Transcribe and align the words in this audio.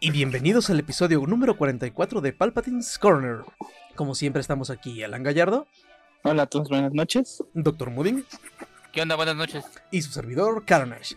Y 0.00 0.10
bienvenidos 0.10 0.70
al 0.70 0.78
episodio 0.78 1.24
número 1.26 1.56
44 1.56 2.20
de 2.20 2.32
Palpatine's 2.32 2.98
Corner. 2.98 3.40
Como 3.96 4.14
siempre 4.14 4.40
estamos 4.40 4.70
aquí 4.70 5.02
Alan 5.02 5.22
Gallardo, 5.22 5.66
Hola 6.24 6.42
a 6.44 6.46
todos, 6.46 6.68
buenas 6.68 6.92
noches. 6.92 7.42
Dr. 7.54 7.90
Mudding 7.90 8.24
¿Qué 8.92 9.02
onda? 9.02 9.16
Buenas 9.16 9.36
noches. 9.36 9.64
y 9.90 10.02
su 10.02 10.10
servidor 10.12 10.64
Carnage. 10.64 11.16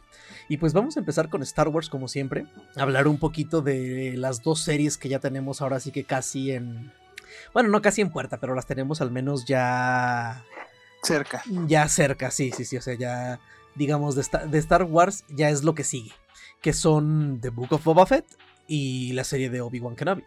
Y 0.49 0.57
pues 0.57 0.73
vamos 0.73 0.97
a 0.97 0.99
empezar 0.99 1.29
con 1.29 1.41
Star 1.43 1.67
Wars 1.69 1.89
como 1.89 2.07
siempre, 2.07 2.45
hablar 2.75 3.07
un 3.07 3.17
poquito 3.17 3.61
de 3.61 4.13
las 4.17 4.41
dos 4.43 4.61
series 4.61 4.97
que 4.97 5.09
ya 5.09 5.19
tenemos 5.19 5.61
ahora 5.61 5.79
sí 5.79 5.91
que 5.91 6.03
casi 6.03 6.51
en... 6.51 6.91
Bueno, 7.53 7.69
no 7.69 7.81
casi 7.81 8.01
en 8.01 8.09
puerta, 8.11 8.37
pero 8.39 8.55
las 8.55 8.65
tenemos 8.67 8.99
al 9.01 9.09
menos 9.11 9.45
ya 9.45 10.43
Cerca. 11.03 11.41
ya 11.65 11.87
cerca, 11.87 12.29
sí, 12.29 12.51
sí, 12.51 12.65
sí, 12.65 12.77
o 12.77 12.81
sea, 12.81 12.93
ya 12.95 13.39
digamos 13.75 14.15
de, 14.15 14.21
Sta- 14.23 14.45
de 14.45 14.57
Star 14.59 14.83
Wars 14.83 15.23
ya 15.29 15.49
es 15.49 15.63
lo 15.63 15.73
que 15.73 15.83
sigue, 15.85 16.11
que 16.61 16.73
son 16.73 17.39
The 17.41 17.49
Book 17.49 17.71
of 17.73 17.83
Boba 17.85 18.05
Fett 18.05 18.25
y 18.71 19.11
la 19.11 19.25
serie 19.25 19.49
de 19.49 19.59
Obi-Wan 19.59 19.97
Kenobi. 19.97 20.23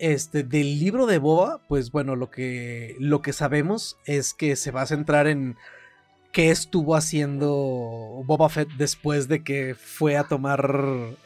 Este, 0.00 0.42
del 0.42 0.80
libro 0.80 1.06
de 1.06 1.18
Boba, 1.18 1.60
pues 1.68 1.92
bueno, 1.92 2.16
lo 2.16 2.28
que, 2.28 2.96
lo 2.98 3.22
que 3.22 3.32
sabemos 3.32 3.96
es 4.04 4.34
que 4.34 4.56
se 4.56 4.72
va 4.72 4.82
a 4.82 4.86
centrar 4.86 5.28
en 5.28 5.56
qué 6.32 6.50
estuvo 6.50 6.96
haciendo 6.96 7.46
Boba 8.26 8.48
Fett 8.48 8.68
después 8.70 9.28
de 9.28 9.44
que 9.44 9.76
fue 9.76 10.16
a 10.16 10.24
tomar 10.24 10.74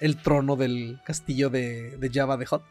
el 0.01 0.17
trono 0.19 0.57
del 0.57 1.01
castillo 1.07 1.49
de, 1.49 1.97
de 1.97 2.11
Jabba 2.11 2.39
the 2.39 2.45
Hutt. 2.51 2.63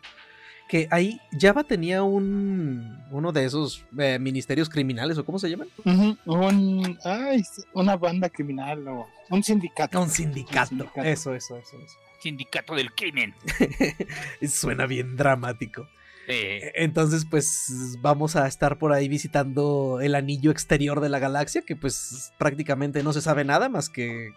Que 0.69 0.87
ahí 0.91 1.19
Jabba 1.37 1.63
tenía 1.63 2.03
un 2.03 2.99
uno 3.09 3.31
de 3.31 3.45
esos 3.45 3.83
eh, 3.97 4.19
ministerios 4.19 4.69
criminales 4.69 5.17
o 5.17 5.25
cómo 5.25 5.39
se 5.39 5.49
llaman. 5.49 5.69
Un, 5.83 6.99
ay, 7.03 7.41
una 7.73 7.97
banda 7.97 8.29
criminal 8.29 8.87
o 8.87 9.07
un 9.31 9.43
sindicato. 9.43 9.99
Un 9.99 10.09
sindicato. 10.09 10.75
Un 10.75 10.79
sindicato. 10.79 11.07
Eso, 11.07 11.33
eso, 11.33 11.57
eso, 11.57 11.77
eso. 11.77 12.10
Sindicato 12.21 12.75
del 12.75 12.93
crimen. 12.93 13.33
Suena 14.47 14.85
bien 14.85 15.15
dramático. 15.15 15.87
Eh, 16.27 16.71
Entonces, 16.75 17.25
pues 17.29 17.97
vamos 17.99 18.35
a 18.35 18.47
estar 18.47 18.77
por 18.77 18.93
ahí 18.93 19.07
visitando 19.07 19.99
el 20.01 20.15
anillo 20.15 20.51
exterior 20.51 20.99
de 21.01 21.09
la 21.09 21.19
galaxia, 21.19 21.63
que 21.63 21.75
pues 21.75 22.31
prácticamente 22.37 23.03
no 23.03 23.11
se 23.11 23.21
sabe 23.21 23.43
nada 23.43 23.69
más 23.69 23.89
que 23.89 24.29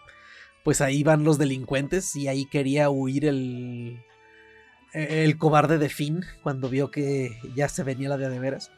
pues 0.65 0.81
ahí 0.81 1.03
van 1.05 1.25
los 1.25 1.37
delincuentes 1.37 2.17
y 2.17 2.27
ahí 2.27 2.47
quería 2.47 2.89
huir 2.89 3.27
el 3.27 4.03
el 4.95 5.37
cobarde 5.39 5.77
de 5.77 5.89
Finn 5.89 6.25
cuando 6.43 6.69
vio 6.71 6.91
que 6.91 7.37
ya 7.57 7.69
se 7.69 7.83
venía 7.83 8.09
la 8.09 8.17
de 8.17 8.31
de 8.31 8.39
veras. 8.39 8.71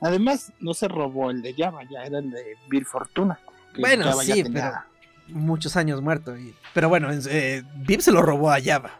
Además, 0.00 0.52
no 0.60 0.74
se 0.74 0.88
robó 0.88 1.30
el 1.30 1.40
de 1.42 1.54
Java, 1.56 1.80
ya 1.90 2.02
era 2.04 2.18
el 2.18 2.30
de 2.30 2.42
Bill 2.68 2.84
Fortuna. 2.84 3.40
Bueno, 3.78 4.12
sí, 4.20 4.42
tenía- 4.42 4.84
Muchos 5.28 5.76
años 5.76 6.00
muerto. 6.02 6.36
y- 6.36 6.54
pero 6.74 6.88
bueno, 6.88 7.10
en- 7.12 7.20
eh, 7.28 7.62
Bib 7.76 8.00
se 8.00 8.12
lo 8.12 8.22
robó 8.22 8.50
a 8.50 8.60
Java. 8.60 8.98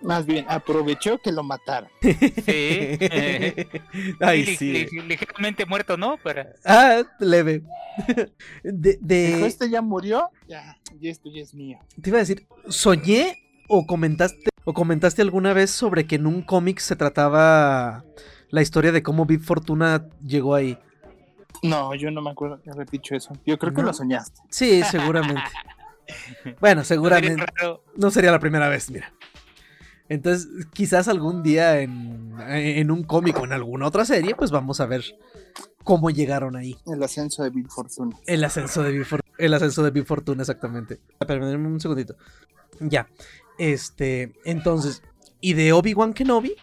Más 0.00 0.26
bien, 0.26 0.44
aprovechó 0.48 1.18
que 1.18 1.32
lo 1.32 1.42
mataron. 1.42 1.90
sí. 2.02 2.12
eh, 2.46 3.66
Ay, 4.20 4.44
sí. 4.56 4.72
li- 4.72 5.00
ligeramente 5.08 5.66
muerto, 5.66 5.96
¿no? 5.96 6.16
Para... 6.18 6.54
Ah, 6.64 7.02
leve. 7.18 7.62
De, 8.62 8.96
de- 9.00 9.26
Dijo, 9.34 9.46
este 9.46 9.68
ya 9.70 9.82
murió, 9.82 10.30
ya, 10.46 10.78
y 11.00 11.08
esto 11.08 11.28
ya 11.34 11.42
es 11.42 11.52
mío. 11.52 11.78
Te 12.00 12.10
iba 12.10 12.18
a 12.18 12.20
decir, 12.20 12.46
soñé 12.68 13.42
o 13.66 13.86
comentaste 13.86 14.48
o 14.64 14.72
comentaste 14.72 15.20
alguna 15.22 15.52
vez 15.52 15.70
sobre 15.72 16.06
que 16.06 16.14
en 16.14 16.26
un 16.28 16.42
cómic 16.42 16.78
se 16.78 16.94
trataba 16.94 18.04
la 18.50 18.62
historia 18.62 18.92
de 18.92 19.02
cómo 19.02 19.26
Big 19.26 19.40
Fortuna 19.40 20.06
llegó 20.24 20.54
ahí. 20.54 20.78
No, 21.62 21.94
yo 21.94 22.10
no 22.10 22.22
me 22.22 22.30
acuerdo 22.30 22.58
de 22.64 22.70
haber 22.70 22.88
dicho 22.88 23.14
eso. 23.14 23.32
Yo 23.44 23.58
creo 23.58 23.72
que 23.72 23.80
¿No? 23.82 23.88
lo 23.88 23.94
soñaste. 23.94 24.40
Sí, 24.50 24.82
seguramente. 24.84 25.42
bueno, 26.60 26.84
seguramente. 26.84 27.44
No 27.96 28.10
sería 28.10 28.30
la 28.30 28.38
primera 28.38 28.68
vez, 28.68 28.90
mira. 28.90 29.12
Entonces, 30.08 30.48
quizás 30.72 31.08
algún 31.08 31.42
día 31.42 31.80
en, 31.80 32.34
en 32.48 32.90
un 32.90 33.02
cómic 33.02 33.38
o 33.38 33.44
en 33.44 33.52
alguna 33.52 33.86
otra 33.86 34.04
serie, 34.04 34.34
pues 34.34 34.50
vamos 34.50 34.80
a 34.80 34.86
ver 34.86 35.04
cómo 35.84 36.10
llegaron 36.10 36.56
ahí. 36.56 36.76
El 36.86 37.02
ascenso 37.02 37.42
de 37.42 37.50
Bill 37.50 37.68
Fortuna. 37.70 38.16
El 38.26 38.44
ascenso 38.44 38.82
de 38.82 38.92
Big 38.92 39.04
Fortuna. 39.04 39.34
El 39.38 39.54
ascenso 39.54 39.82
de 39.82 39.90
Big 39.90 40.04
Fortuna, 40.04 40.42
exactamente. 40.42 41.00
Espérame 41.18 41.66
un 41.66 41.80
segundito. 41.80 42.14
Ya. 42.80 43.08
Este. 43.58 44.34
Entonces. 44.44 45.02
Y 45.40 45.54
de 45.54 45.72
Obi-Wan 45.72 46.12
Kenobi. 46.12 46.54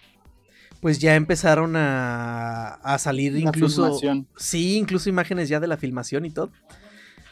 Pues 0.86 1.00
ya 1.00 1.16
empezaron 1.16 1.76
a, 1.76 2.76
a 2.76 3.00
salir 3.00 3.34
La 3.34 3.40
incluso. 3.40 3.86
filmación. 3.86 4.28
Sí, 4.38 4.78
incluso 4.78 5.10
imágenes 5.10 5.50
ya 5.50 5.60
de 5.60 5.66
la 5.66 5.78
filmación 5.78 6.26
y 6.26 6.30
todo. 6.30 6.52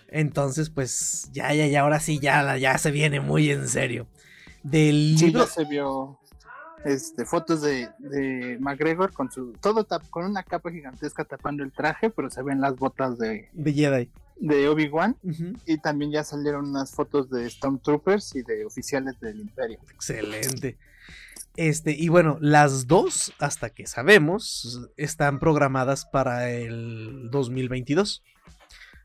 Entonces, 0.08 0.72
pues. 0.72 1.30
Ya, 1.34 1.54
ya, 1.54 1.68
ya. 1.68 1.82
Ahora 1.82 2.00
sí, 2.00 2.18
ya, 2.18 2.58
ya 2.58 2.76
se 2.80 2.90
viene 2.90 3.20
muy 3.20 3.52
en 3.52 3.68
serio. 3.68 4.08
Del 4.64 5.16
Sí, 5.20 5.26
libro. 5.28 5.42
ya 5.46 5.52
se 5.52 5.66
vio 5.66 6.18
este, 6.84 7.26
fotos 7.26 7.62
de, 7.62 7.90
de 8.00 8.58
McGregor 8.60 9.14
con 9.14 9.32
su 9.32 9.54
todo 9.62 9.86
tap- 9.86 10.10
con 10.10 10.26
una 10.26 10.42
capa 10.42 10.72
gigantesca 10.72 11.24
tapando 11.24 11.64
el 11.64 11.72
traje, 11.72 12.10
pero 12.10 12.32
se 12.32 12.42
ven 12.42 12.60
las 12.60 12.76
botas 12.76 13.20
de, 13.20 13.50
De 13.54 13.72
Jedi. 13.72 14.10
de 14.38 14.68
Obi-Wan. 14.68 15.16
Y 15.68 15.78
también 15.78 16.12
ya 16.12 16.24
salieron 16.24 16.70
unas 16.72 16.90
fotos 16.92 17.30
de 17.30 17.48
Stormtroopers 17.48 18.36
y 18.36 18.42
de 18.42 18.66
oficiales 18.66 19.20
del 19.20 19.42
Imperio. 19.42 19.78
Excelente. 19.94 20.80
Este, 21.56 21.92
y 21.92 22.10
bueno, 22.10 22.38
las 22.42 22.88
dos, 22.88 23.32
hasta 23.40 23.70
que 23.70 23.86
sabemos, 23.86 24.82
están 24.98 25.40
programadas 25.40 26.06
para 26.06 26.50
el 26.50 27.30
2022. 27.32 28.24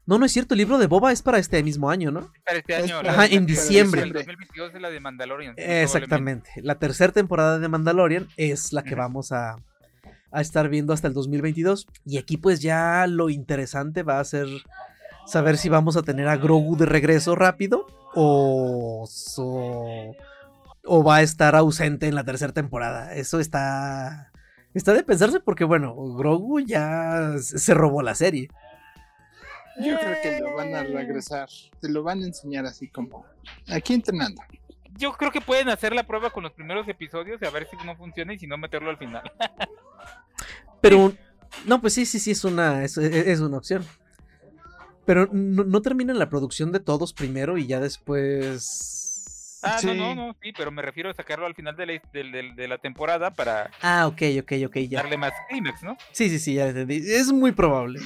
No, 0.06 0.18
no 0.18 0.24
es 0.24 0.32
cierto, 0.32 0.54
el 0.54 0.58
libro 0.58 0.78
de 0.78 0.86
Boba 0.86 1.12
es 1.12 1.20
para 1.20 1.38
este 1.38 1.62
mismo 1.62 1.90
año, 1.90 2.10
¿no? 2.10 2.32
Para 2.46 2.58
este 2.60 2.78
Es 2.78 2.84
año. 2.84 3.00
Ajá, 3.10 3.26
en 3.26 3.42
la- 3.42 3.46
diciembre. 3.46 4.00
El 4.02 4.12
2022 4.14 4.74
es 4.74 4.80
la 4.80 4.88
de 4.88 5.00
Mandalorian. 5.00 5.54
Exactamente. 5.58 6.50
La 6.62 6.76
tercera 6.78 7.12
temporada 7.12 7.58
de 7.58 7.68
Mandalorian 7.68 8.26
es 8.38 8.72
la 8.72 8.82
que 8.82 8.94
vamos 8.94 9.32
a, 9.32 9.56
a 10.32 10.40
estar 10.40 10.70
viendo 10.70 10.94
hasta 10.94 11.08
el 11.08 11.12
2022. 11.12 11.86
Y 12.06 12.16
aquí 12.16 12.38
pues 12.38 12.60
ya 12.60 13.06
lo 13.06 13.28
interesante 13.28 14.02
va 14.02 14.18
a 14.20 14.24
ser 14.24 14.46
saber 15.26 15.58
si 15.58 15.68
vamos 15.68 15.98
a 15.98 16.02
tener 16.02 16.26
a 16.28 16.38
Grogu 16.38 16.78
de 16.78 16.86
regreso 16.86 17.34
rápido 17.36 17.86
o, 18.14 19.04
so- 19.06 20.14
o 20.88 21.04
va 21.04 21.16
a 21.16 21.22
estar 21.22 21.54
ausente 21.54 22.06
en 22.08 22.14
la 22.14 22.24
tercera 22.24 22.52
temporada. 22.52 23.14
Eso 23.14 23.40
está... 23.40 24.32
Está 24.74 24.92
de 24.92 25.02
pensarse 25.02 25.40
porque 25.40 25.64
bueno, 25.64 25.94
Grogu 26.14 26.60
ya 26.60 27.32
se 27.38 27.74
robó 27.74 28.02
la 28.02 28.14
serie. 28.14 28.48
Yo 29.80 29.98
creo 29.98 30.16
que 30.22 30.40
lo 30.40 30.54
van 30.54 30.74
a 30.74 30.82
regresar. 30.82 31.48
Te 31.80 31.88
lo 31.88 32.02
van 32.02 32.22
a 32.22 32.26
enseñar 32.26 32.66
así 32.66 32.88
como 32.88 33.24
aquí 33.70 33.94
entrenando. 33.94 34.42
Yo 34.96 35.12
creo 35.12 35.30
que 35.30 35.40
pueden 35.40 35.68
hacer 35.68 35.94
la 35.94 36.06
prueba 36.06 36.30
con 36.30 36.42
los 36.42 36.52
primeros 36.52 36.86
episodios 36.88 37.40
y 37.40 37.46
a 37.46 37.50
ver 37.50 37.68
si 37.70 37.76
no 37.86 37.96
funciona 37.96 38.34
y 38.34 38.38
si 38.38 38.46
no 38.46 38.58
meterlo 38.58 38.90
al 38.90 38.98
final. 38.98 39.22
Pero, 40.80 41.12
no, 41.66 41.80
pues 41.80 41.94
sí, 41.94 42.04
sí, 42.04 42.18
sí, 42.18 42.32
es 42.32 42.44
una, 42.44 42.84
es, 42.84 42.98
es 42.98 43.40
una 43.40 43.56
opción. 43.56 43.84
Pero 45.04 45.28
no, 45.32 45.64
no 45.64 45.80
terminan 45.80 46.18
la 46.18 46.28
producción 46.28 46.72
de 46.72 46.80
todos 46.80 47.12
primero 47.12 47.56
y 47.56 47.66
ya 47.66 47.80
después. 47.80 48.97
Ah, 49.62 49.78
Sí. 49.80 49.86
no, 49.88 49.94
no, 49.94 50.14
no, 50.14 50.36
sí, 50.42 50.52
pero 50.56 50.70
me 50.70 50.82
refiero 50.82 51.10
a 51.10 51.14
sacarlo 51.14 51.46
al 51.46 51.54
final 51.54 51.74
de 51.76 51.86
la, 51.86 52.54
de 52.54 52.68
la 52.68 52.78
temporada 52.78 53.30
para 53.32 53.70
Ah, 53.82 54.06
ok, 54.06 54.22
ok, 54.42 54.52
ok, 54.66 54.76
ya. 54.88 55.02
darle 55.02 55.16
más 55.16 55.32
clímax, 55.48 55.82
¿no? 55.82 55.96
Sí, 56.12 56.28
sí, 56.30 56.38
sí, 56.38 56.54
ya 56.54 56.68
entendí. 56.68 56.96
Es 57.06 57.32
muy 57.32 57.52
probable. 57.52 58.00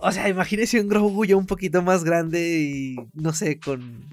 O 0.00 0.12
sea, 0.12 0.28
imagínese 0.28 0.80
un 0.80 0.88
Grogu 0.88 1.24
ya 1.24 1.36
un 1.36 1.46
poquito 1.46 1.82
más 1.82 2.04
grande 2.04 2.40
y 2.40 2.96
no 3.14 3.32
sé, 3.32 3.58
con 3.58 4.06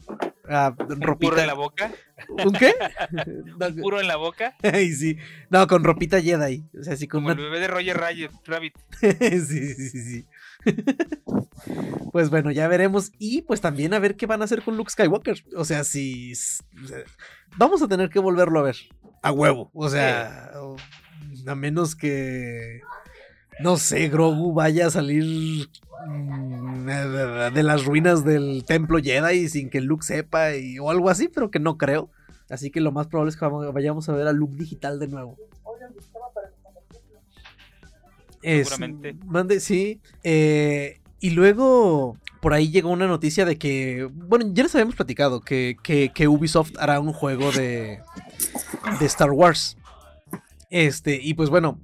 ah, 0.50 0.74
ropita. 0.78 1.30
puro 1.30 1.38
en 1.40 1.48
la 1.48 1.54
boca. 1.54 1.92
¿Un 2.30 2.54
qué? 2.54 2.74
No, 3.60 3.76
puro 3.84 4.00
en 4.02 4.08
la 4.08 4.16
boca. 4.16 4.56
ay, 4.64 4.92
sí. 4.94 5.18
No, 5.50 5.68
con 5.68 5.84
ropita 5.84 6.20
Jedi. 6.22 6.64
O 6.80 6.84
sea, 6.84 6.94
así 6.94 7.08
con 7.08 7.22
Como 7.22 7.32
el 7.34 7.40
una 7.40 7.50
bebé 7.50 7.60
de 7.60 7.68
Roger. 7.68 7.98
Rabbit. 8.46 8.74
sí, 9.00 9.40
sí, 9.42 9.90
sí, 9.90 10.04
sí. 10.04 10.26
pues 12.12 12.30
bueno, 12.30 12.52
ya 12.52 12.68
veremos. 12.68 13.12
Y 13.20 13.42
pues 13.44 13.62
también 13.62 13.94
a 13.94 14.00
ver 14.00 14.16
qué 14.16 14.26
van 14.26 14.42
a 14.42 14.46
hacer 14.46 14.62
con 14.64 14.78
Luke 14.78 14.92
Skywalker. 14.92 15.44
O 15.56 15.66
sea, 15.66 15.84
si. 15.84 16.34
vamos 17.58 17.82
a 17.82 17.88
tener 17.88 18.10
que 18.10 18.20
volverlo 18.20 18.60
a 18.60 18.64
ver. 18.64 18.78
A 19.22 19.32
huevo. 19.32 19.72
O 19.74 19.90
sea. 19.90 20.52
A 21.48 21.56
menos 21.56 21.96
que. 21.96 22.82
No 23.60 23.78
sé, 23.78 24.10
Grogu 24.10 24.54
vaya 24.54 24.88
a 24.88 24.92
salir. 24.92 25.70
mm, 26.08 26.86
de, 27.54 27.64
las 27.64 27.86
ruinas 27.86 28.26
del 28.26 28.66
templo 28.66 29.00
Jedi 29.00 29.48
sin 29.48 29.70
que 29.70 29.82
Luke 29.82 30.06
sepa 30.06 30.56
y, 30.56 30.78
o 30.80 30.90
algo 30.90 31.10
así, 31.10 31.30
pero 31.30 31.52
que 31.52 31.60
no 31.60 31.78
creo. 31.78 32.10
Así 32.50 32.70
que 32.70 32.82
lo 32.82 32.92
más 32.92 33.08
probable 33.08 33.30
es 33.32 33.38
que 33.38 33.46
vayamos 33.46 34.08
a 34.10 34.14
ver 34.14 34.28
a 34.28 34.34
Luke 34.34 34.56
digital 34.56 35.00
de 35.00 35.08
nuevo. 35.08 35.38
Es- 38.46 38.70
Seguramente. 38.70 39.16
mande, 39.26 39.60
sí. 39.60 40.00
Eh, 40.24 41.00
y 41.20 41.32
luego 41.32 42.18
por 42.42 42.54
ahí 42.54 42.70
llegó 42.70 42.90
una 42.92 43.08
noticia 43.08 43.44
de 43.46 43.58
que, 43.58 44.08
bueno, 44.14 44.46
ya 44.54 44.64
les 44.64 44.76
habíamos 44.76 44.96
platicado 44.96 45.42
que, 45.42 45.76
que- 45.82 46.12
que 46.14 46.28
Ubisoft 46.28 46.74
hará 46.78 47.00
un 47.00 47.12
juego 47.14 47.52
de, 47.52 48.00
de 49.00 49.06
Star 49.06 49.32
Wars. 49.32 49.78
Este, 50.70 51.20
y 51.22 51.34
pues 51.34 51.50
bueno, 51.50 51.80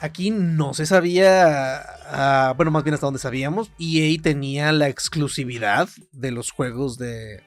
aquí 0.00 0.30
no 0.30 0.74
se 0.74 0.86
sabía, 0.86 1.78
ah, 2.10 2.54
bueno, 2.56 2.70
más 2.70 2.84
bien 2.84 2.94
hasta 2.94 3.06
donde 3.06 3.18
sabíamos, 3.20 3.70
EA 3.80 4.16
tenía 4.22 4.70
la 4.72 4.88
exclusividad 4.88 5.88
de 6.12 6.30
los 6.30 6.50
juegos 6.52 6.98
de, 6.98 7.40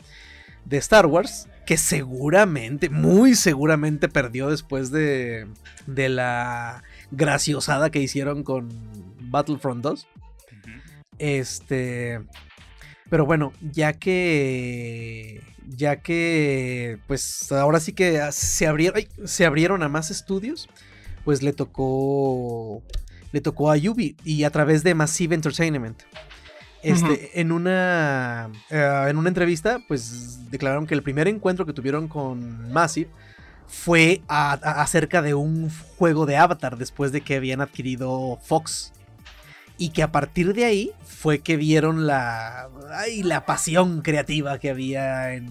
de 0.65 0.77
Star 0.77 1.05
Wars, 1.05 1.47
que 1.65 1.77
seguramente, 1.77 2.89
muy 2.89 3.35
seguramente 3.35 4.09
perdió 4.09 4.49
después 4.49 4.91
de, 4.91 5.47
de 5.87 6.09
la 6.09 6.83
graciosada 7.11 7.89
que 7.91 7.99
hicieron 7.99 8.43
con 8.43 8.69
Battlefront 9.19 9.83
2. 9.83 10.07
Ujú. 10.07 10.69
Este. 11.19 12.21
Pero 13.09 13.25
bueno, 13.25 13.53
ya 13.61 13.93
que. 13.93 15.41
Ya 15.67 15.97
que. 15.97 16.97
Pues 17.07 17.51
ahora 17.51 17.79
sí 17.79 17.93
que 17.93 18.21
se 18.31 18.67
abrieron. 18.67 18.97
ay, 18.97 19.07
se 19.25 19.45
abrieron 19.45 19.83
a 19.83 19.89
más 19.89 20.11
estudios. 20.11 20.69
Pues 21.23 21.43
le 21.43 21.53
tocó. 21.53 22.81
Le 23.31 23.41
tocó 23.41 23.71
a 23.71 23.77
Yubi. 23.77 24.15
Y 24.23 24.43
a 24.43 24.49
través 24.49 24.83
de 24.83 24.95
Massive 24.95 25.35
Entertainment. 25.35 26.01
Este, 26.83 27.39
en 27.39 27.51
una. 27.51 28.49
eh, 28.69 29.05
en 29.09 29.17
una 29.17 29.29
entrevista. 29.29 29.79
Pues 29.87 30.49
declararon 30.49 30.87
que 30.87 30.95
el 30.95 31.03
primer 31.03 31.27
encuentro 31.27 31.65
que 31.65 31.73
tuvieron 31.73 32.07
con 32.07 32.71
Massive. 32.71 33.09
Fue 33.67 34.21
a- 34.27 34.53
a- 34.53 34.81
acerca 34.81 35.21
de 35.21 35.33
un 35.33 35.69
juego 35.97 36.25
de 36.25 36.37
Avatar. 36.37 36.77
Después 36.77 37.11
de 37.11 37.21
que 37.21 37.35
habían 37.35 37.61
adquirido 37.61 38.37
Fox 38.43 38.91
y 39.77 39.89
que 39.89 40.03
a 40.03 40.11
partir 40.11 40.53
de 40.53 40.65
ahí 40.65 40.91
fue 41.05 41.39
que 41.39 41.55
vieron 41.57 42.05
la 42.07 42.69
ay, 42.93 43.23
la 43.23 43.45
pasión 43.45 44.01
creativa 44.01 44.59
que 44.59 44.69
había 44.69 45.33
en, 45.33 45.49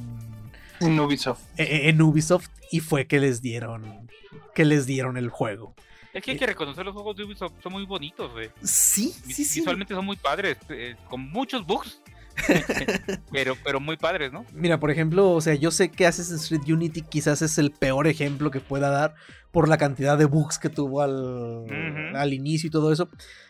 En 0.81 1.01
Ubisoft. 1.01 1.41
e- 1.57 1.89
en 1.89 2.01
Ubisoft 2.03 2.49
y 2.71 2.81
fue 2.81 3.07
que 3.07 3.19
les 3.21 3.41
dieron 3.43 4.09
que 4.55 4.65
les 4.65 4.85
dieron 4.87 5.17
el 5.17 5.29
juego. 5.31 5.75
Es 6.13 6.25
que 6.25 6.33
hay 6.33 6.39
que 6.39 6.47
reconocer 6.47 6.85
los 6.85 6.93
juegos 6.93 7.17
de 7.17 7.23
Ubisoft, 7.25 7.53
son 7.63 7.73
muy 7.73 7.87
bonitos, 7.87 8.33
güey. 8.33 8.51
Sí, 8.65 9.15
sí, 9.33 9.45
sí. 9.45 9.61
Visualmente 9.61 9.95
son 9.95 10.05
muy 10.05 10.17
padres, 10.17 10.59
eh, 10.69 10.97
con 11.09 11.21
muchos 11.31 11.65
bugs. 11.65 12.01
pero, 13.33 13.57
pero 13.65 13.81
muy 13.81 13.97
padres, 13.97 14.33
¿no? 14.33 14.45
Mira, 14.53 14.79
por 14.81 14.91
ejemplo, 14.91 15.31
o 15.33 15.41
sea, 15.41 15.55
yo 15.55 15.71
sé 15.71 15.91
que 15.91 16.07
Assassin's 16.07 16.49
Creed 16.49 16.73
Unity 16.73 17.03
quizás 17.03 17.43
es 17.43 17.59
el 17.59 17.71
peor 17.71 18.07
ejemplo 18.07 18.51
que 18.51 18.61
pueda 18.61 18.91
dar 18.91 19.15
por 19.51 19.69
la 19.69 19.79
cantidad 19.79 20.17
de 20.17 20.27
bugs 20.27 20.59
que 20.59 20.69
tuvo 20.69 21.03
al, 21.03 22.15
al 22.15 22.33
inicio 22.33 22.69
y 22.69 22.71
todo 22.71 22.93
eso. 22.93 23.09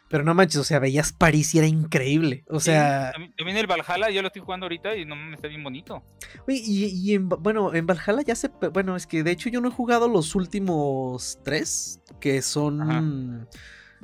Pero 0.09 0.25
no 0.25 0.35
manches, 0.35 0.57
o 0.61 0.65
sea, 0.65 0.81
veías 0.81 1.13
París 1.13 1.55
y 1.55 1.59
era 1.59 1.69
increíble. 1.69 2.43
O 2.49 2.59
sea, 2.59 3.13
Sí, 3.17 3.31
también- 3.37 3.57
el 3.59 3.67
Valhalla, 3.69 4.11
yo 4.11 4.23
lo 4.23 4.27
estoy 4.27 4.43
jugando 4.43 4.65
ahorita 4.65 4.97
y 4.97 5.05
no 5.05 5.15
me 5.15 5.37
está 5.37 5.47
bien 5.47 5.63
bonito. 5.63 6.03
Oye, 6.49 6.61
y, 6.65 6.87
y 6.87 7.15
en, 7.15 7.29
bueno, 7.29 7.73
en 7.75 7.87
Valhalla 7.87 8.23
ya 8.23 8.35
se... 8.35 8.49
Bueno, 8.73 8.97
es 8.97 9.07
que 9.07 9.23
de 9.23 9.31
hecho 9.31 9.51
yo 9.51 9.61
no 9.61 9.69
he 9.69 9.71
jugado 9.71 10.09
los 10.09 10.35
últimos 10.35 11.39
tres, 11.45 12.01
que 12.21 12.43
son... 12.43 13.47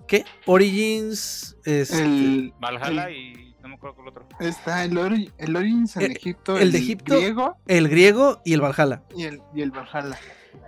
¿Qué? 0.06 0.24
Origins... 0.44 1.56
este, 1.64 2.02
El, 2.02 2.52
Valhalla 2.60 3.10
y 3.10 3.45
otro. 3.90 4.26
está 4.40 4.84
el, 4.84 4.96
Ori- 4.96 5.32
el 5.38 5.56
Origins 5.56 5.96
en 5.96 6.02
El- 6.02 6.12
Egipto, 6.12 6.56
el 6.58 6.72
de 6.72 6.78
Egipto. 6.78 7.16
griego 7.16 7.56
el 7.66 7.88
griego 7.88 8.40
y 8.44 8.52
el 8.54 8.60
Valhalla. 8.60 9.02
y 9.16 9.24
el, 9.24 9.40
y 9.54 9.62
el 9.62 9.70
Valhalla. 9.70 10.18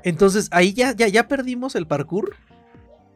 Entonces 0.05 0.49
ahí 0.53 0.73
ya, 0.73 0.93
ya, 0.93 1.09
ya 1.09 1.29
perdimos 1.29 1.75
el 1.75 1.87
parkour. 1.87 2.37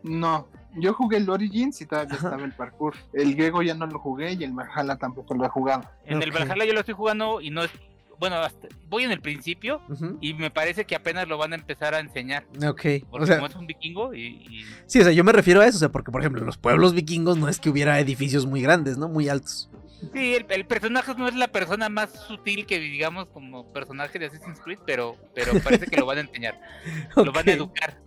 No, 0.02 0.48
yo 0.76 0.94
jugué 0.94 1.18
el 1.18 1.28
Origins 1.30 1.80
y 1.80 1.86
todavía 1.86 2.14
Ajá. 2.14 2.28
estaba 2.28 2.44
el 2.44 2.52
parkour. 2.52 2.94
El 3.12 3.34
griego 3.34 3.62
ya 3.62 3.74
no 3.74 3.86
lo 3.86 3.98
jugué 3.98 4.32
y 4.32 4.42
el 4.44 4.52
Valhalla 4.52 4.96
tampoco 4.96 5.34
lo 5.34 5.44
he 5.44 5.48
jugado. 5.48 5.88
En 6.04 6.20
el. 6.22 6.30
Valhalla 6.32 6.64
yo 6.64 6.72
lo 6.72 6.80
estoy 6.80 6.94
jugando 6.94 7.40
y 7.40 7.50
no 7.50 7.62
es. 7.62 7.70
Bueno, 8.18 8.36
hasta- 8.36 8.68
voy 8.88 9.02
en 9.02 9.10
el 9.10 9.20
principio 9.20 9.80
y 10.20 10.34
me 10.34 10.50
parece 10.50 10.84
que 10.84 10.94
apenas 10.94 11.26
lo 11.26 11.38
van 11.38 11.52
a 11.52 11.56
empezar 11.56 11.92
a 11.94 11.98
enseñar. 11.98 12.44
Ok. 12.64 12.82
Porque 13.10 13.24
O 13.24 13.26
sea, 13.26 13.36
como 13.36 13.48
es 13.48 13.54
un 13.56 13.66
vikingo 13.66 14.14
y. 14.14 14.20
y- 14.48 14.64
sí, 14.86 15.00
o 15.00 15.04
sea, 15.04 15.12
yo 15.12 15.24
me 15.24 15.32
refiero 15.32 15.60
a 15.60 15.66
eso. 15.66 15.76
O 15.76 15.80
sea, 15.80 15.88
porque 15.90 16.10
por 16.12 16.20
ejemplo, 16.20 16.40
en 16.40 16.46
los 16.46 16.56
pueblos 16.56 16.94
vikingos 16.94 17.36
no 17.36 17.48
es 17.48 17.58
que 17.58 17.68
hubiera 17.70 17.98
edificios 17.98 18.46
muy 18.46 18.62
grandes, 18.62 18.96
¿no? 18.98 19.08
Muy 19.08 19.28
altos. 19.28 19.68
Sí, 20.12 20.34
el, 20.34 20.46
el 20.48 20.66
personaje 20.66 21.14
no 21.16 21.28
es 21.28 21.34
la 21.34 21.48
persona 21.48 21.88
más 21.88 22.10
sutil 22.26 22.66
que 22.66 22.78
digamos 22.80 23.26
como 23.28 23.72
personaje 23.72 24.18
de 24.18 24.26
Assassin's 24.26 24.58
Creed, 24.60 24.78
pero, 24.84 25.16
pero 25.34 25.52
parece 25.62 25.86
que 25.86 25.96
lo 25.96 26.06
van 26.06 26.18
a 26.18 26.20
enseñar. 26.22 26.58
Lo 27.16 27.30
van 27.32 27.48
a 27.48 27.52
educar. 27.52 27.98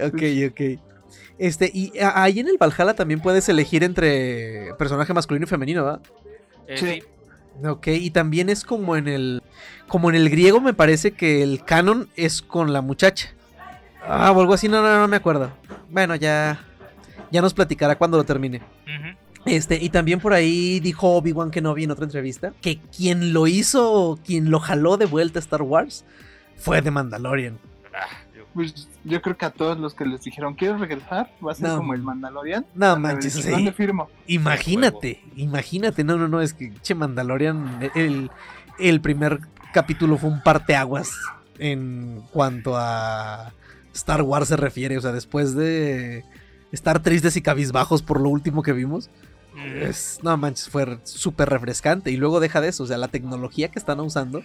Ok, 0.00 0.22
ok. 0.50 0.80
Este, 1.38 1.70
y 1.72 1.92
ahí 2.00 2.40
en 2.40 2.48
el 2.48 2.56
Valhalla 2.58 2.94
también 2.94 3.20
puedes 3.20 3.48
elegir 3.48 3.84
entre 3.84 4.74
personaje 4.78 5.12
masculino 5.14 5.44
y 5.44 5.48
femenino, 5.48 5.84
¿verdad? 5.84 6.00
Eh, 6.66 6.76
Sí. 6.78 6.86
sí. 6.86 7.02
Ok, 7.66 7.86
y 7.88 8.10
también 8.10 8.50
es 8.50 8.64
como 8.64 8.96
en 8.96 9.08
el. 9.08 9.42
Como 9.88 10.10
en 10.10 10.16
el 10.16 10.28
griego, 10.28 10.60
me 10.60 10.74
parece 10.74 11.12
que 11.12 11.42
el 11.42 11.64
canon 11.64 12.10
es 12.16 12.42
con 12.42 12.72
la 12.74 12.82
muchacha. 12.82 13.32
Ah, 14.06 14.30
o 14.32 14.40
algo 14.40 14.52
así, 14.52 14.68
no, 14.68 14.82
no, 14.82 14.98
no 15.00 15.08
me 15.08 15.16
acuerdo. 15.16 15.50
Bueno, 15.88 16.14
ya. 16.16 16.60
Ya 17.30 17.40
nos 17.40 17.54
platicará 17.54 17.96
cuando 17.96 18.18
lo 18.18 18.24
termine. 18.24 18.58
Ujú. 18.84 19.16
Este, 19.46 19.82
y 19.82 19.88
también 19.90 20.20
por 20.20 20.32
ahí 20.32 20.80
dijo 20.80 21.08
Obi-Wan 21.16 21.50
Kenobi 21.50 21.84
en 21.84 21.90
otra 21.92 22.04
entrevista 22.04 22.52
que 22.60 22.78
quien 22.78 23.32
lo 23.32 23.46
hizo, 23.46 24.18
quien 24.24 24.50
lo 24.50 24.58
jaló 24.60 24.96
de 24.96 25.06
vuelta 25.06 25.38
a 25.38 25.40
Star 25.42 25.62
Wars 25.62 26.04
fue 26.56 26.82
The 26.82 26.90
Mandalorian. 26.90 27.58
Ah, 27.94 28.06
yo- 28.36 28.44
Pues 28.54 28.88
yo 29.04 29.22
creo 29.22 29.36
que 29.36 29.44
a 29.46 29.50
todos 29.50 29.78
los 29.78 29.94
que 29.94 30.04
les 30.04 30.22
dijeron, 30.22 30.54
¿quieres 30.54 30.80
regresar? 30.80 31.30
Va 31.46 31.52
a 31.52 31.54
ser 31.54 31.68
No. 31.68 31.76
como 31.76 31.94
el 31.94 32.02
Mandalorian. 32.02 32.66
No 32.74 32.98
manches, 32.98 33.34
sí. 33.34 33.50
¿Dónde 33.50 33.72
firmo? 33.72 34.08
Imagínate, 34.26 35.22
imagínate, 35.36 36.02
no, 36.04 36.16
no, 36.16 36.26
no, 36.28 36.40
es 36.40 36.52
que 36.54 36.72
che 36.82 36.94
Mandalorian, 36.94 37.90
el, 37.94 38.30
el 38.78 39.00
primer 39.00 39.40
capítulo 39.72 40.16
fue 40.18 40.30
un 40.30 40.42
parteaguas 40.42 41.10
en 41.58 42.22
cuanto 42.32 42.76
a 42.76 43.52
Star 43.94 44.22
Wars 44.22 44.48
se 44.48 44.56
refiere, 44.56 44.96
o 44.98 45.00
sea, 45.00 45.12
después 45.12 45.54
de 45.54 46.24
estar 46.72 47.00
tristes 47.02 47.36
y 47.36 47.42
cabizbajos 47.42 48.02
por 48.02 48.20
lo 48.20 48.28
último 48.28 48.62
que 48.62 48.72
vimos. 48.72 49.08
Es, 49.64 50.20
no 50.22 50.36
manches, 50.36 50.68
fue 50.68 50.98
súper 51.04 51.48
refrescante 51.48 52.10
y 52.10 52.16
luego 52.16 52.40
deja 52.40 52.60
de 52.60 52.68
eso, 52.68 52.84
o 52.84 52.86
sea, 52.86 52.98
la 52.98 53.08
tecnología 53.08 53.70
que 53.70 53.78
están 53.78 54.00
usando 54.00 54.42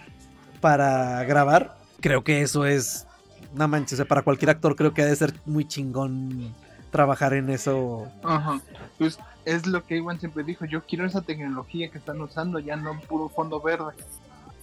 para 0.60 1.22
grabar, 1.24 1.76
creo 2.00 2.24
que 2.24 2.42
eso 2.42 2.66
es, 2.66 3.06
no 3.54 3.68
manches, 3.68 3.94
o 3.94 3.96
sea, 3.96 4.04
para 4.06 4.22
cualquier 4.22 4.50
actor 4.50 4.76
creo 4.76 4.94
que 4.94 5.02
ha 5.02 5.06
de 5.06 5.16
ser 5.16 5.34
muy 5.44 5.66
chingón 5.66 6.54
trabajar 6.90 7.32
en 7.32 7.48
eso 7.48 8.06
Ajá. 8.22 8.60
Pues 8.98 9.18
es 9.44 9.66
lo 9.66 9.84
que 9.84 9.96
Iwan 9.96 10.20
siempre 10.20 10.44
dijo, 10.44 10.64
yo 10.66 10.82
quiero 10.84 11.06
esa 11.06 11.22
tecnología 11.22 11.90
que 11.90 11.98
están 11.98 12.20
usando, 12.20 12.58
ya 12.58 12.76
no 12.76 13.00
puro 13.00 13.28
fondo 13.28 13.60
verde. 13.60 13.92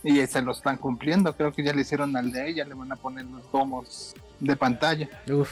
Y 0.01 0.25
se 0.27 0.41
lo 0.41 0.53
están 0.53 0.77
cumpliendo, 0.77 1.35
creo 1.35 1.51
que 1.51 1.61
ya 1.61 1.73
le 1.73 1.81
hicieron 1.81 2.15
al 2.15 2.31
de 2.31 2.49
ella, 2.49 2.63
le 2.63 2.73
van 2.73 2.91
a 2.91 2.95
poner 2.95 3.25
los 3.25 3.51
domos 3.51 4.15
de 4.39 4.55
pantalla. 4.55 5.09
Uf. 5.29 5.51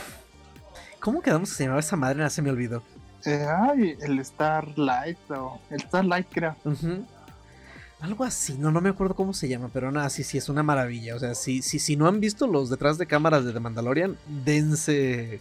¿Cómo 0.99 1.21
quedamos 1.21 1.49
que 1.49 1.55
se 1.55 1.63
llamaba 1.63 1.81
esa 1.81 1.97
madre? 1.97 2.29
Se 2.29 2.41
me 2.41 2.49
olvidó. 2.49 2.81
Eh, 3.25 3.45
ay, 3.45 3.97
el 4.01 4.23
Starlight, 4.23 5.17
o 5.31 5.59
el 5.69 5.81
Starlight 5.81 6.27
creo. 6.31 6.55
Algo 7.99 8.23
así, 8.23 8.57
no, 8.57 8.71
no 8.71 8.79
me 8.79 8.89
acuerdo 8.89 9.15
cómo 9.15 9.33
se 9.33 9.49
llama, 9.49 9.69
pero 9.73 9.91
nada, 9.91 10.09
sí, 10.09 10.23
sí, 10.23 10.37
es 10.37 10.49
una 10.49 10.61
maravilla. 10.61 11.15
O 11.15 11.19
sea, 11.19 11.33
si, 11.33 11.61
si, 11.61 11.79
si 11.79 11.95
no 11.95 12.07
han 12.07 12.19
visto 12.19 12.45
los 12.45 12.69
detrás 12.69 12.97
de 12.97 13.07
cámaras 13.07 13.43
de 13.43 13.53
The 13.53 13.59
Mandalorian, 13.59 14.15
dense, 14.45 15.39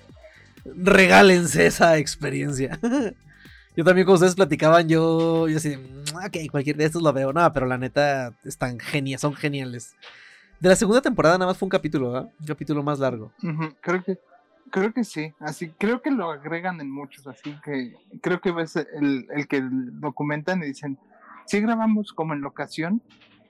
regálense 0.65 1.67
esa 1.67 1.99
experiencia. 1.99 2.79
yo 3.77 3.85
también, 3.85 4.07
como 4.07 4.15
ustedes 4.15 4.35
platicaban, 4.35 4.89
yo, 4.89 5.49
yo 5.49 5.59
así, 5.59 5.77
"Mm, 5.77 6.17
ok, 6.17 6.51
cualquier 6.51 6.77
de 6.77 6.87
estos 6.87 7.03
lo 7.03 7.13
veo. 7.13 7.33
No, 7.35 7.53
pero 7.53 7.67
la 7.67 7.77
neta, 7.77 8.33
están 8.45 8.79
geniales, 8.79 9.21
son 9.21 9.35
geniales. 9.35 9.95
De 10.59 10.71
la 10.71 10.77
segunda 10.77 11.03
temporada 11.03 11.37
nada 11.37 11.51
más 11.51 11.59
fue 11.59 11.67
un 11.67 11.71
capítulo, 11.71 12.13
¿verdad? 12.13 12.31
Un 12.41 12.47
capítulo 12.47 12.83
más 12.83 12.99
largo. 12.99 13.33
Creo 13.83 14.03
que 14.03 14.19
creo 14.71 14.93
que 14.93 15.05
sí, 15.05 15.33
así 15.41 15.71
creo 15.79 16.03
que 16.03 16.11
lo 16.11 16.31
agregan 16.31 16.81
en 16.81 16.91
muchos, 16.91 17.27
así 17.27 17.57
que 17.65 17.95
creo 18.21 18.41
que 18.41 18.53
ves 18.53 18.77
el, 18.77 19.27
el 19.35 19.47
que 19.49 19.63
documentan 19.63 20.63
y 20.63 20.67
dicen, 20.67 20.99
sí 21.47 21.61
grabamos 21.61 22.13
como 22.13 22.35
en 22.35 22.41
locación, 22.41 23.03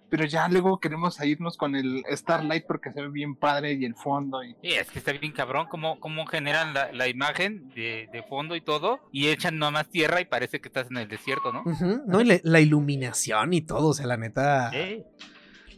pero 0.08 0.24
ya 0.24 0.48
luego 0.48 0.78
queremos 0.78 1.20
irnos 1.24 1.56
con 1.56 1.74
el 1.74 2.04
Starlight 2.12 2.64
porque 2.66 2.92
se 2.92 3.00
ve 3.02 3.08
bien 3.08 3.34
padre 3.34 3.72
y 3.72 3.84
el 3.84 3.96
fondo 3.96 4.44
y 4.44 4.54
Sí, 4.62 4.72
es 4.72 4.88
que 4.90 5.00
está 5.00 5.10
bien 5.12 5.32
cabrón 5.32 5.66
cómo, 5.68 5.98
cómo 5.98 6.26
generan 6.26 6.74
la, 6.74 6.92
la 6.92 7.08
imagen 7.08 7.70
de, 7.74 8.08
de 8.12 8.22
fondo 8.22 8.54
y 8.54 8.60
todo 8.60 9.00
y 9.10 9.28
echan 9.28 9.58
nomás 9.58 9.88
tierra 9.88 10.20
y 10.20 10.24
parece 10.24 10.60
que 10.60 10.68
estás 10.68 10.88
en 10.90 10.98
el 10.98 11.08
desierto, 11.08 11.52
¿no? 11.52 11.64
No, 12.06 12.20
y 12.20 12.24
la, 12.24 12.38
la 12.44 12.60
iluminación 12.60 13.52
y 13.52 13.62
todo, 13.62 13.88
o 13.88 13.94
sea, 13.94 14.06
la 14.06 14.16
neta. 14.16 14.70
Sí. 14.70 15.02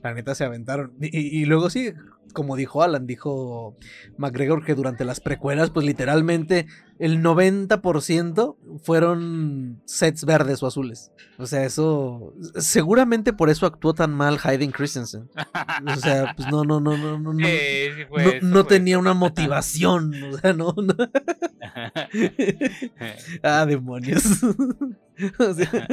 La 0.03 0.15
neta 0.15 0.35
se 0.35 0.45
aventaron. 0.45 0.93
Y, 1.01 1.45
luego 1.47 1.71
sí, 1.71 1.93
como 2.33 2.57
dijo 2.57 2.83
Alan, 2.83 3.07
dijo 3.07 3.77
McGregor 4.17 4.65
que 4.65 4.75
durante 4.75 5.05
las 5.05 5.21
precuelas, 5.21 5.71
pues 5.71 5.85
literalmente 5.85 6.67
el 6.99 7.23
90% 7.23 8.57
fueron 8.83 9.81
sets 9.85 10.25
verdes 10.25 10.63
o 10.63 10.67
azules. 10.67 11.13
O 11.39 11.47
sea, 11.47 11.65
eso. 11.65 12.35
Seguramente 12.57 13.33
por 13.33 13.51
eso 13.51 13.67
actuó 13.67 13.95
tan 13.95 14.15
mal 14.15 14.39
Hayden 14.43 14.71
Christensen. 14.71 15.29
O 15.87 15.97
sea, 15.97 16.35
pues 16.37 16.51
no, 16.51 16.65
no, 16.65 16.81
no, 16.81 16.97
no, 16.97 17.19
no. 17.19 17.33
no. 17.33 17.47
Sí 17.47 17.53
no, 18.11 18.19
eso, 18.19 18.47
no 18.47 18.61
fue 18.61 18.65
tenía 18.65 18.99
una 18.99 19.15
motivación, 19.15 20.15
o 20.23 20.39
sea, 20.39 20.53
no, 20.53 20.75
no. 20.77 20.95
Ah, 23.43 23.67
demonios. 23.67 24.23
O 25.41 25.53
sea, 25.53 25.89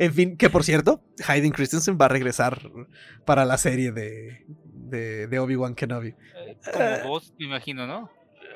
en 0.00 0.12
fin, 0.14 0.36
que 0.36 0.50
por 0.50 0.64
cierto, 0.64 1.02
Hayden 1.28 1.52
Christensen 1.52 1.96
va 2.00 2.06
a 2.06 2.08
regresar 2.08 2.70
para 3.24 3.44
la 3.44 3.56
serie 3.58 3.92
de, 3.92 4.44
de, 4.64 5.26
de 5.28 5.38
Obi-Wan 5.38 5.74
Kenobi. 5.74 6.14
Como 6.72 7.08
vos, 7.08 7.34
me 7.38 7.46
imagino, 7.46 7.86
¿no? 7.86 8.10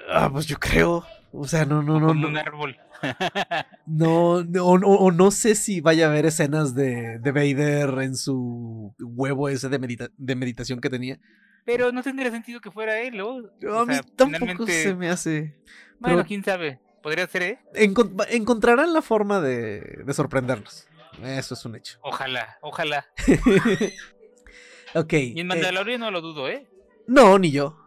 Ah, 0.08 0.28
pues 0.32 0.46
yo 0.46 0.58
creo. 0.58 1.04
O 1.32 1.46
sea, 1.46 1.64
no, 1.64 1.82
no, 1.82 1.98
no, 2.00 2.08
Como 2.08 2.20
no. 2.22 2.28
un 2.28 2.36
árbol. 2.36 2.76
No, 3.86 4.42
no, 4.44 4.64
o, 4.66 4.78
o 4.78 5.10
no 5.12 5.30
sé 5.30 5.54
si 5.54 5.80
vaya 5.80 6.06
a 6.06 6.10
haber 6.10 6.26
escenas 6.26 6.74
de, 6.74 7.18
de 7.18 7.32
Vader 7.32 8.02
en 8.02 8.16
su 8.16 8.94
huevo 8.98 9.48
ese 9.48 9.68
de, 9.68 9.78
medita- 9.78 10.10
de 10.16 10.36
meditación 10.36 10.80
que 10.80 10.88
tenía. 10.90 11.18
Pero 11.66 11.92
no 11.92 12.02
tendría 12.02 12.30
sentido 12.30 12.60
que 12.60 12.70
fuera 12.70 12.98
él, 13.00 13.16
¿no? 13.16 13.38
A 13.70 13.82
O 13.82 13.86
mí 13.86 13.94
sea, 13.94 14.02
tampoco 14.16 14.40
finalmente- 14.66 14.82
se 14.82 14.94
me 14.94 15.10
hace. 15.10 15.56
Bueno, 15.98 16.16
pero- 16.18 16.24
quién 16.26 16.44
sabe. 16.44 16.80
Podría 17.02 17.26
ser, 17.26 17.42
¿eh? 17.42 17.58
Encon- 17.74 18.26
encontrarán 18.30 18.94
la 18.94 19.02
forma 19.02 19.38
de, 19.40 20.02
de 20.06 20.14
sorprendernos. 20.14 20.86
Eso 21.22 21.54
es 21.54 21.64
un 21.64 21.76
hecho. 21.76 21.98
Ojalá, 22.02 22.58
ojalá. 22.60 23.06
ok. 24.94 25.12
Y 25.12 25.32
en 25.32 25.38
eh, 25.38 25.44
Mandalorian 25.44 26.00
no 26.00 26.10
lo 26.10 26.20
dudo, 26.20 26.48
¿eh? 26.48 26.68
No, 27.06 27.38
ni 27.38 27.50
yo. 27.50 27.78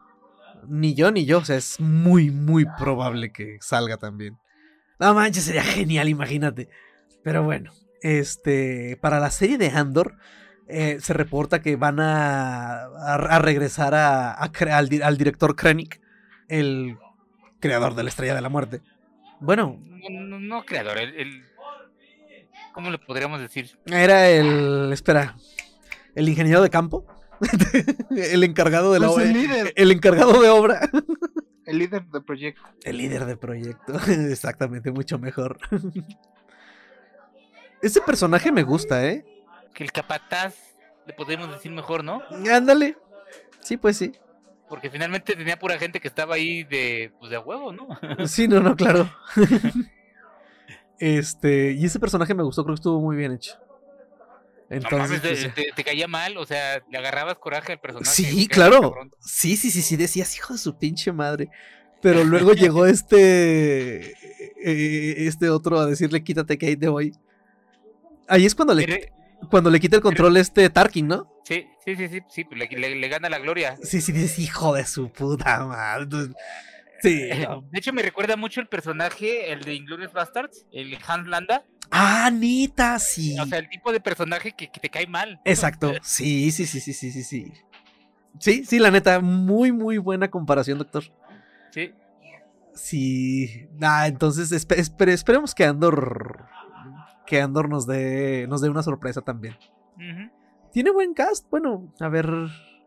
Ni 0.67 0.93
yo, 0.95 1.11
ni 1.11 1.25
yo. 1.25 1.39
O 1.39 1.45
sea, 1.45 1.55
es 1.57 1.79
muy, 1.79 2.29
muy 2.31 2.65
probable 2.77 3.31
que 3.31 3.57
salga 3.61 3.97
también. 3.97 4.37
No 4.99 5.13
manches, 5.13 5.43
sería 5.43 5.63
genial, 5.63 6.09
imagínate. 6.09 6.69
Pero 7.23 7.43
bueno, 7.43 7.71
este. 8.01 8.97
Para 9.01 9.19
la 9.19 9.29
serie 9.31 9.57
de 9.57 9.69
Andor. 9.69 10.15
eh, 10.67 10.97
se 10.99 11.13
reporta 11.13 11.61
que 11.61 11.75
van 11.77 11.99
a, 11.99 12.83
a, 12.83 13.13
a 13.15 13.39
regresar 13.39 13.95
a, 13.95 14.31
al, 14.33 14.89
di- 14.89 15.01
al 15.01 15.17
director 15.17 15.55
Krennic, 15.55 16.01
el 16.49 16.97
creador 17.61 17.95
de 17.95 18.03
la 18.03 18.09
Estrella 18.09 18.35
de 18.35 18.41
la 18.41 18.49
Muerte. 18.49 18.81
Bueno, 19.39 19.79
No, 19.81 20.09
no- 20.09 20.39
no 20.39 20.65
creador, 20.65 20.97
el, 20.97 21.13
el- 21.15 21.45
¿Cómo 22.77 22.91
le 22.91 22.99
podríamos 22.99 23.39
decir? 23.41 23.75
era 23.87 24.29
el. 24.29 24.91
Espera. 24.93 25.35
El 26.13 26.29
ingeniero 26.29 26.61
de 26.61 26.69
campo. 26.69 27.07
el 28.15 28.43
encargado 28.43 28.93
de 28.93 28.99
la 28.99 29.07
Pues 29.07 29.25
el 29.25 29.31
obra. 29.31 29.41
líder. 29.41 29.73
El 29.75 29.91
encargado 29.91 30.39
de 30.39 30.49
obra. 30.49 30.87
El 31.65 31.79
líder 31.79 32.05
del 32.05 32.23
proyecto. 32.23 32.61
El 32.83 32.99
líder 32.99 33.25
de 33.25 33.35
proyecto. 33.35 33.93
Exactamente, 34.29 34.91
mucho 34.91 35.17
mejor. 35.17 35.57
Ese 37.81 37.99
personaje 38.01 38.51
me 38.51 38.61
gusta, 38.61 39.07
¿eh? 39.07 39.25
Que 39.73 39.83
el 39.83 39.91
capataz, 39.91 40.53
le 41.07 41.13
podríamos 41.13 41.49
decir 41.49 41.71
mejor, 41.71 42.03
¿no? 42.03 42.21
Ándale. 42.53 42.95
Sí, 43.59 43.77
pues 43.77 43.97
sí. 43.97 44.11
Porque 44.69 44.91
finalmente 44.91 45.35
tenía 45.35 45.57
pura 45.57 45.79
gente 45.79 45.99
que 45.99 46.09
estaba 46.09 46.35
ahí 46.35 46.63
de, 46.63 47.11
pues 47.19 47.31
de 47.31 47.37
a 47.37 47.39
huevo, 47.39 47.73
¿no? 47.73 47.87
Sí, 48.27 48.47
no, 48.47 48.59
no, 48.59 48.75
claro. 48.75 49.09
Este, 50.99 51.71
y 51.73 51.85
ese 51.85 51.99
personaje 51.99 52.33
me 52.33 52.43
gustó, 52.43 52.63
creo 52.63 52.75
que 52.75 52.79
estuvo 52.79 52.99
muy 53.01 53.15
bien 53.15 53.33
hecho. 53.33 53.53
No 54.69 54.75
Entonces, 54.79 55.21
mames, 55.21 55.21
pues, 55.21 55.55
te, 55.55 55.63
te- 55.63 55.71
te 55.75 55.83
caía 55.83 56.07
mal, 56.07 56.37
o 56.37 56.45
sea, 56.45 56.81
le 56.89 56.97
agarrabas 56.97 57.37
coraje 57.37 57.73
al 57.73 57.79
personaje. 57.79 58.23
sí, 58.23 58.47
claro. 58.47 58.95
Sí, 59.21 59.55
sí, 59.55 59.71
sí, 59.71 59.81
sí, 59.81 59.95
decías, 59.95 60.35
hijo 60.35 60.53
de 60.53 60.59
su 60.59 60.77
pinche 60.77 61.11
madre. 61.11 61.49
Pero 62.01 62.23
luego 62.23 62.53
llegó 62.53 62.85
este, 62.85 64.11
eh, 64.63 65.25
este 65.27 65.49
otro 65.49 65.79
a 65.79 65.85
decirle, 65.87 66.23
quítate 66.23 66.57
que 66.57 66.67
ahí 66.67 66.75
te 66.75 66.87
voy. 66.89 67.13
Ahí 68.27 68.45
es 68.45 68.53
cuando 68.55 68.73
le, 68.73 69.11
cuando 69.49 69.69
le 69.69 69.79
quita 69.79 69.95
el 69.95 70.01
control 70.01 70.37
este 70.37 70.69
Tarkin, 70.69 71.07
¿no? 71.07 71.27
Sí, 71.43 71.65
sí, 71.83 71.95
sí, 71.95 72.07
sí, 72.09 72.19
sí, 72.29 72.45
le, 72.51 72.67
le- 72.67 72.95
le 72.95 73.07
gana 73.07 73.29
la 73.29 73.39
gloria. 73.39 73.77
Sí, 73.81 74.01
sí, 74.01 74.11
dices, 74.11 74.37
hijo 74.39 74.73
de 74.75 74.85
su 74.85 75.09
puta 75.11 75.65
madre. 75.65 76.27
Sí. 77.01 77.29
no. 77.47 77.61
De 77.71 77.79
hecho, 77.79 77.93
me 77.93 78.01
recuerda 78.01 78.35
mucho 78.37 78.59
el 78.61 78.67
personaje, 78.67 79.51
el 79.51 79.61
de 79.63 79.75
Inglourious 79.75 80.13
Bastards, 80.13 80.65
el 80.71 80.97
Hans 81.07 81.27
Landa. 81.27 81.63
Ah, 81.91 82.29
neta, 82.33 82.99
sí. 82.99 83.39
O 83.39 83.45
sea, 83.45 83.59
el 83.59 83.69
tipo 83.69 83.91
de 83.91 83.99
personaje 83.99 84.51
que, 84.51 84.69
que 84.71 84.79
te 84.79 84.89
cae 84.89 85.07
mal. 85.07 85.39
Exacto. 85.45 85.91
Sí, 86.03 86.51
sí, 86.51 86.65
sí, 86.65 86.79
sí, 86.79 86.93
sí, 86.93 87.11
sí, 87.11 87.23
sí. 87.23 87.51
Sí, 88.39 88.65
sí, 88.65 88.77
la 88.79 88.91
neta, 88.91 89.19
muy, 89.19 89.71
muy 89.71 89.97
buena 89.97 90.29
comparación, 90.29 90.77
doctor. 90.79 91.03
Sí. 91.71 91.93
Sí. 92.73 93.67
Ah, 93.81 94.07
entonces 94.07 94.51
espe- 94.51 94.77
espe- 94.77 95.09
esperemos 95.09 95.55
que 95.55 95.65
Andor. 95.65 96.45
Que 97.25 97.41
Andor 97.41 97.69
nos 97.69 97.87
dé. 97.87 98.45
nos 98.47 98.61
dé 98.61 98.69
una 98.69 98.83
sorpresa 98.83 99.21
también. 99.21 99.57
Tiene 100.71 100.91
buen 100.91 101.13
cast. 101.13 101.49
Bueno, 101.49 101.91
a 101.99 102.07
ver. 102.09 102.27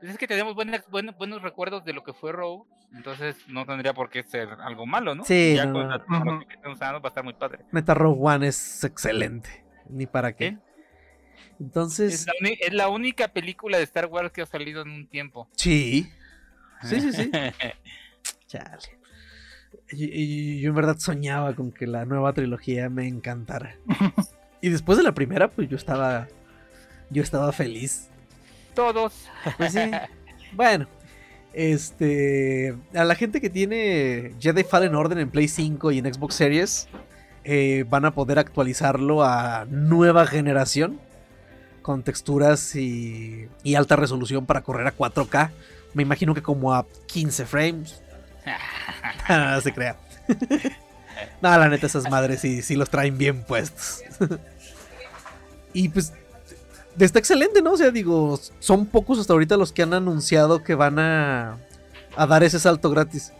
Pues 0.01 0.13
es 0.13 0.19
que 0.19 0.27
tenemos 0.27 0.55
buenas- 0.55 0.89
buenos, 0.91 1.17
buenos 1.17 1.43
recuerdos 1.43 1.85
de 1.85 1.93
lo 1.93 2.03
que 2.03 2.13
fue 2.15 2.33
Rogue, 2.33 2.65
entonces 2.95 3.37
no 3.49 3.67
tendría 3.67 3.93
por 3.95 4.09
qué 4.11 4.23
ser 4.23 4.49
algo 4.65 4.87
malo, 4.87 5.15
¿no? 5.15 5.25
Sí, 5.25 5.55
Ya 5.57 5.67
no, 5.67 5.73
con 5.75 5.83
no. 5.85 5.89
la 5.91 5.99
tecnología 6.01 6.49
que 6.49 6.55
están 6.55 6.73
usando 6.73 7.01
va 7.01 7.09
a 7.09 7.11
estar 7.11 7.25
muy 7.25 7.35
padre. 7.35 7.65
Neta 7.73 7.95
Rogue 7.95 8.19
One 8.21 8.49
es 8.49 8.83
excelente. 8.85 9.65
Ni 9.89 10.07
para 10.07 10.33
qué. 10.35 10.57
Entonces. 11.59 12.15
Es 12.15 12.27
la, 12.27 12.33
uni- 12.41 12.59
es 12.61 12.73
la 12.73 12.89
única 12.89 13.29
película 13.29 13.77
de 13.79 13.85
Star 13.85 14.07
Wars 14.07 14.33
que 14.33 14.43
ha 14.43 14.47
salido 14.47 14.83
en 14.83 14.91
un 14.91 15.07
tiempo. 15.07 15.49
Sí. 15.57 16.09
Sí, 16.83 17.01
sí, 17.01 17.13
sí. 17.13 17.31
Chale. 18.47 18.79
Y, 19.93 20.05
y 20.05 20.61
yo 20.61 20.71
en 20.71 20.75
verdad 20.77 20.97
soñaba 20.99 21.55
con 21.55 21.73
que 21.73 21.87
la 21.87 22.05
nueva 22.05 22.33
trilogía 22.33 22.89
me 22.89 23.07
encantara. 23.07 23.77
y 24.63 24.71
después 24.71 24.97
de 24.99 25.05
la 25.05 25.13
primera, 25.13 25.49
pues 25.51 25.69
yo 25.69 25.77
estaba. 25.77 26.29
Yo 27.11 27.23
estaba 27.23 27.51
feliz. 27.53 28.10
Todos. 28.81 29.13
Pues 29.59 29.73
sí. 29.75 29.91
bueno. 30.53 30.87
Este. 31.53 32.75
A 32.95 33.05
la 33.05 33.15
gente 33.15 33.41
que 33.41 33.51
tiene 33.51 34.33
Jedi 34.41 34.65
Fallen 34.65 34.95
Order 34.95 35.19
en 35.19 35.29
Play 35.31 35.49
5 35.49 35.91
y 35.93 35.99
en 35.99 36.13
Xbox 36.15 36.35
Series. 36.35 36.89
eh, 37.45 37.85
van 37.89 38.05
a 38.05 38.13
poder 38.15 38.39
actualizarlo 38.39 39.23
a 39.23 39.67
nueva 39.69 40.27
generación. 40.27 40.99
Con 41.83 42.03
texturas 42.03 42.75
y, 42.77 43.49
y 43.65 43.75
alta 43.75 43.97
resolución 43.97 44.47
para 44.47 44.61
correr 44.63 44.87
a 44.87 44.97
4K. 44.97 45.51
Me 45.95 46.03
imagino 46.03 46.35
que 46.35 46.43
como 46.43 46.73
a 46.75 46.87
15 47.07 47.47
frames. 47.47 48.03
no 49.29 49.61
se 49.63 49.73
crea. 49.73 49.97
no, 51.43 51.59
la 51.59 51.69
neta, 51.69 51.87
esas 51.87 52.09
madres 52.11 52.41
sí, 52.41 52.63
sí 52.63 52.77
los 52.77 52.89
traen 52.91 53.19
bien 53.19 53.43
puestos. 53.45 54.03
y 55.73 55.89
pues. 55.89 56.13
Está 56.99 57.19
excelente, 57.19 57.63
¿no? 57.63 57.73
O 57.73 57.77
sea, 57.77 57.91
digo, 57.91 58.39
son 58.59 58.87
pocos 58.87 59.19
hasta 59.19 59.33
ahorita 59.33 59.57
los 59.57 59.73
que 59.73 59.83
han 59.83 59.95
anunciado 59.95 60.63
que 60.63 60.75
van 60.75 60.99
a, 60.99 61.57
a 62.17 62.27
dar 62.27 62.43
ese 62.43 62.59
salto 62.59 62.91
gratis. 62.91 63.33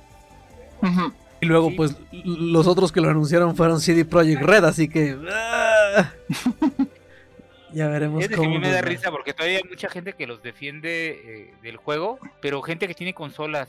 Y 1.41 1.47
luego, 1.47 1.69
Sí. 1.71 1.77
pues, 1.77 1.97
los 2.13 2.67
otros 2.67 2.93
que 2.93 3.01
lo 3.01 3.11
anunciaron 3.11 3.57
fueron 3.57 3.81
CD 3.81 4.05
Projekt 4.05 4.43
Red, 4.43 4.65
así 4.65 4.89
que. 4.89 5.17
¡ah! 5.31 6.13
ya 7.73 7.89
veremos 7.89 8.23
Es 8.23 8.29
de 8.29 8.35
que 8.35 8.41
a 8.41 8.45
cómo. 8.45 8.51
mí 8.51 8.59
me 8.59 8.71
da 8.71 8.81
risa 8.83 9.11
porque 9.11 9.33
todavía 9.35 9.59
hay 9.59 9.65
mucha 9.69 9.89
gente 9.89 10.13
que 10.15 10.27
los 10.27 10.43
defiende 10.43 11.11
eh, 11.25 11.55
del 11.63 11.77
juego, 11.77 12.19
pero 12.41 12.63
gente 12.63 12.87
que 12.89 12.95
tiene 12.95 13.15
consolas. 13.15 13.69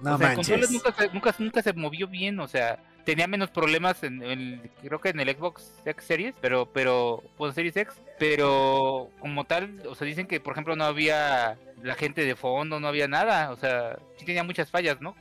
No 0.00 0.14
o 0.14 0.18
sea, 0.18 0.28
manches. 0.28 0.36
consolas 0.48 0.70
nunca 0.70 0.92
se, 0.92 1.08
nunca, 1.12 1.34
nunca 1.38 1.62
se 1.62 1.72
movió 1.72 2.06
bien, 2.08 2.38
o 2.40 2.48
sea, 2.48 2.78
tenía 3.06 3.26
menos 3.26 3.48
problemas 3.50 4.02
en, 4.02 4.22
el- 4.22 4.60
creo 4.82 5.00
que 5.00 5.08
en 5.08 5.20
el 5.20 5.30
Xbox 5.34 5.72
X 5.86 6.04
Series, 6.04 6.34
pero, 6.42 6.66
pero, 6.66 7.22
pues 7.38 7.54
Series 7.54 7.76
X, 7.76 7.94
pero 8.18 9.08
como 9.20 9.44
tal, 9.44 9.80
o 9.88 9.94
sea, 9.94 10.06
dicen 10.06 10.26
que 10.26 10.40
por 10.40 10.52
ejemplo 10.52 10.76
no 10.76 10.84
había 10.84 11.56
la 11.82 11.94
gente 11.94 12.24
de 12.26 12.36
fondo, 12.36 12.80
no 12.80 12.88
había 12.88 13.08
nada, 13.08 13.50
o 13.52 13.56
sea, 13.56 13.96
sí 14.18 14.26
tenía 14.26 14.42
muchas 14.44 14.70
fallas, 14.70 15.00
¿no? 15.00 15.14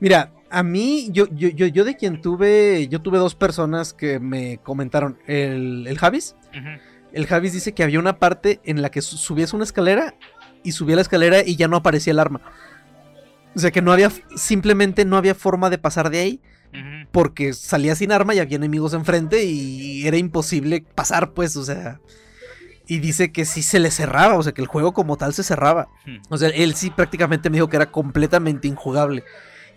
Mira, 0.00 0.32
a 0.50 0.62
mí, 0.62 1.08
yo, 1.12 1.26
yo, 1.30 1.48
yo, 1.48 1.66
yo 1.68 1.84
de 1.84 1.96
quien 1.96 2.20
tuve, 2.20 2.88
yo 2.88 3.00
tuve 3.00 3.18
dos 3.18 3.34
personas 3.36 3.94
que 3.94 4.18
me 4.18 4.58
comentaron. 4.58 5.18
El, 5.26 5.86
el 5.86 5.96
Javis. 5.98 6.34
El 7.12 7.26
Javis 7.26 7.52
dice 7.52 7.72
que 7.72 7.84
había 7.84 8.00
una 8.00 8.18
parte 8.18 8.60
en 8.64 8.82
la 8.82 8.90
que 8.90 9.00
su- 9.00 9.16
subías 9.16 9.52
una 9.54 9.62
escalera 9.64 10.14
y 10.64 10.72
subía 10.72 10.96
la 10.96 11.02
escalera 11.02 11.42
y 11.46 11.54
ya 11.56 11.68
no 11.68 11.76
aparecía 11.76 12.12
el 12.12 12.18
arma. 12.18 12.40
O 13.54 13.58
sea 13.60 13.70
que 13.70 13.80
no 13.82 13.92
había, 13.92 14.10
simplemente 14.34 15.04
no 15.04 15.16
había 15.16 15.34
forma 15.36 15.70
de 15.70 15.78
pasar 15.78 16.10
de 16.10 16.18
ahí. 16.18 16.40
Porque 17.14 17.52
salía 17.52 17.94
sin 17.94 18.10
arma 18.10 18.34
y 18.34 18.40
había 18.40 18.56
enemigos 18.56 18.92
enfrente 18.92 19.44
y 19.44 20.04
era 20.04 20.16
imposible 20.16 20.84
pasar, 20.96 21.30
pues, 21.30 21.54
o 21.54 21.64
sea. 21.64 22.00
Y 22.88 22.98
dice 22.98 23.30
que 23.30 23.44
sí 23.44 23.62
se 23.62 23.78
le 23.78 23.92
cerraba, 23.92 24.34
o 24.34 24.42
sea 24.42 24.52
que 24.52 24.60
el 24.60 24.66
juego 24.66 24.92
como 24.92 25.16
tal 25.16 25.32
se 25.32 25.44
cerraba. 25.44 25.86
Ujú. 26.02 26.16
O 26.30 26.36
sea, 26.36 26.48
él 26.48 26.74
sí 26.74 26.90
prácticamente 26.90 27.50
me 27.50 27.58
dijo 27.58 27.68
que 27.68 27.76
era 27.76 27.92
completamente 27.92 28.66
injugable. 28.66 29.22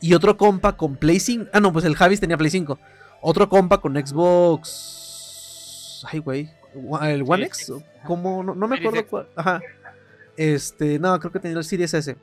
Y 0.02 0.16
otro 0.16 0.36
compa 0.36 0.78
con 0.78 0.96
Play 0.96 1.20
5. 1.20 1.52
Ah, 1.54 1.60
no, 1.60 1.72
pues 1.72 1.86
el 1.86 1.96
Javis 1.96 2.20
tenía 2.20 2.38
Play 2.38 2.50
5. 2.50 2.80
Otro 3.22 3.48
compa 3.50 3.82
con 3.82 3.94
Xbox. 3.94 6.04
Ay, 6.12 6.18
güey. 6.18 6.50
¿El 7.04 7.22
One 7.22 7.46
X? 7.46 7.72
¿Cómo? 8.04 8.44
No, 8.44 8.56
no 8.56 8.68
me 8.68 8.78
acuerdo 8.78 9.06
cuál. 9.06 9.30
Ajá. 9.36 9.62
Este, 10.38 10.98
no, 10.98 11.20
creo 11.20 11.32
que 11.32 11.40
tenía 11.40 11.60
el 11.60 11.64
Series 11.64 11.94
S. 11.94 12.18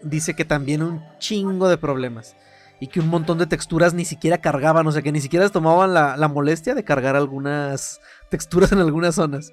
Dice 0.00 0.34
que 0.34 0.46
también 0.46 0.82
un 0.82 1.04
chingo 1.18 1.68
de 1.68 1.76
problemas. 1.76 2.34
Y 2.78 2.88
que 2.88 3.00
un 3.00 3.08
montón 3.08 3.38
de 3.38 3.46
texturas 3.46 3.94
ni 3.94 4.04
siquiera 4.04 4.38
cargaban. 4.38 4.86
O 4.86 4.92
sea, 4.92 5.02
que 5.02 5.12
ni 5.12 5.20
siquiera 5.20 5.48
tomaban 5.48 5.94
la, 5.94 6.16
la 6.16 6.28
molestia 6.28 6.74
de 6.74 6.84
cargar 6.84 7.16
algunas 7.16 8.00
texturas 8.28 8.72
en 8.72 8.78
algunas 8.78 9.14
zonas. 9.14 9.52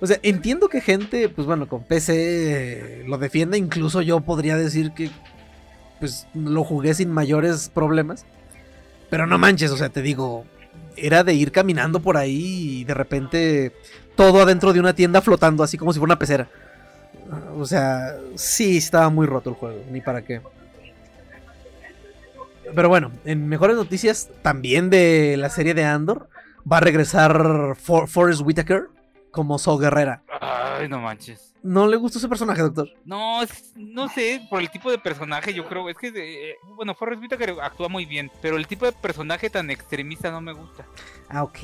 O 0.00 0.06
sea, 0.06 0.18
entiendo 0.22 0.68
que 0.68 0.80
gente, 0.80 1.28
pues 1.28 1.46
bueno, 1.46 1.68
con 1.68 1.84
PC 1.84 2.12
eh, 2.14 3.04
lo 3.06 3.16
defiende. 3.16 3.56
Incluso 3.56 4.02
yo 4.02 4.20
podría 4.20 4.56
decir 4.56 4.92
que, 4.92 5.10
pues, 6.00 6.26
lo 6.34 6.64
jugué 6.64 6.94
sin 6.94 7.10
mayores 7.10 7.70
problemas. 7.70 8.26
Pero 9.08 9.26
no 9.26 9.38
manches, 9.38 9.70
o 9.70 9.76
sea, 9.76 9.88
te 9.88 10.02
digo, 10.02 10.44
era 10.96 11.24
de 11.24 11.34
ir 11.34 11.52
caminando 11.52 12.00
por 12.00 12.16
ahí 12.16 12.80
y 12.80 12.84
de 12.84 12.94
repente 12.94 13.72
todo 14.16 14.42
adentro 14.42 14.72
de 14.72 14.80
una 14.80 14.94
tienda 14.94 15.20
flotando, 15.20 15.62
así 15.62 15.78
como 15.78 15.92
si 15.92 15.98
fuera 15.98 16.14
una 16.14 16.18
pecera. 16.18 16.48
O 17.56 17.64
sea, 17.64 18.16
sí, 18.34 18.76
estaba 18.76 19.08
muy 19.10 19.26
roto 19.26 19.50
el 19.50 19.56
juego, 19.56 19.80
ni 19.90 20.00
para 20.00 20.22
qué. 20.22 20.40
Pero 22.74 22.88
bueno, 22.88 23.10
en 23.24 23.48
mejores 23.48 23.76
noticias, 23.76 24.28
también 24.42 24.90
de 24.90 25.36
la 25.36 25.50
serie 25.50 25.74
de 25.74 25.84
Andor, 25.84 26.28
va 26.70 26.78
a 26.78 26.80
regresar 26.80 27.76
For 27.76 28.08
Forrest 28.08 28.42
Whitaker 28.42 28.88
como 29.34 29.58
So 29.58 29.76
Guerrera. 29.76 30.22
Ay, 30.40 30.88
no 30.88 31.00
manches. 31.00 31.50
¿No 31.62 31.86
le 31.86 31.96
gustó 31.96 32.18
ese 32.18 32.28
personaje, 32.28 32.60
doctor? 32.60 32.88
No, 33.06 33.42
es- 33.42 33.72
no 33.74 34.08
sé, 34.08 34.46
por 34.50 34.60
el 34.60 34.70
tipo 34.70 34.90
de 34.90 34.98
personaje, 34.98 35.54
yo 35.54 35.66
creo. 35.66 35.88
Es 35.88 35.96
que, 35.96 36.08
eh, 36.14 36.56
bueno, 36.76 36.94
Forrest 36.94 37.22
Whitaker 37.22 37.56
actúa 37.62 37.88
muy 37.88 38.04
bien, 38.04 38.30
pero 38.42 38.58
el 38.58 38.66
tipo 38.66 38.84
de 38.84 38.92
personaje 38.92 39.48
tan 39.48 39.70
extremista 39.70 40.30
no 40.30 40.42
me 40.42 40.52
gusta. 40.52 40.84
Ah, 41.30 41.42
ok, 41.42 41.58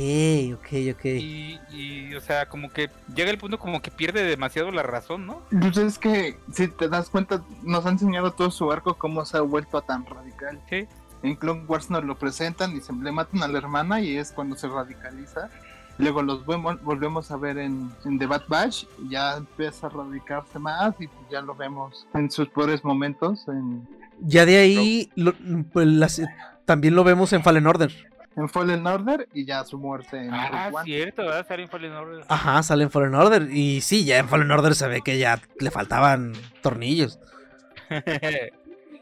ok, 0.55 0.69
ok. 0.95 1.05
Y, 1.05 1.61
y, 1.71 2.15
o 2.15 2.21
sea, 2.23 2.49
como 2.49 2.73
que 2.73 2.89
llega 3.15 3.31
el 3.31 3.37
punto 3.39 3.59
como 3.59 3.83
que 3.83 3.91
pierde 3.91 4.25
demasiado 4.25 4.71
la 4.73 4.83
razón, 4.83 5.27
¿no? 5.27 5.43
Pues 5.51 5.77
es 5.77 5.99
que, 5.99 6.39
si 6.53 6.69
te 6.69 6.89
das 6.89 7.11
cuenta, 7.11 7.43
nos 7.63 7.85
ha 7.85 7.91
enseñado 7.91 8.33
todo 8.33 8.51
su 8.51 8.73
arco 8.73 8.95
cómo 8.95 9.25
se 9.27 9.37
ha 9.37 9.43
vuelto 9.43 9.77
a 9.77 9.83
tan 9.83 10.07
radical. 10.07 10.59
Sí. 10.71 10.87
En 11.23 11.37
Clone 11.37 11.65
Wars 11.69 11.91
nos 11.91 12.03
lo 12.05 12.17
presentan 12.19 12.75
y 12.75 12.81
se 12.81 12.95
le 12.95 13.13
matan 13.13 13.43
a 13.43 13.49
la 13.49 13.59
hermana 13.59 14.01
y 14.01 14.17
es 14.17 14.33
cuando 14.33 14.57
se 14.57 14.67
radicaliza. 14.67 15.51
Luego 15.99 16.23
los 16.23 16.47
vemos- 16.47 16.81
volvemos 16.83 17.31
a 17.31 17.37
ver 17.37 17.59
en, 17.59 17.91
en 18.05 18.19
The 18.19 18.27
Bad 18.27 18.43
Batch 18.49 18.85
y 19.05 19.11
ya 19.11 19.37
empieza 19.37 19.89
a 19.89 19.91
radicarse 19.91 20.59
más 20.59 20.95
y 20.99 21.07
pues 21.09 21.27
ya 21.31 21.43
lo 21.43 21.55
vemos 21.55 22.07
en 22.15 22.31
sus 22.31 22.49
peores 22.49 22.83
momentos 22.85 23.47
en, 23.49 23.87
Ya 24.21 24.47
de 24.47 24.57
ahí 24.57 25.11
lo- 25.15 25.35
pues, 25.73 25.87
las- 25.87 26.23
también 26.65 26.95
lo 26.95 27.05
vemos 27.05 27.33
en 27.35 27.43
Fallen 27.43 27.67
Order. 27.67 27.93
en 28.37 28.49
Fallen 28.49 28.87
Order 28.87 29.29
y 29.35 29.45
ya 29.45 29.63
su 29.65 29.77
muerte 29.77 30.17
en 30.25 30.31
Ah, 30.33 30.71
cierto, 30.85 31.23
¿verdad? 31.23 31.47
Sale 31.47 31.65
en 31.65 31.69
Fallen 31.69 31.93
Order. 31.93 32.25
Ajá, 32.29 32.63
sale 32.63 32.85
en 32.85 32.91
Fallen 32.91 33.15
Order. 33.15 33.49
Y 33.53 33.81
sí, 33.83 34.05
ya 34.05 34.19
en 34.19 34.29
Fallen 34.29 34.51
Order 34.51 34.75
se 34.75 34.89
ve 34.89 35.03
que 35.03 35.19
ya 35.19 35.39
le 35.59 35.71
faltaban 35.71 36.33
tornillos. 36.63 37.19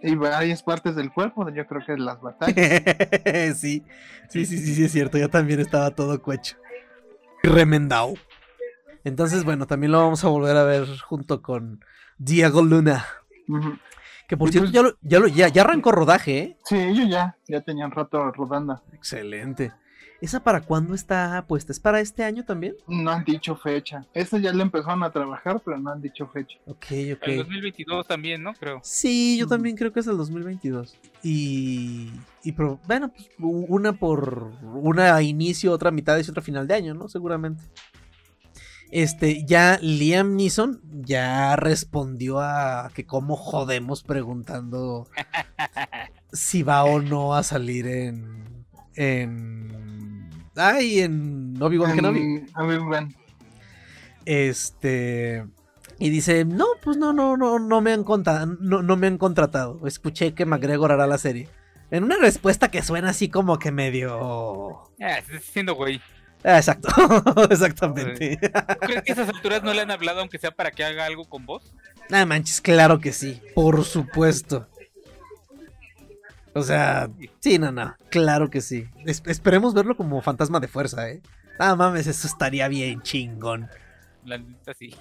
Y 0.02 0.14
varias 0.14 0.62
partes 0.62 0.94
del 0.96 1.12
cuerpo, 1.12 1.48
yo 1.50 1.66
creo 1.66 1.84
que 1.84 1.96
las 1.96 2.20
batallas. 2.20 3.58
sí, 3.58 3.84
sí, 4.30 4.46
sí, 4.46 4.58
sí, 4.58 4.74
sí, 4.74 4.84
es 4.84 4.92
cierto. 4.92 5.18
Ya 5.18 5.28
también 5.28 5.60
estaba 5.60 5.90
todo 5.90 6.20
cuecho. 6.22 6.56
Remendado. 7.42 8.14
Entonces, 9.04 9.44
bueno, 9.44 9.66
también 9.66 9.92
lo 9.92 9.98
vamos 9.98 10.24
a 10.24 10.28
volver 10.28 10.56
a 10.56 10.64
ver 10.64 10.86
junto 11.00 11.40
con 11.42 11.84
Diego 12.18 12.62
Luna. 12.62 13.04
Que 14.28 14.36
por 14.36 14.50
cierto, 14.50 14.66
pues- 14.70 14.72
ya, 14.74 14.82
lo- 14.82 14.96
ya, 15.00 15.18
lo- 15.20 15.28
ya, 15.28 15.48
ya 15.48 15.62
arrancó 15.62 15.90
rodaje, 15.92 16.38
¿eh? 16.38 16.56
Sí, 16.64 16.76
ellos 16.76 17.08
ya, 17.08 17.36
ya 17.46 17.60
tenían 17.62 17.90
rato 17.90 18.30
rodando. 18.32 18.82
Excelente. 18.92 19.72
¿Esa 20.20 20.40
para 20.42 20.62
cuándo 20.62 20.94
está 20.94 21.44
puesta? 21.46 21.70
¿Es 21.72 21.78
para 21.78 22.00
este 22.00 22.24
año 22.24 22.44
también? 22.44 22.74
No 22.88 23.10
han 23.12 23.24
dicho 23.24 23.54
fecha. 23.54 24.04
Esta 24.14 24.38
ya 24.38 24.52
le 24.52 24.62
empezaron 24.62 25.04
a 25.04 25.12
trabajar, 25.12 25.60
pero 25.64 25.78
no 25.78 25.90
han 25.92 26.00
dicho 26.02 26.26
fecha. 26.26 26.58
Ok, 26.66 26.86
El 26.90 27.12
ok. 27.14 27.26
2022 27.36 28.06
también, 28.08 28.42
¿no? 28.42 28.52
Creo. 28.54 28.80
Sí, 28.82 29.36
yo 29.38 29.46
Mm. 29.46 29.48
también 29.48 29.76
creo 29.76 29.92
que 29.92 30.00
es 30.00 30.06
el 30.08 30.16
2022. 30.16 30.96
Y, 31.22 32.10
y 32.42 32.50
pro- 32.52 32.80
bueno, 32.88 33.12
pues, 33.12 33.30
una 33.38 33.92
por 33.92 34.50
una 34.64 35.14
a 35.14 35.22
inicio, 35.22 35.70
otra 35.72 35.90
a 35.90 35.92
mitad 35.92 36.16
y 36.18 36.22
otra 36.28 36.40
a 36.40 36.44
final 36.44 36.66
de 36.66 36.74
año, 36.74 36.94
¿no? 36.94 37.08
Seguramente. 37.08 37.62
Este, 38.90 39.44
ya 39.44 39.78
Liam 39.82 40.34
Neeson 40.34 40.80
ya 41.04 41.54
respondió 41.56 42.40
a 42.40 42.90
que 42.94 43.04
cómo 43.06 43.36
jodemos 43.36 44.02
preguntando 44.02 45.06
si 46.32 46.62
va 46.62 46.84
o 46.84 47.00
no 47.00 47.34
a 47.34 47.42
salir 47.42 47.86
en 47.86 48.48
en 48.96 49.87
ay, 50.58 51.00
en 51.00 51.54
Obi-Wan 51.60 51.94
Kenobi. 51.94 52.18
En 52.20 52.48
Obi-Wan. 52.56 53.14
Este. 54.24 55.44
Y 55.98 56.10
dice, 56.10 56.44
no, 56.44 56.66
pues 56.82 56.96
no, 56.96 57.12
no, 57.12 57.36
no, 57.36 57.58
no 57.58 57.80
me 57.80 57.92
han 57.92 58.04
conta- 58.04 58.46
no, 58.46 58.82
no 58.82 58.96
me 58.96 59.06
han 59.08 59.18
contratado. 59.18 59.86
Escuché 59.86 60.34
que 60.34 60.44
McGregor 60.46 60.92
hará 60.92 61.06
la 61.06 61.18
serie. 61.18 61.48
En 61.90 62.04
una 62.04 62.16
respuesta 62.18 62.70
que 62.70 62.82
suena 62.82 63.10
así 63.10 63.28
como 63.28 63.58
que 63.58 63.72
medio. 63.72 64.82
Ah, 65.00 65.18
estás 65.18 65.42
siendo 65.44 65.74
güey. 65.74 66.00
Ah, 66.44 66.58
exacto, 66.58 66.88
exactamente. 67.50 68.36
¿Tú 68.40 68.76
crees 68.86 69.02
que 69.02 69.10
a 69.12 69.14
esas 69.14 69.28
alturas 69.30 69.62
no 69.64 69.72
le 69.74 69.80
han 69.80 69.90
hablado 69.90 70.20
aunque 70.20 70.38
sea 70.38 70.52
para 70.52 70.70
que 70.70 70.84
haga 70.84 71.04
algo 71.04 71.24
con 71.24 71.44
vos? 71.46 71.74
Nada 72.10 72.26
manches, 72.26 72.60
claro 72.60 73.00
que 73.00 73.12
sí, 73.12 73.40
por 73.56 73.84
supuesto. 73.84 74.68
O 76.58 76.62
sea, 76.62 77.08
sí, 77.40 77.58
no, 77.58 77.70
no, 77.72 77.94
claro 78.10 78.50
que 78.50 78.60
sí. 78.60 78.86
Es- 79.06 79.22
esperemos 79.26 79.74
verlo 79.74 79.96
como 79.96 80.20
fantasma 80.22 80.60
de 80.60 80.68
fuerza, 80.68 81.08
¿eh? 81.10 81.20
Ah, 81.58 81.74
mames, 81.76 82.06
eso 82.06 82.26
estaría 82.26 82.68
bien 82.68 83.02
chingón. 83.02 83.68
La 84.24 84.38
neta 84.38 84.74
sí. 84.74 84.94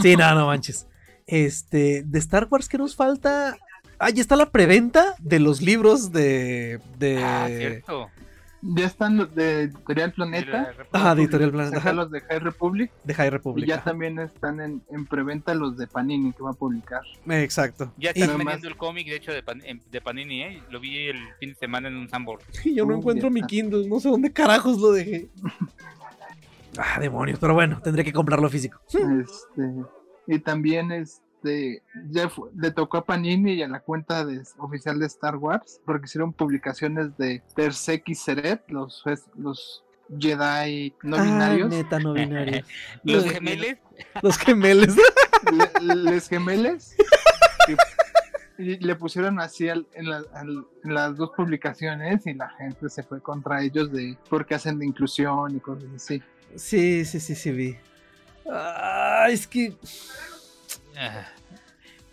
Sí, 0.00 0.16
no, 0.16 0.34
no 0.34 0.46
manches. 0.46 0.86
Este, 1.26 2.02
de 2.04 2.18
Star 2.18 2.46
Wars, 2.50 2.68
¿qué 2.68 2.78
nos 2.78 2.94
falta? 2.96 3.56
Ah, 3.98 4.10
ya 4.10 4.20
está 4.20 4.36
la 4.36 4.50
preventa 4.50 5.14
de 5.18 5.38
los 5.38 5.60
libros 5.62 6.10
de. 6.12 6.80
de... 6.98 7.22
Ah, 7.22 7.46
cierto. 7.48 8.10
Ya 8.64 8.86
están 8.86 9.16
los 9.16 9.34
de 9.34 9.62
Editorial 9.62 10.12
Planeta. 10.12 10.72
Ah, 10.92 11.14
de 11.16 11.22
Editorial 11.22 11.50
Planeta, 11.50 11.78
ajá. 11.78 11.92
los 11.92 12.10
de 12.12 12.20
High 12.20 12.38
Republic. 12.38 12.92
de 13.02 13.12
High 13.14 13.26
Y 13.26 13.30
Republic. 13.30 13.66
ya 13.66 13.74
ajá. 13.76 13.84
también 13.84 14.18
están 14.20 14.60
en, 14.60 14.82
en 14.90 15.04
preventa 15.06 15.52
los 15.54 15.76
de 15.76 15.88
Panini 15.88 16.32
que 16.32 16.42
va 16.44 16.50
a 16.50 16.54
publicar. 16.54 17.02
Exacto. 17.26 17.92
Ya 17.96 18.10
Y- 18.10 18.20
están 18.20 18.28
Nada 18.28 18.38
vendiendo 18.38 18.68
el 18.68 18.76
cómic, 18.76 19.06
de 19.08 19.16
hecho, 19.16 19.32
de, 19.32 19.42
Pan- 19.42 19.62
de 19.90 20.00
Panini, 20.00 20.42
¿eh? 20.42 20.62
Lo 20.70 20.78
vi 20.78 21.08
el 21.08 21.18
fin 21.40 21.48
de 21.50 21.54
semana 21.56 21.88
en 21.88 21.96
un 21.96 22.08
Sambor. 22.08 22.38
Y 22.64 22.74
yo 22.76 22.86
no 22.86 22.94
Uh, 22.94 22.98
encuentro 22.98 23.28
ya 23.28 23.34
mi. 23.34 23.42
Kindle, 23.42 23.88
no 23.88 23.98
sé 23.98 24.08
dónde 24.08 24.32
carajos 24.32 24.78
lo 24.80 24.92
dejé. 24.92 25.28
Ah, 26.78 26.98
demonios, 26.98 27.38
pero 27.38 27.52
bueno, 27.52 27.82
tendré 27.84 28.02
que 28.02 28.14
comprarlo 28.14 28.48
físico. 28.48 28.80
Este, 28.86 29.62
y 30.26 30.38
también 30.38 30.90
este 30.90 31.22
ya 32.10 32.28
fu- 32.28 32.50
le 32.56 32.70
tocó 32.70 32.98
a 32.98 33.04
Panini 33.04 33.54
y 33.54 33.62
a 33.62 33.68
la 33.68 33.80
cuenta 33.80 34.24
de, 34.24 34.42
oficial 34.58 34.98
de 34.98 35.06
Star 35.06 35.36
Wars 35.36 35.80
porque 35.84 36.06
hicieron 36.06 36.32
publicaciones 36.32 37.16
de 37.16 37.42
Persek 37.54 38.08
y 38.08 38.14
Seret, 38.14 38.62
los 38.68 39.02
los 39.36 39.84
Jedi 40.18 40.92
no 41.02 41.16
Ah, 41.16 41.22
binarios, 41.22 41.70
neta, 41.70 41.98
no 41.98 42.12
binarios. 42.12 42.66
Los 43.02 43.24
Los- 43.24 43.32
gemeles, 43.32 43.78
Los 44.20 44.36
gemelos. 44.38 44.96
le- 45.80 45.94
les 45.94 46.28
gemeles. 46.28 46.96
y, 48.58 48.62
y 48.72 48.76
le 48.78 48.94
pusieron 48.96 49.40
así 49.40 49.68
al- 49.70 49.86
en, 49.94 50.10
la- 50.10 50.24
al- 50.34 50.66
en 50.84 50.94
las 50.94 51.16
dos 51.16 51.30
publicaciones 51.36 52.26
y 52.26 52.34
la 52.34 52.50
gente 52.50 52.88
se 52.90 53.02
fue 53.02 53.20
contra 53.22 53.62
ellos 53.62 53.90
de 53.90 54.16
porque 54.28 54.54
hacen 54.54 54.78
de 54.78 54.86
inclusión 54.86 55.56
y 55.56 55.60
cosas 55.60 55.88
así. 55.96 56.22
Sí, 56.56 57.04
sí, 57.06 57.18
sí, 57.18 57.34
sí, 57.34 57.50
vi. 57.50 57.76
Ah, 58.50 59.26
es 59.30 59.46
que. 59.46 59.74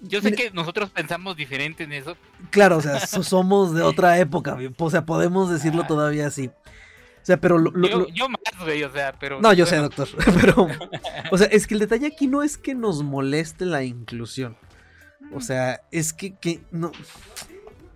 Yo 0.01 0.21
sé 0.21 0.31
que 0.33 0.51
nosotros 0.51 0.89
pensamos 0.91 1.35
diferente 1.35 1.83
en 1.83 1.91
eso. 1.91 2.15
Claro, 2.51 2.77
o 2.77 2.81
sea, 2.81 3.05
so- 3.05 3.23
somos 3.23 3.73
de 3.73 3.81
otra 3.81 4.17
época, 4.19 4.57
o 4.77 4.89
sea, 4.89 5.05
podemos 5.05 5.49
decirlo 5.49 5.85
todavía 5.85 6.27
así. 6.27 6.47
O 6.47 7.25
sea, 7.29 7.35
pero 7.37 7.57
lo- 7.57 7.71
lo- 7.71 7.87
yo, 7.89 8.07
yo 8.07 8.29
más, 8.29 8.39
güey, 8.63 8.81
o 8.83 8.91
sea, 8.91 9.13
pero. 9.19 9.41
No, 9.41 9.51
yo 9.53 9.65
sé, 9.65 9.75
doctor. 9.75 10.07
Pero, 10.41 10.67
o 11.31 11.37
sea, 11.37 11.47
es 11.47 11.67
que 11.67 11.73
el 11.73 11.81
detalle 11.81 12.07
aquí 12.07 12.27
no 12.27 12.43
es 12.43 12.57
que 12.57 12.73
nos 12.73 13.03
moleste 13.03 13.65
la 13.65 13.83
inclusión. 13.83 14.55
O 15.33 15.41
sea, 15.41 15.81
es 15.91 16.13
que, 16.13 16.33
que 16.35 16.61
no. 16.71 16.91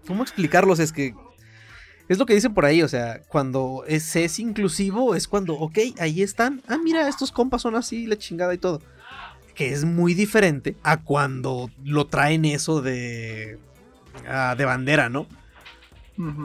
¿Cómo 0.06 0.24
explicarlos? 0.24 0.80
Es 0.80 0.92
que. 0.92 1.16
Es 2.10 2.18
lo 2.20 2.26
que 2.26 2.34
dicen 2.36 2.54
por 2.54 2.66
ahí, 2.66 2.84
o 2.84 2.88
sea, 2.90 3.22
cuando 3.30 3.86
es, 3.88 4.14
es 4.18 4.38
inclusivo 4.38 5.16
es 5.16 5.26
cuando, 5.30 5.54
ok, 5.54 5.80
ahí 6.00 6.22
están. 6.22 6.62
Ah, 6.68 6.78
mira, 6.78 7.08
estos 7.08 7.32
compas 7.32 7.62
son 7.62 7.76
así, 7.78 8.06
la 8.08 8.18
chingada 8.18 8.54
y 8.54 8.58
todo. 8.58 8.82
Que 9.56 9.72
es 9.72 9.86
muy 9.86 10.14
diferente 10.14 10.76
a 10.84 11.02
cuando 11.02 11.70
lo 11.84 12.08
traen 12.08 12.46
eso 12.46 12.82
de. 12.82 13.60
ah, 14.28 14.56
de 14.58 14.66
bandera, 14.66 15.10
¿no? 15.10 15.28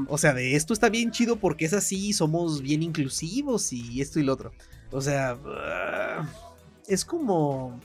O 0.09 0.16
sea, 0.16 0.33
de 0.33 0.57
esto 0.57 0.73
está 0.73 0.88
bien 0.88 1.11
chido 1.11 1.37
porque 1.37 1.66
es 1.66 1.75
así, 1.75 2.12
somos 2.12 2.62
bien 2.62 2.83
inclusivos 2.83 3.73
y 3.73 4.01
esto 4.01 4.18
y 4.18 4.23
lo 4.23 4.33
otro. 4.33 4.53
O 4.90 5.01
sea, 5.01 5.37
ah, 5.47 6.27
es 6.87 7.05
como... 7.05 7.79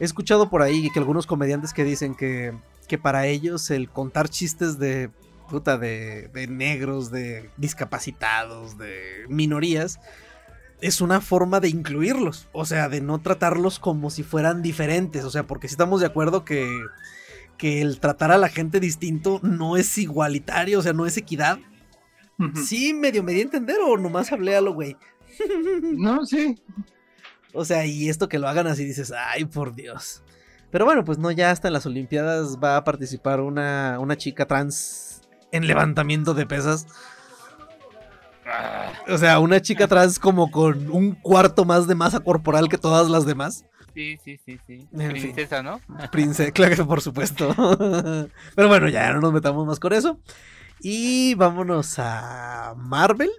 He 0.00 0.04
escuchado 0.04 0.50
por 0.50 0.62
ahí 0.62 0.90
que 0.90 0.98
algunos 0.98 1.26
comediantes 1.26 1.72
que 1.72 1.84
dicen 1.84 2.14
que, 2.14 2.54
que 2.88 2.98
para 2.98 3.26
ellos 3.26 3.70
el 3.70 3.88
contar 3.88 4.28
chistes 4.28 4.78
de... 4.78 5.10
Puta, 5.48 5.78
de, 5.78 6.28
de 6.28 6.46
negros, 6.46 7.10
de 7.10 7.50
discapacitados, 7.56 8.78
de 8.78 9.24
minorías, 9.28 9.98
es 10.80 11.00
una 11.00 11.20
forma 11.20 11.60
de 11.60 11.68
incluirlos, 11.68 12.48
o 12.52 12.64
sea, 12.64 12.88
de 12.88 13.00
no 13.00 13.20
tratarlos 13.20 13.78
como 13.78 14.10
si 14.10 14.22
fueran 14.22 14.62
diferentes, 14.62 15.24
o 15.24 15.30
sea, 15.30 15.46
porque 15.46 15.68
si 15.68 15.74
estamos 15.74 16.00
de 16.00 16.06
acuerdo 16.06 16.44
que, 16.44 16.68
que 17.58 17.82
el 17.82 18.00
tratar 18.00 18.32
a 18.32 18.38
la 18.38 18.48
gente 18.48 18.80
distinto 18.80 19.40
no 19.42 19.76
es 19.76 19.98
igualitario, 19.98 20.78
o 20.78 20.82
sea, 20.82 20.92
no 20.92 21.06
es 21.06 21.16
equidad. 21.16 21.58
Sí, 22.64 22.94
medio 22.94 23.22
me 23.22 23.32
di 23.32 23.40
a 23.40 23.42
entender 23.42 23.76
o 23.84 23.98
nomás 23.98 24.32
hablé 24.32 24.56
a 24.56 24.62
lo 24.62 24.72
güey. 24.72 24.96
No, 25.82 26.24
sí. 26.24 26.58
O 27.52 27.64
sea, 27.64 27.84
y 27.84 28.08
esto 28.08 28.28
que 28.28 28.38
lo 28.38 28.48
hagan 28.48 28.66
así 28.66 28.84
dices, 28.84 29.12
ay, 29.12 29.44
por 29.44 29.74
Dios. 29.74 30.22
Pero 30.70 30.84
bueno, 30.84 31.04
pues 31.04 31.18
no, 31.18 31.30
ya 31.30 31.50
hasta 31.50 31.68
en 31.68 31.74
las 31.74 31.86
Olimpiadas 31.86 32.58
va 32.62 32.76
a 32.76 32.84
participar 32.84 33.40
una, 33.40 33.98
una 33.98 34.16
chica 34.16 34.46
trans 34.46 35.22
en 35.52 35.66
levantamiento 35.66 36.32
de 36.32 36.46
pesas. 36.46 36.86
O 39.08 39.18
sea, 39.18 39.38
una 39.40 39.60
chica 39.60 39.86
trans 39.88 40.18
como 40.18 40.50
con 40.50 40.90
un 40.90 41.12
cuarto 41.14 41.64
más 41.64 41.86
de 41.86 41.94
masa 41.94 42.20
corporal 42.20 42.68
que 42.68 42.78
todas 42.78 43.08
las 43.08 43.26
demás. 43.26 43.64
sí, 43.94 44.18
sí, 44.24 44.38
sí, 44.44 44.58
sí. 44.66 44.86
En 44.92 45.12
fin. 45.12 45.22
Princesa, 45.22 45.62
¿no? 45.62 45.80
Princesa, 46.12 46.50
claro 46.52 46.76
que 46.76 46.84
por 46.84 47.00
supuesto. 47.00 47.54
Pero 48.54 48.68
bueno, 48.68 48.88
ya 48.88 49.12
no 49.12 49.20
nos 49.20 49.32
metamos 49.32 49.66
más 49.66 49.80
con 49.80 49.92
eso. 49.92 50.20
Y 50.80 51.34
vámonos 51.34 51.98
a 51.98 52.74
Marvel. 52.76 53.30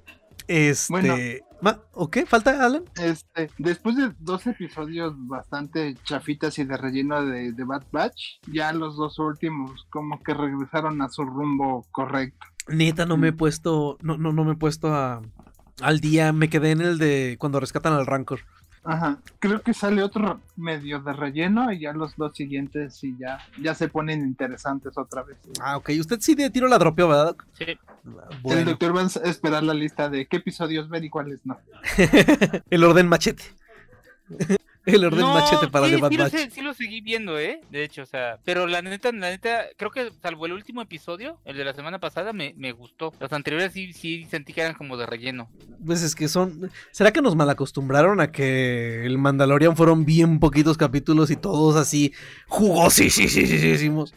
Este. 0.48 0.92
Bueno. 0.92 1.16
Ma- 1.62 1.80
¿O 1.94 2.10
qué? 2.10 2.26
¿Falta, 2.26 2.66
Alan? 2.66 2.84
Este, 2.96 3.52
después 3.60 3.96
de 3.96 4.12
dos 4.18 4.48
episodios 4.48 5.14
bastante 5.28 5.96
chafitas 6.04 6.58
y 6.58 6.64
de 6.64 6.76
relleno 6.76 7.24
de, 7.24 7.52
de 7.52 7.64
Bad 7.64 7.84
Batch, 7.92 8.40
ya 8.52 8.74
los 8.74 8.98
dos 8.98 9.20
últimos 9.20 9.86
como 9.92 10.20
que 10.24 10.34
regresaron 10.34 11.00
a 11.04 11.10
su 11.10 11.24
rumbo 11.24 11.86
correcto. 11.92 12.48
Neta, 12.68 13.06
no 13.06 13.18
me 13.18 13.30
he 13.30 13.34
puesto. 13.34 13.98
No, 14.02 14.18
no, 14.18 14.32
no 14.34 14.44
me 14.44 14.54
he 14.54 14.58
puesto 14.58 14.94
a, 14.94 15.22
al 15.82 16.00
día. 16.00 16.32
Me 16.34 16.50
quedé 16.50 16.72
en 16.72 16.82
el 16.82 16.98
de 16.98 17.38
cuando 17.40 17.60
rescatan 17.60 17.94
al 17.94 18.06
Rancor. 18.06 18.42
Ajá, 18.84 19.20
creo 19.38 19.62
que 19.62 19.76
sale 19.76 20.02
otro 20.02 20.42
medio 20.56 21.02
de 21.02 21.14
relleno 21.14 21.72
y 21.72 21.82
ya 21.82 21.94
los 21.94 22.16
dos 22.16 22.36
siguientes 22.36 22.96
sí 22.96 23.16
ya, 23.20 23.38
ya 23.62 23.76
se 23.76 23.90
ponen 23.90 24.24
interesantes 24.24 24.98
otra 24.98 25.22
vez. 25.22 25.38
Ah, 25.62 25.78
ok. 25.78 25.92
Usted 26.00 26.20
sí 26.20 26.34
de 26.34 26.50
tiro 26.50 26.68
la 26.68 26.80
dropeó, 26.80 27.08
¿verdad? 27.08 27.36
Sí. 27.54 27.78
El 28.46 28.66
doctor 28.66 28.96
va 28.96 29.02
a 29.02 29.30
esperar 29.30 29.62
la 29.62 29.76
lista 29.76 30.10
de 30.10 30.26
qué 30.26 30.38
episodios 30.38 30.90
ver 30.90 31.04
y 31.04 31.12
cuáles 31.12 31.46
no. 31.46 31.60
el 32.72 32.84
orden 32.84 33.08
machete. 33.08 33.44
El 34.86 35.06
orden 35.06 35.20
No, 35.22 35.34
machete 35.34 35.68
para 35.68 35.86
sí, 35.86 35.92
The 35.96 36.02
Bad 36.02 36.10
sí 36.10 36.18
lo 36.18 36.30
sé- 36.30 36.50
sí 36.50 36.62
lo 36.62 36.74
seguí 36.74 37.02
viendo, 37.02 37.38
¿eh? 37.40 37.62
De 37.70 37.84
hecho, 37.84 38.02
o 38.02 38.06
sea, 38.06 38.40
pero 38.44 38.66
la 38.68 38.82
neta, 38.82 39.12
la 39.12 39.30
neta, 39.30 39.66
creo 39.78 39.92
que 39.92 40.12
salvo 40.22 40.46
el 40.48 40.54
último 40.54 40.82
episodio, 40.82 41.40
el 41.46 41.58
de 41.58 41.66
la 41.66 41.74
semana 41.74 42.00
pasada, 42.00 42.34
me, 42.34 42.54
me 42.58 42.72
gustó. 42.72 43.14
Los 43.20 43.32
anteriores 43.34 43.74
sí, 43.74 43.94
sí 43.94 44.26
sentí 44.30 44.54
que 44.54 44.62
eran 44.62 44.74
como 44.74 44.98
de 44.98 45.06
relleno. 45.06 45.50
Pues 45.86 46.02
es 46.02 46.16
que 46.16 46.28
son. 46.28 46.72
¿Será 46.92 47.12
que 47.12 47.22
nos 47.22 47.36
malacostumbraron 47.36 48.20
a 48.22 48.32
que 48.32 49.06
el 49.06 49.18
Mandalorian 49.18 49.76
fueron 49.78 50.06
bien 50.06 50.40
poquitos 50.40 50.78
capítulos 50.78 51.30
y 51.32 51.36
todos 51.36 51.76
así 51.76 52.14
jugosísimos? 52.48 54.14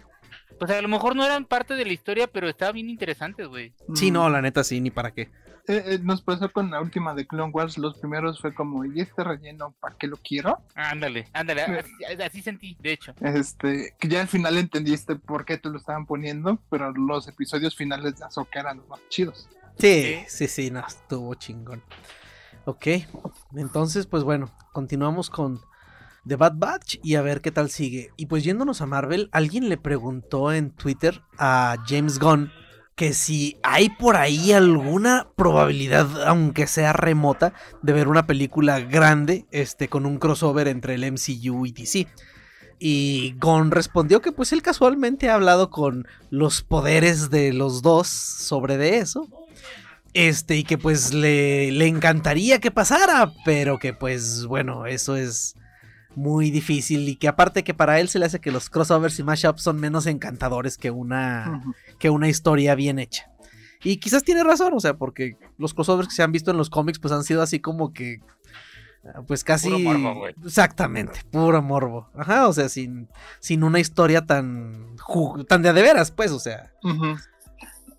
Pues 0.59 0.71
a 0.71 0.81
lo 0.81 0.89
mejor 0.89 1.17
no 1.17 1.25
eran 1.25 1.45
parte 1.47 1.75
de 1.75 1.85
la 1.85 1.93
historia, 1.93 2.27
pero 2.29 2.49
estaban 2.49 2.75
bien 2.75 2.89
interesantes, 2.89 3.49
güey. 3.49 3.73
Sí, 3.95 4.11
Mm. 4.11 4.15
no, 4.15 4.31
la 4.31 4.41
neta 4.41 4.63
sí, 4.65 4.81
ni 4.81 4.91
para 4.91 5.11
qué. 5.13 5.29
Eh, 5.67 5.83
eh, 5.87 5.99
nos 6.03 6.21
pasó 6.21 6.53
con 6.53 6.71
la 6.71 6.81
última 6.83 7.15
de 7.15 7.27
Clone 7.27 7.51
Wars, 7.51 7.79
los 7.79 7.97
primeros 7.97 8.39
fue 8.39 8.55
como, 8.55 8.85
¿y 8.85 9.01
este 9.01 9.25
relleno 9.25 9.75
para 9.81 9.97
qué 9.97 10.07
lo 10.07 10.19
quiero? 10.19 10.59
Ándale, 10.75 11.27
ándale, 11.33 11.63
así, 11.63 11.91
así 12.23 12.43
sentí, 12.43 12.77
de 12.81 12.93
hecho. 12.93 13.15
Este, 13.21 13.95
que 13.99 14.09
ya 14.09 14.21
al 14.21 14.29
final 14.29 14.59
entendiste 14.59 15.17
por 15.17 15.47
qué 15.47 15.57
te 15.57 15.71
lo 15.71 15.79
estaban 15.79 16.05
poniendo, 16.05 16.61
pero 16.69 16.93
los 16.93 17.29
episodios 17.29 17.75
finales 17.75 18.19
de 18.19 18.27
Ahsoka 18.27 18.61
eran 18.61 18.77
los 18.79 18.89
más 18.89 19.01
chidos. 19.09 19.49
Sí, 19.79 20.23
sí, 20.29 20.49
sí, 20.49 20.71
no, 20.71 20.87
estuvo 20.87 21.35
chingón. 21.35 21.83
Ok, 22.67 22.87
entonces, 23.57 24.07
pues 24.07 24.23
bueno, 24.23 24.51
continuamos 24.73 25.31
con 25.31 25.61
The 26.27 26.37
Bad 26.37 26.55
Batch 26.57 26.99
y 27.03 27.15
a 27.15 27.23
ver 27.23 27.41
qué 27.41 27.51
tal 27.51 27.71
sigue. 27.71 28.11
Y 28.17 28.27
pues 28.27 28.45
yéndonos 28.45 28.83
a 28.83 28.87
Marvel, 28.87 29.31
alguien 29.33 29.71
le 29.71 29.79
preguntó 29.79 30.53
en 30.53 30.71
Twitter 30.73 31.23
a 31.39 31.77
James 31.87 32.19
Gunn 32.19 32.51
que 32.95 33.13
si 33.13 33.57
hay 33.63 33.89
por 33.89 34.17
ahí 34.17 34.53
alguna 34.53 35.27
probabilidad, 35.37 36.27
aunque 36.27 36.67
sea 36.67 36.93
remota, 36.93 37.53
de 37.83 37.93
ver 37.93 38.09
una 38.09 38.27
película 38.27 38.81
grande 38.81 39.47
este, 39.51 39.89
con 39.89 40.07
un 40.07 40.19
crossover 40.19 40.69
entre 40.69 40.95
el 40.95 41.13
MCU 41.13 41.67
y 41.67 41.73
DC. 41.73 42.07
Y 42.79 43.35
Gon 43.39 43.71
respondió 43.71 44.21
que 44.21 44.33
pues 44.33 44.53
él 44.53 44.63
casualmente 44.63 45.29
ha 45.29 45.35
hablado 45.35 45.71
con 45.71 46.07
los 46.31 46.63
poderes 46.63 47.31
de 47.31 47.53
los 47.53 47.83
dos 47.83 48.09
sobre 48.09 48.77
de 48.77 48.99
eso. 48.99 49.29
Este, 50.13 50.57
y 50.57 50.65
que 50.65 50.79
pues 50.79 51.13
le, 51.13 51.73
le 51.73 51.89
encantaría 51.89 52.61
que 52.61 52.71
pasara, 52.71 53.33
pero 53.45 53.81
que 53.81 53.93
pues 53.93 54.47
bueno, 54.47 54.87
eso 54.87 55.17
es 55.17 55.57
muy 56.17 56.51
difícil 56.51 57.09
y 57.09 57.17
que 57.17 57.29
aparte 57.29 57.65
que 57.65 57.75
para 57.75 58.01
él 58.01 58.09
se 58.09 58.19
le 58.19 58.27
hace 58.27 58.41
que 58.41 58.51
los 58.53 58.71
crossovers 58.71 59.19
y 59.19 59.23
mashups 59.23 59.63
son 59.63 59.81
menos 59.81 60.07
encantadores 60.07 60.77
que 60.79 60.91
una, 60.91 61.63
que 61.99 62.11
una 62.11 62.29
historia 62.29 62.75
bien 62.75 62.99
hecha. 62.99 63.31
Y 63.83 63.99
quizás 63.99 64.23
tiene 64.25 64.43
razón, 64.45 64.73
o 64.75 64.81
sea, 64.81 64.95
porque 64.97 65.37
los 65.59 65.75
crossovers 65.75 66.09
que 66.09 66.15
se 66.15 66.23
han 66.23 66.33
visto 66.33 66.51
en 66.51 66.57
los 66.57 66.71
cómics 66.71 66.99
pues 66.99 67.13
han 67.13 67.25
sido 67.25 67.43
así 67.43 67.61
como 67.61 67.93
que 67.93 68.21
ah, 69.05 69.23
pues 69.27 69.45
casi 69.45 69.69
Puro 69.69 69.79
morbo, 69.79 70.15
güey. 70.21 70.35
exactamente, 70.45 71.21
puro 71.31 71.61
morbo. 71.63 72.09
Ajá, 72.15 72.49
o 72.49 72.53
sea, 72.53 72.69
sin 72.69 73.09
sin 73.41 73.63
una 73.63 73.81
historia 73.81 74.25
tan 74.25 74.97
tan 75.49 75.63
de 75.63 75.69
a 75.69 75.73
de 75.75 75.83
veras, 75.83 76.11
pues, 76.11 76.31
o 76.31 76.39
sea, 76.41 76.73
Ujú. 76.83 77.17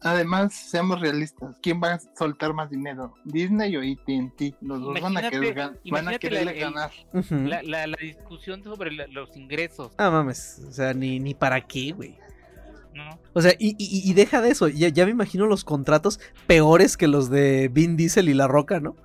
Además, 0.01 0.53
seamos 0.53 0.99
realistas, 1.01 1.55
¿quién 1.61 1.81
va 1.81 1.93
a 1.93 1.99
soltar 2.17 2.53
más 2.53 2.69
dinero? 2.69 3.15
¿Disney 3.23 3.75
o 3.75 3.81
AT&T? 3.81 4.55
Los 4.61 4.81
dos 4.81 5.01
van 5.01 5.17
a 5.17 5.29
querer, 5.29 5.55
gan- 5.55 5.77
van 5.89 6.07
a 6.07 6.11
el- 6.15 6.59
ganar. 6.59 6.91
La, 7.29 7.63
la, 7.63 7.87
la 7.87 7.97
discusión 7.99 8.63
sobre 8.63 8.91
la- 8.91 9.07
los 9.07 9.35
ingresos, 9.35 9.91
Ah, 9.97 10.11
mames, 10.11 10.61
o 10.67 10.71
sea, 10.71 10.93
ni 10.93 11.19
ni 11.19 11.33
para 11.33 11.61
qué, 11.61 11.91
güey. 11.93 12.17
¿no? 12.93 13.19
O 13.33 13.41
sea, 13.41 13.53
y, 13.59 13.69
y- 13.77 14.09
y 14.09 14.13
deja 14.13 14.41
de 14.41 14.49
eso, 14.51 14.67
ya, 14.69 14.87
ya 14.89 15.05
me 15.05 15.11
imagino 15.11 15.47
los 15.47 15.63
contratos 15.65 16.19
peores 16.47 16.95
que 16.97 17.07
los 17.07 17.29
de 17.29 17.67
Vin 17.69 17.97
Diesel 17.97 18.29
y 18.29 18.33
La 18.33 18.47
Roca, 18.47 18.79
¿no? 18.79 18.95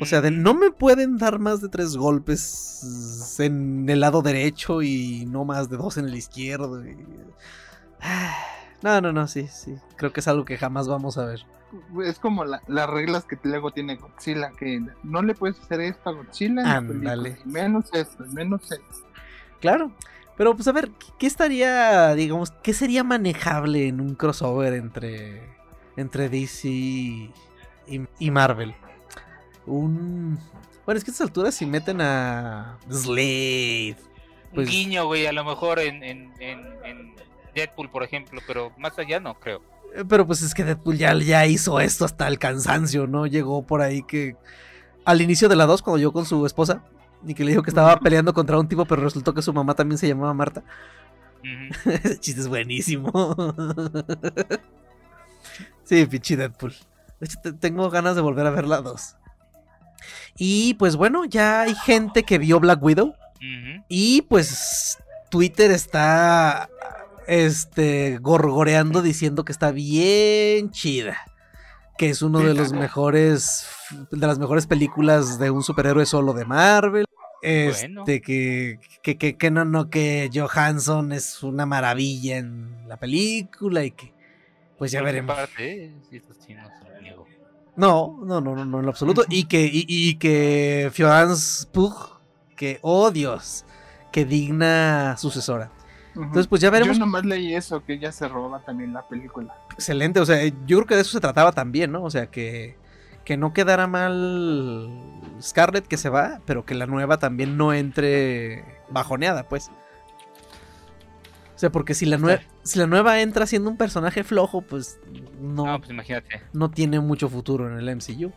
O 0.00 0.06
sea, 0.06 0.20
de 0.20 0.28
Ujú. 0.30 0.38
no 0.38 0.54
me 0.54 0.70
pueden 0.70 1.18
dar 1.18 1.38
más 1.38 1.60
de 1.60 1.68
tres 1.68 1.96
golpes 1.96 3.36
en 3.38 3.88
el 3.88 4.00
lado 4.00 4.22
derecho 4.22 4.80
y 4.82 5.24
no 5.26 5.44
más 5.44 5.68
de 5.68 5.76
dos 5.76 5.98
en 5.98 6.06
el 6.06 6.14
izquierdo. 6.16 6.84
y- 6.84 6.96
Ah, 8.00 8.36
No, 8.82 9.00
no, 9.00 9.12
no, 9.12 9.26
sí, 9.26 9.48
sí. 9.48 9.74
Creo 9.96 10.12
que 10.12 10.20
es 10.20 10.28
algo 10.28 10.44
que 10.44 10.56
jamás 10.56 10.86
vamos 10.88 11.18
a 11.18 11.24
ver. 11.24 11.44
Es 12.04 12.18
como 12.18 12.44
la- 12.44 12.62
las 12.66 12.88
reglas 12.88 13.24
que 13.24 13.38
luego 13.42 13.70
tiene 13.72 13.96
Godzilla, 13.96 14.50
que 14.58 14.80
no 15.02 15.20
le 15.22 15.34
puedes 15.34 15.58
hacer 15.60 15.80
esto 15.80 16.10
a 16.10 16.12
Godzilla. 16.12 16.76
Ándale. 16.76 17.38
Menos 17.44 17.86
esto, 17.92 18.24
menos 18.32 18.62
esto. 18.70 19.06
Claro. 19.60 19.90
Pero 20.36 20.54
pues 20.54 20.68
a 20.68 20.72
ver, 20.72 20.90
¿qué- 20.90 21.06
¿qué 21.18 21.26
estaría, 21.26 22.14
digamos, 22.14 22.52
qué 22.62 22.72
sería 22.72 23.02
manejable 23.04 23.88
en 23.88 24.00
un 24.00 24.14
crossover 24.14 24.72
entre, 24.74 25.42
entre 25.96 26.28
DC 26.28 26.68
y, 26.68 27.32
y 28.20 28.30
Marvel? 28.30 28.74
Un... 29.66 30.38
Bueno, 30.86 30.96
es 30.98 31.04
que 31.04 31.10
a 31.10 31.12
estas 31.12 31.26
alturas 31.26 31.54
si 31.54 31.66
meten 31.66 32.00
a 32.00 32.78
Slade. 32.88 33.96
Pues- 34.54 34.68
Un 34.68 34.72
guiño, 34.72 35.06
güey, 35.06 35.26
a 35.26 35.32
lo 35.32 35.44
mejor 35.44 35.78
en, 35.80 36.02
en, 36.02 36.32
en, 36.40 36.60
en 36.84 37.14
Deadpool, 37.58 37.90
por 37.90 38.02
ejemplo, 38.02 38.40
pero 38.46 38.72
más 38.78 38.98
allá 38.98 39.20
no 39.20 39.34
creo. 39.38 39.62
Eh, 39.94 40.04
Pero 40.08 40.26
pues 40.26 40.42
es 40.42 40.54
que 40.54 40.64
Deadpool 40.64 40.96
ya, 40.98 41.14
ya 41.14 41.46
hizo 41.46 41.80
esto 41.80 42.04
hasta 42.04 42.26
el 42.28 42.38
cansancio, 42.38 43.06
¿no? 43.06 43.26
Llegó 43.26 43.66
por 43.66 43.80
ahí 43.82 44.02
que... 44.02 44.36
Al 45.04 45.20
inicio 45.22 45.48
de 45.48 45.56
la 45.56 45.64
2, 45.66 45.80
cuando 45.82 45.98
yo 45.98 46.12
con 46.12 46.26
su 46.26 46.44
esposa, 46.44 46.82
y 47.26 47.32
que 47.34 47.42
le 47.44 47.50
dijo 47.52 47.62
que 47.62 47.70
estaba 47.70 47.98
peleando 47.98 48.34
contra 48.34 48.58
un 48.58 48.68
tipo, 48.68 48.84
pero 48.84 49.02
resultó 49.02 49.32
que 49.32 49.40
su 49.42 49.52
mamá 49.54 49.74
también 49.74 49.96
se 49.98 50.06
llamaba 50.06 50.34
Marta. 50.34 50.62
Ese 51.84 52.18
chiste 52.18 52.40
es 52.42 52.48
buenísimo. 52.48 53.10
sí, 55.84 56.06
pinche 56.06 56.36
Deadpool. 56.36 56.74
De 57.20 57.26
hecho, 57.26 57.38
te- 57.42 57.52
tengo 57.52 57.88
ganas 57.90 58.14
de 58.16 58.22
volver 58.22 58.46
a 58.46 58.50
ver 58.50 58.66
la 58.66 58.80
2. 58.80 59.16
Y 60.36 60.74
pues 60.74 60.96
bueno, 60.96 61.24
ya 61.24 61.62
hay 61.62 61.74
gente 61.74 62.22
que 62.22 62.38
vio 62.38 62.60
Black 62.60 62.82
Widow. 62.82 63.14
Y 63.88 64.22
pues 64.22 64.98
Twitter 65.30 65.70
está 65.70 66.68
este 67.28 68.18
gorgoreando 68.18 69.02
diciendo 69.02 69.44
que 69.44 69.52
está 69.52 69.70
bien 69.70 70.70
chida. 70.70 71.16
Que 71.96 72.10
es 72.10 72.22
uno 72.22 72.40
de 72.40 72.54
los 72.54 72.72
mejores 72.72 73.66
de 74.10 74.26
las 74.26 74.38
mejores 74.38 74.66
películas 74.66 75.38
de 75.38 75.50
un 75.50 75.62
superhéroe 75.62 76.06
solo 76.06 76.32
de 76.32 76.44
Marvel. 76.44 77.04
Este 77.42 77.86
Bueno. 77.88 78.04
que, 78.04 78.80
que, 79.02 79.16
que, 79.16 79.36
que 79.36 79.50
no, 79.50 79.64
no, 79.64 79.90
que 79.90 80.28
Johansson 80.34 81.12
es 81.12 81.42
una 81.42 81.66
maravilla 81.66 82.38
en 82.38 82.88
la 82.88 82.96
película 82.96 83.84
y 83.84 83.92
que 83.92 84.12
pues 84.76 84.92
ya 84.92 85.00
Por 85.00 85.06
veremos. 85.06 85.36
parte, 85.36 85.84
eh, 85.86 85.92
sí, 86.10 86.54
no. 86.54 86.68
No, 87.76 88.18
no, 88.24 88.40
no, 88.40 88.64
no, 88.64 88.78
en 88.80 88.84
lo 88.84 88.90
absoluto. 88.90 89.24
Y 89.28 89.44
que, 89.44 89.64
y, 89.64 89.84
y 89.88 90.16
que 90.16 90.90
Florence 90.92 91.66
Pugh, 91.72 92.20
que, 92.56 92.78
oh 92.82 93.10
Dios, 93.12 93.64
que 94.10 94.24
digna 94.24 95.16
sucesora. 95.16 95.70
Entonces, 96.18 96.46
pues 96.46 96.60
ya 96.60 96.70
veremos. 96.70 96.96
Yo 96.96 97.04
nomás 97.04 97.24
leí 97.24 97.54
eso, 97.54 97.84
que 97.84 97.98
ya 97.98 98.10
se 98.12 98.26
roba 98.28 98.60
también 98.60 98.92
la 98.92 99.06
película. 99.06 99.54
Excelente, 99.72 100.20
o 100.20 100.26
sea, 100.26 100.44
yo 100.46 100.78
creo 100.78 100.86
que 100.86 100.94
de 100.96 101.02
eso 101.02 101.12
se 101.12 101.20
trataba 101.20 101.52
también, 101.52 101.92
¿no? 101.92 102.02
O 102.02 102.10
sea, 102.10 102.26
que, 102.26 102.76
que 103.24 103.36
no 103.36 103.52
quedara 103.52 103.86
mal 103.86 104.90
Scarlett 105.40 105.86
que 105.86 105.96
se 105.96 106.08
va, 106.08 106.40
pero 106.44 106.64
que 106.64 106.74
la 106.74 106.86
nueva 106.86 107.18
también 107.18 107.56
no 107.56 107.72
entre 107.72 108.64
bajoneada, 108.90 109.48
pues. 109.48 109.70
O 111.54 111.58
sea, 111.60 111.70
porque 111.70 111.94
si 111.94 112.06
la, 112.06 112.18
nue 112.18 112.40
si 112.62 112.78
la 112.78 112.86
nueva 112.86 113.20
entra 113.20 113.44
siendo 113.46 113.68
un 113.68 113.76
personaje 113.76 114.22
flojo, 114.22 114.62
pues 114.62 115.00
no, 115.40 115.66
No, 115.66 115.78
pues 115.78 115.90
imagínate. 115.90 116.40
no 116.52 116.70
tiene 116.70 117.00
mucho 117.00 117.28
futuro 117.28 117.68
en 117.68 117.78
el 117.78 117.96
MCU. 117.96 118.32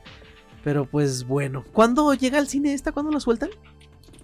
Pero 0.63 0.85
pues 0.85 1.25
bueno. 1.25 1.63
¿Cuándo 1.71 2.13
llega 2.13 2.37
al 2.39 2.47
cine 2.47 2.73
esta? 2.73 2.91
¿Cuándo 2.91 3.11
la 3.11 3.19
sueltan? 3.19 3.49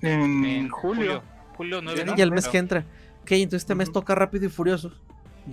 En, 0.01 0.45
En 0.45 0.69
julio. 0.69 1.21
Julio 1.55 1.81
9, 1.81 1.99
Sí, 2.01 2.05
¿no? 2.05 2.13
y 2.17 2.21
el 2.21 2.31
mes 2.31 2.43
Pero- 2.45 2.51
que 2.51 2.57
entra. 2.59 2.85
Ok, 3.27 3.33
entonces 3.33 3.63
este 3.63 3.75
mes 3.75 3.91
toca 3.91 4.15
rápido 4.15 4.45
y 4.45 4.49
furioso. 4.49 4.89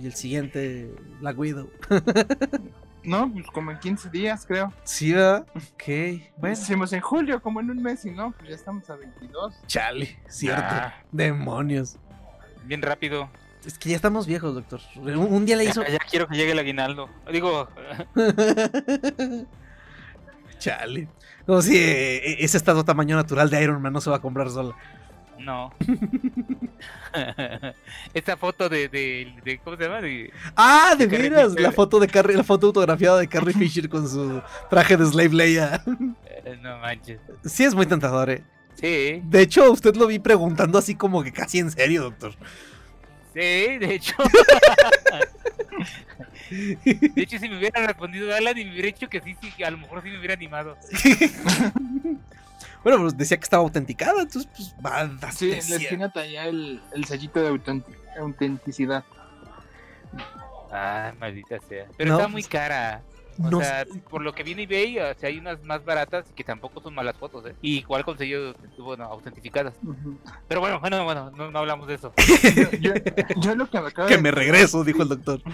Y 0.01 0.05
el 0.05 0.13
siguiente, 0.13 0.95
Black 1.19 1.37
Widow. 1.37 1.69
No, 3.03 3.31
pues 3.31 3.45
como 3.53 3.69
en 3.69 3.77
15 3.77 4.09
días, 4.09 4.47
creo. 4.47 4.73
Sí, 4.83 5.13
¿verdad? 5.13 5.45
Ok, 5.53 5.83
bueno. 6.37 6.53
Hicimos 6.53 6.91
en 6.91 7.01
julio, 7.01 7.39
como 7.39 7.59
en 7.59 7.69
un 7.69 7.83
mes, 7.83 8.03
y 8.03 8.09
no, 8.09 8.31
pues 8.31 8.49
ya 8.49 8.55
estamos 8.55 8.89
a 8.89 8.95
22. 8.95 9.53
Chale, 9.67 10.17
cierto. 10.27 10.63
Ah, 10.67 10.95
Demonios. 11.11 11.97
bien 12.63 12.81
rápido. 12.81 13.29
Es 13.63 13.77
que 13.77 13.89
ya 13.89 13.95
estamos 13.97 14.25
viejos, 14.25 14.55
doctor. 14.55 14.79
Un, 14.95 15.17
un 15.17 15.45
día 15.45 15.55
le 15.55 15.65
hizo. 15.65 15.83
Ya, 15.83 15.91
ya 15.91 15.99
quiero 15.99 16.27
que 16.27 16.35
llegue 16.35 16.53
el 16.53 16.57
aguinaldo. 16.57 17.07
Digo, 17.31 17.67
Chale. 20.57 21.07
Como 21.45 21.61
si 21.61 21.77
eh, 21.77 22.43
ese 22.43 22.57
estado 22.57 22.83
tamaño 22.83 23.15
natural 23.15 23.51
de 23.51 23.61
Iron 23.61 23.83
Man 23.83 23.93
no 23.93 24.01
se 24.01 24.09
va 24.09 24.15
a 24.15 24.21
comprar 24.21 24.49
sola. 24.49 24.75
No. 25.45 25.71
Esta 28.13 28.35
foto 28.37 28.67
de, 28.67 28.89
de, 28.89 29.33
de- 29.43 29.59
¿Cómo 29.59 29.77
se 29.77 29.83
llama? 29.83 30.01
De- 30.01 30.31
Ah, 30.55 30.95
de 30.97 31.07
veras. 31.07 31.53
La 31.59 31.71
foto 31.71 31.99
de 31.99 32.07
Carrie, 32.07 32.35
la 32.35 32.43
foto 32.43 32.67
autografiada 32.67 33.19
de 33.19 33.27
Carrie 33.27 33.53
Fisher 33.53 33.87
con 33.87 34.07
su 34.09 34.41
traje 34.69 34.97
de 34.97 35.05
Slave 35.05 35.29
Leia. 35.33 35.83
eh, 36.45 36.57
no 36.61 36.77
manches. 36.79 37.19
Sí, 37.45 37.63
es 37.63 37.73
muy 37.75 37.85
tentador, 37.85 38.29
eh. 38.29 38.43
Sí, 38.75 39.21
De 39.23 39.41
hecho, 39.41 39.71
usted 39.71 39.95
lo 39.95 40.07
vi 40.07 40.19
preguntando 40.19 40.77
así 40.77 40.95
como 40.95 41.23
que 41.23 41.31
casi 41.31 41.59
en 41.59 41.71
serio, 41.71 42.03
doctor. 42.03 42.33
sí, 43.33 43.39
de 43.39 43.95
hecho. 43.95 44.13
De 46.49 47.11
hecho, 47.23 47.39
si 47.39 47.47
me 47.49 47.57
hubiera 47.57 47.85
respondido 47.87 48.35
Alan 48.35 48.57
y 48.57 48.65
me 48.65 48.71
hubiera 48.71 48.87
dicho 48.87 49.07
que 49.09 49.21
sí, 49.21 49.35
sí, 49.41 49.63
a 49.63 49.71
lo 49.71 49.77
mejor 49.77 50.01
sí 50.03 50.09
me 50.09 50.17
hubiera 50.19 50.33
animado. 50.33 50.77
bueno, 52.85 52.99
pues 53.01 53.17
decía 53.17 53.35
que 53.37 53.43
estaba 53.43 53.63
autenticada, 53.63 54.21
entonces 54.21 54.49
pues 54.55 54.73
va 54.85 55.01
a 55.01 55.31
Sí, 55.31 55.51
ser 55.59 55.69
les 55.79 55.89
tiene 55.89 56.05
allá 56.15 56.45
el, 56.45 56.81
el 56.93 57.03
sellito 57.05 57.41
de 57.41 57.51
autent- 57.51 57.83
autenticidad. 58.17 59.03
Ah, 60.71 61.13
maldita 61.19 61.57
sea. 61.67 61.87
Pero 61.97 62.11
No, 62.11 62.17
está 62.19 62.27
muy 62.27 62.41
pues, 62.43 62.49
cara. 62.49 63.01
O 63.39 63.49
no 63.49 63.59
sea, 63.59 63.85
sé. 63.85 63.99
por 64.09 64.21
lo 64.21 64.33
que 64.33 64.43
viene 64.43 64.63
eBay, 64.63 64.99
o 64.99 65.13
sea, 65.15 65.29
hay 65.29 65.37
unas 65.37 65.63
más 65.63 65.83
baratas 65.83 66.25
que 66.35 66.43
tampoco 66.43 66.81
son 66.81 66.95
malas 66.95 67.17
fotos, 67.17 67.45
¿eh? 67.45 67.55
Y 67.61 67.79
igual 67.79 68.05
conseguido, 68.05 68.55
bueno, 68.77 69.05
autentificadas. 69.05 69.73
Pero 70.47 70.61
bueno, 70.61 70.79
bueno, 70.79 71.03
bueno, 71.03 71.31
no, 71.31 71.51
no 71.51 71.59
hablamos 71.59 71.87
de 71.87 71.95
eso. 71.95 72.13
yo, 72.79 72.93
yo 73.37 73.55
lo 73.55 73.69
que 73.69 73.81
me 73.81 73.87
acabo 73.87 74.07
Que 74.07 74.15
de 74.15 74.21
me 74.21 74.31
regreso, 74.31 74.83
dijo 74.83 75.03
el 75.03 75.09
doctor. 75.09 75.41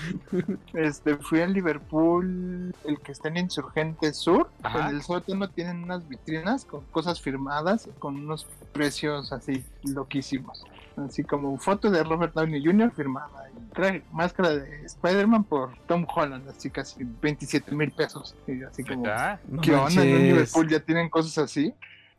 Este, 0.73 1.17
fui 1.17 1.41
a 1.41 1.47
Liverpool, 1.47 2.73
el 2.85 2.99
que 2.99 3.11
está 3.11 3.29
en 3.29 3.37
Insurgente 3.37 4.13
Sur. 4.13 4.49
Ajá. 4.63 4.89
En 4.89 4.95
el 4.95 5.03
sótano 5.03 5.49
tienen 5.49 5.83
unas 5.83 6.07
vitrinas 6.07 6.65
con 6.65 6.81
cosas 6.91 7.21
firmadas, 7.21 7.89
con 7.99 8.15
unos 8.15 8.47
precios 8.71 9.31
así 9.31 9.63
loquísimos. 9.83 10.63
Así 10.97 11.23
como 11.23 11.58
foto 11.58 11.89
de 11.89 12.04
Robert 12.04 12.34
Downey 12.34 12.63
Jr. 12.63 12.91
firmada. 12.91 13.49
Y 13.49 14.04
máscara 14.12 14.49
de 14.49 14.86
Spider-Man 14.86 15.45
por 15.45 15.71
Tom 15.88 16.06
Holland, 16.13 16.47
así 16.49 16.69
casi 16.69 17.04
27 17.21 17.73
mil 17.73 17.91
pesos. 17.91 18.36
Y 18.47 18.62
así 18.63 18.84
como, 18.84 19.06
Ah, 19.08 19.39
No 19.47 19.62
¿qué 19.62 19.73
onda? 19.73 20.04
¿En. 20.04 20.23
Liverpool 20.23 20.67
ya 20.67 20.80
tienen 20.82 21.10
cosas 21.10 21.38
así? 21.38 21.73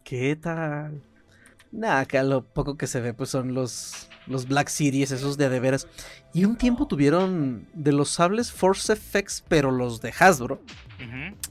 ¿Qué 0.04 0.34
tal? 0.36 1.02
Nada, 1.70 2.04
que 2.06 2.18
a 2.18 2.22
lo 2.22 2.44
poco 2.44 2.76
que 2.76 2.86
se 2.86 3.00
ve, 3.00 3.14
pues 3.14 3.30
son 3.30 3.54
los, 3.54 4.08
los 4.26 4.46
Black 4.48 4.68
Series, 4.68 5.10
esos 5.10 5.36
de 5.38 5.46
a 5.46 5.48
de 5.48 5.60
veras. 5.60 5.86
Y 6.34 6.44
un 6.44 6.56
tiempo 6.56 6.86
tuvieron 6.86 7.66
de 7.74 7.92
los 7.92 8.10
sables 8.10 8.52
Force 8.52 8.94
FX, 8.96 9.44
pero 9.48 9.70
los 9.70 10.00
de 10.00 10.12
Hasbro. 10.18 10.60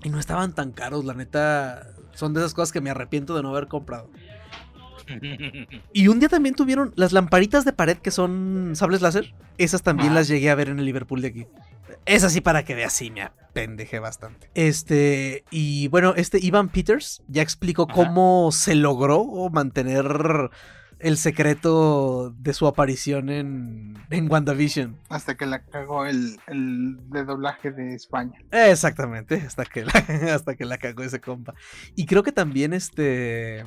Y 0.03 0.09
no 0.09 0.19
estaban 0.19 0.53
tan 0.53 0.71
caros, 0.71 1.05
la 1.05 1.13
neta. 1.13 1.87
Son 2.13 2.33
de 2.33 2.39
esas 2.41 2.53
cosas 2.53 2.71
que 2.71 2.81
me 2.81 2.89
arrepiento 2.89 3.35
de 3.35 3.43
no 3.43 3.49
haber 3.49 3.67
comprado. 3.67 4.09
Y 5.93 6.07
un 6.07 6.19
día 6.19 6.29
también 6.29 6.55
tuvieron 6.55 6.93
las 6.95 7.11
lamparitas 7.11 7.65
de 7.65 7.73
pared 7.73 7.97
que 7.97 8.11
son 8.11 8.71
sables 8.75 9.01
láser. 9.01 9.33
Esas 9.57 9.83
también 9.83 10.13
las 10.13 10.27
llegué 10.27 10.49
a 10.49 10.55
ver 10.55 10.69
en 10.69 10.79
el 10.79 10.85
Liverpool 10.85 11.21
de 11.21 11.27
aquí. 11.27 11.47
Esas 12.05 12.33
sí 12.33 12.41
para 12.41 12.63
que 12.63 12.75
veas, 12.75 12.93
sí, 12.93 13.11
me 13.11 13.21
apendejé 13.21 13.99
bastante. 13.99 14.49
Este, 14.55 15.43
y 15.51 15.87
bueno, 15.89 16.13
este 16.15 16.39
Ivan 16.41 16.69
Peters 16.69 17.21
ya 17.27 17.41
explicó 17.41 17.83
Ajá. 17.83 17.93
cómo 17.93 18.51
se 18.51 18.75
logró 18.75 19.49
mantener 19.51 20.49
el 21.01 21.17
secreto 21.17 22.33
de 22.37 22.53
su 22.53 22.67
aparición 22.67 23.29
en, 23.29 23.97
en 24.09 24.31
WandaVision. 24.31 24.97
Hasta 25.09 25.35
que 25.35 25.45
la 25.45 25.63
cagó 25.63 26.05
el, 26.05 26.39
el 26.47 26.97
de 27.09 27.23
doblaje 27.23 27.71
de 27.71 27.95
España. 27.95 28.39
Exactamente, 28.51 29.35
hasta 29.35 29.65
que 29.65 29.85
la, 29.85 29.91
hasta 30.33 30.55
que 30.55 30.65
la 30.65 30.77
cagó 30.77 31.03
ese 31.03 31.19
compa. 31.19 31.53
Y 31.95 32.05
creo 32.05 32.23
que 32.23 32.31
también 32.31 32.73
este. 32.73 33.65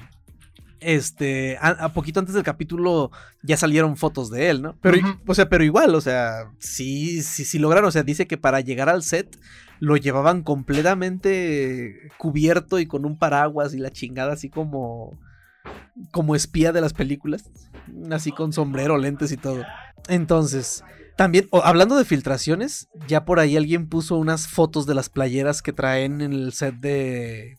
Este. 0.80 1.56
A, 1.58 1.68
a 1.68 1.92
poquito 1.92 2.20
antes 2.20 2.34
del 2.34 2.44
capítulo 2.44 3.10
ya 3.42 3.56
salieron 3.56 3.96
fotos 3.96 4.30
de 4.30 4.50
él, 4.50 4.62
¿no? 4.62 4.76
Pero, 4.80 4.98
o 5.26 5.34
sea, 5.34 5.48
pero 5.48 5.64
igual, 5.64 5.94
o 5.94 6.00
sea, 6.00 6.50
sí, 6.58 7.22
sí, 7.22 7.44
sí 7.44 7.58
lograron. 7.58 7.88
O 7.88 7.90
sea, 7.90 8.02
dice 8.02 8.26
que 8.26 8.38
para 8.38 8.60
llegar 8.60 8.88
al 8.88 9.02
set 9.02 9.38
lo 9.80 9.96
llevaban 9.96 10.42
completamente 10.42 12.08
cubierto 12.18 12.78
y 12.78 12.86
con 12.86 13.04
un 13.04 13.18
paraguas 13.18 13.74
y 13.74 13.78
la 13.78 13.90
chingada 13.90 14.32
así 14.32 14.50
como. 14.50 15.18
Como 16.10 16.34
espía 16.34 16.72
de 16.72 16.80
las 16.80 16.92
películas. 16.92 17.50
Así 18.10 18.32
con 18.32 18.52
sombrero, 18.52 18.98
lentes 18.98 19.32
y 19.32 19.36
todo. 19.36 19.64
Entonces. 20.08 20.84
También, 21.16 21.46
hablando 21.52 21.96
de 21.96 22.04
filtraciones, 22.04 22.88
ya 23.06 23.24
por 23.24 23.38
ahí 23.38 23.56
alguien 23.56 23.88
puso 23.88 24.16
unas 24.16 24.48
fotos 24.48 24.84
de 24.84 24.94
las 24.94 25.08
playeras 25.08 25.62
que 25.62 25.72
traen 25.72 26.20
en 26.20 26.32
el 26.32 26.52
set 26.52 26.74
de. 26.76 27.56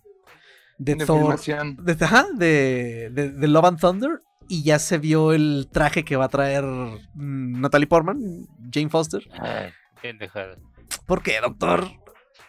De, 0.77 0.95
De 0.95 1.05
Thor. 1.05 1.39
De, 1.77 2.05
ajá, 2.05 2.25
de, 2.35 3.09
de- 3.11 3.31
de 3.31 3.47
Love 3.47 3.65
and 3.65 3.79
Thunder. 3.79 4.21
Y 4.47 4.63
ya 4.63 4.77
se 4.77 4.99
vio 4.99 5.33
el 5.33 5.67
traje 5.71 6.03
que 6.05 6.15
va 6.17 6.25
a 6.25 6.29
traer 6.29 6.63
mm, 6.63 7.61
Natalie 7.61 7.88
Portman, 7.88 8.19
Jane 8.71 8.89
Foster. 8.89 9.21
Ay, 9.39 9.71
pendejada. 10.01 10.55
¿Por 11.07 11.23
qué, 11.23 11.39
doctor? 11.41 11.88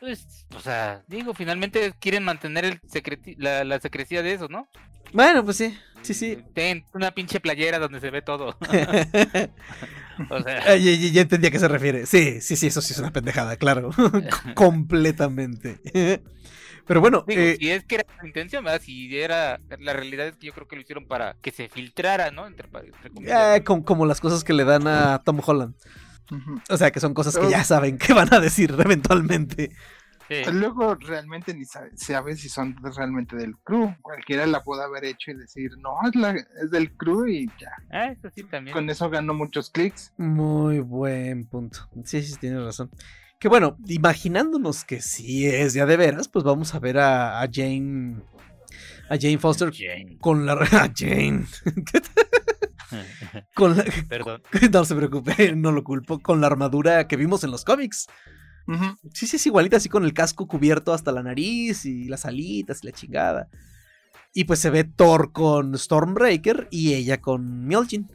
Pues, 0.01 0.45
o 0.55 0.61
sea, 0.61 1.03
digo, 1.09 1.33
finalmente 1.33 1.95
quieren 1.99 2.23
mantener 2.23 2.67
el 2.67 2.81
secreti- 2.83 3.37
la, 3.39 3.65
la 3.65 3.81
secrecía 3.81 4.23
de 4.23 4.35
eso, 4.35 4.49
¿no? 4.49 4.69
Bueno, 5.15 5.43
pues 5.43 5.57
sí, 5.57 5.75
sí, 6.03 6.13
sí. 6.13 6.37
Ten 6.53 6.85
una 6.93 7.13
pinche 7.13 7.41
playera 7.41 7.79
donde 7.79 8.01
se 8.01 8.11
ve 8.11 8.21
todo. 8.23 8.57
O 10.31 10.43
sea, 10.43 10.63
Ah, 10.67 10.77
ya, 10.77 10.93
ya- 10.93 11.11
ya 11.13 11.21
entendí 11.23 11.47
a 11.47 11.51
qué 11.51 11.59
se 11.59 11.69
refiere. 11.69 12.07
Sí, 12.07 12.41
sí, 12.41 12.57
sí, 12.57 12.67
eso 12.69 12.81
sí 12.81 12.93
es 12.95 12.99
una 12.99 13.13
pendejada, 13.13 13.57
claro. 13.57 13.91
Completamente. 14.55 15.79
Pero 16.87 17.01
bueno, 17.01 17.25
digo, 17.27 17.41
eh, 17.43 17.57
si 17.59 17.71
es 17.71 17.85
que 17.85 17.97
era 17.97 18.05
su 18.21 18.27
intención, 18.27 18.65
¿verdad? 18.65 18.81
Si 18.81 19.19
era. 19.19 19.61
La 19.81 19.93
realidad 19.93 20.29
es 20.29 20.37
que 20.37 20.47
yo 20.47 20.53
creo 20.53 20.69
que 20.69 20.77
lo 20.77 20.83
hicieron 20.83 21.07
para 21.07 21.35
que 21.43 21.51
se 21.51 21.69
filtrara, 21.69 22.31
¿no? 22.31 22.47
Entre, 22.47 22.69
entre 22.69 23.11
comillas. 23.11 23.57
eh, 23.59 23.65
com- 23.65 23.83
como 23.83 24.07
las 24.07 24.21
cosas 24.21 24.45
que 24.45 24.53
le 24.53 24.65
dan 24.65 24.87
a 24.87 25.21
Tom 25.25 25.41
Holland. 25.45 25.75
O 26.71 26.77
sea, 26.77 26.91
que 26.91 27.01
son 27.01 27.15
cosas 27.15 27.37
que 27.39 27.49
ya 27.51 27.63
saben 27.65 27.99
que 27.99 28.13
van 28.13 28.33
a 28.35 28.41
decir 28.41 28.75
eventualmente. 28.79 29.71
Sí. 30.29 30.43
Luego 30.53 30.97
realmente 30.97 31.55
ni 31.55 31.65
sabe, 31.65 31.91
sabe 31.97 32.37
si 32.37 32.49
son 32.49 32.75
realmente 32.83 33.37
del 33.37 33.57
crew. 33.59 33.95
Cualquiera 34.03 34.45
la 34.47 34.65
puede 34.65 34.83
haber 34.83 35.05
hecho 35.05 35.31
y 35.31 35.35
decir, 35.35 35.71
no, 35.79 35.91
es, 36.09 36.17
la- 36.17 36.33
es 36.33 36.71
del 36.73 36.93
crew 36.97 37.29
y 37.29 37.47
ya. 37.61 37.71
Ah, 37.93 38.07
eso 38.07 38.29
sí 38.35 38.43
también. 38.43 38.75
Con 38.75 38.91
eso 38.91 39.09
ganó 39.09 39.35
muchos 39.35 39.71
clics. 39.71 40.13
Muy 40.17 40.81
buen 40.81 41.47
punto. 41.47 41.89
Sí, 42.05 42.23
sí, 42.23 42.37
tienes 42.41 42.61
razón. 42.65 42.91
Que 43.39 43.49
bueno, 43.49 43.77
imaginándonos 43.87 44.85
que 44.85 45.03
sí 45.03 45.47
es 45.47 45.75
ya 45.75 45.85
de 45.87 45.97
veras, 45.97 46.29
pues 46.29 46.45
vamos 46.45 46.75
a 46.75 46.79
ver 46.79 46.99
a, 46.99 47.43
a 47.43 47.49
Jane. 47.53 48.23
A 49.09 49.17
Jane 49.19 49.39
Foster 49.39 49.71
Jane. 49.73 50.19
con 50.21 50.47
la. 50.47 50.53
A 50.73 50.91
Jane. 50.95 51.45
con 53.55 53.77
la. 53.77 53.85
Perdón. 54.09 54.43
No 54.73 54.85
se 54.85 54.95
preocupe, 54.95 55.55
no 55.55 55.71
lo 55.73 55.85
culpo. 55.85 56.19
Con 56.19 56.41
la 56.41 56.47
armadura 56.47 57.07
que 57.07 57.17
vimos 57.17 57.45
en 57.45 57.51
los 57.51 57.65
cómics. 57.65 58.07
Sí, 59.15 59.29
sí, 59.29 59.37
es 59.37 59.47
igualita, 59.47 59.77
así 59.77 59.89
con 59.89 60.05
el 60.05 60.13
casco 60.13 60.49
cubierto 60.49 60.93
hasta 60.93 61.13
la 61.13 61.23
nariz 61.23 61.85
y 61.87 62.07
las 62.07 62.27
alitas 62.27 62.83
y 62.83 62.87
la 62.87 62.93
chingada. 62.93 63.49
Y 64.35 64.45
pues 64.45 64.59
se 64.59 64.71
ve 64.71 64.83
Thor 64.83 65.31
con 65.31 65.79
Stormbreaker 65.79 66.67
y 66.73 66.95
ella 66.95 67.21
con 67.21 67.67
Mjolnir. 67.69 68.07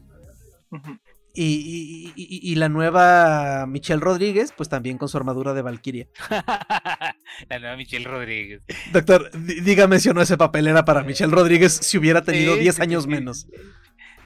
Y- 1.33 2.11
y- 2.15 2.23
y- 2.23 2.51
y 2.51 2.55
la 2.55 2.67
nueva 2.69 3.65
Michelle 3.67 4.01
Rodríguez, 4.01 4.53
pues 4.55 4.67
también 4.69 4.97
con 4.97 5.07
su 5.09 5.17
armadura 5.17 5.53
de 5.53 5.61
Valkyria. 5.61 6.07
la 7.49 7.59
nueva 7.59 7.77
Michelle 7.77 8.05
Rodríguez. 8.05 8.61
Doctor, 8.91 9.31
dí- 9.31 9.61
dígame 9.61 9.99
si 9.99 10.09
o 10.09 10.13
no 10.13 10.21
ese 10.21 10.37
papel 10.37 10.67
era 10.67 10.83
para 10.85 11.03
Michelle 11.03 11.31
Rodríguez 11.33 11.73
si 11.73 11.97
hubiera 11.97 12.21
tenido 12.23 12.55
Sí, 12.55 12.61
10 12.61 12.75
sí, 12.75 12.81
años 12.81 13.03
sí. 13.03 13.09
menos. 13.09 13.47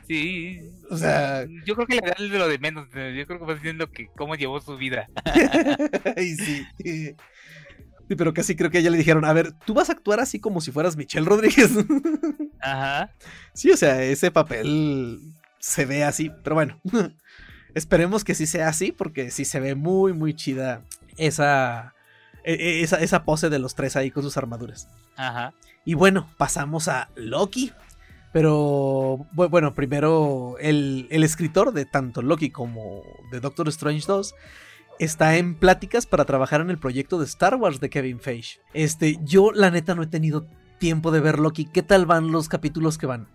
Sí. 0.08 0.60
O 0.90 0.98
sea- 0.98 1.46
Yo 1.66 1.76
creo 1.76 1.88
que 1.88 1.96
le 1.96 2.02
da 2.02 2.16
de 2.20 2.40
lo 2.40 2.48
de 2.48 2.60
menos. 2.60 2.88
Yo 2.90 3.26
creo 3.28 3.40
que 3.40 3.46
va 3.46 3.56
diciendo 3.56 3.90
que 3.92 4.08
cómo 4.16 4.36
llevó 4.36 4.60
su 4.62 4.78
vida. 4.78 5.08
Sí, 8.08 8.16
pero 8.16 8.34
casi 8.36 8.56
creo 8.56 8.70
que 8.70 8.84
ya 8.84 8.92
le 8.92 8.98
dijeron, 9.00 9.26
a 9.26 9.34
ver, 9.34 9.54
tú 9.66 9.74
vas 9.74 9.90
a 9.90 9.94
actuar 9.94 10.20
así 10.20 10.40
como 10.40 10.62
si 10.62 10.72
fueras 10.72 10.96
Michelle 10.96 11.26
Rodríguez. 11.26 11.72
Ajá. 12.62 13.12
Sí, 13.56 13.72
o 13.72 13.78
sea, 13.78 14.04
ese 14.04 14.30
papel 14.30 15.22
se 15.68 15.86
ve 15.86 16.04
así, 16.04 16.32
pero 16.44 16.56
bueno. 16.56 16.80
Esperemos 17.74 18.24
que 18.24 18.36
sí 18.36 18.46
sea 18.46 18.70
así, 18.70 18.92
porque 18.94 19.32
sí 19.32 19.44
se 19.46 19.60
ve 19.60 19.76
muy, 19.76 20.14
muy 20.14 20.34
chida 20.34 20.82
esa, 21.18 21.94
e- 22.46 22.54
e- 22.54 22.82
esa, 22.84 22.98
esa 23.02 23.26
pose 23.26 23.50
de 23.50 23.60
los 23.60 23.76
tres 23.76 23.96
ahí 23.98 24.12
con 24.12 24.24
sus 24.24 24.38
armaduras. 24.38 24.88
Ajá. 25.18 25.54
Y 25.84 25.94
bueno, 25.94 26.30
pasamos 26.38 26.88
a 26.88 27.10
Loki. 27.16 27.74
Pero 28.32 29.26
bu- 29.34 29.50
bueno, 29.50 29.74
primero 29.74 30.56
el, 30.60 31.08
el 31.10 31.24
escritor 31.24 31.74
de 31.74 31.86
tanto 31.86 32.22
Loki 32.22 32.50
como 32.50 33.02
de 33.32 33.40
Doctor 33.40 33.68
Strange 33.70 34.06
2 34.08 34.36
está 35.00 35.36
en 35.38 35.56
pláticas 35.56 36.06
para 36.06 36.26
trabajar 36.26 36.62
en 36.62 36.70
el 36.70 36.78
proyecto 36.78 37.18
de 37.18 37.26
Star 37.26 37.56
Wars 37.56 37.80
de 37.80 37.90
Kevin 37.90 38.20
Feige. 38.20 38.60
Este, 38.74 39.18
yo 39.24 39.52
la 39.54 39.72
neta 39.72 39.96
no 39.96 40.04
he 40.04 40.08
tenido 40.08 40.46
tiempo 40.80 41.12
de 41.12 41.22
ver 41.22 41.40
Loki. 41.40 41.66
¿Qué 41.66 41.82
tal 41.84 42.06
van 42.06 42.32
los 42.32 42.48
capítulos 42.50 42.98
que 42.98 43.06
van? 43.06 43.28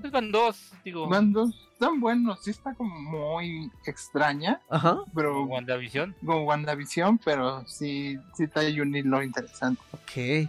Pues 0.00 0.12
van 0.12 0.30
dos, 0.32 0.72
digo. 0.84 1.08
Van 1.08 1.32
dos, 1.32 1.50
están 1.72 2.00
buenos, 2.00 2.40
sí 2.42 2.50
está 2.50 2.74
como 2.74 2.98
muy 3.00 3.70
extraña, 3.86 4.60
Ajá. 4.70 4.98
pero 5.14 5.44
WandaVision. 5.44 6.14
como 6.24 6.44
WandaVision, 6.44 7.18
pero 7.18 7.66
sí, 7.66 8.18
sí 8.36 8.46
trae 8.48 8.80
un 8.80 8.94
hilo 8.94 9.22
interesante. 9.22 9.82
Ok. 9.92 10.48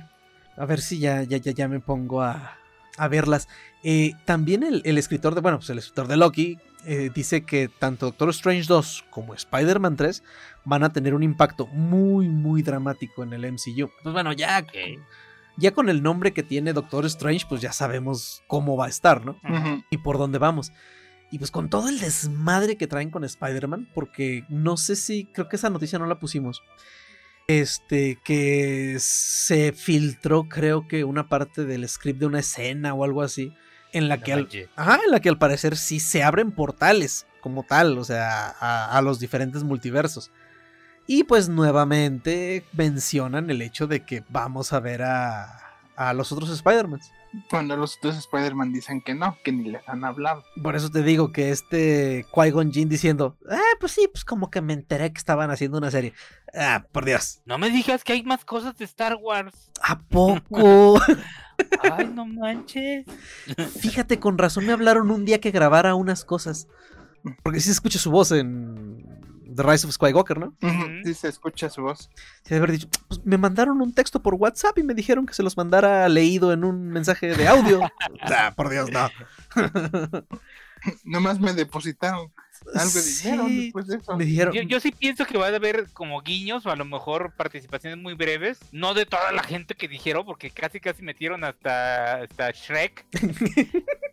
A 0.57 0.65
ver 0.65 0.81
si 0.81 0.99
ya, 0.99 1.23
ya, 1.23 1.37
ya, 1.37 1.51
ya 1.53 1.67
me 1.67 1.79
pongo 1.79 2.21
a, 2.21 2.57
a 2.97 3.07
verlas. 3.07 3.47
Eh, 3.83 4.13
también 4.25 4.63
el, 4.63 4.81
el 4.85 4.97
escritor 4.97 5.33
de, 5.35 5.41
bueno, 5.41 5.57
pues 5.57 5.69
el 5.69 5.79
escritor 5.79 6.07
de 6.07 6.17
Loki 6.17 6.57
eh, 6.85 7.09
dice 7.13 7.43
que 7.43 7.67
tanto 7.67 8.07
Doctor 8.07 8.29
Strange 8.29 8.65
2 8.67 9.05
como 9.09 9.33
Spider-Man 9.33 9.95
3 9.95 10.23
van 10.65 10.83
a 10.83 10.91
tener 10.93 11.13
un 11.13 11.23
impacto 11.23 11.67
muy, 11.67 12.27
muy 12.29 12.61
dramático 12.61 13.23
en 13.23 13.33
el 13.33 13.51
MCU. 13.51 13.89
Pues 14.03 14.13
bueno, 14.13 14.33
ya, 14.33 14.59
Ok. 14.59 14.99
Ya 15.57 15.71
con 15.71 15.89
el 15.89 16.01
nombre 16.03 16.33
que 16.33 16.43
tiene 16.43 16.73
Doctor 16.73 17.05
Strange, 17.05 17.45
pues 17.47 17.61
ya 17.61 17.71
sabemos 17.71 18.43
cómo 18.47 18.77
va 18.77 18.85
a 18.85 18.89
estar, 18.89 19.25
¿no? 19.25 19.39
Y 19.89 19.97
por 19.97 20.17
dónde 20.17 20.39
vamos. 20.39 20.71
Y 21.31 21.37
pues 21.37 21.51
con 21.51 21.69
todo 21.69 21.87
el 21.87 21.99
desmadre 21.99 22.77
que 22.77 22.87
traen 22.87 23.09
con 23.09 23.23
Spider-Man, 23.23 23.89
porque 23.93 24.43
no 24.49 24.77
sé 24.77 24.95
si, 24.95 25.25
creo 25.25 25.47
que 25.47 25.55
esa 25.55 25.69
noticia 25.69 25.99
no 25.99 26.05
la 26.05 26.19
pusimos. 26.19 26.61
Este, 27.47 28.19
que 28.23 28.97
se 28.99 29.71
filtró, 29.73 30.47
creo 30.47 30.87
que 30.87 31.03
una 31.03 31.27
parte 31.27 31.65
del 31.65 31.87
script 31.87 32.19
de 32.19 32.25
una 32.25 32.39
escena 32.39 32.93
o 32.93 33.03
algo 33.03 33.21
así, 33.21 33.53
en 33.93 34.07
la 34.07 34.21
que 34.21 34.33
al, 34.33 34.47
ajá, 34.75 34.99
en 35.05 35.11
la 35.11 35.19
que 35.19 35.29
al 35.29 35.37
parecer 35.37 35.75
sí 35.75 35.99
se 35.99 36.23
abren 36.23 36.51
portales 36.51 37.25
como 37.41 37.63
tal, 37.63 37.97
o 37.97 38.03
sea, 38.03 38.55
a, 38.59 38.97
a 38.97 39.01
los 39.01 39.19
diferentes 39.19 39.63
multiversos. 39.63 40.31
Y 41.13 41.25
pues 41.25 41.49
nuevamente 41.49 42.63
mencionan 42.71 43.49
el 43.49 43.61
hecho 43.61 43.85
de 43.85 44.05
que 44.05 44.23
vamos 44.29 44.71
a 44.71 44.79
ver 44.79 45.01
a, 45.01 45.59
a 45.97 46.13
los 46.13 46.31
otros 46.31 46.49
Spider-Mans. 46.49 47.11
Cuando 47.49 47.75
los 47.75 47.99
dos 48.01 48.15
Spider-Man 48.15 48.71
dicen 48.71 49.01
que 49.01 49.13
no, 49.13 49.37
que 49.43 49.51
ni 49.51 49.69
les 49.69 49.85
han 49.89 50.05
hablado. 50.05 50.45
Por 50.63 50.77
eso 50.77 50.89
te 50.89 51.03
digo 51.03 51.33
que 51.33 51.51
este 51.51 52.25
Qui-Gon 52.31 52.71
Jinn 52.71 52.87
diciendo, 52.87 53.35
ah, 53.49 53.59
pues 53.81 53.91
sí, 53.91 54.07
pues 54.09 54.23
como 54.23 54.49
que 54.49 54.61
me 54.61 54.71
enteré 54.71 55.11
que 55.11 55.17
estaban 55.17 55.51
haciendo 55.51 55.79
una 55.79 55.91
serie. 55.91 56.13
Ah, 56.55 56.85
por 56.93 57.03
Dios. 57.03 57.41
No 57.43 57.57
me 57.57 57.69
digas 57.71 58.05
que 58.05 58.13
hay 58.13 58.23
más 58.23 58.45
cosas 58.45 58.77
de 58.77 58.85
Star 58.85 59.15
Wars. 59.15 59.69
¿A 59.83 59.99
poco? 59.99 60.97
Ay, 61.91 62.07
no 62.07 62.25
manches. 62.25 63.05
Fíjate, 63.81 64.17
con 64.17 64.37
razón 64.37 64.65
me 64.65 64.71
hablaron 64.71 65.11
un 65.11 65.25
día 65.25 65.41
que 65.41 65.51
grabara 65.51 65.93
unas 65.93 66.23
cosas. 66.23 66.69
Porque 67.43 67.59
sí 67.59 67.65
se 67.65 67.73
escucha 67.73 67.99
su 67.99 68.11
voz 68.11 68.31
en 68.31 69.10
The 69.55 69.63
Rise 69.63 69.87
of 69.87 69.93
Skywalker, 69.93 70.39
¿no? 70.39 70.55
Sí 71.03 71.13
se 71.13 71.27
escucha 71.27 71.69
su 71.69 71.81
voz. 71.81 72.09
Sí, 72.43 72.49
de 72.49 72.57
haber 72.57 72.71
dicho, 72.71 72.87
pues 73.07 73.23
me 73.25 73.37
mandaron 73.37 73.81
un 73.81 73.93
texto 73.93 74.21
por 74.21 74.35
WhatsApp 74.35 74.77
y 74.77 74.83
me 74.83 74.93
dijeron 74.93 75.25
que 75.25 75.33
se 75.33 75.43
los 75.43 75.57
mandara 75.57 76.07
leído 76.09 76.53
en 76.53 76.63
un 76.63 76.89
mensaje 76.89 77.35
de 77.35 77.47
audio. 77.47 77.81
ah, 78.21 78.53
por 78.55 78.69
Dios, 78.69 78.89
no. 78.91 79.09
Nomás 81.03 81.39
me 81.39 81.53
depositaron 81.53 82.31
algo 82.75 82.93
de 82.93 83.03
dinero 83.03 83.47
Sí, 83.47 83.63
después 83.65 83.87
de 83.87 83.97
eso. 83.97 84.17
Me 84.17 84.25
dijeron, 84.25 84.53
Yo, 84.53 84.61
yo 84.63 84.79
sí 84.79 84.91
pienso 84.91 85.25
que 85.25 85.37
va 85.37 85.47
a 85.47 85.55
haber 85.55 85.89
como 85.91 86.21
guiños 86.21 86.65
o 86.65 86.71
a 86.71 86.75
lo 86.75 86.85
mejor 86.85 87.33
participaciones 87.35 87.99
muy 87.99 88.13
breves. 88.13 88.59
No 88.71 88.93
de 88.93 89.05
toda 89.05 89.31
la 89.31 89.43
gente 89.43 89.75
que 89.75 89.87
dijeron, 89.87 90.25
porque 90.25 90.51
casi 90.51 90.79
casi 90.79 91.03
metieron 91.03 91.43
hasta, 91.43 92.21
hasta 92.21 92.51
Shrek. 92.51 93.05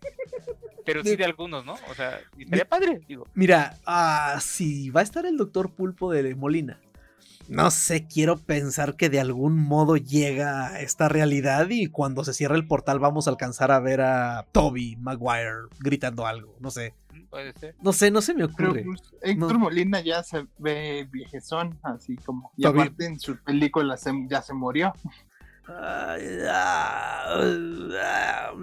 Pero 0.92 1.04
sí 1.04 1.16
de 1.16 1.24
algunos, 1.24 1.64
¿no? 1.64 1.74
O 1.90 1.94
sea, 1.94 2.20
y 2.36 2.42
estaría 2.44 2.68
padre, 2.68 3.00
digo. 3.06 3.26
Mira, 3.34 3.76
ah, 3.86 4.38
si 4.40 4.90
va 4.90 5.00
a 5.00 5.04
estar 5.04 5.24
el 5.26 5.36
doctor 5.36 5.70
Pulpo 5.72 6.10
de 6.12 6.34
Molina. 6.34 6.80
No 7.48 7.70
sé, 7.70 8.06
quiero 8.06 8.36
pensar 8.36 8.94
que 8.96 9.08
de 9.08 9.20
algún 9.20 9.56
modo 9.58 9.96
llega 9.96 10.66
a 10.66 10.80
esta 10.80 11.08
realidad 11.08 11.66
y 11.70 11.86
cuando 11.86 12.22
se 12.22 12.34
cierre 12.34 12.56
el 12.56 12.66
portal 12.66 12.98
vamos 12.98 13.26
a 13.26 13.30
alcanzar 13.30 13.70
a 13.70 13.80
ver 13.80 14.02
a 14.02 14.46
Toby 14.52 14.96
Maguire 14.96 15.68
gritando 15.80 16.26
algo. 16.26 16.56
No 16.60 16.70
sé. 16.70 16.94
Puede 17.30 17.52
ser. 17.54 17.74
No 17.82 17.92
sé, 17.94 18.10
no 18.10 18.20
se 18.20 18.34
me 18.34 18.46
Pero 18.48 18.68
ocurre. 18.70 18.84
pues, 18.84 19.00
Héctor 19.22 19.52
No. 19.54 19.58
Molina 19.60 20.00
ya 20.02 20.22
se 20.22 20.46
ve 20.58 21.08
viejezón, 21.10 21.78
así 21.82 22.16
como. 22.16 22.52
Y 22.56 22.62
Toby. 22.64 22.80
aparte 22.82 23.06
en 23.06 23.18
sus 23.18 23.38
películas 23.40 24.00
se- 24.02 24.26
ya 24.28 24.42
se 24.42 24.52
murió. 24.52 24.92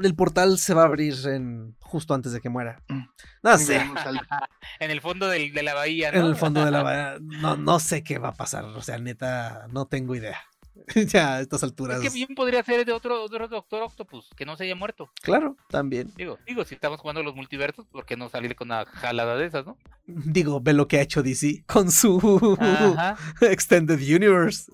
El 0.04 0.16
portal 0.16 0.58
se 0.58 0.74
va 0.74 0.84
a 0.84 0.86
abrir 0.86 1.16
en, 1.28 1.76
justo 1.80 2.14
antes 2.14 2.32
de 2.32 2.42
que 2.42 2.50
muera. 2.50 2.82
Mm. 2.90 3.04
No 3.44 3.58
sé. 3.58 3.82
En 4.80 4.92
el 4.92 5.02
fondo 5.02 5.28
del- 5.28 5.54
de 5.54 5.64
la 5.64 5.74
bahía, 5.74 6.12
¿no? 6.12 6.20
En 6.20 6.26
el 6.26 6.36
fondo 6.36 6.66
de 6.66 6.72
la 6.72 6.84
bahía. 6.84 7.18
No, 7.22 7.56
no 7.56 7.80
sé 7.80 8.04
qué 8.04 8.18
va 8.18 8.30
a 8.30 8.34
pasar. 8.34 8.66
O 8.66 8.82
sea, 8.82 8.98
neta, 8.98 9.68
no 9.72 9.86
tengo 9.86 10.16
idea. 10.16 10.40
ya 11.08 11.36
a 11.36 11.42
estas 11.42 11.64
alturas. 11.64 11.98
Es 12.04 12.10
que 12.10 12.14
bien 12.14 12.36
podría 12.36 12.62
ser 12.64 12.86
de 12.86 12.92
otro, 12.92 13.18
de 13.18 13.24
otro 13.24 13.48
Doctor 13.48 13.84
Octopus, 13.84 14.30
que 14.36 14.46
no 14.46 14.56
se 14.58 14.66
haya 14.66 14.76
muerto. 14.76 15.10
Claro, 15.22 15.56
también. 15.70 16.12
Digo, 16.16 16.38
digo, 16.46 16.66
si 16.66 16.76
estamos 16.76 17.00
jugando 17.00 17.24
los 17.24 17.36
multiversos, 17.36 17.86
¿por 17.88 18.06
qué 18.06 18.18
no 18.18 18.30
salir 18.30 18.56
con 18.56 18.68
una 18.68 18.86
jalada 18.86 19.38
de 19.38 19.46
esas, 19.46 19.66
no? 19.66 19.78
Digo, 20.06 20.60
ve 20.62 20.74
lo 20.74 20.88
que 20.88 20.98
ha 21.00 21.02
hecho 21.02 21.24
DC 21.24 21.64
con 21.66 21.92
su 21.92 22.58
Ajá. 22.60 23.16
Extended 23.42 24.00
Universe. 24.00 24.72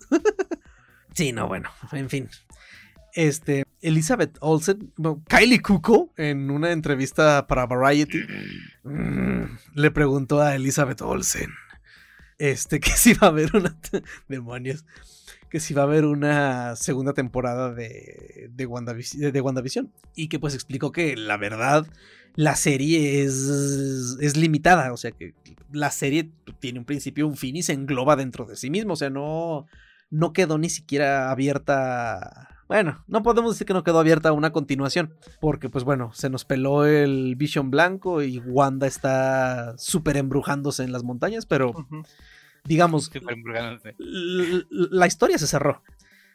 Sí, 1.13 1.31
no, 1.31 1.47
bueno, 1.47 1.69
en 1.91 2.09
fin. 2.09 2.29
Este, 3.13 3.65
Elizabeth 3.81 4.37
Olsen, 4.39 4.93
Kylie 5.27 5.61
Cuoco, 5.61 6.13
en 6.17 6.49
una 6.49 6.71
entrevista 6.71 7.45
para 7.47 7.65
Variety, 7.65 8.19
mm, 8.83 9.43
le 9.75 9.91
preguntó 9.91 10.41
a 10.41 10.55
Elizabeth 10.55 11.01
Olsen, 11.01 11.49
este, 12.37 12.79
que 12.81 12.91
si 12.91 13.13
va 13.13 13.27
a 13.27 13.31
haber 13.31 13.55
una, 13.55 13.77
demonios, 14.29 14.85
que 15.49 15.59
si 15.59 15.73
va 15.73 15.81
a 15.81 15.85
haber 15.85 16.05
una 16.05 16.77
segunda 16.77 17.13
temporada 17.13 17.73
de, 17.73 18.47
de, 18.51 18.67
WandaVis- 18.67 19.31
de 19.31 19.41
WandaVision. 19.41 19.91
Y 20.15 20.29
que 20.29 20.39
pues 20.39 20.53
explicó 20.53 20.93
que 20.93 21.17
la 21.17 21.35
verdad, 21.35 21.85
la 22.35 22.55
serie 22.55 23.23
es, 23.23 24.17
es 24.21 24.37
limitada, 24.37 24.93
o 24.93 24.97
sea 24.97 25.11
que 25.11 25.33
la 25.73 25.91
serie 25.91 26.31
tiene 26.59 26.79
un 26.79 26.85
principio, 26.85 27.27
un 27.27 27.35
fin 27.35 27.57
y 27.57 27.63
se 27.63 27.73
engloba 27.73 28.15
dentro 28.15 28.45
de 28.45 28.55
sí 28.55 28.69
mismo, 28.69 28.93
o 28.93 28.95
sea, 28.95 29.09
no, 29.09 29.67
no 30.11 30.33
quedó 30.33 30.59
ni 30.59 30.69
siquiera 30.69 31.31
abierta. 31.31 32.49
Bueno, 32.67 33.03
no 33.07 33.23
podemos 33.23 33.53
decir 33.53 33.65
que 33.65 33.73
no 33.73 33.83
quedó 33.83 33.99
abierta 33.99 34.31
una 34.31 34.51
continuación, 34.51 35.13
porque 35.39 35.69
pues 35.69 35.83
bueno, 35.83 36.11
se 36.13 36.29
nos 36.29 36.45
peló 36.45 36.85
el 36.85 37.35
Vision 37.35 37.71
Blanco 37.71 38.21
y 38.21 38.37
Wanda 38.39 38.87
está 38.87 39.77
súper 39.77 40.17
embrujándose 40.17 40.83
en 40.83 40.91
las 40.91 41.03
montañas, 41.03 41.45
pero 41.45 41.73
digamos, 42.63 43.11
la 44.69 45.07
historia 45.07 45.37
se 45.37 45.47
cerró. 45.47 45.81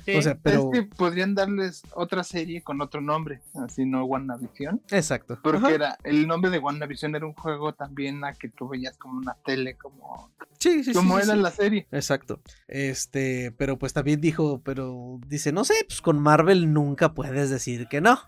Sí. 0.07 0.17
O 0.17 0.23
sea, 0.23 0.39
pero... 0.41 0.71
Es 0.73 0.81
que 0.81 0.87
podrían 0.87 1.35
darles 1.35 1.83
otra 1.93 2.23
serie 2.23 2.63
con 2.63 2.81
otro 2.81 3.01
nombre, 3.01 3.41
así 3.55 3.85
no 3.85 4.05
WandaVision. 4.05 4.81
Exacto. 4.91 5.39
Porque 5.43 5.59
Ajá. 5.59 5.75
era, 5.75 5.99
el 6.05 6.29
nombre 6.29 6.51
de 6.53 6.61
WandaVision 6.61 7.17
era 7.17 7.27
un 7.27 7.35
juego 7.35 7.75
también 7.75 8.25
a 8.25 8.33
que 8.33 8.49
tú 8.49 8.69
veías 8.69 8.97
como 8.97 9.19
una 9.19 9.35
tele, 9.45 9.75
como, 9.75 10.31
Sí, 10.61 10.85
sí, 10.85 10.85
sí, 10.85 10.93
como 10.93 11.17
sí, 11.17 11.25
era 11.25 11.35
sí. 11.35 11.41
la 11.41 11.51
serie. 11.51 11.87
Exacto. 11.91 12.41
Este, 12.69 13.53
pero 13.59 13.79
pues 13.79 13.93
también 13.93 14.21
dijo, 14.21 14.61
pero 14.65 15.19
dice, 15.27 15.53
no 15.53 15.65
sé, 15.65 15.75
pues 15.87 16.01
con 16.01 16.21
Marvel 16.21 16.73
nunca 16.73 17.13
puedes 17.13 17.51
decir 17.51 17.89
que 17.89 18.01
no. 18.01 18.19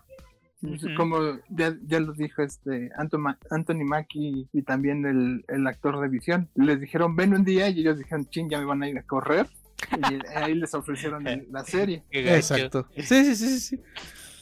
Como 0.97 1.17
ya, 1.47 1.73
ya 1.87 2.01
lo 2.01 2.11
dijo 2.11 2.41
este 2.41 2.91
Anthony 2.97 3.85
Mackie 3.85 4.49
y 4.51 4.61
también 4.63 5.05
el, 5.05 5.45
el 5.47 5.65
actor 5.65 6.01
de 6.01 6.09
Visión. 6.09 6.49
Les 6.55 6.81
dijeron, 6.81 7.15
ven 7.15 7.33
un 7.33 7.45
día 7.45 7.69
y 7.69 7.79
ellos 7.79 7.97
dijeron, 7.97 8.27
ching, 8.29 8.49
ya 8.49 8.59
me 8.59 8.65
van 8.65 8.83
a 8.83 8.89
ir 8.89 8.97
a 8.97 9.03
correr. 9.03 9.47
Y 9.91 10.37
ahí 10.37 10.55
les 10.55 10.73
ofrecieron 10.73 11.23
la 11.51 11.63
serie. 11.63 12.03
Exacto. 12.11 12.87
Sí, 12.95 13.03
sí, 13.03 13.35
sí, 13.35 13.47
sí, 13.47 13.59
sí. 13.59 13.81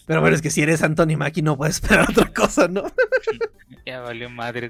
Pero 0.06 0.22
bueno, 0.22 0.36
es 0.36 0.42
que 0.42 0.50
si 0.50 0.62
eres 0.62 0.84
Anthony 0.84 1.18
Mackie 1.18 1.42
no 1.42 1.58
puedes 1.58 1.76
esperar 1.76 2.10
otra 2.10 2.32
cosa, 2.34 2.68
¿no? 2.68 2.84
Ya 3.86 4.02
valió 4.02 4.30
madre. 4.30 4.70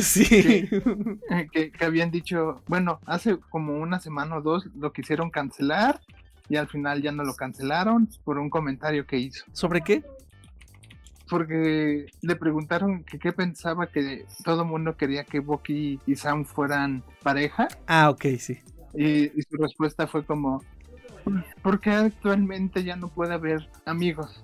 Sí. 0.00 0.68
Eh, 0.70 1.48
Que, 1.52 1.72
que 1.72 1.84
habían 1.84 2.12
dicho, 2.12 2.62
bueno, 2.68 3.00
hace 3.06 3.36
como 3.50 3.76
una 3.76 3.98
semana 3.98 4.36
o 4.36 4.40
dos 4.40 4.68
lo 4.78 4.92
quisieron 4.92 5.30
cancelar 5.30 6.00
y 6.48 6.54
al 6.56 6.68
final 6.68 7.02
ya 7.02 7.10
no 7.10 7.24
lo 7.24 7.34
cancelaron 7.34 8.08
por 8.22 8.38
un 8.38 8.50
comentario 8.50 9.04
que 9.04 9.18
hizo. 9.18 9.44
¿Sobre 9.52 9.80
qué? 9.80 10.04
Porque 11.28 12.06
le 12.20 12.36
preguntaron 12.36 13.02
que 13.04 13.18
qué 13.18 13.32
pensaba 13.32 13.86
que 13.88 14.26
todo 14.44 14.62
el 14.62 14.68
mundo 14.68 14.96
quería 14.96 15.24
que 15.24 15.40
Bucky 15.40 15.98
y 16.06 16.14
Sam 16.14 16.44
fueran 16.44 17.02
pareja 17.22 17.66
Ah, 17.86 18.10
ok, 18.10 18.26
sí. 18.38 18.60
Y, 18.94 19.24
y 19.38 19.42
su 19.48 19.56
respuesta 19.56 20.06
fue 20.06 20.24
como, 20.24 20.62
Porque 21.62 21.90
actualmente 21.90 22.84
ya 22.84 22.96
no 22.96 23.08
puede 23.08 23.34
haber 23.34 23.68
amigos 23.86 24.42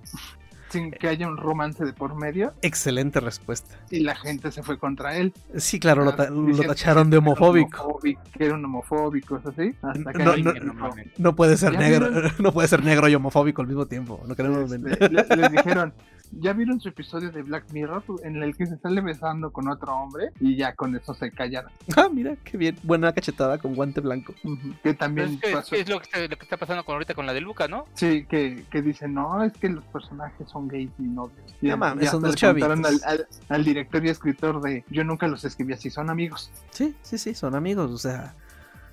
sin 0.70 0.90
que 0.90 1.08
haya 1.08 1.26
un 1.26 1.38
romance 1.38 1.82
de 1.82 1.94
por 1.94 2.14
medio 2.14 2.52
Excelente 2.60 3.20
respuesta. 3.20 3.74
y 3.90 4.00
la 4.00 4.14
gente 4.14 4.52
se 4.52 4.62
fue 4.62 4.78
contra 4.78 5.16
él. 5.16 5.32
Sí, 5.56 5.80
claro, 5.80 6.04
lo, 6.04 6.14
ta- 6.14 6.28
lo 6.28 6.58
tacharon 6.62 7.08
de 7.08 7.16
homofóbico. 7.16 7.98
Que 8.02 8.44
era 8.44 8.54
un 8.54 8.64
homofóbico, 8.66 9.40
así. 9.46 9.74
Hasta 9.80 10.12
que 10.12 10.22
No, 10.22 10.36
no, 10.36 10.52
no. 10.52 10.90
No 11.16 11.34
puede 11.34 11.56
ser 11.56 11.72
¿Ya 11.72 11.78
negro, 11.78 12.10
no 12.38 12.52
puede 12.52 12.68
ser 12.68 12.84
negro 12.84 13.08
y 13.08 13.14
homofóbico 13.14 13.62
al 13.62 13.68
mismo 13.68 13.86
tiempo. 13.86 14.22
No 14.28 14.34
queremos 14.36 14.70
este, 14.70 15.36
les 15.36 15.52
dijeron, 15.52 15.94
¿ya 16.32 16.52
vieron 16.52 16.80
su 16.80 16.88
episodio 16.88 17.30
de 17.30 17.42
Black 17.42 17.70
Mirror 17.72 18.02
en 18.24 18.42
el 18.42 18.56
que 18.56 18.66
se 18.66 18.76
sale 18.78 19.00
besando 19.00 19.50
con 19.50 19.68
otro 19.68 19.94
hombre? 19.94 20.30
Y 20.40 20.56
ya 20.56 20.74
con 20.74 20.94
eso 20.96 21.14
se 21.14 21.30
callaron. 21.30 21.70
Ah, 21.96 22.08
mira, 22.12 22.36
qué 22.44 22.56
bien. 22.56 22.76
Buena 22.82 23.12
cachetada 23.12 23.58
con 23.58 23.74
guante 23.74 24.00
blanco. 24.00 24.34
Ujú. 24.44 24.70
Que 24.72 24.78
Pero 24.82 24.96
también 24.98 25.34
es, 25.34 25.40
que- 25.40 25.52
pasó. 25.52 25.74
es 25.74 25.88
lo, 25.88 25.98
que 25.98 26.04
está, 26.04 26.18
lo 26.20 26.28
que 26.28 26.44
está 26.44 26.56
pasando 26.56 26.84
con 26.84 26.94
ahorita 26.94 27.14
con 27.14 27.26
la 27.26 27.32
de 27.32 27.40
Luca, 27.40 27.68
¿no? 27.68 27.84
Sí, 27.94 28.26
que, 28.28 28.64
que 28.70 28.82
dicen, 28.82 29.14
no, 29.14 29.42
es 29.42 29.52
que 29.54 29.68
los 29.68 29.84
personajes 29.84 30.48
son 30.48 30.68
gays 30.68 30.90
y 30.98 31.02
novios. 31.02 31.38
Y 31.60 31.68
No 31.68 31.76
ya- 32.00 32.10
son 32.10 32.24
hasta 32.24 32.26
dos 32.28 32.36
chavitos. 32.36 32.70
Al, 32.70 33.00
al- 33.04 33.28
al 33.48 33.64
director 33.64 34.04
y 34.04 34.08
escritor 34.10 34.60
de, 34.62 34.84
yo 34.90 35.04
nunca 35.04 35.26
los 35.28 35.44
escribí 35.44 35.72
así, 35.72 35.90
son 35.90 36.10
amigos. 36.10 36.50
Sí, 36.70 36.94
sí, 37.02 37.18
sí, 37.18 37.34
son 37.34 37.54
amigos, 37.54 37.90
o 37.90 37.98
sea. 37.98 38.34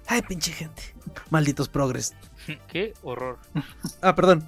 Ay, 0.07 0.21
pinche 0.21 0.51
gente. 0.51 0.83
Malditos 1.31 1.67
progres. 1.67 2.15
Qué 2.67 2.93
horror. 3.01 3.39
Ah, 4.01 4.13
perdón. 4.13 4.47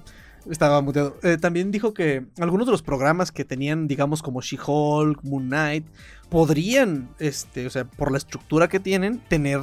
Estaba 0.50 0.80
muteado. 0.80 1.16
Eh, 1.22 1.36
también 1.36 1.70
dijo 1.70 1.92
que 1.92 2.26
algunos 2.38 2.66
de 2.66 2.72
los 2.72 2.82
programas 2.82 3.32
que 3.32 3.44
tenían, 3.44 3.86
digamos, 3.86 4.22
como 4.22 4.40
She-Hulk, 4.40 5.22
Moon 5.22 5.48
Knight, 5.48 5.86
podrían, 6.28 7.10
este, 7.18 7.66
o 7.66 7.70
sea, 7.70 7.84
por 7.84 8.10
la 8.10 8.18
estructura 8.18 8.68
que 8.68 8.80
tienen, 8.80 9.18
tener 9.28 9.60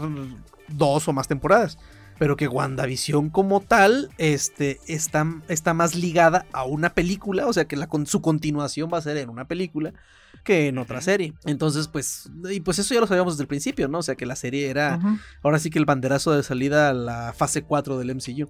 dos 0.67 1.07
o 1.07 1.13
más 1.13 1.27
temporadas. 1.27 1.77
Pero 2.17 2.37
que 2.37 2.47
WandaVision 2.47 3.29
como 3.29 3.59
tal, 3.59 4.09
este, 4.17 4.79
está, 4.87 5.25
está 5.49 5.73
más 5.73 5.95
ligada 5.95 6.45
a 6.53 6.63
una 6.63 6.93
película, 6.93 7.47
o 7.47 7.53
sea, 7.53 7.65
que 7.65 7.75
la, 7.75 7.87
con, 7.87 8.05
su 8.05 8.21
continuación 8.21 8.89
va 8.93 8.99
a 8.99 9.01
ser 9.01 9.17
en 9.17 9.29
una 9.29 9.47
película 9.47 9.93
que 10.43 10.67
en 10.67 10.77
otra 10.77 11.01
serie. 11.01 11.33
Entonces, 11.45 11.87
pues, 11.87 12.29
y 12.49 12.61
pues 12.61 12.79
eso 12.79 12.93
ya 12.93 13.01
lo 13.01 13.07
sabíamos 13.07 13.33
desde 13.33 13.43
el 13.43 13.47
principio, 13.47 13.87
¿no? 13.87 13.99
O 13.99 14.03
sea, 14.03 14.15
que 14.15 14.25
la 14.25 14.35
serie 14.35 14.69
era, 14.69 14.99
ahora 15.41 15.59
sí 15.59 15.69
que 15.69 15.79
el 15.79 15.85
banderazo 15.85 16.31
de 16.31 16.43
salida 16.43 16.89
a 16.89 16.93
la 16.93 17.33
fase 17.33 17.63
4 17.63 17.97
del 17.97 18.15
MCU. 18.15 18.47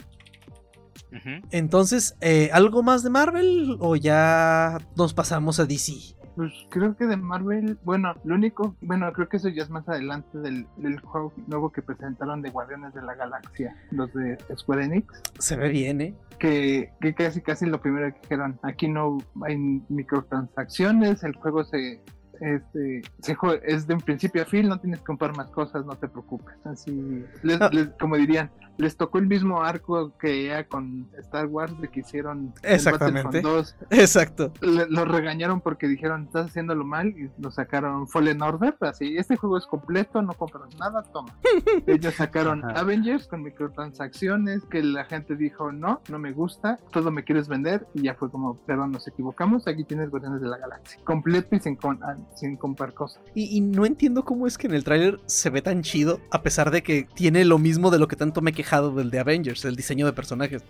Entonces, 1.52 2.16
eh, 2.22 2.50
¿algo 2.54 2.84
más 2.84 3.04
de 3.04 3.10
Marvel 3.10 3.78
o 3.80 3.96
ya 3.96 4.78
nos 4.98 5.14
pasamos 5.14 5.60
a 5.60 5.66
DC? 5.66 5.94
Pues 6.36 6.52
creo 6.70 6.98
que 6.98 7.06
de 7.06 7.16
Marvel, 7.16 7.78
bueno, 7.86 8.14
lo 8.26 8.36
único, 8.36 8.76
bueno, 8.82 9.10
creo 9.14 9.30
que 9.30 9.38
eso 9.38 9.48
ya 9.48 9.64
es 9.64 9.70
más 9.70 9.88
adelante 9.88 10.38
del, 10.40 10.68
del 10.76 11.00
juego 11.00 11.32
nuevo 11.48 11.72
que 11.72 11.82
presentaron 11.82 12.42
de 12.42 12.50
Guardianes 12.50 12.94
de 12.94 13.02
la 13.04 13.16
Galaxia, 13.16 13.74
los 13.92 14.14
de 14.14 14.38
Square 14.58 14.84
Enix. 14.84 15.22
Se 15.40 15.56
ve 15.56 15.70
bien, 15.70 16.02
¿eh? 16.02 16.14
que, 16.38 16.92
que 17.00 17.14
casi 17.14 17.40
casi 17.42 17.66
lo 17.66 17.80
primero 17.80 18.14
que 18.14 18.20
dijeron, 18.20 18.60
aquí 18.64 18.90
no 18.90 19.18
hay 19.46 19.56
microtransacciones, 19.88 21.24
el 21.24 21.36
juego 21.36 21.64
se 21.64 22.02
este 22.42 23.02
se 23.22 23.34
jue- 23.38 23.62
es 23.64 23.88
de 23.88 23.94
un 23.94 24.02
principio 24.02 24.42
a 24.42 24.46
fin, 24.46 24.68
no 24.68 24.78
tienes 24.78 25.00
que 25.00 25.06
comprar 25.06 25.36
más 25.38 25.50
cosas, 25.52 25.86
no 25.86 25.96
te 25.96 26.10
preocupes. 26.10 26.54
Así, 26.66 27.24
les- 27.44 27.62
Ah. 27.62 27.70
les- 27.72 27.88
como 27.98 28.18
dirían, 28.18 28.52
les 28.78 28.98
tocó 28.98 29.18
el 29.20 29.28
mismo 29.28 29.62
arco 29.64 30.18
que 30.18 30.46
ya 30.48 30.66
con 30.68 31.08
Star 31.20 31.46
Wars 31.48 31.80
de 31.80 31.88
que 31.90 32.02
hicieron 32.02 32.54
Exactamente. 32.64 33.42
Battlefront 33.42 33.46
2. 33.46 33.76
Exacto. 33.92 34.52
Le- 34.62 34.88
Lo 34.90 35.06
regañaron 35.06 35.62
porque 35.62 35.88
dijeron, 35.88 36.24
estás 36.24 36.48
haciéndolo 36.48 36.84
mal 36.86 37.08
y 37.10 37.30
lo 37.40 37.52
sacaron 37.52 38.08
Fallen 38.08 38.42
Order, 38.42 38.76
así, 38.82 39.16
este 39.18 39.36
juego 39.38 39.58
es 39.58 39.66
completo, 39.66 40.22
no 40.22 40.34
compras 40.34 40.76
nada, 40.80 41.04
toma. 41.04 41.34
Ellos 41.88 42.14
sacaron 42.16 42.64
Ajá. 42.66 42.80
Avengers 42.82 43.28
con 43.28 43.44
microtransacciones, 43.44 44.64
que 44.66 44.84
la 44.84 45.06
gente 45.06 45.36
dijo, 45.36 45.72
no, 45.72 46.02
no 46.10 46.20
me 46.20 46.32
gusta, 46.32 46.80
todo 46.92 47.12
me 47.12 47.24
quieres 47.24 47.48
vender, 47.48 47.86
y 47.94 48.04
ya 48.04 48.16
fue 48.16 48.30
como, 48.30 48.56
perdón, 48.66 48.92
nos 48.92 49.08
equivocamos, 49.08 49.68
aquí 49.68 49.84
tienes 49.84 50.10
Guardianes 50.10 50.42
de 50.42 50.48
la 50.48 50.58
Galaxia, 50.58 51.00
completo 51.04 51.56
y 51.56 51.60
sin, 51.60 51.76
con- 51.76 52.02
ah, 52.04 52.16
sin 52.36 52.58
comprar 52.58 52.94
cosas. 52.94 53.22
Y, 53.34 53.58
y 53.58 53.62
no 53.62 53.86
entiendo 53.86 54.24
cómo 54.26 54.48
es 54.48 54.58
que 54.58 54.68
en 54.68 54.74
el 54.74 54.84
tráiler 54.84 55.20
se 55.26 55.50
ve 55.50 55.62
tan 55.62 55.82
chido, 55.82 56.20
a 56.32 56.42
pesar 56.42 56.72
de 56.72 56.84
que 56.84 57.08
tiene 57.16 57.46
lo 57.46 57.58
mismo 57.58 57.92
de 57.92 58.00
lo 58.00 58.08
que 58.08 58.16
tanto 58.16 58.42
me 58.42 58.52
he 58.52 58.54
quejado 58.66 58.92
del 58.92 59.12
de 59.12 59.20
Avengers, 59.20 59.64
el 59.66 59.76
diseño 59.76 60.08
de 60.08 60.14
personajes. 60.14 60.64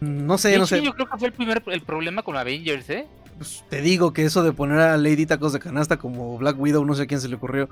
No 0.00 0.36
sé, 0.38 0.48
De 0.48 0.58
no 0.58 0.64
hecho, 0.64 0.76
sé. 0.76 0.82
Yo 0.82 0.92
creo 0.94 1.08
que 1.08 1.16
fue 1.16 1.28
el 1.28 1.34
primer 1.34 1.62
el 1.66 1.82
problema 1.82 2.22
con 2.22 2.36
Avengers, 2.36 2.90
¿eh? 2.90 3.06
Pues, 3.38 3.64
te 3.70 3.80
digo 3.80 4.12
que 4.12 4.24
eso 4.24 4.42
de 4.42 4.52
poner 4.52 4.80
a 4.80 4.96
Lady 4.96 5.26
Tacos 5.26 5.52
de 5.52 5.60
canasta 5.60 5.96
como 5.96 6.36
Black 6.38 6.58
Widow, 6.58 6.84
no 6.84 6.94
sé 6.94 7.02
a 7.02 7.06
quién 7.06 7.20
se 7.20 7.28
le 7.28 7.36
ocurrió. 7.36 7.68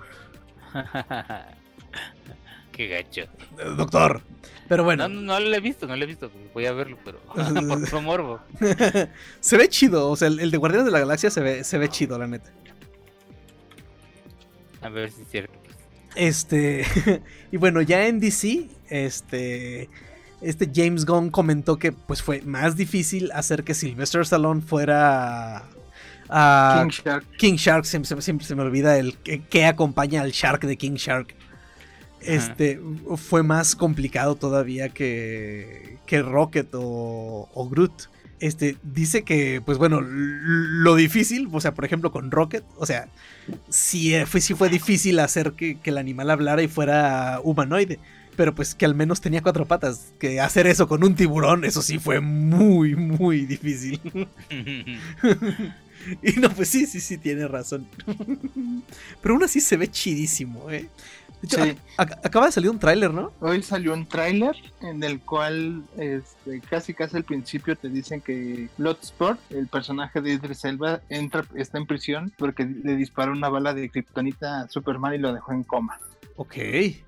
Qué 2.72 2.86
gacho. 2.86 3.22
Eh, 3.22 3.74
Doctor. 3.76 4.22
Pero 4.68 4.84
bueno, 4.84 5.08
No, 5.08 5.14
no, 5.14 5.20
no 5.22 5.40
lo 5.40 5.56
he 5.56 5.60
visto, 5.60 5.88
no 5.88 5.96
lo 5.96 6.04
he 6.04 6.06
visto. 6.06 6.30
Voy 6.54 6.66
a 6.66 6.72
verlo, 6.72 6.96
pero 7.04 7.18
por 7.90 8.00
morbo. 8.02 8.38
se 9.40 9.56
ve 9.56 9.68
chido. 9.68 10.08
O 10.10 10.16
sea, 10.16 10.28
el, 10.28 10.38
el 10.38 10.52
de 10.52 10.56
Guardianes 10.58 10.86
de 10.86 10.92
la 10.92 11.00
Galaxia 11.00 11.30
se 11.30 11.40
ve, 11.40 11.64
se 11.64 11.78
ve 11.78 11.88
chido, 11.88 12.16
la 12.18 12.28
neta. 12.28 12.52
A 14.82 14.88
ver 14.90 15.10
si 15.10 15.22
es 15.22 15.28
cierto. 15.28 15.58
Este. 16.18 16.84
y 17.52 17.56
bueno, 17.56 17.80
ya 17.80 18.06
en 18.06 18.20
DC, 18.20 18.68
este. 18.90 19.88
Este 20.40 20.70
James 20.72 21.04
Gunn 21.04 21.30
comentó 21.30 21.78
que 21.80 21.90
pues 21.90 22.22
fue 22.22 22.42
más 22.42 22.76
difícil 22.76 23.32
hacer 23.32 23.64
que 23.64 23.74
Sylvester 23.74 24.20
Stallone 24.20 24.60
fuera 24.60 25.64
a 26.28 26.80
King 26.84 26.90
Shark. 26.90 27.24
King 27.38 27.54
Shark. 27.54 27.84
Siempre, 27.86 28.08
se- 28.08 28.22
siempre 28.22 28.46
se 28.46 28.54
me 28.54 28.62
olvida 28.62 28.98
el 28.98 29.16
que, 29.18 29.40
que 29.40 29.64
acompaña 29.64 30.22
al 30.22 30.30
Shark 30.30 30.60
de 30.64 30.76
King 30.76 30.94
Shark. 30.94 31.34
Este 32.20 32.80
fue 33.16 33.42
más 33.42 33.74
complicado 33.74 34.34
todavía 34.36 34.88
que, 34.90 35.98
que 36.06 36.22
Rocket 36.22 36.68
o, 36.74 37.48
o 37.52 37.68
Groot. 37.68 38.08
Este 38.40 38.76
dice 38.82 39.22
que, 39.22 39.60
pues 39.64 39.78
bueno, 39.78 40.00
lo 40.00 40.94
difícil, 40.94 41.48
o 41.52 41.60
sea, 41.60 41.74
por 41.74 41.84
ejemplo, 41.84 42.12
con 42.12 42.30
Rocket, 42.30 42.64
o 42.76 42.86
sea, 42.86 43.08
sí 43.68 44.14
eh, 44.14 44.26
fue, 44.26 44.40
sí 44.40 44.54
fue 44.54 44.68
difícil 44.68 45.18
hacer 45.18 45.52
que, 45.52 45.78
que 45.78 45.90
el 45.90 45.98
animal 45.98 46.30
hablara 46.30 46.62
y 46.62 46.68
fuera 46.68 47.40
humanoide. 47.42 47.98
Pero 48.36 48.54
pues 48.54 48.76
que 48.76 48.84
al 48.84 48.94
menos 48.94 49.20
tenía 49.20 49.42
cuatro 49.42 49.66
patas. 49.66 50.12
Que 50.20 50.40
hacer 50.40 50.68
eso 50.68 50.86
con 50.86 51.02
un 51.02 51.16
tiburón, 51.16 51.64
eso 51.64 51.82
sí 51.82 51.98
fue 51.98 52.20
muy, 52.20 52.94
muy 52.94 53.46
difícil. 53.46 54.00
y 56.22 56.32
no, 56.40 56.48
pues 56.50 56.68
sí, 56.68 56.86
sí, 56.86 57.00
sí, 57.00 57.18
tiene 57.18 57.48
razón. 57.48 57.88
Pero 59.22 59.34
aún 59.34 59.42
así 59.42 59.60
se 59.60 59.76
ve 59.76 59.88
chidísimo, 59.88 60.70
¿eh? 60.70 60.88
De 61.40 61.46
hecho, 61.46 61.64
Sí. 61.64 61.70
ac- 61.70 62.08
ac- 62.08 62.20
acaba 62.24 62.46
de 62.46 62.52
salir 62.52 62.70
un 62.70 62.78
tráiler, 62.78 63.12
¿no? 63.14 63.32
Hoy 63.40 63.62
salió 63.62 63.92
un 63.94 64.06
tráiler 64.06 64.56
en 64.80 65.02
el 65.04 65.20
cual 65.20 65.84
este, 65.96 66.60
casi 66.68 66.94
casi 66.94 67.16
al 67.16 67.24
principio 67.24 67.76
te 67.76 67.88
dicen 67.88 68.20
que 68.20 68.68
Bloodsport, 68.76 69.38
el 69.52 69.68
personaje 69.68 70.20
de 70.20 70.32
Idris 70.32 70.64
Elba, 70.64 71.00
entra, 71.08 71.44
está 71.54 71.78
en 71.78 71.86
prisión 71.86 72.32
porque 72.38 72.64
le 72.64 72.96
disparó 72.96 73.32
una 73.32 73.48
bala 73.48 73.72
de 73.74 73.88
kriptonita 73.88 74.62
a 74.62 74.68
Superman 74.68 75.14
y 75.14 75.18
lo 75.18 75.32
dejó 75.32 75.52
en 75.52 75.62
coma. 75.62 75.98
Ok. 76.36 76.54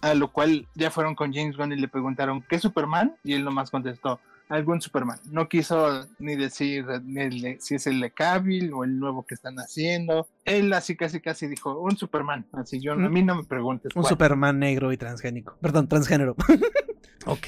A 0.01 0.15
lo 0.15 0.29
cual 0.29 0.67
ya 0.75 0.91
fueron 0.91 1.15
con 1.15 1.33
James 1.33 1.57
Gunn 1.57 1.73
y 1.73 1.77
le 1.77 1.89
preguntaron, 1.89 2.43
¿qué 2.49 2.59
Superman? 2.59 3.15
Y 3.25 3.35
él 3.35 3.45
nomás 3.45 3.71
contestó, 3.71 4.19
algún 4.51 4.81
Superman. 4.83 5.19
No 5.31 5.49
quiso 5.49 6.07
ni 6.19 6.37
decir 6.37 6.85
ni 7.05 7.21
el 7.23 7.41
de- 7.41 7.57
si 7.61 7.77
es 7.77 7.87
el 7.87 8.01
de 8.01 8.11
Cavill 8.11 8.73
o 8.75 8.85
el 8.85 8.99
nuevo 8.99 9.25
que 9.25 9.35
están 9.35 9.57
haciendo. 9.57 10.29
Él 10.45 10.73
así 10.73 10.97
casi 10.97 11.21
casi 11.21 11.47
dijo, 11.47 11.79
un 11.81 11.97
Superman. 11.97 12.47
Así 12.53 12.81
yo, 12.81 12.93
a 12.93 12.97
mí 12.97 13.23
no 13.23 13.37
me 13.37 13.45
preguntes. 13.45 13.95
Un 13.97 14.03
cuál". 14.03 14.11
Superman 14.11 14.59
negro 14.59 14.93
y 14.93 14.97
transgénico. 14.97 15.57
Perdón, 15.63 15.89
transgénero. 15.89 16.35
ok. 17.27 17.47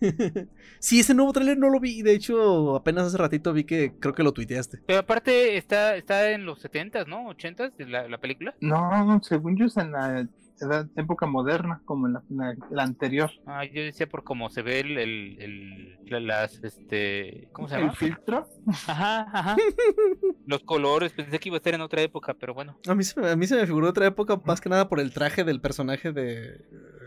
sí, 0.78 1.00
ese 1.00 1.14
nuevo 1.14 1.32
tráiler 1.32 1.58
no 1.58 1.70
lo 1.70 1.80
vi. 1.80 2.02
De 2.02 2.12
hecho, 2.14 2.76
apenas 2.76 3.06
hace 3.06 3.18
ratito 3.18 3.52
vi 3.52 3.64
que 3.64 3.94
creo 3.98 4.14
que 4.14 4.22
lo 4.22 4.32
tuiteaste. 4.32 4.78
Pero 4.86 5.00
aparte 5.00 5.56
está, 5.56 5.96
está 5.96 6.30
en 6.30 6.44
los 6.44 6.62
70s, 6.64 7.06
¿no? 7.06 7.28
80s 7.30 7.76
de 7.76 7.86
la, 7.86 8.08
la 8.08 8.18
película. 8.18 8.54
No, 8.60 9.20
según 9.22 9.56
yo 9.56 9.66
es 9.66 9.76
en 9.76 9.92
la 9.92 10.26
edad, 10.62 10.88
época 10.96 11.26
moderna, 11.26 11.82
como 11.84 12.06
en 12.06 12.14
la, 12.14 12.24
la- 12.28 12.56
la 12.70 12.82
anterior. 12.82 13.30
Ah, 13.46 13.64
yo 13.64 13.82
decía 13.82 14.06
por 14.06 14.24
cómo 14.24 14.48
se 14.50 14.62
ve 14.62 14.80
el, 14.80 14.98
el, 14.98 15.36
el- 15.40 15.98
la- 16.06 16.20
las, 16.20 16.62
este, 16.64 17.48
¿cómo 17.52 17.68
se 17.68 17.74
El 17.74 17.80
llama? 17.82 17.92
filtro. 17.94 18.46
Ajá, 18.86 19.20
ajá. 19.32 19.56
Los 20.46 20.62
colores, 20.64 21.12
pensé 21.12 21.38
que 21.38 21.48
iba 21.48 21.56
a 21.56 21.58
estar 21.58 21.74
en 21.74 21.80
otra 21.80 22.02
época, 22.02 22.34
pero 22.34 22.52
bueno. 22.54 22.76
A 22.88 22.94
mí, 22.94 23.04
se, 23.04 23.20
me- 23.20 23.30
a 23.30 23.36
mí 23.36 23.46
se 23.46 23.56
me 23.56 23.66
figuró 23.66 23.88
otra 23.88 24.06
época 24.06 24.40
más 24.44 24.60
que 24.60 24.68
nada 24.68 24.88
por 24.88 24.98
el 25.00 25.12
traje 25.12 25.44
del 25.44 25.60
personaje 25.60 26.12
de, 26.12 26.58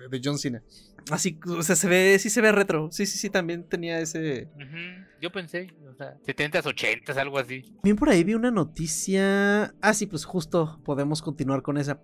de 0.10 0.22
John 0.24 0.38
Cena. 0.38 0.64
Así, 1.12 1.38
o 1.48 1.62
sea, 1.62 1.76
se 1.76 1.88
ve, 1.88 2.18
sí 2.20 2.30
se 2.30 2.42
ve 2.42 2.52
retro. 2.52 2.90
Sí, 2.92 3.06
sí, 3.06 3.18
sí, 3.18 3.30
también 3.30 3.68
tenía 3.68 4.00
ese... 4.00 4.50
Ujú, 4.56 5.06
Yo 5.22 5.32
pensé, 5.32 5.68
o 5.90 5.94
sea, 5.96 6.16
70s, 6.26 6.66
80s, 6.66 7.18
algo 7.18 7.38
así. 7.38 7.64
Bien 7.84 7.96
por 7.96 8.10
ahí 8.10 8.24
vi 8.24 8.34
una 8.34 8.52
noticia... 8.52 9.76
Ah, 9.82 9.94
sí, 9.94 10.08
pues 10.08 10.26
justo 10.26 10.80
podemos 10.84 11.22
continuar 11.22 11.62
con 11.62 11.78
esa. 11.78 12.02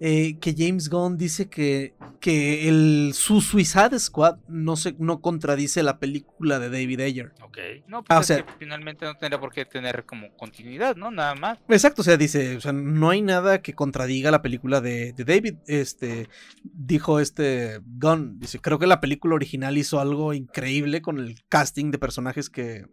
Eh, 0.00 0.38
que 0.40 0.54
James 0.56 0.88
Gunn 0.88 1.18
dice 1.18 1.48
que, 1.50 1.92
que 2.20 2.68
el, 2.68 3.12
su 3.14 3.40
Suicide 3.42 3.98
Squad 3.98 4.38
no, 4.48 4.74
se, 4.76 4.94
no 4.98 5.20
contradice 5.20 5.82
la 5.82 5.98
película 5.98 6.58
de 6.58 6.70
David 6.70 7.00
Ayer. 7.00 7.32
Ok. 7.42 7.58
No, 7.86 8.02
pues 8.02 8.16
Ah, 8.16 8.20
o 8.20 8.22
sea- 8.22 8.44
que 8.46 8.52
finalmente 8.58 9.04
no 9.04 9.14
tendrá 9.16 9.38
por 9.38 9.52
qué 9.52 9.64
tener 9.66 10.04
como 10.06 10.34
continuidad, 10.36 10.96
¿no? 10.96 11.10
Nada 11.10 11.34
más. 11.34 11.58
Exacto, 11.68 12.00
o 12.00 12.04
sea, 12.04 12.16
dice, 12.16 12.56
o 12.56 12.60
sea, 12.60 12.72
no 12.72 13.10
hay 13.10 13.20
nada 13.22 13.60
que 13.60 13.74
contradiga 13.74 14.30
la 14.30 14.40
película 14.42 14.80
de, 14.80 15.12
de 15.12 15.24
David. 15.24 15.54
Este, 15.66 16.28
dijo 16.64 17.20
este 17.20 17.80
Gunn, 17.84 18.40
dice, 18.40 18.58
creo 18.58 18.78
que 18.78 18.86
la 18.86 19.00
película 19.00 19.34
original 19.34 19.76
hizo 19.76 20.00
algo 20.00 20.32
increíble 20.32 21.02
con 21.02 21.18
el 21.18 21.36
casting 21.48 21.90
de 21.90 21.98
personajes 21.98 22.48
que, 22.48 22.86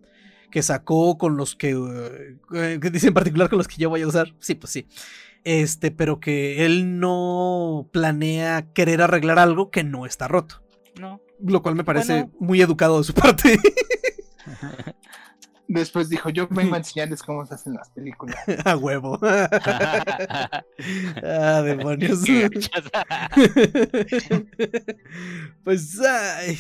que 0.52 0.64
sacó, 0.64 1.18
con 1.18 1.38
los 1.38 1.56
que, 1.56 1.72
eh, 2.56 2.80
que 2.82 2.90
dice 2.90 3.08
en 3.08 3.14
particular 3.14 3.50
con 3.50 3.58
los 3.58 3.68
que 3.68 3.78
yo 3.78 3.90
voy 3.90 4.02
a 4.02 4.08
usar. 4.08 4.34
Sí, 4.40 4.56
pues 4.56 4.72
sí. 4.72 4.88
Este, 5.44 5.92
pero 5.92 6.20
que 6.20 6.66
él 6.66 7.00
no 7.00 7.88
planea 7.92 8.74
querer 8.74 9.02
arreglar 9.02 9.40
algo 9.40 9.72
que 9.72 9.84
no 9.84 10.06
está 10.06 10.28
roto. 10.28 10.62
No. 11.00 11.22
Lo 11.40 11.62
cual 11.62 11.76
me 11.76 11.84
parece 11.84 12.24
Bueno. 12.24 12.32
muy 12.40 12.62
educado 12.62 12.98
de 12.98 13.04
su 13.04 13.14
parte. 13.14 13.58
Después 15.70 16.08
dijo, 16.10 16.30
yo 16.30 16.48
vengo 16.48 16.76
a 16.76 16.78
enseñarles 16.78 17.22
cómo 17.22 17.46
se 17.46 17.56
hacen 17.56 17.74
las 17.74 17.90
películas. 17.90 18.38
a 18.66 18.78
huevo. 18.78 19.20
ah, 21.24 21.62
demonios. 21.64 22.22
Pues, 25.64 26.00
ay. 26.00 26.58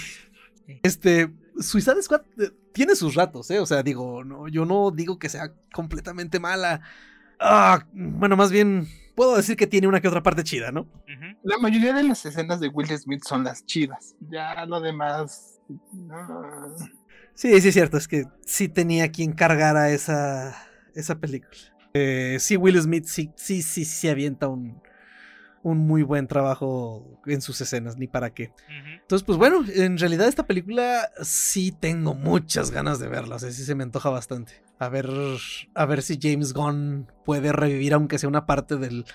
Este, 0.84 1.30
Suicide 1.60 2.01
Squad 2.01 2.22
eh, 2.39 2.51
tiene 2.74 2.95
sus 2.95 3.16
ratos, 3.16 3.49
¿eh? 3.51 3.60
O 3.60 3.66
sea, 3.66 3.84
digo, 3.84 4.24
no, 4.24 4.47
yo 4.47 4.66
no 4.66 4.91
digo 4.91 5.20
que 5.20 5.30
sea 5.30 5.53
completamente 5.74 6.39
mala. 6.39 6.82
Ah, 7.39 7.86
bueno, 7.93 8.36
más 8.36 8.51
bien, 8.51 8.88
puedo 9.16 9.36
decir 9.36 9.55
que 9.55 9.68
tiene 9.68 9.88
una 9.88 10.01
que 10.01 10.08
otra 10.08 10.24
parte 10.24 10.43
chida, 10.43 10.72
¿no? 10.72 10.88
La 11.43 11.58
mayoría 11.58 11.93
de 11.93 12.03
las 12.03 12.26
escenas 12.26 12.60
de 12.60 12.68
Will 12.68 12.88
Smith 12.97 13.24
son 13.24 13.43
las 13.43 13.66
chidas. 13.66 14.16
Ya 14.30 14.66
lo 14.66 14.82
demás. 14.82 15.60
no. 15.93 16.76
Sí, 17.34 17.62
sí, 17.62 17.68
es 17.68 17.74
cierto, 17.76 17.97
es 17.97 18.08
que 18.08 18.26
sí 18.45 18.68
tenía 18.68 19.12
quien 19.12 19.32
cargara 19.32 19.91
esa, 19.91 20.58
esa 20.95 21.20
película. 21.20 21.55
Eh, 21.93 22.38
sí, 22.39 22.58
Will 22.58 22.82
Smith 22.82 23.05
sí, 23.05 23.32
sí, 23.36 23.62
sí, 23.62 23.86
sí 23.86 24.10
avienta 24.10 24.47
un, 24.47 24.82
un 25.68 25.80
muy 25.80 26.01
buen 26.01 26.28
trabajo 26.28 27.20
en 27.26 27.41
sus 27.41 27.59
escenas, 27.59 27.97
ni 27.97 28.07
para 28.07 28.34
qué. 28.34 28.51
Entonces, 29.01 29.26
pues 29.26 29.38
bueno, 29.38 29.65
en 29.68 29.97
realidad 29.97 30.28
esta 30.28 30.47
película 30.47 31.11
sí 31.22 31.74
tengo 31.78 32.13
muchas 32.13 32.72
ganas 32.72 32.99
de 32.99 33.07
verla, 33.09 33.36
o 33.36 33.39
sea, 33.39 33.51
sí 33.51 33.63
se 33.63 33.76
me 33.76 33.84
antoja 33.84 34.09
bastante. 34.09 34.53
A 34.80 34.88
ver, 34.88 35.09
a 35.74 35.86
ver 35.86 36.01
si 36.01 36.18
James 36.22 36.53
Gunn 36.53 37.11
puede 37.26 37.51
revivir 37.51 37.93
aunque 37.93 38.18
sea 38.18 38.30
una 38.30 38.45
parte 38.45 38.78
del 38.78 39.05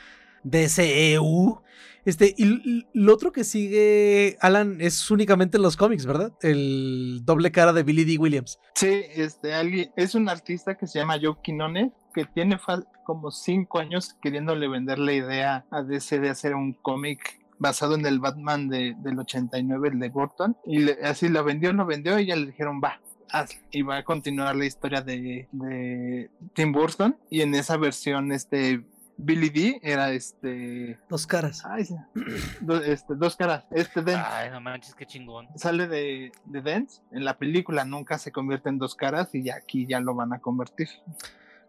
DCEU. 0.44 1.62
Este, 2.04 2.34
y 2.36 2.84
lo 2.92 3.14
otro 3.14 3.32
que 3.32 3.44
sigue, 3.44 4.36
Alan, 4.40 4.78
es 4.80 5.10
únicamente 5.10 5.56
en 5.56 5.62
los 5.62 5.76
cómics, 5.76 6.04
¿verdad? 6.04 6.32
El 6.42 7.20
doble 7.24 7.52
cara 7.52 7.72
de 7.72 7.84
Billy 7.84 8.04
D. 8.04 8.18
Williams. 8.18 8.58
Sí, 8.74 9.04
este, 9.14 9.54
alguien, 9.54 9.92
es 9.96 10.14
un 10.14 10.28
artista 10.28 10.76
que 10.76 10.86
se 10.86 10.98
llama 10.98 11.18
Joe 11.22 11.36
Quinone, 11.42 11.92
que 12.12 12.24
tiene 12.24 12.58
como 13.04 13.30
cinco 13.30 13.78
años 13.78 14.14
queriéndole 14.22 14.68
vender 14.68 14.98
la 14.98 15.12
idea 15.12 15.64
a 15.70 15.82
DC 15.82 16.20
de 16.20 16.30
hacer 16.30 16.54
un 16.54 16.72
cómic 16.74 17.40
basado 17.58 17.94
en 17.94 18.04
el 18.06 18.18
Batman 18.20 18.68
de, 18.68 18.94
del 18.98 19.18
89, 19.18 19.88
el 19.92 19.98
de 20.00 20.08
Burton, 20.08 20.56
y 20.64 20.78
le- 20.80 20.98
así 21.04 21.28
lo 21.28 21.44
vendió, 21.44 21.72
lo 21.72 21.86
vendió, 21.86 22.18
y 22.18 22.26
ya 22.26 22.34
le 22.36 22.46
dijeron, 22.46 22.80
va, 22.82 23.00
hazlo". 23.30 23.60
y 23.70 23.82
va 23.82 23.98
a 23.98 24.02
continuar 24.04 24.56
la 24.56 24.64
historia 24.66 25.00
de, 25.00 25.48
de 25.52 26.28
Tim 26.54 26.72
Burton, 26.72 27.16
y 27.30 27.40
en 27.42 27.54
esa 27.54 27.76
versión, 27.76 28.32
este, 28.32 28.84
Billy 29.16 29.50
D 29.50 29.78
era 29.82 30.10
este, 30.10 30.98
Dos 31.08 31.24
caras. 31.28 31.62
ay, 31.64 31.84
sí, 31.84 31.94
do- 32.62 32.82
este 32.82 33.14
dos 33.14 33.36
caras, 33.36 33.64
este 33.70 34.02
Dent 34.02 34.24
Ay, 34.26 34.50
no 34.50 34.60
manches, 34.60 34.94
qué 34.96 35.06
chingón. 35.06 35.46
sale 35.54 35.86
de, 35.86 36.32
de 36.46 36.62
Dent, 36.62 36.90
en 37.12 37.24
la 37.24 37.38
película 37.38 37.84
nunca 37.84 38.18
se 38.18 38.32
convierte 38.32 38.70
en 38.70 38.78
dos 38.78 38.96
caras 38.96 39.32
y 39.34 39.44
ya 39.44 39.54
aquí 39.54 39.86
ya 39.86 40.00
lo 40.00 40.16
van 40.16 40.32
a 40.32 40.40
convertir. 40.40 40.88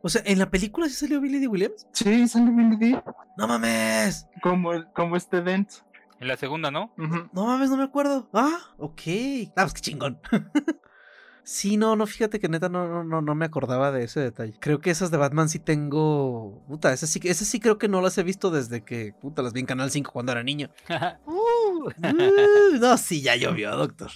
O 0.06 0.10
sea, 0.10 0.22
¿en 0.26 0.38
la 0.38 0.50
película 0.52 0.88
sí 0.90 0.96
salió 0.96 1.22
Billy 1.22 1.40
D. 1.40 1.48
Williams? 1.48 1.88
Sí, 1.94 2.28
sale 2.28 2.52
Billy 2.52 2.76
D 2.76 3.04
¡No 3.38 3.48
mames! 3.48 4.28
como, 4.42 4.72
como 4.94 5.16
este 5.16 5.42
Dent. 5.42 5.72
En 6.20 6.28
la 6.28 6.36
segunda, 6.38 6.72
¿no? 6.72 6.94
No 6.98 7.46
mames, 7.46 7.70
no 7.70 7.78
me 7.78 7.84
acuerdo. 7.84 8.30
Ah, 8.34 8.60
ok. 8.78 9.02
Ah, 9.56 9.64
pues 9.64 9.74
qué 9.74 9.82
chingón. 9.82 10.20
sí, 11.44 11.76
no, 11.78 11.96
no, 11.96 12.06
fíjate 12.06 12.40
que 12.40 12.48
neta 12.50 12.70
no, 12.70 12.88
no, 12.88 13.04
no, 13.04 13.22
no 13.22 13.36
me 13.36 13.46
acordaba 13.46 13.92
de 13.92 14.04
ese 14.04 14.20
detalle. 14.20 14.54
Creo 14.60 14.80
que 14.80 14.90
esas 14.92 15.10
de 15.12 15.18
Batman 15.18 15.50
sí 15.50 15.60
tengo. 15.60 16.64
Puta, 16.68 16.94
esas 16.94 17.10
sí, 17.10 17.20
que- 17.20 17.30
esas 17.30 17.48
sí 17.48 17.60
creo 17.60 17.78
que 17.78 17.88
no 17.90 18.02
las 18.02 18.18
he 18.18 18.24
visto 18.24 18.52
desde 18.52 18.84
que. 18.84 19.14
Puta, 19.22 19.42
las 19.42 19.54
vi 19.54 19.62
en 19.62 19.66
Canal 19.66 19.90
5 19.92 20.12
cuando 20.12 20.32
era 20.34 20.44
niño. 20.44 20.70
Uh, 21.26 21.90
no, 22.80 22.98
sí, 22.98 23.22
ya 23.22 23.36
llovió, 23.36 23.76
doctor. 23.76 24.10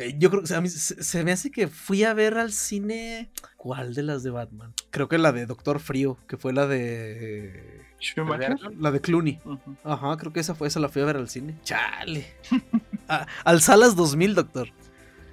Eh, 0.00 0.14
yo 0.18 0.30
creo 0.30 0.42
que 0.42 0.54
a 0.54 0.60
mí 0.60 0.68
se, 0.68 1.02
se 1.02 1.24
me 1.24 1.32
hace 1.32 1.50
que 1.50 1.68
fui 1.68 2.04
a 2.04 2.14
ver 2.14 2.38
al 2.38 2.52
cine. 2.52 3.30
¿Cuál 3.56 3.94
de 3.94 4.02
las 4.02 4.22
de 4.22 4.30
Batman? 4.30 4.72
Creo 4.90 5.08
que 5.08 5.18
la 5.18 5.32
de 5.32 5.46
Doctor 5.46 5.78
Frío, 5.80 6.16
que 6.28 6.36
fue 6.36 6.52
la 6.52 6.66
de. 6.66 7.80
Schumacher. 8.00 8.56
La 8.78 8.90
de 8.90 9.00
Clooney. 9.00 9.38
Ajá, 9.84 10.16
creo 10.16 10.32
que 10.32 10.40
esa 10.40 10.54
fue, 10.54 10.68
esa 10.68 10.80
la 10.80 10.88
fui 10.88 11.02
a 11.02 11.04
ver 11.04 11.16
al 11.16 11.28
cine. 11.28 11.54
Chale. 11.64 12.26
A- 13.08 13.26
al 13.44 13.60
Salas 13.60 13.94
2000, 13.96 14.34
doctor. 14.34 14.68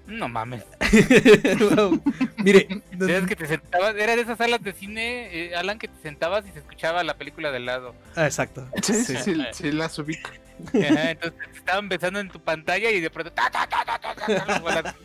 No 0.08 0.28
mames. 0.30 0.64
Wow. 1.76 2.02
Mire, 2.38 2.82
¿Sabes 2.98 3.26
que 3.28 3.36
te 3.36 3.46
sentabas? 3.46 3.96
Era 3.96 4.16
de 4.16 4.22
esas 4.22 4.38
salas 4.38 4.62
de 4.64 4.72
cine, 4.74 5.30
eh, 5.50 5.56
Alan, 5.56 5.78
que 5.80 5.88
te 5.90 6.02
sentabas 6.02 6.46
y 6.48 6.52
se 6.52 6.60
escuchaba 6.60 7.04
la 7.04 7.18
película 7.18 7.52
del 7.52 7.66
lado. 7.66 7.94
ah, 8.16 8.26
exacto. 8.26 8.68
Sí, 8.82 8.94
sí, 8.94 9.16
Sí. 9.18 9.34
sí, 9.36 9.42
sí, 9.54 9.72
las 9.72 9.98
ubico. 10.00 10.30
Ajá, 10.68 11.12
entonces 11.12 11.40
te 11.52 11.58
estaban 11.58 11.90
besando 11.90 12.20
en 12.20 12.30
tu 12.30 12.40
pantalla 12.40 12.90
y 12.92 13.00
de 13.00 13.10
pronto. 13.10 13.32
ta. 13.32 13.52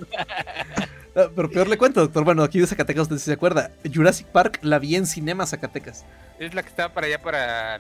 Ah, 1.14 1.28
Pero 1.36 1.50
peor 1.50 1.68
le 1.68 1.76
cuento, 1.76 2.00
doctor. 2.00 2.24
Bueno, 2.24 2.42
aquí 2.42 2.58
de 2.58 2.66
Zacatecas, 2.66 3.02
usted 3.02 3.18
se 3.18 3.32
acuerda. 3.34 3.70
Jurassic 3.92 4.26
Park 4.28 4.60
la 4.62 4.78
vi 4.78 4.96
en 4.96 5.06
Cinema 5.06 5.46
Zacatecas. 5.46 6.06
Es 6.38 6.54
la 6.54 6.62
que 6.62 6.70
estaba 6.70 6.94
para 6.94 7.06
allá, 7.06 7.20
para 7.20 7.78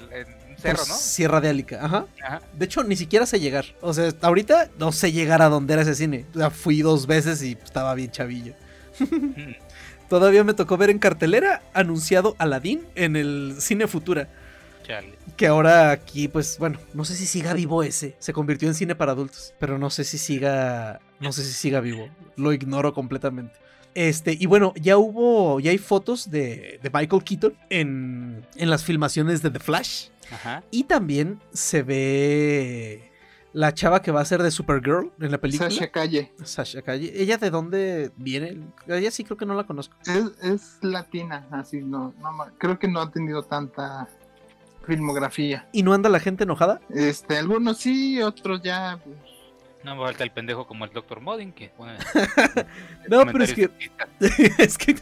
un 0.50 0.58
cerro, 0.58 0.78
por 0.80 0.88
¿no? 0.88 0.94
Sierra 0.94 1.40
de 1.40 1.48
Álica. 1.48 1.78
Ajá. 1.82 2.04
Ajá. 2.22 2.42
De 2.52 2.66
hecho, 2.66 2.84
ni 2.84 2.94
siquiera 2.94 3.24
sé 3.24 3.40
llegar. 3.40 3.64
O 3.80 3.94
sea, 3.94 4.12
ahorita 4.20 4.68
no 4.78 4.92
sé 4.92 5.12
llegar 5.12 5.40
a 5.40 5.48
donde 5.48 5.72
era 5.72 5.82
ese 5.82 5.94
cine. 5.94 6.26
O 6.34 6.38
sea, 6.38 6.50
fui 6.50 6.82
dos 6.82 7.06
veces 7.06 7.42
y 7.42 7.52
estaba 7.52 7.94
bien 7.94 8.10
chavillo. 8.10 8.52
Todavía 10.10 10.44
me 10.44 10.52
tocó 10.52 10.76
ver 10.76 10.90
en 10.90 10.98
cartelera 10.98 11.62
anunciado 11.72 12.36
Aladdin 12.38 12.86
en 12.96 13.16
el 13.16 13.56
Cine 13.60 13.86
Futura. 13.86 14.28
Chale. 14.82 15.14
Que 15.36 15.46
ahora 15.46 15.90
aquí, 15.90 16.28
pues, 16.28 16.58
bueno, 16.58 16.78
no 16.94 17.04
sé 17.04 17.14
si 17.14 17.26
siga 17.26 17.54
vivo 17.54 17.82
ese. 17.82 18.16
Se 18.18 18.32
convirtió 18.32 18.68
en 18.68 18.74
cine 18.74 18.94
para 18.94 19.12
adultos. 19.12 19.54
Pero 19.58 19.78
no 19.78 19.90
sé 19.90 20.04
si 20.04 20.18
siga. 20.18 21.00
No 21.20 21.32
sé 21.32 21.44
si 21.44 21.52
siga 21.52 21.80
vivo. 21.80 22.08
Lo 22.36 22.52
ignoro 22.52 22.92
completamente. 22.92 23.54
Este, 23.94 24.36
y 24.38 24.46
bueno, 24.46 24.72
ya 24.76 24.96
hubo. 24.98 25.60
Ya 25.60 25.70
hay 25.70 25.78
fotos 25.78 26.30
de, 26.30 26.80
de 26.82 26.90
Michael 26.92 27.24
Keaton 27.24 27.54
en, 27.70 28.46
en 28.56 28.70
las 28.70 28.84
filmaciones 28.84 29.42
de 29.42 29.50
The 29.50 29.60
Flash. 29.60 30.08
Ajá. 30.30 30.62
Y 30.70 30.84
también 30.84 31.40
se 31.52 31.82
ve 31.82 33.12
la 33.52 33.74
chava 33.74 34.00
que 34.00 34.10
va 34.10 34.22
a 34.22 34.24
ser 34.24 34.42
de 34.42 34.50
Supergirl 34.50 35.12
en 35.20 35.30
la 35.30 35.38
película. 35.38 35.70
Sasha 35.70 35.90
Calle. 35.90 36.32
Sasha 36.42 36.80
Calle. 36.80 37.12
¿Ella 37.14 37.36
de 37.36 37.50
dónde 37.50 38.10
viene? 38.16 38.58
Ella 38.86 39.10
sí 39.10 39.24
creo 39.24 39.36
que 39.36 39.44
no 39.44 39.54
la 39.54 39.64
conozco. 39.64 39.94
Es, 40.06 40.32
es 40.42 40.78
latina, 40.80 41.46
así 41.50 41.82
no, 41.82 42.14
no 42.18 42.46
creo 42.56 42.78
que 42.78 42.88
no 42.88 43.00
ha 43.00 43.10
tenido 43.10 43.42
tanta 43.42 44.08
filmografía. 44.86 45.68
¿Y 45.72 45.82
no 45.82 45.92
anda 45.94 46.08
la 46.08 46.20
gente 46.20 46.44
enojada? 46.44 46.80
Este, 46.90 47.38
algunos 47.38 47.78
sí, 47.78 48.20
otros 48.22 48.62
ya. 48.62 48.98
pues, 49.02 49.16
No 49.84 49.96
me 49.96 50.02
falta 50.02 50.24
el 50.24 50.30
pendejo 50.30 50.66
como 50.66 50.84
el 50.84 50.92
Dr. 50.92 51.20
Modding 51.20 51.52
que 51.52 51.68
pone. 51.70 51.96
No, 53.08 53.24
pero 53.26 53.44
es 53.44 53.52
que. 53.54 53.70
es 54.58 54.78
que. 54.78 54.96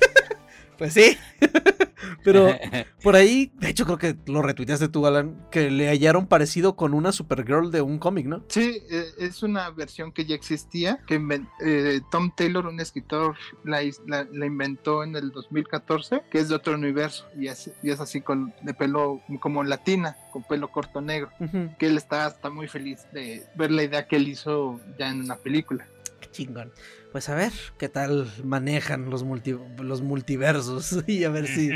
Pues 0.81 0.95
sí. 0.95 1.15
Pero 2.25 2.49
por 3.03 3.15
ahí, 3.15 3.53
de 3.61 3.69
hecho 3.69 3.85
creo 3.85 3.99
que 3.99 4.17
lo 4.27 4.41
retuiteaste 4.41 4.89
tú, 4.89 5.07
Alan, 5.07 5.37
que 5.51 5.71
le 5.71 5.89
hallaron 5.89 6.27
parecido 6.27 6.75
con 6.75 6.95
una 6.95 7.13
Supergirl 7.13 7.71
de 7.71 7.83
un 7.83 7.99
cómic, 7.99 8.25
¿no? 8.27 8.43
Sí, 8.49 8.79
eh, 8.91 9.05
es 9.19 9.43
una 9.43 9.69
versión 9.71 10.11
que 10.11 10.25
ya 10.25 10.35
existía, 10.35 11.01
que 11.07 11.21
eh, 11.63 12.01
Tom 12.11 12.31
Taylor, 12.35 12.67
un 12.67 12.81
escritor, 12.81 13.37
la, 13.63 13.83
la- 14.07 14.27
la 14.33 14.47
inventó 14.47 15.05
en 15.05 15.15
el 15.17 15.31
2014, 15.33 16.23
que 16.31 16.39
es 16.39 16.49
de 16.49 16.55
otro 16.55 16.75
universo, 16.75 17.27
y 17.39 17.49
es, 17.49 17.71
y 17.83 17.91
es 17.91 18.01
así 18.01 18.23
con, 18.23 18.55
de 18.63 18.73
pelo 18.73 19.21
como 19.41 19.63
latina, 19.63 20.17
con 20.33 20.43
pelo 20.45 20.69
corto 20.69 21.03
negro, 21.03 21.31
que 21.79 21.87
él 21.89 21.99
está, 21.99 22.27
está 22.29 22.49
muy 22.49 22.69
feliz 22.69 23.07
de 23.13 23.45
ver 23.55 23.71
la 23.71 23.83
idea 23.83 24.07
que 24.07 24.17
él 24.17 24.29
hizo 24.29 24.81
ya 24.99 25.11
en 25.11 25.21
una 25.21 25.37
película. 25.37 25.87
Qué 26.21 26.31
chingón. 26.31 26.73
Pues 27.13 27.29
a 27.29 27.35
ver 27.35 27.53
qué 27.79 27.89
tal 27.89 28.31
manejan 28.45 29.11
los, 29.11 29.25
multi- 29.25 29.59
los 29.83 30.01
multiversos 30.03 30.99
y 31.07 31.25
a 31.25 31.29
ver 31.31 31.47
si... 31.49 31.71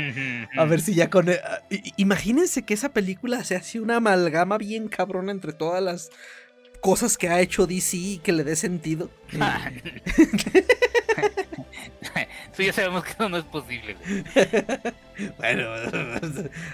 A 0.57 0.65
ver 0.65 0.79
si 0.81 0.93
ya 0.95 1.09
con... 1.09 1.29
eh, 1.29 1.39
Imagínense 1.97 2.63
que 2.63 2.73
esa 2.73 2.89
película 2.93 3.43
se 3.43 3.55
hace 3.55 3.79
una 3.79 3.97
amalgama 3.97 4.57
bien 4.57 4.87
cabrona 4.87 5.31
entre 5.31 5.51
todas 5.53 5.83
las 5.83 6.09
cosas 6.81 7.17
que 7.17 7.29
ha 7.29 7.41
hecho 7.41 7.65
DC 7.67 7.97
y 7.97 8.17
que 8.19 8.31
le 8.31 8.43
dé 8.43 8.55
sentido. 8.55 9.09
Eso 12.53 12.63
ya 12.63 12.71
sabemos 12.73 13.03
que 13.03 13.11
eso 13.11 13.27
no 13.27 13.37
es 13.37 13.43
posible. 13.45 13.97
bueno, 15.37 15.65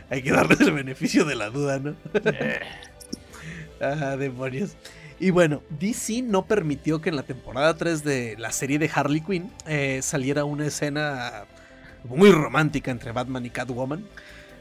hay 0.10 0.22
que 0.22 0.32
darles 0.32 0.60
el 0.62 0.72
beneficio 0.74 1.26
de 1.26 1.36
la 1.36 1.50
duda, 1.50 1.80
¿no? 1.80 1.96
Eh, 2.14 2.60
Ah, 3.84 4.16
demonios. 4.16 4.76
Y 5.22 5.30
bueno, 5.30 5.62
DC 5.80 6.24
no 6.24 6.48
permitió 6.48 7.00
que 7.00 7.10
en 7.10 7.16
la 7.16 7.22
temporada 7.22 7.78
3 7.78 8.04
de 8.04 8.36
la 8.40 8.52
serie 8.52 8.80
de 8.80 8.90
Harley 8.92 9.22
Quinn 9.22 9.52
eh, 9.68 10.00
saliera 10.02 10.46
una 10.46 10.66
escena 10.66 11.46
muy 12.06 12.32
romántica 12.32 12.90
entre 12.90 13.12
Batman 13.12 13.46
y 13.46 13.52
Catwoman. 13.52 14.04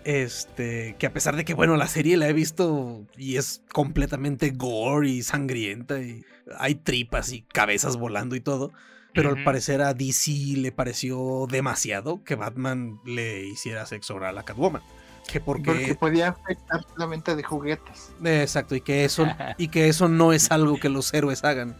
Este, 0.05 0.97
que 0.99 1.07
a 1.07 1.15
pesar 1.15 1.37
de 1.37 1.47
que, 1.47 1.55
bueno, 1.55 1.79
la 1.79 1.89
serie 1.89 2.19
la 2.19 2.29
he 2.29 2.35
visto 2.35 3.07
y 3.17 3.37
es 3.37 3.63
completamente 3.73 4.51
gore 4.51 5.09
y 5.09 5.23
sangrienta 5.23 5.99
y 6.03 6.27
hay 6.59 6.75
tripas 6.75 7.33
y 7.33 7.41
cabezas 7.41 7.97
volando 7.97 8.37
y 8.37 8.41
todo. 8.41 8.71
Pero 9.15 9.31
al 9.31 9.43
parecer 9.43 9.81
a 9.81 9.95
DC 9.95 10.31
le 10.59 10.73
pareció 10.73 11.47
demasiado 11.51 12.23
que 12.23 12.35
Batman 12.35 13.01
le 13.07 13.47
hiciera 13.47 13.87
sexo 13.87 14.15
oral 14.15 14.37
a 14.37 14.43
Catwoman. 14.43 14.83
Que 15.31 15.41
porque, 15.41 15.65
Porque 15.65 15.95
podía 15.95 16.29
afectar 16.29 16.81
la 16.97 17.07
venta 17.07 17.37
de 17.37 17.43
juguetes. 17.43 18.13
Exacto, 18.25 18.75
y 18.75 18.81
que 18.81 19.05
eso, 19.05 19.27
y 19.59 19.69
que 19.69 19.89
eso 19.89 20.09
no 20.09 20.33
es 20.33 20.51
algo 20.51 20.79
que 20.79 20.89
los 20.89 21.13
héroes 21.15 21.45
hagan. 21.45 21.77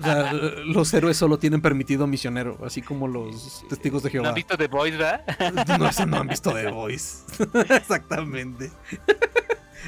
O 0.00 0.02
sea, 0.02 0.32
los 0.32 0.92
héroes 0.92 1.16
solo 1.16 1.38
tienen 1.38 1.62
permitido 1.62 2.06
misionero, 2.06 2.58
así 2.64 2.82
como 2.82 3.06
los 3.06 3.64
testigos 3.68 4.02
de 4.02 4.08
¿No 4.08 4.12
Jehová. 4.12 4.28
han 4.30 4.34
visto 4.34 4.56
The 4.56 4.66
Boys, 4.66 4.98
verdad? 4.98 5.22
No, 5.78 5.88
eso 5.88 6.04
no 6.04 6.18
han 6.18 6.26
visto 6.28 6.52
The 6.52 6.70
Voice. 6.70 7.22
Exactamente. 7.70 8.70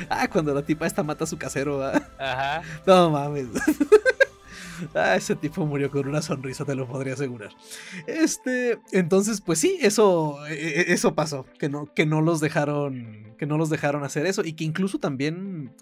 Ah, 0.08 0.28
cuando 0.28 0.54
la 0.54 0.62
tipa 0.62 0.86
esta 0.86 1.02
mata 1.02 1.24
a 1.24 1.26
su 1.26 1.38
casero. 1.38 1.78
¿verdad? 1.78 2.08
Ajá. 2.18 2.62
No 2.86 3.10
mames. 3.10 3.46
Ah, 4.94 5.16
ese 5.16 5.36
tipo 5.36 5.64
murió 5.66 5.90
con 5.90 6.08
una 6.08 6.22
sonrisa, 6.22 6.64
te 6.64 6.74
lo 6.74 6.86
podría 6.88 7.14
asegurar. 7.14 7.50
Este, 8.06 8.78
entonces, 8.92 9.40
pues 9.40 9.58
sí, 9.58 9.78
eso, 9.80 10.46
e- 10.46 10.54
e- 10.54 10.92
eso 10.92 11.14
pasó, 11.14 11.46
que 11.58 11.68
no, 11.68 11.86
que 11.94 12.06
no 12.06 12.20
los 12.20 12.40
dejaron, 12.40 13.34
que 13.38 13.46
no 13.46 13.58
los 13.58 13.70
dejaron 13.70 14.04
hacer 14.04 14.26
eso 14.26 14.42
y 14.44 14.54
que 14.54 14.64
incluso 14.64 14.98
también 14.98 15.72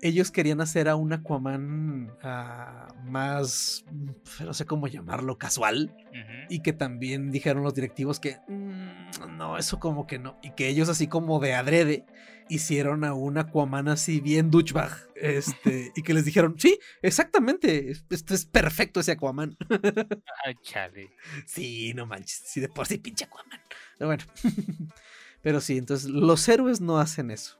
ellos 0.00 0.30
querían 0.30 0.60
hacer 0.60 0.88
a 0.88 0.94
un 0.94 1.12
Aquaman 1.12 2.12
ah, 2.22 2.86
más, 3.04 3.84
mm, 3.90 4.44
no 4.44 4.54
sé 4.54 4.64
cómo 4.64 4.86
llamarlo, 4.86 5.38
casual 5.38 5.92
y 6.48 6.60
que 6.60 6.72
también 6.72 7.30
dijeron 7.32 7.62
los 7.64 7.74
directivos 7.74 8.20
que 8.20 8.38
"Mm, 8.48 9.36
no, 9.36 9.58
eso 9.58 9.78
como 9.80 10.06
que 10.06 10.18
no. 10.18 10.38
Y 10.42 10.50
que 10.52 10.68
ellos 10.68 10.88
así 10.88 11.08
como 11.08 11.40
de 11.40 11.54
adrede 11.54 12.04
hicieron 12.48 13.04
a 13.04 13.14
un 13.14 13.38
Aquaman 13.38 13.88
así 13.88 14.20
bien 14.20 14.50
douchebag. 14.50 14.90
Este, 15.16 15.92
y 15.96 16.02
que 16.02 16.14
les 16.14 16.24
dijeron, 16.24 16.54
sí, 16.58 16.78
exactamente, 17.02 17.90
es- 17.90 18.04
esto 18.10 18.34
es 18.34 18.44
perfecto 18.46 19.00
ese 19.00 19.12
Aquaman. 19.12 19.56
Ay, 20.44 20.54
chale. 20.62 21.10
sí, 21.46 21.92
no 21.94 22.06
manches, 22.06 22.42
sí, 22.46 22.60
de 22.60 22.68
por 22.68 22.86
sí 22.86 22.98
pinche 22.98 23.24
Aquaman. 23.24 23.60
Pero 23.98 24.08
bueno. 24.08 24.24
Pero 25.40 25.60
sí, 25.60 25.78
entonces 25.78 26.10
los 26.10 26.48
héroes 26.48 26.80
no 26.80 26.98
hacen 26.98 27.30
eso. 27.30 27.58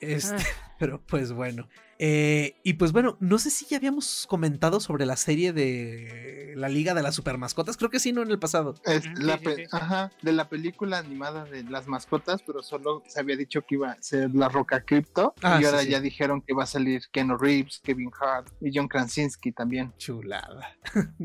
Este, 0.00 0.34
pero 0.80 1.00
pues 1.06 1.30
bueno. 1.32 1.68
Eh, 2.02 2.56
y 2.62 2.72
pues 2.74 2.92
bueno, 2.92 3.18
no 3.20 3.38
sé 3.38 3.50
si 3.50 3.66
ya 3.66 3.76
habíamos 3.76 4.26
comentado 4.26 4.80
sobre 4.80 5.04
la 5.04 5.16
serie 5.16 5.52
de 5.52 6.54
la 6.56 6.70
Liga 6.70 6.94
de 6.94 7.02
las 7.02 7.14
Supermascotas. 7.14 7.76
Creo 7.76 7.90
que 7.90 8.00
sí, 8.00 8.10
no 8.10 8.22
en 8.22 8.30
el 8.30 8.38
pasado. 8.38 8.74
Es 8.86 9.04
Ujú, 9.04 9.14
la 9.20 9.34
sí, 9.34 9.38
sí, 9.40 9.44
pe- 9.44 9.56
sí. 9.56 9.62
Ajá, 9.70 10.10
de 10.22 10.32
la 10.32 10.48
película 10.48 10.96
animada 10.96 11.44
de 11.44 11.62
las 11.64 11.86
mascotas, 11.88 12.40
pero 12.42 12.62
solo 12.62 13.02
se 13.06 13.20
había 13.20 13.36
dicho 13.36 13.60
que 13.66 13.74
iba 13.74 13.90
a 13.92 14.00
ser 14.02 14.34
La 14.34 14.48
Roca 14.48 14.82
Crypto. 14.82 15.34
Ah, 15.42 15.56
y 15.56 15.60
sí, 15.60 15.66
ahora 15.66 15.82
sí. 15.82 15.90
ya 15.90 16.00
dijeron 16.00 16.40
que 16.40 16.54
va 16.54 16.62
a 16.62 16.66
salir 16.66 17.02
Keanu 17.12 17.36
Reeves, 17.36 17.80
Kevin 17.84 18.10
Hart 18.18 18.48
y 18.62 18.70
John 18.74 18.88
Krasinski 18.88 19.52
también. 19.52 19.92
Chulada. 19.98 20.74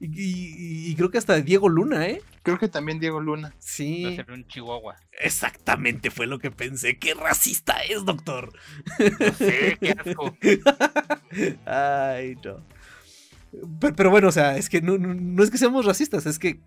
y, 0.00 0.06
y- 0.06 0.90
y 0.90 0.96
creo 0.96 1.10
que 1.10 1.18
hasta 1.18 1.38
Diego 1.42 1.68
Luna, 1.68 2.06
¿eh? 2.06 2.22
Creo 2.42 2.58
que 2.58 2.68
también 2.68 3.00
Diego 3.00 3.20
Luna. 3.20 3.48
Va 3.50 3.54
a 3.56 3.60
Sí. 3.60 4.16
ser 4.16 4.30
un 4.30 4.46
chihuahua. 4.46 4.96
Exactamente 5.18 6.10
fue 6.10 6.26
lo 6.26 6.38
que 6.38 6.50
pensé. 6.50 6.98
¡Qué 6.98 7.12
racista 7.14 7.78
es, 7.82 8.04
doctor! 8.04 8.52
No 9.20 9.32
sé, 9.34 9.76
qué 9.80 9.94
asco. 10.10 10.36
Ay, 11.66 12.36
no. 12.44 12.62
Pero, 13.80 13.96
pero 13.96 14.10
bueno, 14.10 14.28
o 14.28 14.32
sea, 14.32 14.56
es 14.56 14.68
que 14.68 14.80
no, 14.82 14.98
no- 14.98 15.14
no 15.14 15.42
es 15.42 15.50
que 15.50 15.58
seamos 15.58 15.84
racistas, 15.84 16.26
es 16.26 16.38
que. 16.38 16.60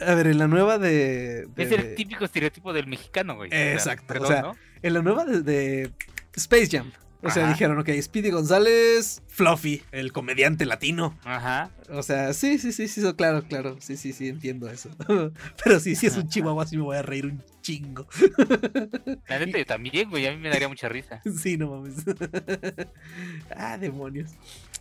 A 0.00 0.14
ver, 0.14 0.26
en 0.26 0.38
la 0.38 0.48
nueva 0.48 0.78
de. 0.78 1.46
de- 1.54 1.62
Es 1.62 1.70
el 1.72 1.94
típico 1.94 2.24
estereotipo 2.24 2.72
del 2.72 2.86
mexicano, 2.86 3.36
güey. 3.36 3.50
Exacto, 3.52 4.14
o 4.20 4.26
sea, 4.26 4.42
¿no? 4.42 4.56
En 4.82 4.94
la 4.94 5.02
nueva 5.02 5.24
de, 5.24 5.42
de 5.42 5.90
Space 6.34 6.68
Jam. 6.70 6.90
O 7.24 7.30
sea, 7.30 7.44
Ajá. 7.44 7.52
dijeron, 7.52 7.78
ok, 7.78 7.88
Speedy 8.00 8.30
González, 8.30 9.22
Fluffy, 9.28 9.80
el 9.92 10.10
comediante 10.10 10.66
latino. 10.66 11.16
Ajá. 11.22 11.70
O 11.90 12.02
sea, 12.02 12.32
sí, 12.32 12.58
sí, 12.58 12.72
sí, 12.72 12.88
sí, 12.88 13.00
claro, 13.16 13.44
claro. 13.44 13.76
Sí, 13.78 13.96
sí, 13.96 14.12
sí, 14.12 14.26
entiendo 14.28 14.68
eso. 14.68 14.90
Pero 15.64 15.78
sí, 15.78 15.94
sí 15.94 16.08
es 16.08 16.16
un 16.16 16.26
chihuahua, 16.28 16.66
sí 16.66 16.76
me 16.76 16.82
voy 16.82 16.96
a 16.96 17.02
reír 17.02 17.26
un 17.26 17.40
chingo. 17.62 18.06
La 19.28 19.38
neta, 19.38 19.58
yo 19.58 19.64
también, 19.66 20.10
güey. 20.10 20.26
A 20.26 20.32
mí 20.32 20.36
me 20.36 20.50
daría 20.50 20.68
mucha 20.68 20.88
risa. 20.88 21.22
Sí, 21.42 21.56
no 21.56 21.70
mames. 21.70 22.04
ah, 23.56 23.78
demonios. 23.78 24.32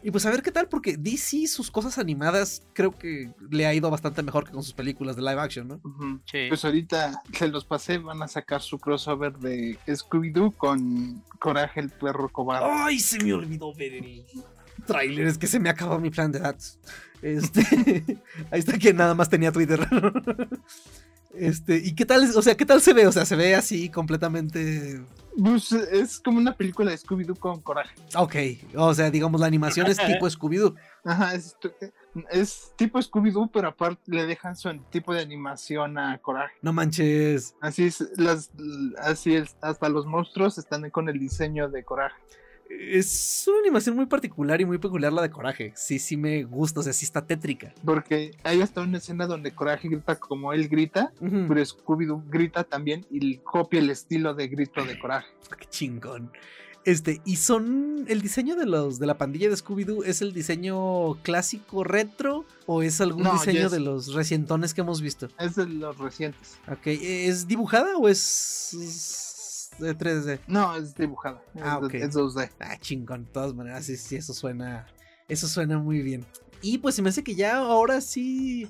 Y 0.04 0.12
pues 0.12 0.26
a 0.26 0.32
ver 0.32 0.42
qué 0.42 0.52
tal, 0.52 0.68
porque 0.68 0.98
DC 0.98 1.48
sus 1.48 1.70
cosas 1.70 1.98
animadas 1.98 2.64
creo 2.74 2.92
que 2.92 3.32
le 3.50 3.66
ha 3.68 3.74
ido 3.74 3.90
bastante 3.90 4.24
mejor 4.24 4.46
que 4.46 4.52
con 4.52 4.64
sus 4.64 4.74
películas 4.74 5.16
de 5.16 5.22
live 5.22 5.40
action, 5.40 5.68
¿no? 5.68 5.82
Sí. 6.26 6.48
Pues 6.50 6.66
ahorita 6.66 7.22
se 7.32 7.48
los 7.48 7.66
pasé, 7.66 8.00
van 8.00 8.22
a 8.24 8.28
sacar 8.28 8.62
su 8.62 8.80
crossover 8.80 9.38
de 9.38 9.78
Scooby-Doo 9.88 10.56
con 10.58 11.24
Coraje 11.40 11.80
el 11.80 11.90
perro 11.90 12.30
cobarde. 12.30 12.68
Ay, 12.70 13.00
se 13.00 13.24
me 13.24 13.34
olvidó 13.34 13.74
ver 13.76 13.94
el 13.94 14.26
tráiler, 14.88 15.28
es 15.28 15.38
que 15.38 15.48
se 15.48 15.60
me 15.60 15.70
acabó 15.70 16.00
mi 16.00 16.10
plan 16.10 16.32
de 16.32 16.40
datos. 16.40 16.80
Este, 17.22 17.62
ahí 18.52 18.60
está 18.60 18.78
que 18.78 18.94
nada 18.94 19.14
más 19.14 19.30
tenía 19.30 19.52
Twitter. 19.52 19.88
Este, 21.34 21.78
¿y 21.78 21.96
qué 21.96 22.06
tal? 22.06 22.30
O 22.36 22.42
sea, 22.42 22.56
¿qué 22.56 22.66
tal 22.66 22.82
se 22.82 22.94
ve? 22.94 23.08
O 23.08 23.12
sea, 23.12 23.26
se 23.26 23.36
ve 23.36 23.56
así 23.56 23.90
completamente 23.90 25.02
Pues 25.42 25.72
es 25.72 26.20
como 26.20 26.38
una 26.38 26.56
película 26.56 26.92
de 26.92 26.98
Scooby-Doo 26.98 27.38
con 27.38 27.62
Coraje. 27.62 27.96
Ok, 28.16 28.36
o 28.76 28.94
sea, 28.94 29.10
digamos, 29.10 29.40
la 29.40 29.48
animación 29.48 29.88
es 29.88 29.98
tipo 29.98 30.26
Scooby-Doo. 30.30 30.76
Ajá, 31.04 31.34
es, 31.34 31.56
es 32.30 32.74
tipo 32.76 33.00
Scooby-Doo, 33.00 33.50
pero 33.52 33.70
aparte 33.70 34.02
le 34.08 34.26
dejan 34.26 34.56
su 34.56 34.70
tipo 34.90 35.14
de 35.14 35.22
animación 35.22 35.98
a 35.98 36.18
Coraje. 36.18 36.56
No 36.62 36.74
manches. 36.74 37.56
Así 37.62 37.86
es, 37.86 38.06
las, 38.18 38.52
así 39.00 39.36
es, 39.36 39.56
hasta 39.62 39.90
los 39.90 40.06
monstruos 40.06 40.58
están 40.58 40.90
con 40.90 41.08
el 41.08 41.18
diseño 41.18 41.70
de 41.70 41.84
Coraje. 41.84 42.16
Es 42.80 43.46
una 43.48 43.60
animación 43.60 43.96
muy 43.96 44.06
particular 44.06 44.60
y 44.62 44.66
muy 44.66 44.78
peculiar 44.78 45.14
la 45.14 45.22
de 45.22 45.32
Coraje. 45.32 45.74
Sí, 45.76 46.00
sí 46.00 46.18
me 46.18 46.44
gusta, 46.44 46.82
o 46.82 46.84
sea, 46.84 46.94
sí 46.94 47.06
está 47.06 47.26
tétrica. 47.26 47.74
Porque 47.86 48.32
hay 48.44 48.62
hasta 48.62 48.82
una 48.82 48.98
escena 48.98 49.28
donde 49.28 49.52
Coraje 49.52 49.88
grita 49.88 50.16
como 50.16 50.54
él 50.54 50.68
grita, 50.68 51.14
pero 51.20 51.62
Scooby-Doo 51.62 52.24
grita 52.30 52.64
también 52.64 53.06
y 53.10 53.38
copia 53.38 53.80
el 53.80 53.90
estilo 53.90 54.34
de 54.34 54.48
grito 54.48 54.84
de 54.84 55.00
Coraje. 55.00 55.28
Qué 55.60 55.66
chingón. 55.70 56.32
Este, 56.84 57.22
y 57.26 57.36
son. 57.36 58.06
El 58.08 58.22
diseño 58.22 58.56
de 58.56 58.66
los 58.66 58.98
de 58.98 59.06
la 59.06 59.18
pandilla 59.18 59.50
de 59.50 59.56
Scooby-Doo 59.56 60.04
es 60.04 60.22
el 60.22 60.34
diseño 60.34 61.14
clásico 61.22 61.84
retro 61.84 62.46
o 62.66 62.82
es 62.82 63.00
algún 63.02 63.24
No, 63.24 63.34
diseño 63.34 63.70
de 63.70 63.80
los 63.80 64.14
recientones 64.14 64.74
que 64.74 64.82
hemos 64.82 65.00
visto. 65.02 65.28
Es 65.38 65.56
de 65.56 65.68
los 65.68 65.98
recientes. 66.00 66.58
Ok, 66.68 66.88
¿es 66.88 67.48
dibujada 67.48 67.96
o 67.98 68.08
es. 68.08 68.76
Es 69.74 69.80
de 69.80 69.98
3D? 69.98 70.40
No, 70.48 70.76
es 70.76 70.96
dibujada. 70.96 71.42
Ah, 71.62 71.80
es, 71.82 71.86
ok. 71.88 71.94
es 71.96 72.16
2D. 72.16 72.50
Ah, 72.60 72.78
chingón, 72.80 73.26
de 73.26 73.32
todas 73.32 73.54
maneras, 73.54 73.86
sí, 73.86 73.98
sí, 73.98 74.16
eso 74.16 74.34
suena. 74.34 74.88
Eso 75.28 75.48
suena 75.48 75.78
muy 75.80 76.02
bien. 76.02 76.26
Y 76.62 76.78
pues 76.78 76.96
se 76.96 77.02
me 77.02 77.10
hace 77.10 77.24
que 77.24 77.36
ya 77.36 77.58
ahora 77.58 78.02
sí. 78.02 78.68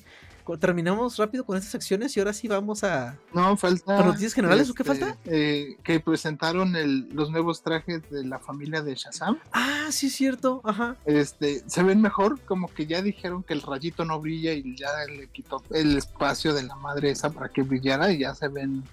Terminamos 0.60 1.18
rápido 1.18 1.46
con 1.46 1.56
estas 1.56 1.72
secciones 1.72 2.18
y 2.18 2.20
ahora 2.20 2.34
sí 2.34 2.48
vamos 2.48 2.84
a. 2.84 3.18
No, 3.34 3.56
falta. 3.56 3.96
¿Con 3.96 4.08
noticias 4.08 4.34
generales 4.34 4.70
o 4.70 4.74
qué 4.74 4.84
falta? 4.84 5.16
eh, 5.24 5.78
que 5.82 6.02
presentaron 6.02 6.76
el- 6.76 7.08
los 7.14 7.32
nuevos 7.32 7.64
trajes 7.64 8.02
de 8.10 8.26
la 8.26 8.38
familia 8.38 8.82
de 8.82 8.96
Shazam. 8.96 9.38
Ah, 9.54 9.88
sí, 9.92 10.08
es 10.08 10.14
cierto. 10.16 10.60
Ajá. 10.66 10.98
Este, 11.06 11.64
se 11.70 11.84
ven 11.84 12.02
mejor, 12.02 12.38
como 12.42 12.68
que 12.68 12.86
ya 12.86 13.02
dijeron 13.02 13.44
que 13.44 13.54
el 13.54 13.62
rayito 13.62 14.04
no 14.04 14.20
brilla 14.20 14.52
y 14.52 14.76
ya 14.76 14.90
le 15.08 15.28
quitó 15.30 15.64
el 15.70 15.98
espacio 15.98 16.54
de 16.54 16.64
la 16.64 16.76
madre 16.76 17.12
esa 17.12 17.30
para 17.30 17.48
que 17.48 17.62
brillara 17.62 18.12
y 18.12 18.18
ya 18.20 18.36
se 18.36 18.50
ven 18.50 18.84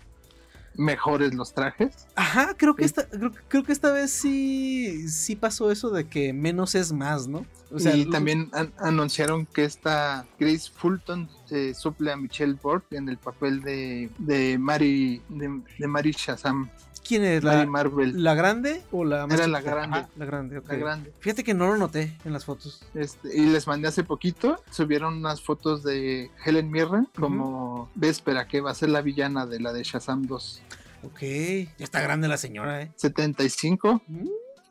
mejores 0.79 1.35
los 1.35 1.53
trajes. 1.53 2.07
Ajá, 2.15 2.55
creo 2.57 2.75
que 2.75 2.85
esta, 2.87 3.07
creo, 3.09 3.33
creo 3.49 3.63
que 3.65 3.73
esta 3.73 3.93
vez 3.93 4.11
sí, 4.11 5.09
sí 5.09 5.37
pasó 5.37 5.71
eso 5.71 5.91
de 5.91 6.07
que 6.09 6.33
menos 6.33 6.75
es 6.75 6.93
más, 6.93 7.27
¿no? 7.29 7.45
O 7.71 7.79
sea, 7.79 7.95
y 7.95 8.05
lo- 8.07 8.13
también 8.13 8.49
an- 8.53 8.73
anunciaron 8.79 9.45
que 9.45 9.65
esta 9.65 10.25
Grace 10.39 10.71
Fulton 10.75 11.29
eh, 11.51 11.75
suple 11.75 12.13
a 12.13 12.17
Michelle 12.17 12.55
Borg 12.63 12.85
en 12.93 13.09
el 13.11 13.19
papel 13.19 13.61
de, 13.61 14.09
de 14.19 14.57
Mary 14.59 15.21
de, 15.29 15.61
de 15.79 15.87
Mary 15.87 16.13
Shazam, 16.17 16.71
¿quién 17.09 17.25
es? 17.25 17.43
¿La, 17.43 17.65
Marvel, 17.67 18.23
la 18.23 18.35
grande 18.35 18.83
o 18.93 19.05
la 19.05 19.27
más 19.27 19.39
Era 19.39 19.49
la 19.49 19.59
chiquita? 19.59 19.75
grande. 19.75 19.99
Ajá, 19.99 20.09
la 20.17 20.25
grande, 20.27 20.59
ok. 20.59 20.69
la 20.69 20.77
grande. 20.77 21.13
Fíjate 21.19 21.43
que 21.43 21.55
no 21.55 21.67
lo 21.69 21.79
noté 21.79 22.19
en 22.25 22.33
las 22.33 22.45
fotos. 22.45 22.85
Este, 22.95 23.35
y 23.35 23.47
les 23.47 23.67
mandé 23.67 23.89
hace 23.89 24.05
poquito, 24.05 24.63
subieron 24.71 25.15
unas 25.17 25.41
fotos 25.41 25.83
de 25.83 26.31
Helen 26.45 26.71
Mirren 26.71 27.09
como 27.19 27.91
Véspera, 27.95 28.47
que 28.47 28.61
va 28.61 28.73
a 28.73 28.75
ser 28.75 28.91
la 28.91 29.01
villana 29.01 29.47
de 29.47 29.59
la 29.59 29.73
de 29.73 29.83
Shazam 29.83 30.27
2. 30.27 30.63
Ok, 31.05 31.21
ya 31.21 31.85
está 31.85 32.01
grande 32.01 32.29
la 32.29 32.37
señora, 32.37 32.83
¿eh? 32.83 32.93
75. 32.97 34.03
Mm, 34.07 34.29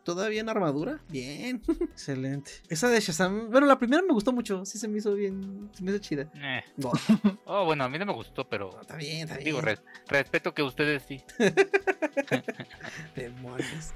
Todavía 0.08 0.39
en 0.39 0.47
armadura. 0.47 1.01
Bien. 1.10 1.62
Excelente. 1.91 2.49
Esa 2.70 2.88
de 2.88 3.01
Shazam. 3.01 3.49
Bueno, 3.51 3.68
la 3.68 3.78
primera 3.78 4.01
me 4.01 4.14
gustó 4.14 4.32
mucho. 4.32 4.64
Sí 4.66 4.78
se 4.78 4.88
me 4.88 4.99
hizo 4.99 5.14
bien. 5.14 5.70
Se 5.74 5.84
me 5.84 5.91
hizo 5.91 5.99
chida. 5.99 6.32
Eh. 6.34 6.64
No, 6.78 6.93
Oh, 7.45 7.66
bueno, 7.66 7.84
a 7.84 7.89
mí 7.89 7.99
no 7.99 8.05
me 8.05 8.14
gustó, 8.14 8.47
pero 8.47 8.80
está 8.80 8.95
bien, 8.95 9.24
está 9.24 9.34
bien. 9.36 9.43
digo, 9.47 9.60
res- 9.60 9.82
respeto 10.08 10.53
que 10.53 10.64
ustedes 10.64 11.03
sí. 11.05 11.22
Demonios. 13.18 13.91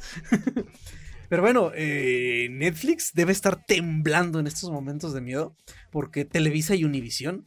Pero 1.30 1.42
bueno, 1.44 1.72
eh, 1.76 2.50
Netflix 2.52 3.14
debe 3.14 3.32
estar 3.32 3.64
temblando 3.66 4.42
en 4.42 4.48
estos 4.48 4.70
momentos 4.70 5.14
de 5.14 5.22
miedo 5.22 5.56
porque 5.92 6.26
Televisa 6.26 6.76
y 6.76 6.84
Univision 6.84 7.46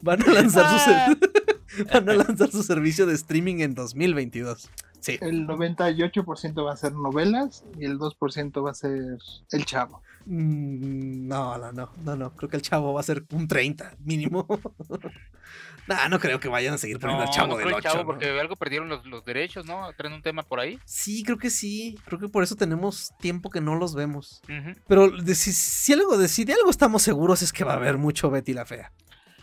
van 0.00 0.22
a 0.22 0.32
lanzar 0.32 0.80
su 0.80 1.84
van 1.92 2.08
a 2.08 2.14
lanzar 2.14 2.50
su 2.50 2.62
servicio 2.62 3.04
de 3.04 3.14
streaming 3.14 3.56
en 3.60 3.74
2022. 3.74 4.70
Sí. 5.00 5.18
El 5.20 5.46
98% 5.46 6.64
va 6.66 6.72
a 6.72 6.76
ser 6.76 6.92
novelas 6.92 7.64
y 7.78 7.84
el 7.84 7.98
2% 7.98 8.64
va 8.64 8.70
a 8.70 8.74
ser 8.74 9.18
El 9.50 9.64
Chavo. 9.64 10.02
Mm, 10.26 11.26
No, 11.28 11.56
no, 11.58 11.72
no, 11.72 11.90
no, 12.04 12.16
no. 12.16 12.30
Creo 12.36 12.48
que 12.50 12.56
el 12.56 12.62
chavo 12.62 12.92
va 12.92 13.00
a 13.00 13.04
ser 13.04 13.24
un 13.32 13.48
30 13.48 13.96
mínimo. 14.04 14.46
nah, 15.88 16.08
no 16.08 16.18
creo 16.20 16.38
que 16.40 16.48
vayan 16.48 16.74
a 16.74 16.78
seguir 16.78 16.98
poniendo 16.98 17.24
al 17.24 17.30
chavo 17.30 17.54
no 17.54 17.56
del 17.58 17.68
8. 17.68 17.80
Chavo 17.80 17.98
¿no? 18.00 18.04
porque 18.06 18.28
algo 18.38 18.56
perdieron 18.56 18.88
los, 18.88 19.04
los 19.06 19.24
derechos, 19.24 19.64
¿no? 19.66 19.90
Traen 19.96 20.12
un 20.14 20.22
tema 20.22 20.42
por 20.42 20.60
ahí. 20.60 20.78
Sí, 20.84 21.22
creo 21.24 21.38
que 21.38 21.50
sí. 21.50 21.98
Creo 22.04 22.18
que 22.20 22.28
por 22.28 22.42
eso 22.42 22.54
tenemos 22.56 23.12
tiempo 23.18 23.50
que 23.50 23.60
no 23.60 23.76
los 23.76 23.94
vemos. 23.94 24.42
Pero 24.86 25.10
de, 25.10 25.34
si, 25.34 25.52
si 25.52 25.92
algo, 25.94 26.16
de, 26.18 26.28
si 26.28 26.44
de 26.44 26.52
algo 26.52 26.70
estamos 26.70 27.02
seguros 27.02 27.42
es 27.42 27.52
que 27.52 27.64
va 27.64 27.72
a 27.72 27.76
haber 27.76 27.96
mucho 27.98 28.30
Betty 28.30 28.52
la 28.52 28.66
Fea. 28.66 28.92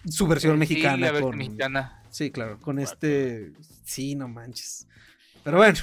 Su 0.06 0.28
versión 0.28 0.54
Sí, 0.54 0.60
mexicana. 0.60 0.98
la 0.98 1.12
versión 1.12 1.32
con... 1.32 1.38
mexicana. 1.38 2.04
Sí, 2.12 2.32
claro, 2.32 2.60
con 2.60 2.80
este... 2.80 3.52
Sí, 3.84 4.16
no 4.16 4.28
manches. 4.28 4.88
Pero 5.48 5.60
bueno, 5.60 5.80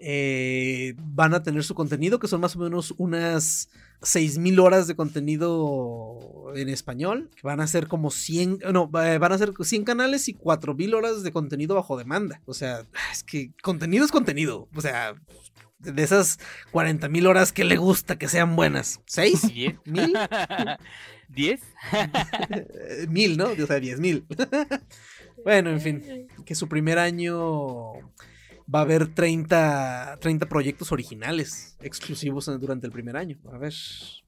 eh, 0.00 0.94
van 0.98 1.32
a 1.32 1.44
tener 1.44 1.62
su 1.62 1.76
contenido, 1.76 2.18
que 2.18 2.26
son 2.26 2.40
más 2.40 2.56
o 2.56 2.58
menos 2.58 2.92
unas 2.98 3.68
6.000 4.00 4.58
horas 4.58 4.88
de 4.88 4.96
contenido 4.96 6.52
en 6.56 6.68
español, 6.68 7.30
que 7.36 7.42
van 7.46 7.60
a 7.60 7.68
ser 7.68 7.86
como 7.86 8.10
100, 8.10 8.58
no, 8.72 8.90
eh, 9.00 9.18
van 9.18 9.30
a 9.30 9.38
ser 9.38 9.52
100 9.56 9.84
canales 9.84 10.26
y 10.26 10.34
4.000 10.34 10.92
horas 10.92 11.22
de 11.22 11.30
contenido 11.30 11.76
bajo 11.76 11.96
demanda. 11.96 12.42
O 12.46 12.52
sea, 12.52 12.84
es 13.12 13.22
que 13.22 13.52
contenido 13.62 14.04
es 14.04 14.10
contenido. 14.10 14.68
O 14.74 14.80
sea, 14.80 15.14
de 15.78 16.02
esas 16.02 16.40
40.000 16.72 17.28
horas 17.28 17.52
que 17.52 17.62
le 17.62 17.76
gusta 17.76 18.18
que 18.18 18.26
sean 18.26 18.56
buenas. 18.56 19.02
¿6? 19.06 19.52
¿Diez? 19.54 19.76
¿Mil? 19.84 20.18
¿Diez? 21.28 21.60
Eh, 21.92 23.06
mil, 23.08 23.36
¿no? 23.36 23.50
O 23.50 23.66
sea, 23.68 23.78
diez 23.78 24.00
mil. 24.00 24.26
bueno, 25.44 25.70
en 25.70 25.80
fin, 25.80 26.26
que 26.44 26.56
su 26.56 26.68
primer 26.68 26.98
año 26.98 27.92
va 28.72 28.80
a 28.80 28.82
haber 28.82 29.08
30, 29.08 30.18
30 30.20 30.46
proyectos 30.46 30.92
originales 30.92 31.76
exclusivos 31.80 32.46
durante 32.60 32.86
el 32.86 32.92
primer 32.92 33.16
año. 33.16 33.36
A 33.52 33.58
ver, 33.58 33.72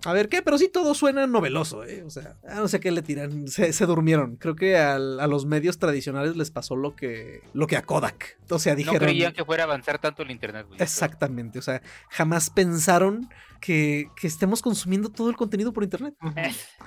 a 0.05 0.13
ver 0.13 0.29
qué, 0.29 0.43
pero 0.43 0.59
sí 0.59 0.69
todo 0.69 0.95
suena 0.95 1.27
noveloso, 1.27 1.85
¿eh? 1.85 2.03
O 2.03 2.11
sea, 2.11 2.37
no 2.55 2.67
sé 2.67 2.81
qué 2.81 2.91
le 2.91 3.03
tiran, 3.03 3.47
se, 3.49 3.73
se 3.73 3.87
durmieron. 3.87 4.37
Creo 4.37 4.57
que 4.57 4.77
al- 4.77 5.21
a 5.21 5.27
los 5.27 5.47
medios 5.47 5.79
tradicionales 5.79 6.37
les 6.37 6.51
pasó 6.51 6.75
lo 6.77 6.97
que, 6.97 7.43
lo 7.55 7.67
que 7.67 7.77
a 7.77 7.83
Kodak. 7.83 8.39
O 8.51 8.59
sea, 8.59 8.73
No 8.73 8.79
dijeron... 8.79 8.99
creían 8.99 9.33
que 9.33 9.45
fuera 9.45 9.63
a 9.65 9.67
avanzar 9.67 9.99
tanto 9.99 10.23
el 10.23 10.31
internet, 10.31 10.67
güey. 10.67 10.81
Exactamente, 10.83 11.59
o 11.59 11.63
sea, 11.63 11.83
jamás 12.11 12.51
pensaron 12.51 13.29
que, 13.61 14.09
que 14.17 14.27
estemos 14.27 14.61
consumiendo 14.61 15.09
todo 15.09 15.31
el 15.31 15.37
contenido 15.37 15.73
por 15.73 15.85
internet. 15.85 16.15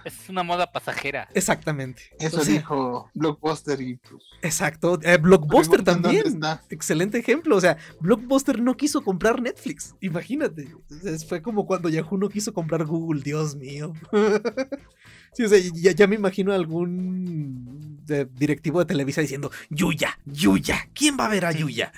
Es, 0.05 0.29
una 0.29 0.43
moda 0.43 0.71
pasajera. 0.71 1.27
Exactamente. 1.33 2.03
Eso 2.19 2.39
O 2.41 2.43
sea, 2.43 2.53
dijo 2.53 3.09
Blockbuster 3.13 3.81
y 3.81 3.97
pues. 3.97 4.23
Exacto. 4.41 4.99
Eh, 5.03 5.17
Blockbuster 5.17 5.83
también. 5.83 6.39
Excelente 6.69 7.17
ejemplo. 7.17 7.55
O 7.57 7.61
sea, 7.61 7.77
Blockbuster 7.99 8.61
no 8.61 8.77
quiso 8.77 9.03
comprar 9.03 9.41
Netflix. 9.41 9.95
Imagínate. 10.01 10.67
Es- 11.03 11.27
Fue 11.27 11.41
como 11.41 11.65
cuando 11.65 11.89
Yahoo 11.89 12.17
no 12.17 12.29
quiso 12.29 12.53
comprar 12.53 12.85
Google. 12.85 13.21
Dios 13.21 13.55
mío. 13.55 13.93
Sí, 15.33 15.43
o 15.43 15.49
sea, 15.49 15.59
ya, 15.73 15.91
ya 15.91 16.07
me 16.07 16.15
imagino 16.15 16.53
algún 16.53 17.99
de- 18.05 18.23
directivo 18.23 18.79
de 18.79 18.85
Televisa 18.85 19.19
diciendo, 19.19 19.51
Yuya, 19.69 20.17
Yuya, 20.25 20.87
¿quién 20.93 21.17
va 21.19 21.25
a 21.25 21.29
ver 21.29 21.43
a 21.45 21.51
Yuya? 21.51 21.91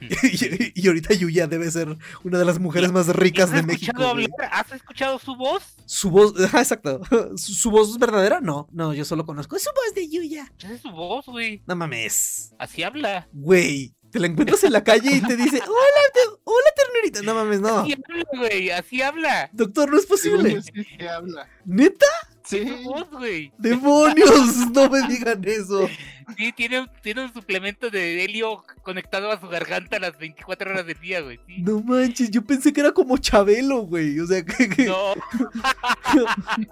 y, 0.22 0.72
y 0.82 0.86
ahorita 0.86 1.14
Yuya 1.14 1.46
debe 1.46 1.70
ser 1.70 1.96
una 2.24 2.38
de 2.38 2.44
las 2.44 2.58
mujeres 2.58 2.92
más 2.92 3.08
ricas 3.08 3.50
de 3.50 3.58
¿Has 3.60 3.66
México. 3.66 4.02
hablar? 4.04 4.28
¿Has 4.52 4.72
escuchado 4.72 5.18
su 5.18 5.36
voz? 5.36 5.62
Su 5.86 6.10
voz, 6.10 6.34
ajá, 6.44 6.60
exacto. 6.60 7.00
¿Su, 7.36 7.54
su 7.54 7.70
voz 7.70 7.90
es 7.90 7.98
verdadera? 7.98 8.40
No, 8.40 8.68
no, 8.72 8.92
yo 8.94 9.04
solo 9.04 9.24
conozco 9.24 9.58
su 9.58 9.70
voz 9.70 9.94
de 9.94 10.08
Yuya. 10.08 10.52
Esa 10.58 10.72
es 10.72 10.80
su 10.82 10.90
voz, 10.90 11.26
güey. 11.26 11.62
No 11.66 11.76
mames. 11.76 12.54
Así 12.58 12.82
habla. 12.82 13.28
Güey, 13.32 13.94
te 14.10 14.18
la 14.20 14.26
encuentras 14.28 14.62
en 14.64 14.72
la 14.72 14.84
calle 14.84 15.16
y 15.16 15.20
te 15.20 15.36
dice, 15.36 15.56
hola, 15.62 16.02
te- 16.14 16.40
hola 16.44 16.66
ternurita. 16.76 17.22
No 17.22 17.34
mames, 17.34 17.60
no. 17.60 17.78
Así 17.80 17.92
habla, 17.94 18.24
güey. 18.38 18.70
Así 18.70 19.02
habla. 19.02 19.50
Doctor, 19.52 19.90
no 19.90 19.98
es 19.98 20.06
posible. 20.06 20.60
sí 20.62 20.72
habla. 21.06 21.48
¿Neta? 21.64 22.06
Sí. 22.46 22.64
su 22.66 22.84
voz, 22.90 23.10
güey. 23.10 23.52
¡Demonios! 23.58 24.70
No 24.72 24.88
me 24.88 25.06
digan 25.08 25.42
eso. 25.44 25.88
Sí, 26.36 26.52
tiene, 26.52 26.80
un- 26.80 26.90
tiene 27.02 27.24
un 27.24 27.32
suplemento 27.32 27.90
de 27.90 28.24
helio 28.24 28.62
conectado 28.82 29.30
a 29.32 29.40
su 29.40 29.48
garganta 29.48 29.98
las 29.98 30.16
24 30.18 30.70
horas 30.70 30.86
del 30.86 30.98
día, 31.00 31.20
güey. 31.22 31.38
Sí. 31.46 31.56
No 31.58 31.80
manches, 31.80 32.30
yo 32.30 32.42
pensé 32.42 32.72
que 32.72 32.80
era 32.80 32.92
como 32.92 33.16
Chabelo, 33.18 33.82
güey. 33.82 34.18
O 34.20 34.26
sea, 34.26 34.44
que, 34.44 34.68
que- 34.68 34.86
No, 34.86 35.14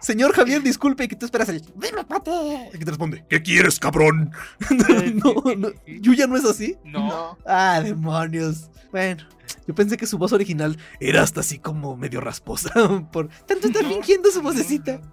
señor 0.00 0.32
Javier, 0.32 0.62
disculpe, 0.62 1.08
que 1.08 1.16
tú 1.16 1.26
esperas 1.26 1.48
el. 1.48 1.60
¡Dime, 1.74 2.04
pate! 2.04 2.30
Y 2.72 2.78
que 2.78 2.84
te 2.84 2.90
responde, 2.90 3.24
¿qué 3.28 3.42
quieres, 3.42 3.78
cabrón? 3.78 4.30
no, 4.70 5.54
no. 5.56 5.68
¿Yuya 5.86 6.26
no 6.26 6.36
es 6.36 6.44
así? 6.44 6.76
no. 6.84 7.08
No. 7.08 7.38
Ah, 7.46 7.80
demonios. 7.82 8.70
Bueno, 8.90 9.24
yo 9.66 9.74
pensé 9.74 9.96
que 9.96 10.06
su 10.06 10.18
voz 10.18 10.32
original 10.32 10.76
era 11.00 11.22
hasta 11.22 11.40
así 11.40 11.58
como 11.58 11.96
medio 11.96 12.20
rasposa. 12.20 12.72
Por 13.12 13.28
tanto 13.46 13.68
está 13.68 13.80
fingiendo 13.80 14.30
su 14.30 14.42
vocecita. 14.42 14.98
no, 14.98 15.12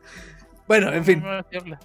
Bueno, 0.68 0.92
en 0.94 1.06
fin. 1.06 1.24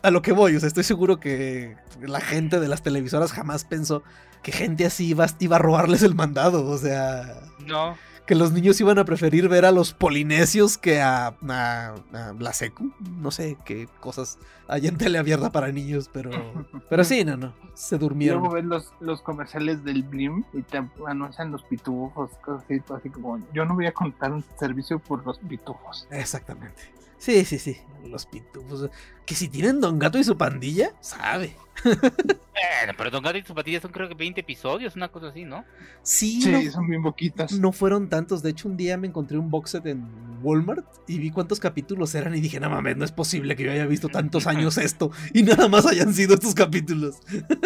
a 0.03 0.11
lo 0.11 0.23
que 0.23 0.33
voy, 0.33 0.57
o 0.57 0.61
sea, 0.61 0.67
estoy 0.67 0.85
seguro 0.85 1.19
que 1.21 1.77
la 2.01 2.21
gente 2.21 2.61
de 2.61 2.69
las 2.69 2.83
televisoras 2.83 3.33
jamás 3.33 3.65
pensó 3.65 4.03
que 4.43 4.53
gente 4.53 4.85
así 4.85 5.07
iba, 5.09 5.27
iba 5.39 5.57
a 5.57 5.59
robarles 5.59 6.03
el 6.03 6.15
mandado, 6.15 6.67
o 6.67 6.79
sea, 6.79 7.41
No. 7.67 7.97
Que 8.27 8.35
los 8.35 8.53
niños 8.53 8.81
iban 8.81 8.99
a 8.99 9.05
preferir 9.05 9.49
ver 9.51 9.65
a 9.67 9.71
los 9.73 9.93
polinesios 9.93 10.79
que 10.79 11.03
a, 11.03 11.35
a- 11.49 11.95
a 12.13 12.33
la 12.39 12.53
secu, 12.55 12.91
no 13.19 13.31
sé 13.31 13.59
qué 13.67 13.87
cosas 14.01 14.39
hay 14.67 14.87
en 14.87 14.97
teleabierta 14.97 15.53
para 15.53 15.71
niños, 15.71 16.09
pero, 16.11 16.31
pero 16.89 17.05
sí, 17.05 17.23
no, 17.23 17.37
no, 17.37 17.53
se 17.75 17.97
Y 17.97 17.99
luego 17.99 18.09
durmieron. 18.09 18.53
ves 18.53 18.65
los, 18.65 18.93
los 19.01 19.21
comerciales 19.21 19.85
del 19.85 20.05
Blim 20.05 20.43
y 20.55 20.63
te 20.63 20.83
anuncian 21.07 21.51
los 21.53 21.63
pitufos, 21.65 22.31
cosas 22.39 22.65
así, 22.65 22.81
así 22.97 23.11
como 23.11 23.39
yo 23.53 23.67
no 23.67 23.75
voy 23.75 23.87
a 23.87 23.93
contar 23.93 24.33
un 24.33 24.43
servicio 24.59 24.99
por 25.01 25.27
los 25.27 25.39
pitufos. 25.41 26.09
Exactamente. 26.11 26.94
Sí, 27.25 27.45
sí, 27.47 27.59
sí, 27.59 27.79
los 28.07 28.27
pitufos. 28.27 28.91
Que 29.25 29.35
si 29.35 29.49
tienen 29.49 29.81
Don 29.81 29.99
Gato 29.99 30.19
y 30.19 30.25
su 30.25 30.37
pandilla, 30.37 30.93
sabe. 31.01 31.57
Bueno, 31.83 32.93
pero 32.99 33.11
Don 33.11 33.23
Gato 33.23 33.39
y 33.39 33.43
su 33.43 33.55
patilla 33.55 33.81
son 33.81 33.93
creo 33.93 34.09
que 34.09 34.15
20 34.15 34.43
episodios, 34.43 34.95
una 34.97 35.09
cosa 35.09 35.29
así, 35.29 35.45
¿no? 35.45 35.65
Sí, 36.03 36.43
Sí, 36.43 36.51
no- 36.51 36.71
son 36.71 36.87
bien 36.89 37.03
poquitas. 37.03 37.53
No 37.53 37.73
fueron 37.73 38.09
tantos. 38.11 38.43
De 38.43 38.51
hecho, 38.51 38.69
un 38.69 38.77
día 38.77 38.97
me 38.99 39.07
encontré 39.07 39.39
un 39.39 39.51
box 39.51 39.71
set 39.71 39.87
en 39.87 40.05
Walmart 40.43 40.85
y 41.09 41.19
vi 41.19 41.31
cuántos 41.31 41.61
capítulos 41.61 42.15
eran 42.15 42.35
y 42.35 42.41
dije, 42.43 42.61
no 42.61 42.69
mames, 42.69 42.97
no 42.99 43.05
es 43.07 43.13
posible 43.13 43.57
que 43.57 43.65
yo 43.65 43.73
haya 43.73 43.87
visto 43.87 44.09
tantos 44.11 44.47
años 44.47 44.77
esto 44.79 45.11
y 45.33 45.43
nada 45.43 45.69
más 45.69 45.87
hayan 45.87 46.13
sido 46.13 46.35
estos 46.35 46.55
capítulos. 46.55 47.17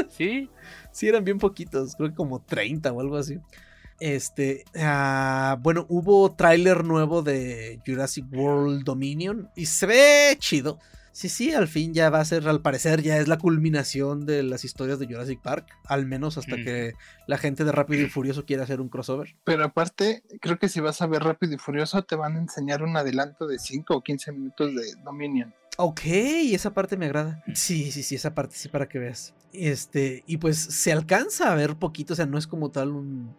Sí. 0.09 0.49
Sí, 0.93 1.09
eran 1.09 1.25
bien 1.25 1.39
poquitos, 1.39 1.97
creo 1.97 2.11
que 2.11 2.15
como 2.15 2.41
30 2.41 2.93
o 2.93 3.01
algo 3.01 3.17
así. 3.17 3.39
Este, 4.01 4.65
ah, 4.77 5.59
bueno, 5.61 5.87
hubo 5.89 6.33
tráiler 6.33 6.85
nuevo 6.85 7.23
de 7.23 7.81
Jurassic 7.87 8.27
World 8.33 8.85
Dominion 8.85 9.49
y 9.57 9.67
se 9.67 9.87
ve 9.87 10.37
chido. 10.39 10.79
Sí, 11.11 11.29
sí, 11.29 11.53
al 11.53 11.67
fin 11.67 11.95
ya 11.95 12.11
va 12.11 12.21
a 12.21 12.25
ser, 12.25 12.47
al 12.47 12.63
parecer, 12.63 13.03
ya 13.03 13.19
es 13.19 13.27
la 13.27 13.39
culminación 13.39 14.25
de 14.25 14.45
las 14.45 14.65
historias 14.65 15.01
de 15.01 15.07
Jurassic 15.07 15.41
Park, 15.43 15.67
al 15.87 16.07
menos 16.07 16.39
hasta 16.39 16.57
Mm. 16.57 16.65
que 16.65 16.93
la 17.27 17.39
gente 17.39 17.65
de 17.65 17.73
Rápido 17.73 18.05
y 18.05 18.09
Furioso 18.09 18.45
quiera 18.45 18.63
hacer 18.63 18.81
un 18.81 18.89
crossover. 18.89 19.35
Pero 19.43 19.65
aparte, 19.65 20.23
creo 20.41 20.61
que 20.61 20.69
si 20.69 20.79
vas 20.79 21.03
a 21.03 21.09
ver 21.09 21.25
Rápido 21.25 21.55
y 21.55 21.59
Furioso, 21.59 22.03
te 22.05 22.15
van 22.15 22.37
a 22.37 22.39
enseñar 22.39 22.85
un 22.85 22.97
adelanto 22.97 23.49
de 23.49 23.59
5 23.59 23.97
o 23.97 24.03
15 24.05 24.31
minutos 24.31 24.73
de 24.77 24.95
Dominion. 25.03 25.53
Ok, 25.77 26.03
esa 26.05 26.73
parte 26.73 26.97
me 26.97 27.07
agrada. 27.07 27.43
Sí, 27.53 27.91
sí, 27.91 28.05
sí, 28.05 28.15
esa 28.15 28.33
parte 28.35 28.55
sí 28.55 28.69
para 28.69 28.89
que 28.89 29.01
veas. 29.01 29.35
Este, 29.53 30.23
y 30.29 30.37
pues 30.37 30.57
se 30.59 30.93
alcanza 30.93 31.51
a 31.51 31.57
ver 31.57 31.75
poquito, 31.77 32.13
o 32.13 32.17
sea, 32.17 32.27
no 32.27 32.39
es 32.39 32.47
como 32.47 32.71
tal 32.71 32.91
un, 32.91 33.37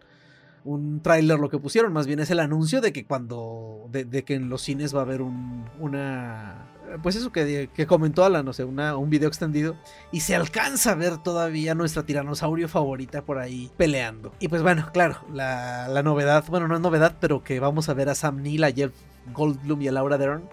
un 0.64 1.00
tráiler 1.00 1.38
lo 1.38 1.48
que 1.48 1.58
pusieron, 1.58 1.92
más 1.92 2.06
bien 2.06 2.20
es 2.20 2.30
el 2.30 2.40
anuncio 2.40 2.80
de 2.80 2.92
que 2.92 3.04
cuando, 3.06 3.86
de, 3.90 4.04
de 4.04 4.24
que 4.24 4.34
en 4.34 4.48
los 4.48 4.62
cines 4.62 4.94
va 4.94 5.00
a 5.00 5.02
haber 5.02 5.22
un, 5.22 5.64
una, 5.78 6.70
pues 7.02 7.16
eso 7.16 7.32
que, 7.32 7.70
que 7.72 7.86
comentó 7.86 8.24
Alan, 8.24 8.44
no 8.44 8.52
sé, 8.52 8.64
una, 8.64 8.96
un 8.96 9.10
video 9.10 9.28
extendido, 9.28 9.76
y 10.12 10.20
se 10.20 10.34
alcanza 10.34 10.92
a 10.92 10.94
ver 10.94 11.18
todavía 11.18 11.74
nuestra 11.74 12.04
tiranosaurio 12.04 12.68
favorita 12.68 13.22
por 13.22 13.38
ahí 13.38 13.70
peleando. 13.76 14.32
Y 14.38 14.48
pues 14.48 14.62
bueno, 14.62 14.90
claro, 14.92 15.18
la, 15.32 15.88
la 15.88 16.02
novedad, 16.02 16.44
bueno, 16.48 16.68
no 16.68 16.74
es 16.74 16.80
novedad, 16.80 17.16
pero 17.20 17.42
que 17.42 17.60
vamos 17.60 17.88
a 17.88 17.94
ver 17.94 18.08
a 18.08 18.14
Sam 18.14 18.42
Neill, 18.42 18.64
a 18.64 18.72
Jeff 18.72 18.92
Goldblum 19.32 19.82
y 19.82 19.88
a 19.88 19.92
Laura 19.92 20.18
Dern 20.18 20.48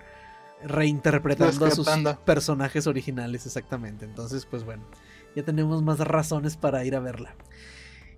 reinterpretando 0.64 1.66
a 1.66 1.72
sus 1.72 1.88
personajes 2.26 2.88
originales, 2.88 3.46
exactamente. 3.46 4.06
Entonces, 4.06 4.46
pues 4.46 4.64
bueno, 4.64 4.84
ya 5.36 5.44
tenemos 5.44 5.84
más 5.84 6.00
razones 6.00 6.58
para 6.58 6.84
ir 6.84 6.96
a 6.96 7.00
verla. 7.00 7.36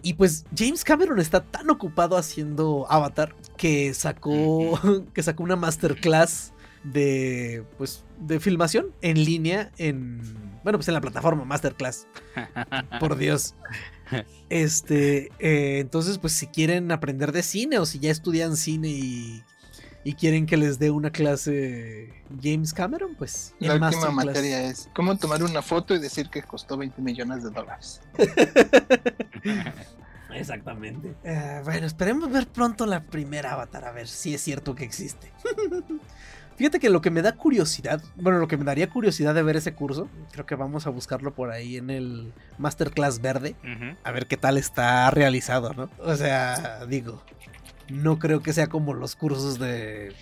Y 0.02 0.14
pues 0.14 0.46
James 0.56 0.84
Cameron 0.84 1.20
está 1.20 1.44
tan 1.44 1.70
ocupado 1.70 2.18
haciendo 2.18 2.86
Avatar 2.90 3.36
que 3.58 3.94
sacó 3.94 4.80
que 5.14 5.24
sacó 5.24 5.44
una 5.44 5.56
masterclass 5.56 6.54
de 6.84 7.66
pues 7.78 8.06
de 8.20 8.40
filmación 8.40 8.94
en 9.02 9.24
línea 9.26 9.72
en 9.78 10.22
bueno, 10.64 10.78
pues 10.78 10.88
en 10.88 10.94
la 10.94 11.02
plataforma 11.02 11.46
Masterclass. 11.46 12.08
Por 13.00 13.18
Dios. 13.18 13.56
Este, 14.50 15.32
eh, 15.40 15.80
entonces, 15.80 16.18
pues 16.18 16.34
si 16.34 16.48
quieren 16.48 16.92
aprender 16.92 17.32
de 17.32 17.44
cine 17.44 17.80
o 17.80 17.86
si 17.86 18.00
ya 18.00 18.12
estudian 18.12 18.58
cine 18.58 18.90
y, 18.90 19.44
y 20.10 20.16
quieren 20.16 20.48
que 20.48 20.58
les 20.58 20.80
dé 20.80 20.90
una 20.90 21.12
clase 21.12 22.12
James 22.42 22.74
Cameron, 22.74 23.14
pues 23.14 23.54
La 23.60 23.76
última 23.76 24.10
materia 24.10 24.64
es 24.64 24.90
cómo 24.96 25.16
tomar 25.16 25.44
una 25.44 25.62
foto 25.62 25.94
y 25.94 26.00
decir 26.00 26.32
que 26.32 26.42
costó 26.42 26.78
20 26.78 27.00
millones 27.00 27.44
de 27.44 27.52
dólares. 27.52 28.02
Exactamente. 30.34 31.14
Eh, 31.24 31.62
bueno, 31.64 31.86
esperemos 31.86 32.32
ver 32.32 32.48
pronto 32.48 32.88
la 32.88 33.04
primera 33.04 33.54
avatar, 33.54 33.86
a 33.86 33.92
ver 33.92 34.08
si 34.08 34.34
es 34.34 34.42
cierto 34.42 34.74
que 34.74 34.84
existe. 34.84 35.32
Fíjate 36.56 36.80
que 36.80 36.90
lo 36.90 37.02
que 37.02 37.12
me 37.12 37.22
da 37.22 37.34
curiosidad, 37.34 38.02
bueno, 38.16 38.40
lo 38.40 38.48
que 38.48 38.58
me 38.58 38.66
daría 38.66 38.90
curiosidad 38.90 39.36
de 39.36 39.44
ver 39.44 39.58
ese 39.58 39.76
curso, 39.76 40.10
creo 40.32 40.48
que 40.48 40.56
vamos 40.56 40.88
a 40.88 40.90
buscarlo 40.90 41.36
por 41.36 41.52
ahí 41.52 41.78
en 41.78 41.92
el 41.92 42.34
Masterclass 42.58 43.22
verde, 43.22 43.56
a 44.04 44.12
ver 44.12 44.26
qué 44.26 44.38
tal 44.38 44.58
está 44.58 45.12
realizado, 45.12 45.72
¿no? 45.74 45.88
O 46.00 46.16
sea, 46.16 46.84
digo, 46.88 47.24
no 47.92 48.20
creo 48.20 48.42
que 48.42 48.54
sea 48.54 48.68
como 48.68 48.94
los 48.94 49.16
cursos 49.16 49.60
de 49.60 50.14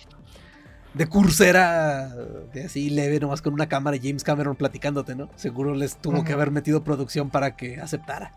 de 0.94 1.06
Coursera, 1.06 2.08
de 2.52 2.64
así 2.64 2.90
leve, 2.90 3.20
nomás 3.20 3.40
con 3.42 3.52
una 3.52 3.68
cámara 3.68 3.98
James 4.02 4.24
Cameron 4.24 4.56
platicándote, 4.56 5.14
¿no? 5.14 5.28
Seguro 5.36 5.74
les 5.74 5.96
tuvo 5.96 6.24
que 6.24 6.32
haber 6.32 6.50
metido 6.50 6.82
producción 6.82 7.30
para 7.30 7.56
que 7.56 7.78
aceptara. 7.80 8.32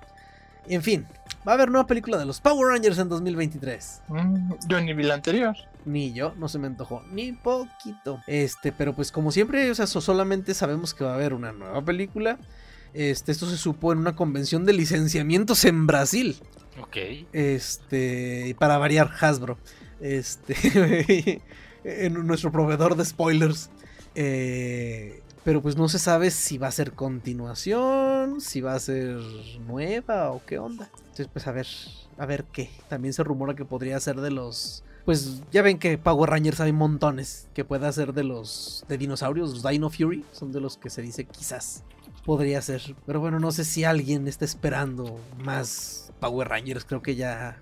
En 0.67 0.83
fin, 0.83 1.07
va 1.47 1.53
a 1.53 1.55
haber 1.55 1.71
nueva 1.71 1.87
película 1.87 2.17
de 2.19 2.25
los 2.25 2.39
Power 2.39 2.67
Rangers 2.67 2.99
en 2.99 3.09
2023. 3.09 4.01
Mm, 4.09 4.51
yo 4.67 4.79
ni 4.81 4.93
vi 4.93 5.03
la 5.03 5.15
anterior. 5.15 5.55
Ni 5.85 6.13
yo, 6.13 6.35
no 6.37 6.47
se 6.49 6.59
me 6.59 6.67
antojó, 6.67 7.01
ni 7.11 7.31
poquito. 7.31 8.19
Este, 8.27 8.71
pero 8.71 8.93
pues 8.93 9.11
como 9.11 9.31
siempre, 9.31 9.71
o 9.71 9.73
sea, 9.75 9.87
so- 9.87 10.01
solamente 10.01 10.53
sabemos 10.53 10.93
que 10.93 11.03
va 11.03 11.11
a 11.13 11.15
haber 11.15 11.33
una 11.33 11.53
nueva 11.53 11.83
película. 11.83 12.37
Este, 12.93 13.31
esto 13.31 13.47
se 13.49 13.57
supo 13.57 13.91
en 13.91 13.97
una 13.97 14.15
convención 14.15 14.65
de 14.65 14.73
licenciamientos 14.73 15.65
en 15.65 15.87
Brasil. 15.87 16.35
Ok. 16.79 16.97
Este, 17.33 18.55
para 18.59 18.77
variar, 18.77 19.11
Hasbro. 19.19 19.57
Este, 19.99 21.41
en 21.83 22.13
nuestro 22.25 22.51
proveedor 22.51 22.95
de 22.95 23.05
spoilers. 23.05 23.69
Eh, 24.15 25.21
pero 25.43 25.61
pues 25.61 25.75
no 25.75 25.89
se 25.89 25.97
sabe 25.97 26.29
si 26.29 26.57
va 26.57 26.67
a 26.67 26.71
ser 26.71 26.93
continuación, 26.93 28.41
si 28.41 28.61
va 28.61 28.75
a 28.75 28.79
ser 28.79 29.17
nueva 29.65 30.31
o 30.31 30.41
qué 30.45 30.59
onda. 30.59 30.89
Entonces, 30.97 31.27
pues 31.33 31.47
a 31.47 31.51
ver, 31.51 31.67
a 32.17 32.25
ver 32.25 32.45
qué. 32.45 32.69
También 32.89 33.13
se 33.13 33.23
rumora 33.23 33.55
que 33.55 33.65
podría 33.65 33.99
ser 33.99 34.21
de 34.21 34.31
los. 34.31 34.83
Pues 35.03 35.41
ya 35.51 35.63
ven 35.63 35.79
que 35.79 35.97
Power 35.97 36.29
Rangers 36.29 36.59
hay 36.59 36.73
montones. 36.73 37.47
Que 37.55 37.65
pueda 37.65 37.91
ser 37.91 38.13
de 38.13 38.23
los 38.23 38.85
de 38.87 38.99
dinosaurios, 38.99 39.51
los 39.51 39.63
Dino 39.63 39.89
Fury. 39.89 40.23
Son 40.31 40.51
de 40.51 40.61
los 40.61 40.77
que 40.77 40.91
se 40.91 41.01
dice 41.01 41.25
quizás. 41.25 41.83
Podría 42.25 42.61
ser. 42.61 42.95
Pero 43.05 43.19
bueno, 43.19 43.39
no 43.39 43.51
sé 43.51 43.63
si 43.65 43.83
alguien 43.83 44.27
está 44.27 44.45
esperando 44.45 45.19
más 45.43 46.13
Power 46.19 46.49
Rangers. 46.49 46.85
Creo 46.85 47.01
que 47.01 47.15
ya. 47.15 47.59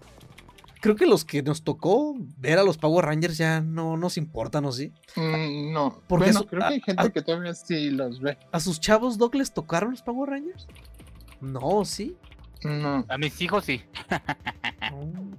Creo 0.82 0.96
que 0.96 1.06
los 1.06 1.26
que 1.26 1.44
nos 1.44 1.64
tocó 1.64 2.16
ver 2.38 2.58
a 2.58 2.64
los 2.64 2.78
Power 2.78 3.06
Rangers 3.06 3.38
ya 3.38 3.60
no 3.60 3.98
nos 3.98 4.18
importan, 4.18 4.64
¿o 4.66 4.72
sí? 4.72 4.94
Mm, 5.16 5.74
no. 5.74 6.02
Porque 6.08 6.32
bueno, 6.32 6.46
creo 6.46 6.62
que 6.68 6.74
hay 6.76 6.82
gente 6.82 7.12
que 7.12 7.22
todavía 7.22 7.54
sí 7.54 7.90
los 7.90 8.22
ve. 8.22 8.38
¿A 8.52 8.60
sus 8.60 8.80
chavos 8.80 9.18
Doc 9.18 9.36
les 9.36 9.54
tocaron 9.54 9.92
los 9.92 10.02
Power 10.02 10.30
Rangers? 10.30 10.68
No, 11.42 11.84
sí. 11.84 12.16
No. 12.64 13.06
A 13.08 13.18
mis 13.18 13.40
hijos 13.42 13.66
sí. 13.66 13.82
No. 14.92 15.38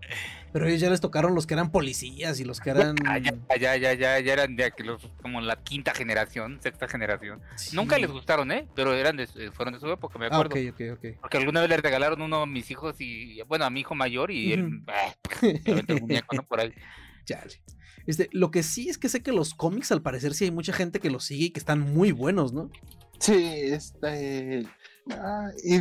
Pero 0.53 0.67
ellos 0.67 0.81
ya 0.81 0.91
les 0.91 1.01
tocaron 1.01 1.35
los 1.35 1.47
que 1.47 1.55
eran 1.55 1.71
policías 1.71 2.41
y 2.41 2.45
los 2.45 2.61
que 2.61 2.71
eran. 2.71 2.97
Ah, 3.07 3.19
ya, 3.19 3.33
ya, 3.61 3.77
ya, 3.77 3.93
ya, 3.95 4.19
ya 4.19 4.33
eran 4.33 4.57
de 4.57 4.73
que 4.73 4.83
los, 4.83 5.01
como 5.23 5.41
la 5.41 5.63
quinta 5.63 5.95
generación, 5.95 6.59
sexta 6.61 6.89
generación. 6.89 7.41
Sí. 7.57 7.77
Nunca 7.77 7.99
les 7.99 8.11
gustaron, 8.11 8.51
¿eh? 8.51 8.67
Pero 8.75 8.95
eran 8.95 9.17
de, 9.17 9.27
su- 9.29 9.53
fueron 9.53 9.75
de 9.75 9.81
su 9.81 9.87
época, 9.91 10.19
me 10.19 10.27
Ah, 10.27 10.29
acuerdo. 10.33 10.57
ok, 10.57 10.75
ok, 10.75 10.81
ok. 10.99 11.21
Porque 11.21 11.37
alguna 11.39 11.61
vez 11.61 11.69
le 11.71 11.77
regalaron 11.77 12.21
uno 12.23 12.43
a 12.43 12.47
mis 12.47 12.69
hijos 12.71 12.97
y, 13.01 13.41
bueno, 13.43 13.65
a 13.65 13.71
mi 13.71 13.81
hijo 13.81 13.95
mayor 13.95 14.31
y 14.33 14.53
él, 14.53 14.83
ah, 14.89 15.15
aventó 15.71 15.93
el 15.95 16.01
muñeco, 16.01 16.35
¿no? 16.37 16.43
Por 16.43 16.61
ahí. 16.61 16.73
Chale. 17.27 17.63
Este, 18.07 18.29
lo 18.33 18.51
que 18.51 18.63
sí 18.65 18.89
es 18.89 18.99
que 18.99 19.09
sé 19.09 19.23
que 19.23 19.31
los 19.31 19.55
cómics, 19.55 19.93
al 19.93 20.03
parecer, 20.03 20.35
sí 20.35 20.45
hay 20.47 20.51
mucha 20.51 20.73
gente 20.73 20.99
que 20.99 21.11
los 21.11 21.25
sigue 21.25 21.45
y 21.47 21.51
que 21.51 21.61
están 21.61 21.81
muy 21.81 22.11
buenos, 22.13 22.53
¿no? 22.53 22.71
Sí, 23.21 23.35
este. 23.35 24.65
Ah, 25.13 25.51
y, 25.65 25.77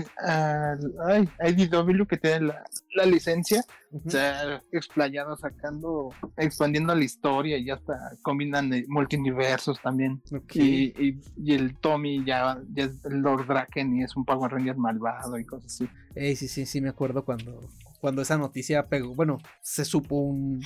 ay, 1.05 1.29
IDW 1.39 2.05
que 2.07 2.17
tiene 2.17 2.47
la, 2.47 2.63
la 2.95 3.05
licencia, 3.05 3.63
Ujú. 3.91 4.09
se 4.09 4.19
ha 4.19 4.61
explayado 4.71 5.35
sacando, 5.37 6.09
expandiendo 6.37 6.93
la 6.95 7.03
historia 7.03 7.57
y 7.57 7.69
hasta 7.69 7.93
combinan 8.21 8.71
eh, 8.73 8.85
multiversos 8.87 9.81
también. 9.81 10.21
Y, 10.53 10.93
y- 11.07 11.19
y 11.37 11.53
el 11.53 11.75
Tommy 11.77 12.23
ya, 12.25 12.59
ya 12.73 12.85
es 12.85 13.03
el 13.05 13.19
Lord 13.21 13.47
Draken 13.47 13.97
y 13.97 14.03
es 14.03 14.15
un 14.15 14.25
Power 14.25 14.51
Ranger 14.51 14.77
malvado 14.77 15.37
y 15.39 15.45
cosas 15.45 15.65
así. 15.73 15.89
Ey, 16.15 16.35
sí, 16.35 16.47
sí, 16.47 16.65
sí, 16.65 16.81
me 16.81 16.89
acuerdo 16.89 17.23
cuando, 17.25 17.69
cuando 18.01 18.21
esa 18.21 18.37
noticia 18.37 18.87
pegó. 18.87 19.15
Bueno, 19.15 19.37
se 19.61 19.85
supo 19.85 20.15
un, 20.15 20.61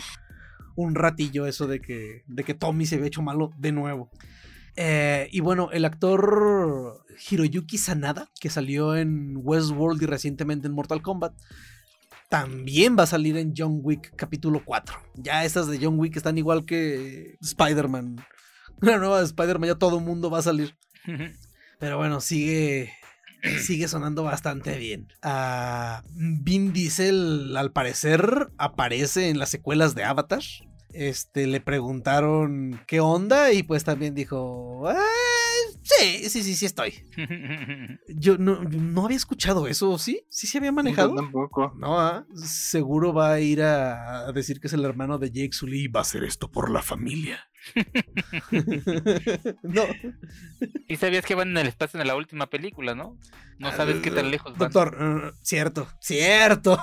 un 0.75 0.95
ratillo 0.95 1.45
eso 1.47 1.67
de 1.67 1.79
que, 1.79 2.23
de 2.27 2.43
que 2.43 2.53
Tommy 2.53 2.85
se 2.85 2.95
había 2.95 3.07
hecho 3.07 3.21
malo 3.21 3.51
de 3.57 3.71
nuevo. 3.71 4.09
Eh, 4.75 5.29
y 5.31 5.39
bueno, 5.41 5.69
el 5.71 5.85
actor 5.85 7.05
Hiroyuki 7.29 7.77
Sanada, 7.77 8.29
que 8.39 8.49
salió 8.49 8.95
en 8.95 9.35
Westworld 9.37 10.01
y 10.01 10.05
recientemente 10.05 10.67
en 10.67 10.73
Mortal 10.73 11.01
Kombat, 11.01 11.33
también 12.29 12.97
va 12.97 13.03
a 13.03 13.07
salir 13.07 13.37
en 13.37 13.53
John 13.55 13.79
Wick 13.83 14.15
capítulo 14.15 14.63
4. 14.65 14.97
Ya 15.15 15.45
esas 15.45 15.67
de 15.67 15.79
John 15.79 15.99
Wick 15.99 16.15
están 16.15 16.37
igual 16.37 16.65
que 16.65 17.37
Spider-Man. 17.41 18.25
La 18.81 18.97
nueva 18.97 19.19
de 19.19 19.25
Spider-Man, 19.25 19.69
ya 19.69 19.75
todo 19.75 19.99
el 19.99 20.03
mundo 20.03 20.31
va 20.31 20.39
a 20.39 20.43
salir. 20.43 20.75
Pero 21.79 21.97
bueno, 21.97 22.21
sigue. 22.21 22.91
Sigue 23.59 23.89
sonando 23.89 24.23
bastante 24.23 24.77
bien. 24.77 25.09
Ah, 25.21 26.01
Vin 26.15 26.71
Diesel, 26.71 27.55
al 27.57 27.73
parecer, 27.73 28.49
aparece 28.57 29.29
en 29.29 29.37
las 29.37 29.49
secuelas 29.49 29.95
de 29.95 30.05
Avatar. 30.05 30.41
Este, 30.93 31.47
le 31.47 31.59
preguntaron 31.59 32.81
qué 32.87 32.99
onda 32.99 33.51
y 33.51 33.63
pues 33.63 33.83
también 33.83 34.13
dijo, 34.13 34.87
"Ah, 34.87 34.95
sí, 35.81 36.29
sí, 36.29 36.43
sí, 36.43 36.55
sí 36.55 36.65
estoy. 36.65 37.05
Yo 38.07 38.37
no, 38.37 38.63
no 38.63 39.05
había 39.05 39.17
escuchado 39.17 39.67
eso, 39.67 39.97
¿sí? 39.97 40.25
¿Sí 40.29 40.47
se 40.47 40.57
había 40.59 40.71
manejado? 40.71 41.09
Yo 41.09 41.15
tampoco. 41.15 41.73
No, 41.77 41.99
ah, 41.99 42.25
seguro 42.35 43.13
va 43.13 43.33
a 43.33 43.39
ir 43.39 43.61
a, 43.61 44.27
a 44.27 44.31
decir 44.31 44.59
que 44.59 44.67
es 44.67 44.73
el 44.73 44.85
hermano 44.85 45.17
de 45.17 45.31
Jake 45.31 45.53
Sully 45.53 45.85
y 45.85 45.87
va 45.87 46.01
a 46.01 46.03
hacer 46.03 46.23
esto 46.23 46.49
por 46.49 46.69
la 46.69 46.81
familia. 46.81 47.39
no. 49.63 49.83
Y 50.87 50.95
sabías 50.97 51.25
que 51.25 51.35
van 51.35 51.49
en 51.49 51.57
el 51.57 51.67
espacio 51.67 51.99
en 51.99 52.07
la 52.07 52.15
última 52.15 52.47
película, 52.47 52.95
¿no? 52.95 53.17
No 53.59 53.71
sabes 53.71 54.01
qué 54.01 54.11
tan 54.11 54.29
lejos 54.31 54.57
van. 54.57 54.71
Doctor, 54.71 54.97
eh, 54.99 55.31
cierto, 55.41 55.87
cierto. 55.99 56.79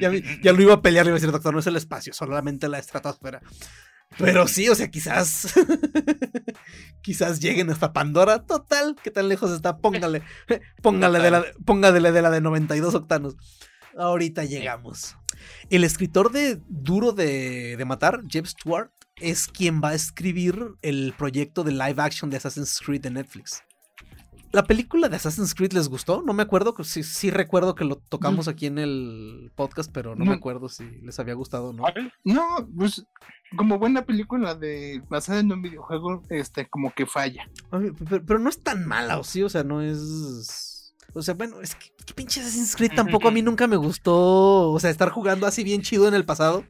Ya, 0.00 0.52
lo 0.52 0.62
iba 0.62 0.74
a 0.74 0.82
pelear, 0.82 1.04
le 1.04 1.10
iba 1.10 1.16
a 1.16 1.20
decir, 1.20 1.32
doctor, 1.32 1.52
no 1.52 1.60
es 1.60 1.66
el 1.66 1.76
espacio, 1.76 2.12
solamente 2.12 2.68
la 2.68 2.78
estratosfera. 2.78 3.40
Pero 4.18 4.46
sí, 4.46 4.68
o 4.68 4.74
sea, 4.74 4.90
quizás. 4.90 5.54
quizás 7.02 7.40
lleguen 7.40 7.70
hasta 7.70 7.92
Pandora. 7.92 8.44
Total, 8.44 8.96
¿qué 9.02 9.10
tan 9.10 9.28
lejos 9.28 9.50
está? 9.50 9.78
Póngale. 9.78 10.22
Póngale 10.82 11.18
de 11.18 11.30
la, 11.30 11.44
póngale 11.64 12.12
de 12.12 12.22
la 12.22 12.30
de 12.30 12.40
92 12.40 12.94
octanos. 12.94 13.36
Ahorita 13.96 14.44
llegamos. 14.44 15.16
El 15.70 15.84
escritor 15.84 16.30
de 16.30 16.60
Duro 16.68 17.12
de, 17.12 17.76
de 17.76 17.84
Matar, 17.84 18.22
Jeff 18.28 18.46
Stewart, 18.46 18.90
es 19.16 19.46
quien 19.46 19.80
va 19.82 19.90
a 19.90 19.94
escribir 19.94 20.74
el 20.82 21.14
proyecto 21.16 21.64
de 21.64 21.72
live 21.72 22.02
action 22.02 22.30
de 22.30 22.36
Assassin's 22.36 22.80
Creed 22.84 23.02
de 23.02 23.10
Netflix. 23.10 23.62
¿La 24.54 24.62
película 24.62 25.08
de 25.08 25.16
Assassin's 25.16 25.52
Creed 25.52 25.72
les 25.72 25.88
gustó? 25.88 26.22
No 26.22 26.32
me 26.32 26.44
acuerdo, 26.44 26.76
sí, 26.84 27.02
sí 27.02 27.28
recuerdo 27.28 27.74
que 27.74 27.84
lo 27.84 27.96
tocamos 27.96 28.46
aquí 28.46 28.66
en 28.66 28.78
el 28.78 29.50
podcast, 29.56 29.90
pero 29.92 30.14
no 30.14 30.24
me 30.24 30.34
acuerdo 30.34 30.68
si 30.68 30.84
les 31.02 31.18
había 31.18 31.34
gustado 31.34 31.70
o 31.70 31.72
no. 31.72 31.82
No, 32.22 32.44
pues 32.76 33.04
como 33.56 33.80
buena 33.80 34.06
película 34.06 34.54
de 34.54 35.02
basada 35.08 35.40
en 35.40 35.50
un 35.50 35.60
videojuego, 35.60 36.22
este, 36.30 36.68
como 36.68 36.94
que 36.94 37.04
falla. 37.04 37.50
Ay, 37.72 37.90
Pero, 38.08 38.24
pero 38.24 38.38
no 38.38 38.48
es 38.48 38.62
tan 38.62 38.86
mala, 38.86 39.18
¿o 39.18 39.24
sí? 39.24 39.42
O 39.42 39.48
sea, 39.48 39.64
no 39.64 39.82
es. 39.82 40.94
O 41.14 41.22
sea, 41.22 41.34
bueno, 41.34 41.60
es 41.60 41.74
que, 41.74 41.90
que 42.06 42.14
pinche 42.14 42.40
Assassin's 42.40 42.76
Creed 42.76 42.92
tampoco 42.94 43.26
a 43.26 43.32
mí 43.32 43.42
nunca 43.42 43.66
me 43.66 43.76
gustó. 43.76 44.70
O 44.70 44.78
sea, 44.78 44.90
estar 44.90 45.10
jugando 45.10 45.48
así 45.48 45.64
bien 45.64 45.82
chido 45.82 46.06
en 46.06 46.14
el 46.14 46.24
pasado. 46.24 46.64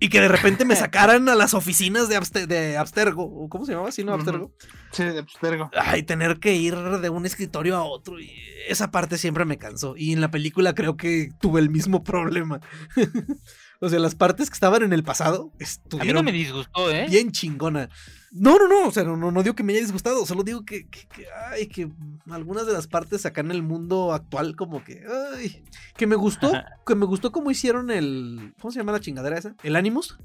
Y 0.00 0.08
que 0.08 0.20
de 0.20 0.28
repente 0.28 0.64
me 0.64 0.76
sacaran 0.76 1.28
a 1.28 1.34
las 1.34 1.54
oficinas 1.54 2.08
de, 2.08 2.16
Abste- 2.18 2.46
de 2.46 2.76
Abstergo. 2.76 3.24
¿o 3.24 3.48
¿Cómo 3.48 3.64
se 3.64 3.72
llamaba? 3.72 3.90
¿Sí, 3.92 4.04
no? 4.04 4.14
Abstergo. 4.14 4.52
Sí, 4.92 5.04
de 5.04 5.18
Abstergo. 5.18 5.70
Ay, 5.74 6.02
tener 6.02 6.38
que 6.38 6.54
ir 6.54 6.76
de 6.76 7.10
un 7.10 7.26
escritorio 7.26 7.76
a 7.76 7.84
otro. 7.84 8.20
Y 8.20 8.30
esa 8.68 8.90
parte 8.90 9.18
siempre 9.18 9.44
me 9.44 9.58
cansó. 9.58 9.94
Y 9.96 10.12
en 10.12 10.20
la 10.20 10.30
película 10.30 10.74
creo 10.74 10.96
que 10.96 11.30
tuve 11.40 11.60
el 11.60 11.70
mismo 11.70 12.02
problema. 12.04 12.60
o 13.80 13.88
sea, 13.88 13.98
las 13.98 14.14
partes 14.14 14.50
que 14.50 14.54
estaban 14.54 14.82
en 14.82 14.92
el 14.92 15.04
pasado 15.04 15.36
A 15.36 15.44
mí 15.44 15.50
no 15.58 15.64
estuvieron 15.64 16.24
me 16.24 16.32
disgustó, 16.32 16.90
¿eh? 16.90 17.06
bien 17.08 17.30
chingona. 17.30 17.88
No, 18.30 18.58
no, 18.58 18.68
no, 18.68 18.88
o 18.88 18.90
sea, 18.90 19.04
no, 19.04 19.16
no, 19.16 19.30
no 19.30 19.42
digo 19.42 19.54
que 19.54 19.62
me 19.62 19.72
haya 19.72 19.80
disgustado, 19.80 20.26
solo 20.26 20.42
digo 20.42 20.62
que, 20.64 20.86
que, 20.88 21.06
que, 21.08 21.26
ay, 21.50 21.66
que 21.66 21.90
algunas 22.28 22.66
de 22.66 22.74
las 22.74 22.86
partes 22.86 23.24
acá 23.24 23.40
en 23.40 23.50
el 23.50 23.62
mundo 23.62 24.12
actual 24.12 24.54
como 24.54 24.84
que, 24.84 25.02
ay, 25.34 25.64
que 25.96 26.06
me 26.06 26.14
gustó, 26.14 26.52
que 26.86 26.94
me 26.94 27.06
gustó 27.06 27.32
cómo 27.32 27.50
hicieron 27.50 27.90
el, 27.90 28.52
¿cómo 28.60 28.70
se 28.70 28.80
llama 28.80 28.92
la 28.92 29.00
chingadera 29.00 29.38
esa? 29.38 29.54
El 29.62 29.76
Animus. 29.76 30.18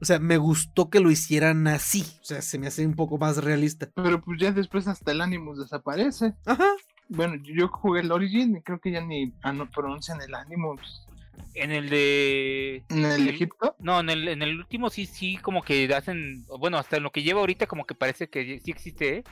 O 0.00 0.04
sea, 0.04 0.20
me 0.20 0.36
gustó 0.36 0.90
que 0.90 1.00
lo 1.00 1.10
hicieran 1.10 1.66
así, 1.66 2.04
o 2.20 2.24
sea, 2.24 2.40
se 2.40 2.58
me 2.58 2.68
hace 2.68 2.86
un 2.86 2.94
poco 2.94 3.18
más 3.18 3.42
realista. 3.42 3.88
Pero 3.96 4.20
pues 4.20 4.38
ya 4.40 4.52
después 4.52 4.86
hasta 4.86 5.10
el 5.10 5.20
Animus 5.20 5.58
desaparece. 5.58 6.34
Ajá, 6.46 6.68
Bueno, 7.08 7.34
yo 7.42 7.66
jugué 7.68 8.00
el 8.00 8.12
Origin 8.12 8.56
y 8.56 8.62
creo 8.62 8.78
que 8.78 8.92
ya 8.92 9.00
ni 9.00 9.34
ah, 9.42 9.52
no 9.52 9.68
pronuncian 9.68 10.20
el 10.20 10.34
Animus. 10.34 11.04
En 11.54 11.70
el 11.70 11.88
de. 11.88 12.84
¿En 12.88 13.04
el 13.04 13.28
Egipto? 13.28 13.76
No, 13.78 14.00
en 14.00 14.10
el, 14.10 14.28
en 14.28 14.42
el 14.42 14.58
último 14.58 14.90
sí, 14.90 15.06
sí, 15.06 15.36
como 15.36 15.62
que 15.62 15.92
hacen. 15.94 16.44
Bueno, 16.58 16.78
hasta 16.78 16.96
en 16.96 17.02
lo 17.02 17.12
que 17.12 17.22
lleva 17.22 17.40
ahorita, 17.40 17.66
como 17.66 17.86
que 17.86 17.94
parece 17.94 18.28
que 18.28 18.60
sí 18.60 18.70
existe, 18.70 19.18
¿eh? 19.18 19.24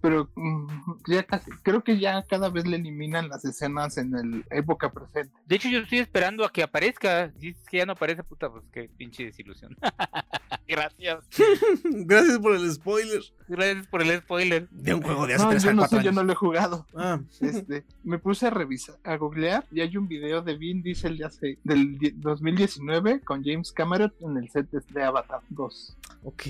Pero 0.00 0.30
mm, 0.34 0.66
ya 1.08 1.22
casi, 1.24 1.50
creo 1.62 1.82
que 1.82 1.98
ya 1.98 2.22
cada 2.22 2.48
vez 2.48 2.66
le 2.66 2.76
eliminan 2.76 3.28
las 3.28 3.44
escenas 3.44 3.98
en 3.98 4.14
el 4.14 4.44
época 4.50 4.90
presente. 4.92 5.34
De 5.46 5.56
hecho, 5.56 5.68
yo 5.68 5.80
estoy 5.80 5.98
esperando 5.98 6.44
a 6.44 6.52
que 6.52 6.62
aparezca. 6.62 7.32
Si 7.38 7.48
es 7.48 7.56
que 7.68 7.78
ya 7.78 7.86
no 7.86 7.92
aparece, 7.92 8.22
puta, 8.22 8.50
pues 8.50 8.64
qué 8.72 8.88
pinche 8.96 9.24
desilusión. 9.24 9.76
Gracias. 10.68 11.24
Gracias 11.84 12.38
por 12.38 12.56
el 12.56 12.72
spoiler. 12.72 13.22
Gracias 13.48 13.86
por 13.86 14.02
el 14.02 14.18
spoiler. 14.20 14.68
De 14.70 14.94
un 14.94 15.02
juego 15.02 15.26
de 15.26 15.34
hace 15.34 15.44
No, 15.44 15.50
3 15.50 15.62
yo 15.62 15.70
a 15.70 15.72
no 15.74 15.82
4 15.82 15.98
sé, 15.98 16.04
yo 16.04 16.10
años. 16.10 16.14
no 16.14 16.22
lo 16.24 16.32
he 16.32 16.36
jugado. 16.36 16.86
Ah, 16.96 17.20
Este, 17.40 17.84
me 18.02 18.18
puse 18.18 18.46
a 18.46 18.50
revisar, 18.50 18.96
a 19.04 19.16
googlear 19.16 19.64
y 19.70 19.80
hay 19.80 19.96
un 19.96 20.08
video 20.08 20.42
de 20.42 20.56
Vin 20.56 20.82
Diesel 20.82 21.16
de 21.18 21.24
hace, 21.24 21.58
del 21.62 21.98
die- 21.98 22.14
2019 22.16 23.20
con 23.20 23.44
James 23.44 23.70
Cameron 23.72 24.12
en 24.20 24.36
el 24.38 24.50
set 24.50 24.68
de- 24.70 24.80
de 24.92 25.02
Avatar 25.04 25.40
2. 25.50 25.96
ok. 26.24 26.42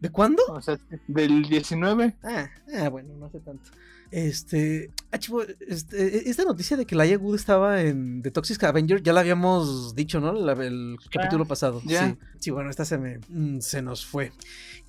¿De 0.00 0.10
cuándo? 0.12 0.42
O 0.48 0.60
sea, 0.62 0.78
del 1.08 1.42
19. 1.48 2.14
Ah, 2.22 2.48
ah, 2.80 2.88
bueno, 2.88 3.14
no 3.18 3.26
hace 3.26 3.40
tanto. 3.40 3.70
Este, 4.10 4.90
ah, 5.10 5.18
chivo, 5.18 5.42
este, 5.66 6.28
esta 6.30 6.44
noticia 6.44 6.76
de 6.76 6.86
que 6.86 6.94
Laia 6.94 7.16
Good 7.16 7.34
estaba 7.34 7.82
en 7.82 8.22
The 8.22 8.30
Toxic 8.30 8.62
Avenger 8.64 9.02
ya 9.02 9.12
la 9.12 9.20
habíamos 9.20 9.94
dicho, 9.94 10.20
¿no? 10.20 10.32
La- 10.32 10.52
el 10.52 10.96
capítulo 11.10 11.44
pasado. 11.44 11.82
Sí, 11.86 11.94
sí, 12.38 12.50
bueno, 12.50 12.70
esta 12.70 12.84
se 12.84 12.98
me 12.98 13.18
mm, 13.28 13.60
se 13.60 13.82
nos 13.82 14.06
fue. 14.06 14.32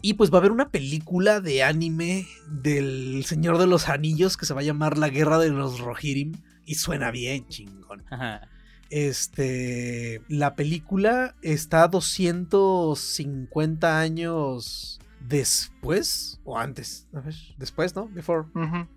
Y 0.01 0.13
pues 0.13 0.31
va 0.31 0.35
a 0.35 0.39
haber 0.39 0.51
una 0.51 0.69
película 0.69 1.41
de 1.41 1.63
anime 1.63 2.27
del 2.47 3.23
Señor 3.25 3.57
de 3.57 3.67
los 3.67 3.89
Anillos 3.89 4.37
que 4.37 4.45
se 4.45 4.53
va 4.53 4.61
a 4.61 4.63
llamar 4.63 4.97
La 4.97 5.09
Guerra 5.09 5.39
de 5.39 5.49
los 5.49 5.79
Rohirrim 5.79 6.33
y 6.65 6.75
suena 6.75 7.11
bien 7.11 7.47
chingón. 7.47 8.03
Ajá. 8.09 8.47
Este, 8.89 10.21
la 10.29 10.55
película 10.55 11.35
está 11.41 11.87
250 11.89 13.99
años 13.99 14.99
después 15.27 16.39
o 16.43 16.57
antes. 16.57 17.07
A 17.13 17.19
ver, 17.21 17.35
después, 17.57 17.95
¿no? 17.95 18.07
Before. 18.09 18.47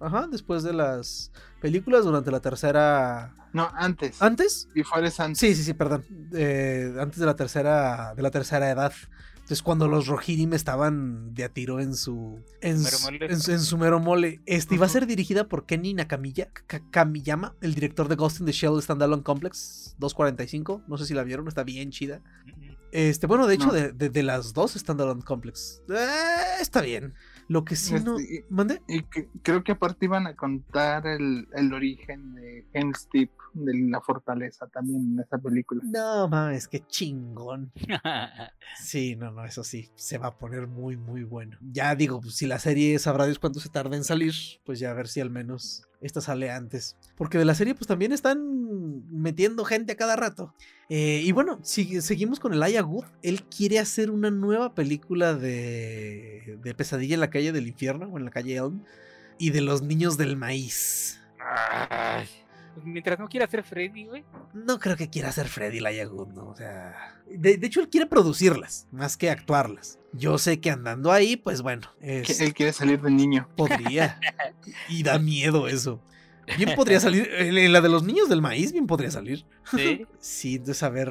Ajá, 0.01 0.27
después 0.31 0.63
de 0.63 0.73
las 0.73 1.33
películas 1.61 2.05
durante 2.05 2.31
la 2.31 2.41
tercera. 2.41 3.35
No, 3.53 3.69
antes. 3.75 4.21
¿Antes? 4.23 4.69
Y 4.75 4.83
fuera 4.83 5.11
antes. 5.19 5.39
Sí, 5.39 5.55
sí, 5.55 5.65
sí, 5.65 5.75
perdón. 5.75 6.05
Eh, 6.33 6.95
antes 7.01 7.19
de 7.19 7.27
la 7.27 7.35
tercera. 7.37 8.15
De 8.15 8.23
la 8.23 8.31
tercera 8.31 8.71
edad. 8.71 8.93
Entonces, 9.35 9.63
cuando 9.65 9.89
los 9.89 10.07
Rohirrim 10.07 10.53
estaban 10.53 11.35
de 11.35 11.43
a 11.43 11.49
tiro 11.49 11.81
en 11.81 11.97
su. 11.97 12.41
En, 12.61 12.81
Mero 12.81 12.97
mole. 13.03 13.27
en 13.27 13.41
su- 13.41 13.51
en 13.51 13.59
su 13.61 13.77
mero 13.79 13.99
mole. 13.99 14.41
Este 14.47 14.77
iba 14.77 14.87
a 14.87 14.89
ser 14.89 15.07
dirigida 15.09 15.49
por 15.49 15.67
Kenny 15.67 15.97
Ka- 15.97 16.83
Kamiyama, 16.93 17.57
el 17.61 17.75
director 17.75 18.07
de 18.07 18.15
Ghost 18.15 18.39
in 18.39 18.47
the 18.47 18.53
Shell 18.53 18.81
Standalone 18.81 19.25
Complex 19.25 19.97
245. 19.99 20.83
No 20.87 20.97
sé 20.99 21.07
si 21.07 21.15
la 21.15 21.25
vieron, 21.25 21.49
está 21.49 21.65
bien 21.65 21.91
chida. 21.91 22.21
Este, 22.93 23.27
bueno, 23.27 23.47
de 23.47 23.55
hecho, 23.55 23.67
No. 23.69 23.73
de, 23.73 23.93
de- 23.93 24.11
de 24.11 24.23
las 24.23 24.53
dos 24.53 24.73
Standalone 24.75 25.23
Complex. 25.23 25.83
eh, 25.89 26.07
está 26.61 26.81
bien. 26.81 27.15
Lo 27.49 27.65
que 27.65 27.75
sí 27.77 27.95
no. 28.05 28.19
Este, 28.19 28.47
¿Mande? 28.49 28.81
Y 28.89 29.03
que- 29.03 29.29
creo 29.43 29.65
que 29.65 29.73
aparte 29.73 30.05
iban 30.07 30.27
a 30.27 30.37
contar 30.37 31.07
el, 31.07 31.49
el 31.55 31.73
origen 31.73 32.35
de 32.35 32.65
Helm's 32.73 33.09
Deep, 33.13 33.31
de 33.55 33.73
la 33.91 34.01
fortaleza 34.01 34.69
también 34.69 35.15
en 35.15 35.21
esa 35.21 35.37
película. 35.39 35.83
No 35.85 36.29
mames, 36.29 36.69
qué 36.69 36.81
chingón. 36.87 37.73
Sí, 38.81 39.17
no, 39.17 39.33
no, 39.33 39.45
eso 39.45 39.65
sí, 39.65 39.91
se 39.97 40.19
va 40.19 40.29
a 40.29 40.39
poner 40.39 40.67
muy, 40.69 40.97
muy 40.97 41.25
bueno. 41.25 41.59
Ya 41.61 41.95
digo, 41.97 42.21
pues, 42.21 42.37
si 42.37 42.47
la 42.47 42.59
serie 42.61 42.99
sabrá 43.01 43.25
Dios 43.27 43.39
cuánto 43.41 43.59
se 43.61 43.69
tarda 43.69 43.97
en 43.97 44.05
salir, 44.05 44.33
pues 44.65 44.79
ya 44.79 44.91
a 44.91 44.95
ver 44.95 45.09
si 45.09 45.21
al 45.21 45.31
menos 45.31 45.83
esta 46.01 46.21
sale 46.21 46.51
antes. 46.51 46.97
Porque 47.17 47.39
de 47.39 47.45
la 47.45 47.55
serie, 47.55 47.75
pues 47.75 47.87
también 47.87 48.13
están 48.13 49.09
metiendo 49.11 49.65
gente 49.65 49.93
a 49.93 49.97
cada 49.97 50.17
rato. 50.17 50.55
Eh, 50.89 51.23
y 51.25 51.33
bueno, 51.33 51.59
si, 51.63 52.01
seguimos 52.01 52.41
con 52.41 52.53
el 52.53 52.63
Aya 52.63 52.81
Good. 52.81 53.05
Él 53.23 53.43
quiere 53.45 53.79
hacer 53.79 54.11
una 54.11 54.31
nueva 54.31 54.75
película 54.75 55.35
de, 55.35 56.59
de 56.63 56.75
Pesadilla 56.75 57.15
en 57.15 57.21
la 57.21 57.31
calle 57.31 57.53
del 57.53 57.69
infierno, 57.69 58.07
o 58.07 58.19
en 58.19 58.25
la 58.25 58.31
calle 58.31 58.57
Elm, 58.57 58.83
y 59.39 59.51
de 59.51 59.61
los 59.61 59.83
niños 59.83 60.17
del 60.17 60.37
maíz. 60.37 61.21
Ay, 61.39 62.29
pues 62.75 62.87
mientras 62.87 63.19
no 63.19 63.29
quiera 63.29 63.47
ser 63.47 63.63
Freddy, 63.63 64.05
güey. 64.07 64.25
No 64.55 64.79
creo 64.79 64.97
que 64.97 65.11
quiera 65.11 65.31
ser 65.33 65.49
Freddy 65.49 65.81
Laya 65.81 66.05
Good, 66.07 66.29
¿no? 66.29 66.49
O 66.49 66.55
sea. 66.57 67.17
De, 67.29 67.57
de 67.57 67.67
hecho, 67.67 67.81
él 67.81 67.89
quiere 67.89 68.07
producirlas, 68.07 68.87
más 68.91 69.17
que 69.17 69.31
actuarlas. 69.31 69.99
Yo 70.13 70.39
sé 70.39 70.61
que 70.61 70.71
andando 70.71 71.13
ahí, 71.13 71.37
pues 71.37 71.63
bueno, 71.63 71.89
es- 72.01 72.41
él 72.41 72.55
quiere 72.55 72.73
salir 72.73 73.01
de 73.01 73.11
niño. 73.11 73.49
podría. 73.57 74.19
y 74.89 75.03
da 75.03 75.19
miedo 75.19 75.69
eso. 75.69 76.03
Bien 76.57 76.71
podría 76.77 77.01
salir. 77.01 77.29
En 77.33 77.73
la 77.73 77.81
de 77.81 77.89
los 77.89 78.03
niños 78.03 78.29
del 78.29 78.41
maíz, 78.43 78.73
bien 78.73 78.87
podría 78.87 79.11
salir. 79.11 79.45
Sí. 79.71 80.07
Sí, 80.21 80.57
entonces 80.57 80.83
a 80.83 80.91
ver, 80.91 81.11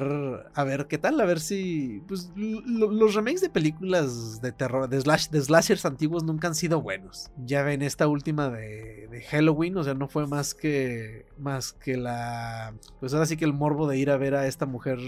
a 0.54 0.64
ver 0.64 0.86
qué 0.86 0.96
tal, 0.96 1.20
a 1.20 1.24
ver 1.24 1.40
si. 1.40 2.00
Pues 2.06 2.30
lo- 2.36 2.90
los 2.92 3.14
remakes 3.14 3.40
de 3.40 3.50
películas 3.50 4.40
de 4.40 4.52
terror, 4.52 4.88
de, 4.88 5.00
slash, 5.00 5.28
de 5.30 5.40
slashers 5.40 5.84
antiguos 5.84 6.22
nunca 6.24 6.46
han 6.48 6.54
sido 6.54 6.80
buenos. 6.80 7.30
Ya 7.44 7.62
ven 7.64 7.82
esta 7.82 8.06
última 8.06 8.48
de, 8.50 9.08
de 9.10 9.22
Halloween, 9.22 9.76
o 9.78 9.82
sea, 9.84 9.94
no 9.94 10.06
fue 10.08 10.26
más 10.28 10.54
que. 10.54 11.26
Más 11.38 11.72
que 11.72 11.96
la. 11.96 12.74
Pues 13.00 13.12
ahora 13.14 13.26
sí 13.26 13.36
que 13.36 13.44
el 13.44 13.52
morbo 13.52 13.88
de 13.88 13.98
ir 13.98 14.10
a 14.10 14.16
ver 14.16 14.34
a 14.36 14.46
esta 14.46 14.66
mujer. 14.66 14.98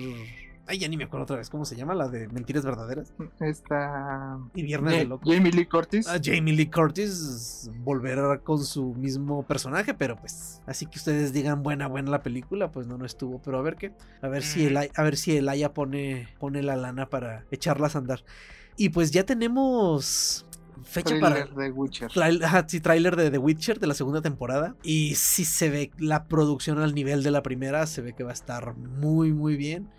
Ay, 0.72 0.78
ya 0.78 0.88
ni 0.88 0.96
me 0.96 1.04
acuerdo 1.04 1.24
otra 1.24 1.36
vez, 1.36 1.50
¿cómo 1.50 1.66
se 1.66 1.76
llama? 1.76 1.92
La 1.94 2.08
de 2.08 2.28
Mentiras 2.28 2.64
Verdaderas. 2.64 3.12
Esta. 3.40 4.38
Y 4.54 4.62
Viernes 4.62 4.94
de 5.00 5.04
Locos. 5.04 5.28
Jamie 5.30 5.52
Lee 5.52 5.66
Curtis. 5.66 6.08
a 6.08 6.18
Jamie 6.18 6.54
Lee 6.54 6.70
Curtis 6.70 7.70
volver 7.80 8.40
con 8.42 8.64
su 8.64 8.94
mismo 8.94 9.42
personaje, 9.42 9.92
pero 9.92 10.16
pues 10.16 10.62
así 10.64 10.86
que 10.86 10.98
ustedes 10.98 11.34
digan 11.34 11.62
buena 11.62 11.88
buena 11.88 12.10
la 12.10 12.22
película, 12.22 12.72
pues 12.72 12.86
no 12.86 12.96
no 12.96 13.04
estuvo, 13.04 13.38
pero 13.42 13.58
a 13.58 13.62
ver 13.62 13.76
qué, 13.76 13.92
a 14.22 14.28
ver 14.28 14.42
si 14.42 14.64
el 14.64 14.78
a 14.78 15.02
ver 15.02 15.16
si 15.18 15.36
Elaya 15.36 15.74
pone 15.74 16.28
pone 16.38 16.62
la 16.62 16.74
lana 16.76 17.10
para 17.10 17.44
echarlas 17.50 17.94
a 17.94 17.98
andar. 17.98 18.24
Y 18.78 18.88
pues 18.88 19.10
ya 19.10 19.26
tenemos 19.26 20.46
fecha 20.84 21.10
trailer 21.18 21.50
para 21.50 21.62
de 21.64 21.70
Witcher. 21.70 22.10
Trail- 22.10 22.42
ajá, 22.42 22.64
sí, 22.66 22.80
tráiler 22.80 23.14
de 23.16 23.30
The 23.30 23.36
Witcher 23.36 23.78
de 23.78 23.86
la 23.88 23.92
segunda 23.94 24.22
temporada. 24.22 24.74
Y 24.82 25.16
sí 25.16 25.44
se 25.44 25.68
ve 25.68 25.90
la 25.98 26.24
producción 26.24 26.78
al 26.78 26.94
nivel 26.94 27.22
de 27.22 27.30
la 27.30 27.42
primera. 27.42 27.86
Se 27.86 28.00
ve 28.00 28.14
que 28.14 28.24
va 28.24 28.30
a 28.30 28.32
estar 28.32 28.74
muy, 28.74 29.34
muy 29.34 29.56
bien. 29.58 29.90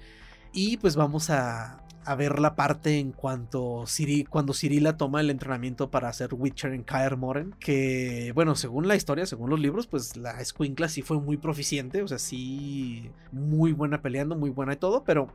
Y 0.54 0.78
pues 0.78 0.96
vamos 0.96 1.30
a, 1.32 1.84
a 2.06 2.16
ver 2.16 2.40
la 2.40 2.56
parte 2.56 3.00
en 3.00 3.12
cuanto 3.12 3.86
Ciri, 3.88 4.24
cuando 4.24 4.54
Cirila 4.54 4.98
toma 4.98 5.22
el 5.22 5.30
entrenamiento 5.30 5.90
para 5.90 6.10
hacer 6.10 6.34
Witcher 6.34 6.74
en 6.74 6.84
Kaer 6.84 7.18
Moren. 7.18 7.56
Que, 7.60 8.32
bueno, 8.36 8.56
según 8.56 8.88
la 8.88 8.96
historia, 8.96 9.26
según 9.26 9.50
los 9.50 9.60
libros, 9.60 9.88
pues 9.88 10.18
la 10.18 10.40
Escuincla 10.42 10.90
sí 10.90 11.02
fue 11.02 11.20
muy 11.20 11.38
proficiente. 11.38 12.04
O 12.04 12.08
sea, 12.08 12.20
sí, 12.20 13.10
muy 13.32 13.72
buena 13.74 14.02
peleando, 14.02 14.36
muy 14.36 14.50
buena 14.50 14.74
y 14.74 14.78
todo. 14.78 15.04
Pero 15.04 15.30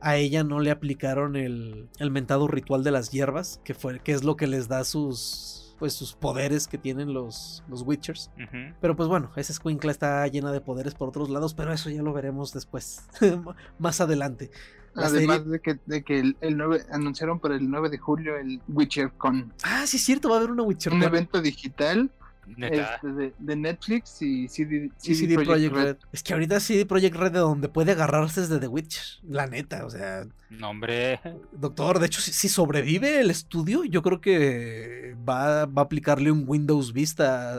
a 0.00 0.16
ella 0.16 0.44
no 0.44 0.60
le 0.60 0.70
aplicaron 0.70 1.36
el, 1.36 1.88
el 1.98 2.10
mentado 2.10 2.48
ritual 2.48 2.82
de 2.82 2.90
las 2.90 3.10
hierbas, 3.10 3.60
que, 3.64 3.74
fue, 3.74 4.00
que 4.00 4.12
es 4.12 4.24
lo 4.24 4.36
que 4.36 4.46
les 4.46 4.68
da 4.68 4.84
sus, 4.84 5.59
pues, 5.80 5.94
sus 5.94 6.12
poderes 6.12 6.68
que 6.68 6.78
tienen 6.78 7.12
los, 7.12 7.64
los 7.68 7.82
Witchers. 7.82 8.30
Pero 8.80 8.94
pues 8.94 9.08
bueno, 9.08 9.32
esa 9.34 9.52
escuincla 9.52 9.90
está 9.90 10.24
llena 10.28 10.52
de 10.52 10.60
poderes 10.60 10.94
por 10.94 11.08
otros 11.08 11.28
lados, 11.30 11.54
pero 11.54 11.72
eso 11.72 11.90
ya 11.90 12.02
lo 12.02 12.12
veremos 12.12 12.52
después, 12.52 13.02
más 13.80 14.00
adelante. 14.00 14.50
La 14.94 15.06
Además 15.06 15.38
serie- 15.38 15.50
de 15.52 15.60
que, 15.60 15.78
de 15.86 16.02
que 16.04 16.18
el, 16.20 16.36
el 16.40 16.56
9, 16.56 16.84
anunciaron 16.90 17.38
para 17.40 17.54
el 17.56 17.70
9 17.70 17.90
de 17.90 17.98
julio 17.98 18.36
el 18.36 18.60
Witcher 18.68 19.12
Con, 19.12 19.52
Ah, 19.62 19.86
sí 19.86 19.96
es 19.96 20.04
cierto, 20.04 20.28
va 20.28 20.36
a 20.36 20.38
haber 20.38 20.50
una 20.50 20.62
Witcher. 20.64 20.92
un 20.92 20.98
Con 21.00 21.08
evento 21.08 21.40
digital. 21.40 22.10
Este, 22.58 23.08
de, 23.08 23.34
de 23.38 23.56
Netflix 23.56 24.22
y 24.22 24.48
CD, 24.48 24.90
y 25.02 25.14
CD 25.14 25.34
Projekt 25.34 25.74
Red. 25.74 25.96
Es 26.12 26.22
que 26.22 26.32
ahorita 26.32 26.60
CD 26.60 26.86
Projekt 26.86 27.16
Red 27.16 27.32
de 27.32 27.38
donde 27.38 27.68
puede 27.68 27.92
agarrarse 27.92 28.40
es 28.42 28.48
de 28.48 28.58
The 28.58 28.68
Witcher, 28.68 29.02
la 29.28 29.46
neta, 29.46 29.84
o 29.86 29.90
sea, 29.90 30.26
No, 30.50 30.70
hombre. 30.70 31.20
doctor, 31.52 31.98
de 31.98 32.06
hecho, 32.06 32.20
si, 32.20 32.32
si 32.32 32.48
sobrevive 32.48 33.20
el 33.20 33.30
estudio, 33.30 33.84
yo 33.84 34.02
creo 34.02 34.20
que 34.20 35.16
va, 35.28 35.66
va 35.66 35.82
a 35.82 35.84
aplicarle 35.84 36.30
un 36.30 36.44
Windows 36.46 36.92
Vista 36.92 37.52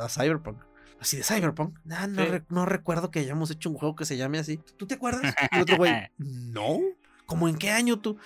a, 0.00 0.04
a 0.04 0.08
Cyberpunk. 0.08 0.58
Así 0.98 1.18
de 1.18 1.24
Cyberpunk. 1.24 1.78
Ah, 1.90 2.06
no, 2.06 2.22
Sí. 2.24 2.28
re- 2.30 2.44
no 2.48 2.64
recuerdo 2.64 3.10
que 3.10 3.18
hayamos 3.18 3.50
hecho 3.50 3.68
un 3.68 3.76
juego 3.76 3.94
que 3.96 4.06
se 4.06 4.16
llame 4.16 4.38
así. 4.38 4.58
¿Tú 4.78 4.86
te 4.86 4.94
acuerdas? 4.94 5.34
Y 5.52 5.60
otro 5.60 5.76
güey, 5.76 5.92
no. 6.18 6.80
¿Cómo 7.26 7.48
en 7.48 7.56
qué 7.56 7.70
año 7.70 7.98
tú? 7.98 8.16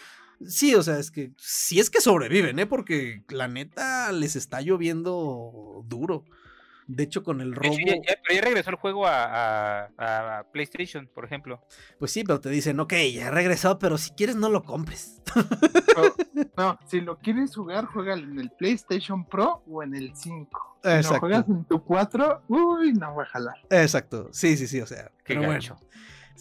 Sí, 0.47 0.75
o 0.75 0.83
sea, 0.83 0.99
es 0.99 1.11
que 1.11 1.33
si 1.37 1.81
es 1.81 1.91
que 1.91 2.01
sobreviven, 2.01 2.59
¿eh? 2.59 2.67
Porque 2.67 3.25
la 3.29 3.47
neta 3.49 4.11
les 4.13 4.37
está 4.37 4.61
lloviendo 4.63 5.83
duro. 5.87 6.25
De 6.87 7.05
hecho, 7.05 7.23
con 7.23 7.41
el 7.41 7.55
robo. 7.55 7.73
hecho, 7.73 7.83
ya, 7.87 7.95
ya- 7.95 8.19
pero 8.27 8.35
ya 8.35 8.41
regresó 8.41 8.71
el 8.71 8.77
juego 8.77 9.07
a, 9.07 9.85
a- 9.97 10.39
a 10.39 10.45
PlayStation, 10.51 11.09
por 11.15 11.25
ejemplo. 11.25 11.61
Pues 12.01 12.11
sí, 12.11 12.25
pero 12.25 12.41
te 12.41 12.51
dicen, 12.51 12.81
ok, 12.81 12.95
ya 13.15 13.31
regresó, 13.31 13.79
pero 13.79 13.97
si 13.97 14.11
quieres 14.11 14.35
no 14.35 14.49
lo 14.49 14.65
compres. 14.65 15.21
No, 16.57 16.79
si 16.87 17.01
lo 17.01 17.19
quieres 17.19 17.55
jugar, 17.55 17.87
juega 17.87 18.15
en 18.15 18.39
el 18.39 18.51
PlayStation 18.51 19.25
Pro 19.27 19.63
o 19.67 19.83
en 19.83 19.95
el 19.95 20.15
5. 20.15 20.79
Si 20.83 20.89
Exacto. 20.91 21.15
lo 21.15 21.21
juegas 21.21 21.49
en 21.49 21.65
tu 21.65 21.83
4, 21.85 22.43
uy, 22.49 22.93
no 22.93 23.15
voy 23.15 23.23
a 23.25 23.27
jalar. 23.29 23.55
Exacto, 23.71 24.29
sí, 24.33 24.57
sí, 24.57 24.67
sí, 24.67 24.81
o 24.81 24.87
sea, 24.87 25.11
Qué 25.25 25.35
pero 25.35 25.47
bueno. 25.47 25.81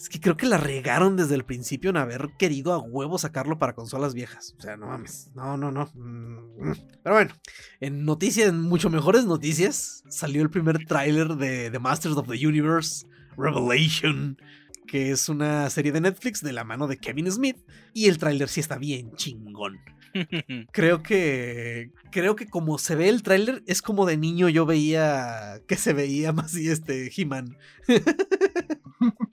Es 0.00 0.08
que 0.08 0.18
creo 0.18 0.34
que 0.34 0.46
la 0.46 0.56
regaron 0.56 1.14
desde 1.14 1.34
el 1.34 1.44
principio 1.44 1.90
en 1.90 1.98
haber 1.98 2.30
querido 2.38 2.72
a 2.72 2.78
huevo 2.78 3.18
sacarlo 3.18 3.58
para 3.58 3.74
consolas 3.74 4.14
viejas. 4.14 4.54
O 4.56 4.62
sea, 4.62 4.78
no 4.78 4.86
mames. 4.86 5.30
No, 5.34 5.58
no, 5.58 5.70
no. 5.70 5.90
Mm, 5.92 6.72
Pero 7.02 7.16
bueno, 7.16 7.34
en 7.80 8.06
noticias, 8.06 8.48
en 8.48 8.62
mucho 8.62 8.88
mejores 8.88 9.26
noticias, 9.26 10.02
salió 10.08 10.40
el 10.40 10.48
primer 10.48 10.86
tráiler 10.86 11.36
de 11.36 11.70
The 11.70 11.78
Masters 11.78 12.16
of 12.16 12.28
the 12.28 12.46
Universe 12.46 13.06
Revelation, 13.36 14.38
que 14.86 15.10
es 15.10 15.28
una 15.28 15.68
serie 15.68 15.92
de 15.92 16.00
Netflix 16.00 16.40
de 16.40 16.54
la 16.54 16.64
mano 16.64 16.88
de 16.88 16.96
Kevin 16.96 17.30
Smith. 17.30 17.58
Y 17.92 18.06
el 18.06 18.16
tráiler 18.16 18.48
sí 18.48 18.60
está 18.60 18.78
bien 18.78 19.12
chingón. 19.16 19.80
Creo 20.72 21.02
que. 21.02 21.90
Creo 22.10 22.36
que 22.36 22.46
como 22.46 22.78
se 22.78 22.94
ve 22.94 23.10
el 23.10 23.22
tráiler, 23.22 23.62
es 23.66 23.82
como 23.82 24.06
de 24.06 24.16
niño 24.16 24.48
yo 24.48 24.64
veía 24.64 25.60
que 25.68 25.76
se 25.76 25.92
veía 25.92 26.32
más 26.32 26.56
y 26.56 26.70
este 26.70 27.12
He-Man. 27.14 27.58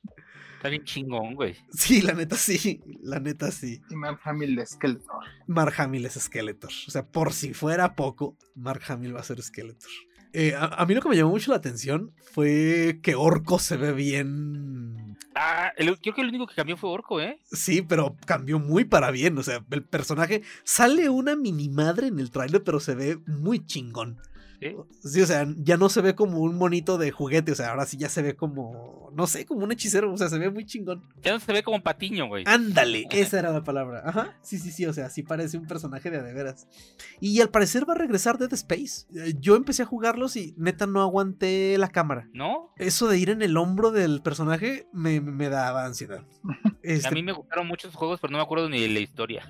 Está 0.68 0.72
bien 0.72 0.84
chingón, 0.84 1.36
güey. 1.36 1.56
Sí, 1.72 2.02
la 2.02 2.12
neta 2.12 2.36
sí. 2.36 2.82
La 3.02 3.22
neta 3.22 3.52
sí. 3.52 3.82
Y 3.90 3.96
Mark 3.96 4.20
Hamill 4.26 4.60
es 4.60 4.72
Skeletor. 4.72 5.24
Mark 5.48 5.74
Hamill 5.78 6.06
es 6.06 6.16
Skeletor. 6.16 6.72
O 6.88 6.92
sea, 6.92 7.08
por 7.08 7.32
si 7.32 7.54
fuera 7.54 7.96
poco, 7.96 8.36
Mark 8.54 8.82
Hamill 8.90 9.16
va 9.16 9.22
a 9.22 9.24
ser 9.24 9.42
Skeletor. 9.42 9.90
Eh, 10.34 10.56
a, 10.56 10.66
a, 10.66 10.86
mí 10.86 10.94
lo 10.94 11.02
que 11.02 11.08
me 11.08 11.16
llamó 11.16 11.30
mucho 11.30 11.52
la 11.52 11.58
atención 11.58 12.12
fue 12.34 13.00
que 13.02 13.16
Orco 13.16 13.60
se 13.60 13.78
ve 13.78 13.94
bien. 13.94 15.18
Ah, 15.36 15.72
el, 15.78 15.98
creo 16.02 16.14
que 16.14 16.20
el 16.20 16.28
único 16.28 16.48
que 16.48 16.56
cambió 16.56 16.76
fue 16.76 16.90
Orco, 16.90 17.22
¿eh? 17.22 17.40
Sí, 17.50 17.82
pero 17.82 18.18
cambió 18.26 18.60
muy 18.60 18.84
para 18.84 19.10
bien. 19.10 19.38
O 19.38 19.44
sea, 19.44 19.64
el 19.72 19.86
personaje 19.86 20.42
sale 20.66 21.08
una 21.08 21.38
mini 21.38 21.70
madre 21.70 22.08
en 22.08 22.20
el 22.20 22.30
tráiler, 22.30 22.62
pero 22.62 22.82
se 22.82 22.94
ve 22.94 23.20
muy 23.26 23.66
chingón. 23.66 24.18
¿Sí? 24.60 24.76
¿Sí? 25.04 25.22
o 25.22 25.26
sea, 25.26 25.48
ya 25.58 25.78
no 25.78 25.90
se 25.90 26.02
ve 26.02 26.16
como 26.16 26.40
un 26.40 26.58
monito 26.58 26.98
de 26.98 27.12
juguete, 27.12 27.54
o 27.54 27.56
sea, 27.56 27.70
ahora 27.72 27.86
sí 27.86 27.98
ya 27.98 28.10
se 28.10 28.22
ve 28.22 28.36
como, 28.36 29.12
no 29.16 29.28
sé, 29.28 29.46
como 29.46 29.64
un 29.64 29.72
hechicero, 29.72 30.12
o 30.12 30.18
sea, 30.18 30.30
se 30.30 30.38
ve 30.38 30.50
muy 30.50 30.66
chingón. 30.66 31.04
Ya 31.22 31.32
no 31.32 31.40
se 31.40 31.54
ve 31.54 31.64
como 31.64 31.82
patiño, 31.82 32.28
güey. 32.28 32.44
Ándale, 32.48 33.08
esa 33.12 33.40
era 33.40 33.52
la 33.52 33.64
palabra. 33.64 34.04
Ajá, 34.06 34.38
sí, 34.42 34.58
sí, 34.58 34.72
sí, 34.72 34.86
o 34.86 34.94
sea, 34.94 35.10
sí 35.10 35.24
parece 35.24 35.58
un 35.58 35.68
personaje 35.68 36.12
de 36.12 36.18
de 36.22 36.34
veras. 36.34 36.68
Y 37.20 37.42
al 37.42 37.50
parecer 37.50 37.88
va 37.88 37.94
a 37.94 37.98
regresar 37.98 38.38
Dead 38.38 38.52
Space. 38.54 39.06
Eh, 39.16 39.36
Yo 39.40 39.56
empecé 39.56 39.84
a 39.84 39.86
jugarlos 39.86 40.36
y 40.36 40.54
neta 40.58 40.88
no 40.88 41.02
aguanté 41.02 41.78
la 41.78 41.90
cámara. 41.90 42.30
¿No? 42.34 42.74
Eso 42.78 43.08
de 43.08 43.18
ir 43.18 43.30
en 43.30 43.42
el 43.42 43.58
hombro 43.58 43.92
del 43.92 44.22
personaje 44.22 44.88
me, 44.94 45.22
me 45.22 45.50
daba 45.50 45.86
ansiedad. 45.86 46.24
Este... 46.84 47.10
A 47.10 47.12
mí 47.12 47.22
me 47.22 47.34
gustaron 47.34 47.68
muchos 47.68 47.94
juegos, 47.94 48.22
pero 48.22 48.32
no 48.32 48.38
me 48.38 48.44
acuerdo 48.46 48.70
ni 48.70 48.80
de 48.80 48.88
la 48.88 49.02
historia. 49.02 49.50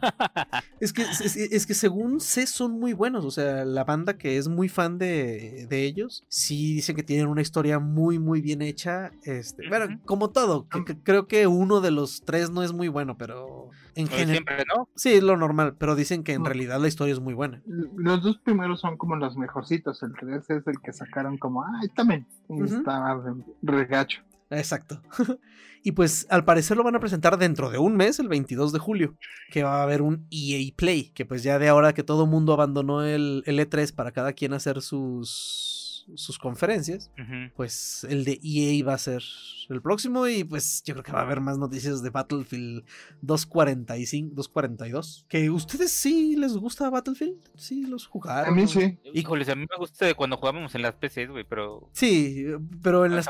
es, 0.80 0.92
que, 0.92 1.04
es, 1.04 1.36
es, 1.36 1.68
que 1.68 1.76
según 1.76 2.20
sé 2.20 2.48
son 2.48 2.80
muy 2.80 2.94
buenos, 2.94 3.26
o 3.26 3.30
sea, 3.30 3.64
la 3.64 3.84
banda 3.84 4.18
que 4.18 4.38
es 4.38 4.48
muy 4.48 4.70
fan 4.70 4.97
de, 4.98 5.68
de 5.70 5.86
ellos, 5.86 6.24
sí 6.28 6.74
dicen 6.76 6.96
que 6.96 7.04
tienen 7.04 7.28
una 7.28 7.42
historia 7.42 7.80
muy, 7.80 8.20
muy 8.20 8.42
bien 8.42 8.62
hecha. 8.62 9.12
Este, 9.24 9.68
bueno, 9.70 9.86
uh 9.86 9.90
-huh. 9.90 10.06
como 10.06 10.30
todo, 10.30 10.68
que, 10.68 10.84
que 10.86 10.98
creo 11.02 11.28
que 11.28 11.48
uno 11.48 11.82
de 11.82 11.92
los 11.92 12.24
tres 12.26 12.50
no 12.50 12.64
es 12.64 12.74
muy 12.74 12.88
bueno, 12.88 13.18
pero 13.18 13.70
en 13.96 14.08
general... 14.08 14.34
Siempre, 14.34 14.66
¿no? 14.76 14.90
Sí, 14.96 15.14
es 15.14 15.24
lo 15.24 15.38
normal, 15.38 15.76
pero 15.78 15.96
dicen 15.96 16.24
que 16.24 16.34
en 16.34 16.44
no. 16.44 16.46
realidad 16.50 16.80
la 16.80 16.88
historia 16.88 17.14
es 17.14 17.20
muy 17.20 17.34
buena. 17.34 17.62
Los 17.66 18.22
dos 18.22 18.38
primeros 18.40 18.80
son 18.82 18.98
como 18.98 19.16
los 19.16 19.36
mejorcitos, 19.38 20.04
el 20.04 20.14
3 20.20 20.50
es 20.50 20.68
el 20.68 20.80
que 20.82 20.94
sacaron 20.94 21.38
como, 21.38 21.64
ay, 21.64 21.90
también, 21.96 22.28
uh 22.48 22.60
-huh. 22.60 22.78
estaba 22.78 23.24
regacho. 23.62 24.22
Exacto. 24.50 25.02
y 25.84 25.92
pues 25.92 26.26
al 26.30 26.46
parecer 26.46 26.78
lo 26.78 26.84
van 26.84 26.96
a 26.96 27.00
presentar 27.00 27.38
dentro 27.38 27.70
de 27.70 27.78
un 27.78 27.96
mes, 27.96 28.20
el 28.20 28.28
22 28.28 28.72
de 28.72 28.80
julio, 28.80 29.16
que 29.52 29.64
va 29.64 29.80
a 29.80 29.84
haber 29.84 30.02
un 30.02 30.28
EA 30.32 30.72
Play, 30.76 31.12
que 31.12 31.26
pues 31.26 31.44
ya 31.44 31.60
de 31.60 31.68
ahora 31.68 31.94
que 31.94 32.04
todo 32.04 32.26
mundo 32.26 32.54
abandonó 32.54 33.04
el, 33.04 33.44
el, 33.46 33.60
E3 33.60 33.94
para 33.94 34.12
cada 34.12 34.34
quien 34.34 34.54
hacer 34.54 34.82
sus, 34.82 35.77
sus 36.16 36.40
conferencias, 36.40 37.12
uh 37.18 37.22
-huh. 37.22 37.52
pues 37.56 38.06
el 38.10 38.24
de 38.24 38.40
EA 38.44 38.84
va 38.86 38.94
a 38.94 38.98
ser 38.98 39.22
el 39.70 39.82
próximo 39.82 40.28
y 40.28 40.44
pues 40.44 40.82
yo 40.86 40.94
creo 40.94 41.04
que 41.04 41.12
va 41.12 41.20
a 41.20 41.24
haber 41.24 41.42
más 41.42 41.58
noticias 41.58 42.02
de 42.02 42.10
Battlefield 42.10 42.86
245, 43.22 44.34
242. 44.36 45.26
Que 45.28 45.50
ustedes 45.50 45.92
sí 45.92 46.36
les 46.38 46.54
gusta 46.54 46.90
Battlefield, 46.90 47.38
sí 47.56 47.86
los 47.86 48.08
jugaron. 48.08 48.54
A 48.54 48.56
mí 48.56 48.68
sí. 48.68 48.98
Híjoles, 49.14 49.50
a 49.50 49.56
mí 49.56 49.66
me 49.70 49.78
gusta 49.78 50.06
de 50.06 50.16
cuando 50.16 50.38
jugábamos 50.38 50.74
en 50.76 50.82
las 50.82 50.96
PCs, 50.96 51.30
güey, 51.30 51.44
pero 51.44 51.90
Sí, 51.92 52.46
pero 52.82 53.06
en 53.06 53.16
las 53.16 53.28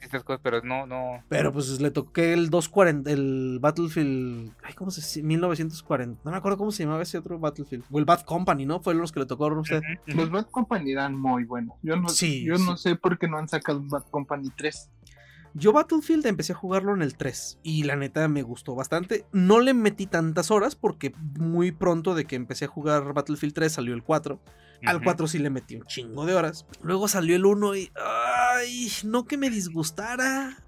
estas 0.00 0.24
cosas, 0.24 0.40
pero 0.42 0.62
no 0.62 0.86
no. 0.86 1.22
Pero 1.28 1.52
pues 1.52 1.80
le 1.80 1.90
toqué 1.90 2.32
el 2.32 2.50
240 2.50 3.10
el 3.10 3.58
Battlefield, 3.60 4.52
ay, 4.62 4.74
¿cómo 4.74 4.90
se 4.90 5.22
1940. 5.22 6.22
No 6.24 6.30
me 6.30 6.36
acuerdo 6.36 6.58
cómo 6.58 6.72
se 6.72 6.84
llamaba 6.84 7.02
ese 7.02 7.18
otro 7.18 7.38
Battlefield. 7.38 7.84
O 7.90 7.98
el 7.98 8.04
Bad 8.04 8.22
Company, 8.22 8.66
¿no? 8.66 8.80
Fue 8.80 8.94
los 8.94 9.12
que 9.12 9.20
le 9.20 9.26
tocó 9.26 9.46
a 9.46 9.60
usted. 9.60 9.78
Uh 9.78 10.10
-huh. 10.10 10.14
Los 10.14 10.30
Bad 10.30 10.46
Company 10.50 10.92
eran 10.92 11.16
muy 11.16 11.44
buenos. 11.44 11.76
Yo 11.82 11.96
no 11.96 12.05
sí, 12.08 12.44
yo 12.44 12.56
sí. 12.56 12.64
no 12.64 12.76
sé 12.76 12.96
por 12.96 13.18
qué 13.18 13.28
no 13.28 13.38
han 13.38 13.48
sacado 13.48 13.78
un 13.78 13.88
Bad 13.88 14.04
Company 14.10 14.50
3. 14.56 14.90
Yo 15.58 15.72
Battlefield 15.72 16.26
empecé 16.26 16.52
a 16.52 16.56
jugarlo 16.56 16.94
en 16.94 17.00
el 17.00 17.16
3 17.16 17.60
y 17.62 17.84
la 17.84 17.96
neta 17.96 18.28
me 18.28 18.42
gustó 18.42 18.74
bastante. 18.74 19.24
No 19.32 19.60
le 19.60 19.72
metí 19.72 20.06
tantas 20.06 20.50
horas 20.50 20.76
porque 20.76 21.14
muy 21.38 21.72
pronto 21.72 22.14
de 22.14 22.26
que 22.26 22.36
empecé 22.36 22.66
a 22.66 22.68
jugar 22.68 23.14
Battlefield 23.14 23.54
3 23.54 23.72
salió 23.72 23.94
el 23.94 24.02
4. 24.02 24.34
Uh 24.34 24.38
-huh. 24.38 24.88
Al 24.90 25.02
4 25.02 25.26
sí 25.26 25.38
le 25.38 25.48
metí 25.48 25.76
un 25.76 25.84
chingo 25.86 26.26
de 26.26 26.34
horas. 26.34 26.66
Luego 26.82 27.08
salió 27.08 27.36
el 27.36 27.46
1 27.46 27.74
y... 27.74 27.90
¡Ay! 27.96 28.90
No 29.04 29.24
que 29.24 29.38
me 29.38 29.48
disgustara. 29.48 30.58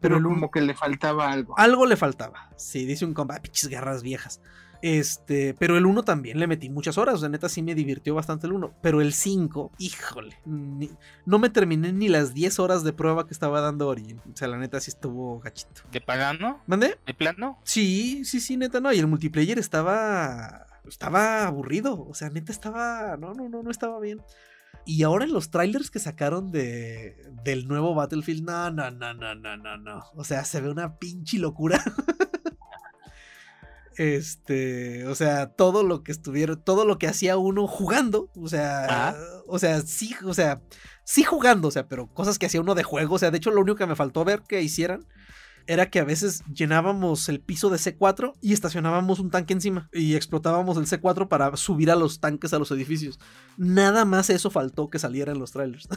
Pero, 0.00 0.16
pero 0.16 0.28
como 0.30 0.50
que 0.50 0.62
le 0.62 0.74
faltaba 0.74 1.30
algo. 1.30 1.58
Algo 1.58 1.84
le 1.84 1.96
faltaba. 1.96 2.48
Sí, 2.56 2.86
dice 2.86 3.04
un 3.04 3.12
compa, 3.12 3.38
pinches 3.42 3.68
guerras 3.68 4.02
viejas. 4.02 4.40
Este, 4.82 5.54
pero 5.54 5.76
el 5.76 5.86
1 5.86 6.02
también 6.02 6.38
le 6.38 6.46
metí 6.46 6.68
muchas 6.68 6.98
horas, 6.98 7.16
o 7.16 7.18
sea, 7.18 7.28
neta 7.28 7.48
sí 7.48 7.62
me 7.62 7.74
divirtió 7.74 8.14
bastante 8.14 8.46
el 8.46 8.52
1, 8.52 8.74
pero 8.82 9.00
el 9.00 9.12
5, 9.12 9.72
híjole, 9.78 10.38
ni, 10.44 10.90
no 11.24 11.38
me 11.38 11.50
terminé 11.50 11.92
ni 11.92 12.08
las 12.08 12.34
10 12.34 12.58
horas 12.58 12.84
de 12.84 12.92
prueba 12.92 13.26
que 13.26 13.32
estaba 13.32 13.60
dando 13.60 13.88
Origin, 13.88 14.20
o 14.32 14.36
sea, 14.36 14.48
la 14.48 14.58
neta 14.58 14.80
sí 14.80 14.90
estuvo 14.90 15.40
gachito. 15.40 15.82
¿De 15.90 16.00
plano? 16.00 16.60
¿Mandé? 16.66 16.98
¿De 17.06 17.14
plano? 17.14 17.58
Sí, 17.64 18.24
sí, 18.24 18.40
sí, 18.40 18.56
neta 18.56 18.80
no, 18.80 18.92
y 18.92 18.98
el 18.98 19.06
multiplayer 19.06 19.58
estaba 19.58 20.66
estaba 20.88 21.46
aburrido, 21.46 22.06
o 22.06 22.14
sea, 22.14 22.30
neta 22.30 22.52
estaba, 22.52 23.16
no, 23.16 23.34
no, 23.34 23.48
no, 23.48 23.62
no 23.62 23.70
estaba 23.70 23.98
bien. 24.00 24.22
Y 24.84 25.02
ahora 25.02 25.24
en 25.24 25.32
los 25.32 25.50
trailers 25.50 25.90
que 25.90 25.98
sacaron 25.98 26.52
de, 26.52 27.16
del 27.42 27.66
nuevo 27.66 27.94
Battlefield, 27.94 28.44
no, 28.44 28.70
no, 28.70 28.90
no, 28.90 29.14
no, 29.14 29.34
no, 29.34 29.56
no, 29.56 29.76
no. 29.76 30.04
O 30.14 30.22
sea, 30.22 30.44
se 30.44 30.60
ve 30.60 30.70
una 30.70 30.96
pinche 30.98 31.38
locura. 31.38 31.82
Este, 33.96 35.06
o 35.06 35.14
sea, 35.14 35.48
todo 35.48 35.82
lo 35.82 36.02
que 36.02 36.12
estuvieron, 36.12 36.62
todo 36.62 36.84
lo 36.84 36.98
que 36.98 37.06
hacía 37.06 37.38
uno 37.38 37.66
jugando, 37.66 38.30
o 38.36 38.48
sea, 38.48 38.86
¿Ah? 38.88 39.16
o 39.46 39.58
sea, 39.58 39.80
sí, 39.80 40.14
o 40.24 40.34
sea, 40.34 40.60
sí 41.04 41.24
jugando, 41.24 41.68
o 41.68 41.70
sea, 41.70 41.88
pero 41.88 42.06
cosas 42.08 42.38
que 42.38 42.46
hacía 42.46 42.60
uno 42.60 42.74
de 42.74 42.82
juego, 42.82 43.14
o 43.14 43.18
sea, 43.18 43.30
de 43.30 43.38
hecho 43.38 43.50
lo 43.50 43.62
único 43.62 43.76
que 43.76 43.86
me 43.86 43.96
faltó 43.96 44.24
ver 44.24 44.42
que 44.42 44.60
hicieran 44.60 45.06
era 45.66 45.90
que 45.90 45.98
a 45.98 46.04
veces 46.04 46.44
llenábamos 46.52 47.28
el 47.28 47.40
piso 47.40 47.70
de 47.70 47.78
C4 47.78 48.34
y 48.40 48.52
estacionábamos 48.52 49.18
un 49.18 49.30
tanque 49.30 49.54
encima 49.54 49.88
y 49.92 50.14
explotábamos 50.14 50.76
el 50.76 50.86
C4 50.86 51.28
para 51.28 51.56
subir 51.56 51.90
a 51.90 51.96
los 51.96 52.20
tanques 52.20 52.52
a 52.52 52.58
los 52.58 52.70
edificios. 52.70 53.18
Nada 53.56 54.04
más 54.04 54.30
eso 54.30 54.50
faltó 54.50 54.88
que 54.88 54.98
saliera 54.98 55.32
en 55.32 55.38
los 55.38 55.52
trailers. 55.52 55.88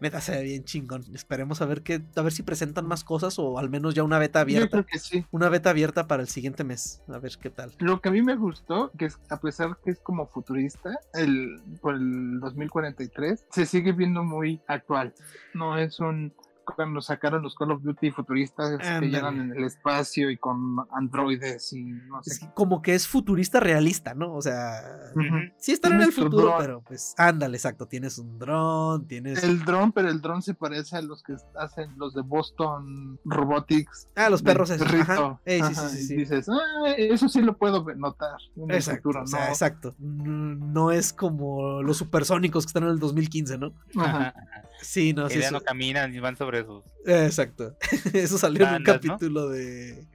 Neta 0.00 0.20
se 0.20 0.32
ve 0.32 0.42
bien 0.42 0.64
chingón. 0.64 1.04
Esperemos 1.14 1.60
a 1.60 1.66
ver 1.66 1.82
que, 1.82 2.02
a 2.16 2.22
ver 2.22 2.32
si 2.32 2.42
presentan 2.42 2.86
más 2.86 3.04
cosas 3.04 3.38
o 3.38 3.58
al 3.58 3.68
menos 3.68 3.94
ya 3.94 4.02
una 4.02 4.18
beta 4.18 4.40
abierta. 4.40 4.66
Yo 4.66 4.70
creo 4.70 4.86
que 4.86 4.98
sí. 4.98 5.24
Una 5.30 5.48
beta 5.48 5.70
abierta 5.70 6.06
para 6.06 6.22
el 6.22 6.28
siguiente 6.28 6.64
mes. 6.64 7.02
A 7.08 7.18
ver 7.18 7.32
qué 7.40 7.50
tal. 7.50 7.74
Lo 7.78 8.00
que 8.00 8.08
a 8.08 8.12
mí 8.12 8.22
me 8.22 8.36
gustó, 8.36 8.92
que 8.96 9.06
es, 9.06 9.18
a 9.28 9.40
pesar 9.40 9.78
que 9.84 9.90
es 9.90 9.98
como 10.00 10.26
futurista, 10.26 10.98
el 11.14 11.60
por 11.80 11.94
el 11.94 12.40
2043, 12.40 13.46
se 13.50 13.66
sigue 13.66 13.92
viendo 13.92 14.22
muy 14.22 14.60
actual. 14.66 15.14
No 15.54 15.78
es 15.78 16.00
un 16.00 16.32
cuando 16.74 17.00
sacaron 17.00 17.42
los 17.42 17.54
Call 17.54 17.72
of 17.72 17.82
Duty 17.82 18.10
futuristas 18.10 18.72
Andale. 18.72 19.00
que 19.00 19.12
llegan 19.12 19.40
en 19.40 19.52
el 19.52 19.64
espacio 19.64 20.30
y 20.30 20.36
con 20.36 20.76
androides 20.92 21.72
y 21.72 21.82
no 21.84 22.22
sé. 22.22 22.32
Es 22.32 22.50
como 22.54 22.82
que 22.82 22.94
es 22.94 23.06
futurista 23.06 23.60
realista, 23.60 24.14
¿no? 24.14 24.34
O 24.34 24.42
sea, 24.42 24.80
uh 25.14 25.18
-huh. 25.18 25.52
sí 25.56 25.72
están 25.72 25.94
en 25.94 26.02
el 26.02 26.12
futuro, 26.12 26.46
dron. 26.46 26.58
pero 26.58 26.80
pues 26.82 27.14
ándale, 27.16 27.56
exacto. 27.56 27.86
Tienes 27.86 28.18
un 28.18 28.38
dron, 28.38 29.06
tienes. 29.06 29.42
El 29.42 29.64
dron, 29.64 29.92
pero 29.92 30.08
el 30.08 30.20
dron 30.20 30.42
se 30.42 30.54
parece 30.54 30.96
a 30.96 31.02
los 31.02 31.22
que 31.22 31.34
hacen 31.56 31.90
los 31.96 32.14
de 32.14 32.22
Boston 32.22 33.18
Robotics. 33.24 34.08
Ah, 34.16 34.30
los 34.30 34.42
perros 34.42 34.70
esos. 34.70 34.92
Ajá. 34.92 35.40
Ey, 35.44 35.62
sí, 35.62 35.74
sí, 35.74 35.88
sí, 35.88 36.02
sí, 36.04 36.16
dices, 36.16 36.48
ah, 36.48 36.92
eso 36.96 37.28
sí 37.28 37.40
lo 37.42 37.56
puedo 37.56 37.84
notar. 37.94 38.38
En 38.56 38.70
exacto, 38.70 38.90
el 38.90 38.96
futuro, 38.96 39.22
o 39.22 39.26
sea, 39.26 39.44
¿no? 39.44 39.48
exacto. 39.48 39.94
No 39.98 40.90
es 40.90 41.12
como 41.12 41.82
los 41.82 41.96
supersónicos 41.96 42.64
que 42.64 42.68
están 42.68 42.84
en 42.84 42.90
el 42.90 42.98
2015, 42.98 43.58
¿no? 43.58 43.72
Ajá. 43.96 44.34
Sí, 44.80 45.12
no, 45.12 45.26
que 45.28 45.34
sí. 45.34 45.40
ya 45.40 45.50
no 45.50 45.60
caminan 45.60 46.14
y 46.14 46.20
van 46.20 46.36
sobre 46.36 46.57
Exacto. 47.06 47.76
Eso 48.12 48.38
salió 48.38 48.64
Bandas, 48.64 48.80
en 48.80 49.10
un 49.10 49.16
capítulo 49.16 49.40
¿no? 49.42 49.48
de. 49.48 50.06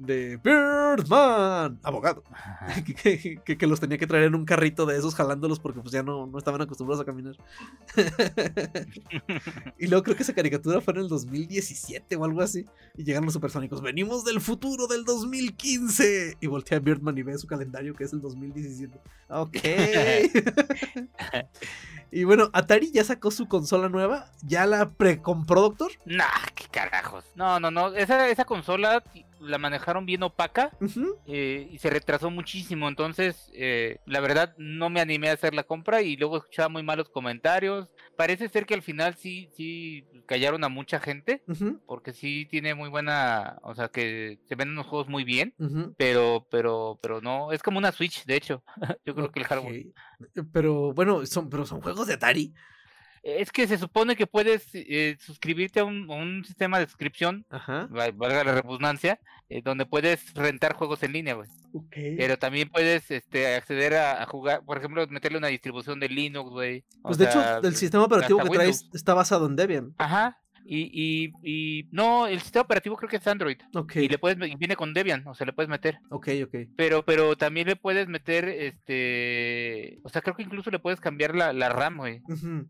De 0.00 0.38
Birdman, 0.42 1.78
abogado. 1.82 2.24
Que, 3.02 3.40
que, 3.44 3.58
que, 3.58 3.66
los 3.66 3.80
tenía 3.80 3.98
que 3.98 4.06
traer 4.06 4.24
en 4.24 4.34
un 4.34 4.44
carrito 4.44 4.86
de 4.86 4.96
esos 4.96 5.14
jalándolos 5.14 5.58
porque 5.60 5.80
pues 5.80 5.92
ya 5.92 6.02
no, 6.02 6.26
no 6.26 6.38
estaban 6.38 6.60
acostumbrados 6.60 7.02
a 7.02 7.04
caminar. 7.04 7.36
y 9.78 9.86
luego 9.88 10.02
creo 10.02 10.16
que 10.16 10.22
esa 10.22 10.34
caricatura 10.34 10.80
fue 10.80 10.94
en 10.94 11.00
el 11.00 11.08
2017 11.08 12.16
o 12.16 12.24
algo 12.24 12.40
así. 12.40 12.64
Y 12.96 13.04
llegan 13.04 13.24
los 13.24 13.34
supersónicos. 13.34 13.82
Venimos 13.82 14.24
del 14.24 14.40
futuro 14.40 14.86
del 14.86 15.04
2015. 15.04 16.38
Y 16.40 16.46
voltea 16.46 16.78
a 16.78 16.80
Birdman 16.80 17.18
y 17.18 17.22
ve 17.22 17.36
su 17.36 17.46
calendario 17.46 17.94
que 17.94 18.04
es 18.04 18.12
el 18.12 18.22
2017. 18.22 18.98
Ok. 19.28 19.56
Y 22.12 22.24
bueno, 22.24 22.50
Atari 22.52 22.90
ya 22.90 23.04
sacó 23.04 23.30
su 23.30 23.46
consola 23.46 23.88
nueva. 23.88 24.32
¿Ya 24.42 24.66
la 24.66 24.90
precompró, 24.90 25.60
doctor? 25.60 25.92
Nah, 26.04 26.26
qué 26.54 26.66
carajos. 26.68 27.24
No, 27.36 27.60
no, 27.60 27.70
no. 27.70 27.94
Esa, 27.94 28.28
esa 28.28 28.44
consola 28.44 29.02
la 29.40 29.58
manejaron 29.58 30.06
bien 30.06 30.22
opaca 30.22 30.70
eh, 31.26 31.68
y 31.70 31.78
se 31.78 31.90
retrasó 31.90 32.30
muchísimo. 32.30 32.88
Entonces, 32.88 33.50
eh, 33.54 33.98
la 34.06 34.20
verdad, 34.20 34.54
no 34.58 34.90
me 34.90 35.00
animé 35.00 35.30
a 35.30 35.34
hacer 35.34 35.54
la 35.54 35.64
compra 35.64 36.02
y 36.02 36.16
luego 36.16 36.36
escuchaba 36.36 36.68
muy 36.68 36.82
malos 36.82 37.08
comentarios. 37.08 37.88
Parece 38.16 38.48
ser 38.48 38.66
que 38.66 38.74
al 38.74 38.82
final 38.82 39.14
sí, 39.14 39.48
sí 39.54 40.04
callaron 40.26 40.64
a 40.64 40.68
mucha 40.68 41.00
gente. 41.00 41.42
Porque 41.86 42.12
sí 42.12 42.46
tiene 42.50 42.74
muy 42.74 42.88
buena, 42.88 43.58
o 43.62 43.74
sea 43.74 43.88
que 43.88 44.38
se 44.44 44.54
ven 44.54 44.70
unos 44.70 44.86
juegos 44.86 45.08
muy 45.08 45.24
bien, 45.24 45.54
pero, 45.96 46.46
pero, 46.50 46.98
pero 47.02 47.20
no, 47.20 47.52
es 47.52 47.62
como 47.62 47.78
una 47.78 47.92
Switch, 47.92 48.24
de 48.26 48.36
hecho. 48.36 48.62
Yo 49.04 49.14
creo 49.14 49.30
que 49.32 49.40
el 49.40 49.46
hardware. 49.46 49.86
Pero 50.52 50.92
bueno, 50.92 51.24
son, 51.26 51.48
pero 51.48 51.66
son 51.66 51.80
juegos 51.80 52.06
de 52.06 52.14
Atari. 52.14 52.52
Es 53.22 53.52
que 53.52 53.66
se 53.68 53.76
supone 53.76 54.16
que 54.16 54.26
puedes 54.26 54.68
eh, 54.72 55.16
suscribirte 55.20 55.80
a 55.80 55.84
un, 55.84 56.10
a 56.10 56.14
un 56.14 56.42
sistema 56.44 56.78
de 56.78 56.86
suscripción, 56.86 57.44
Ajá. 57.50 57.86
va- 57.94 58.10
valga 58.12 58.44
la 58.44 58.54
redundancia, 58.62 59.20
eh, 59.50 59.60
donde 59.62 59.84
puedes 59.84 60.32
rentar 60.34 60.72
juegos 60.74 61.02
en 61.02 61.12
línea, 61.12 61.34
güey. 61.34 61.48
Pero 61.90 62.38
también 62.38 62.68
puedes 62.70 63.10
este, 63.10 63.54
acceder 63.54 63.94
a, 63.94 64.22
a 64.22 64.26
jugar, 64.26 64.64
por 64.64 64.78
ejemplo, 64.78 65.06
meterle 65.08 65.38
una 65.38 65.48
distribución 65.48 66.00
de 66.00 66.08
Linux, 66.08 66.50
güey. 66.50 66.82
O 67.02 67.08
Pues 67.08 67.18
de 67.18 67.30
sea, 67.30 67.58
hecho, 67.58 67.68
el 67.68 67.76
sistema 67.76 68.04
operativo 68.04 68.40
que 68.42 68.48
traes 68.48 68.88
está 68.94 69.12
basado 69.14 69.46
en 69.46 69.56
Debian. 69.56 69.94
Ajá. 69.98 70.38
Y, 70.64 70.90
y, 70.92 71.32
y 71.42 71.88
no, 71.90 72.26
el 72.26 72.40
sistema 72.40 72.62
operativo 72.62 72.96
creo 72.96 73.08
que 73.08 73.16
es 73.16 73.26
Android. 73.26 73.58
Ok. 73.74 73.96
Y 73.96 74.08
le 74.08 74.18
puedes, 74.18 74.38
y 74.48 74.54
viene 74.56 74.76
con 74.76 74.94
Debian, 74.94 75.26
o 75.26 75.34
sea, 75.34 75.46
le 75.46 75.52
puedes 75.52 75.68
meter. 75.68 75.98
Ok, 76.10 76.28
ok. 76.44 76.54
Pero, 76.76 77.04
pero 77.04 77.36
también 77.36 77.66
le 77.66 77.76
puedes 77.76 78.08
meter, 78.08 78.48
este, 78.48 79.98
o 80.04 80.08
sea, 80.08 80.22
creo 80.22 80.36
que 80.36 80.42
incluso 80.42 80.70
le 80.70 80.78
puedes 80.78 81.00
cambiar 81.00 81.34
la, 81.34 81.52
la 81.52 81.68
RAM, 81.68 81.96
güey. 81.98 82.22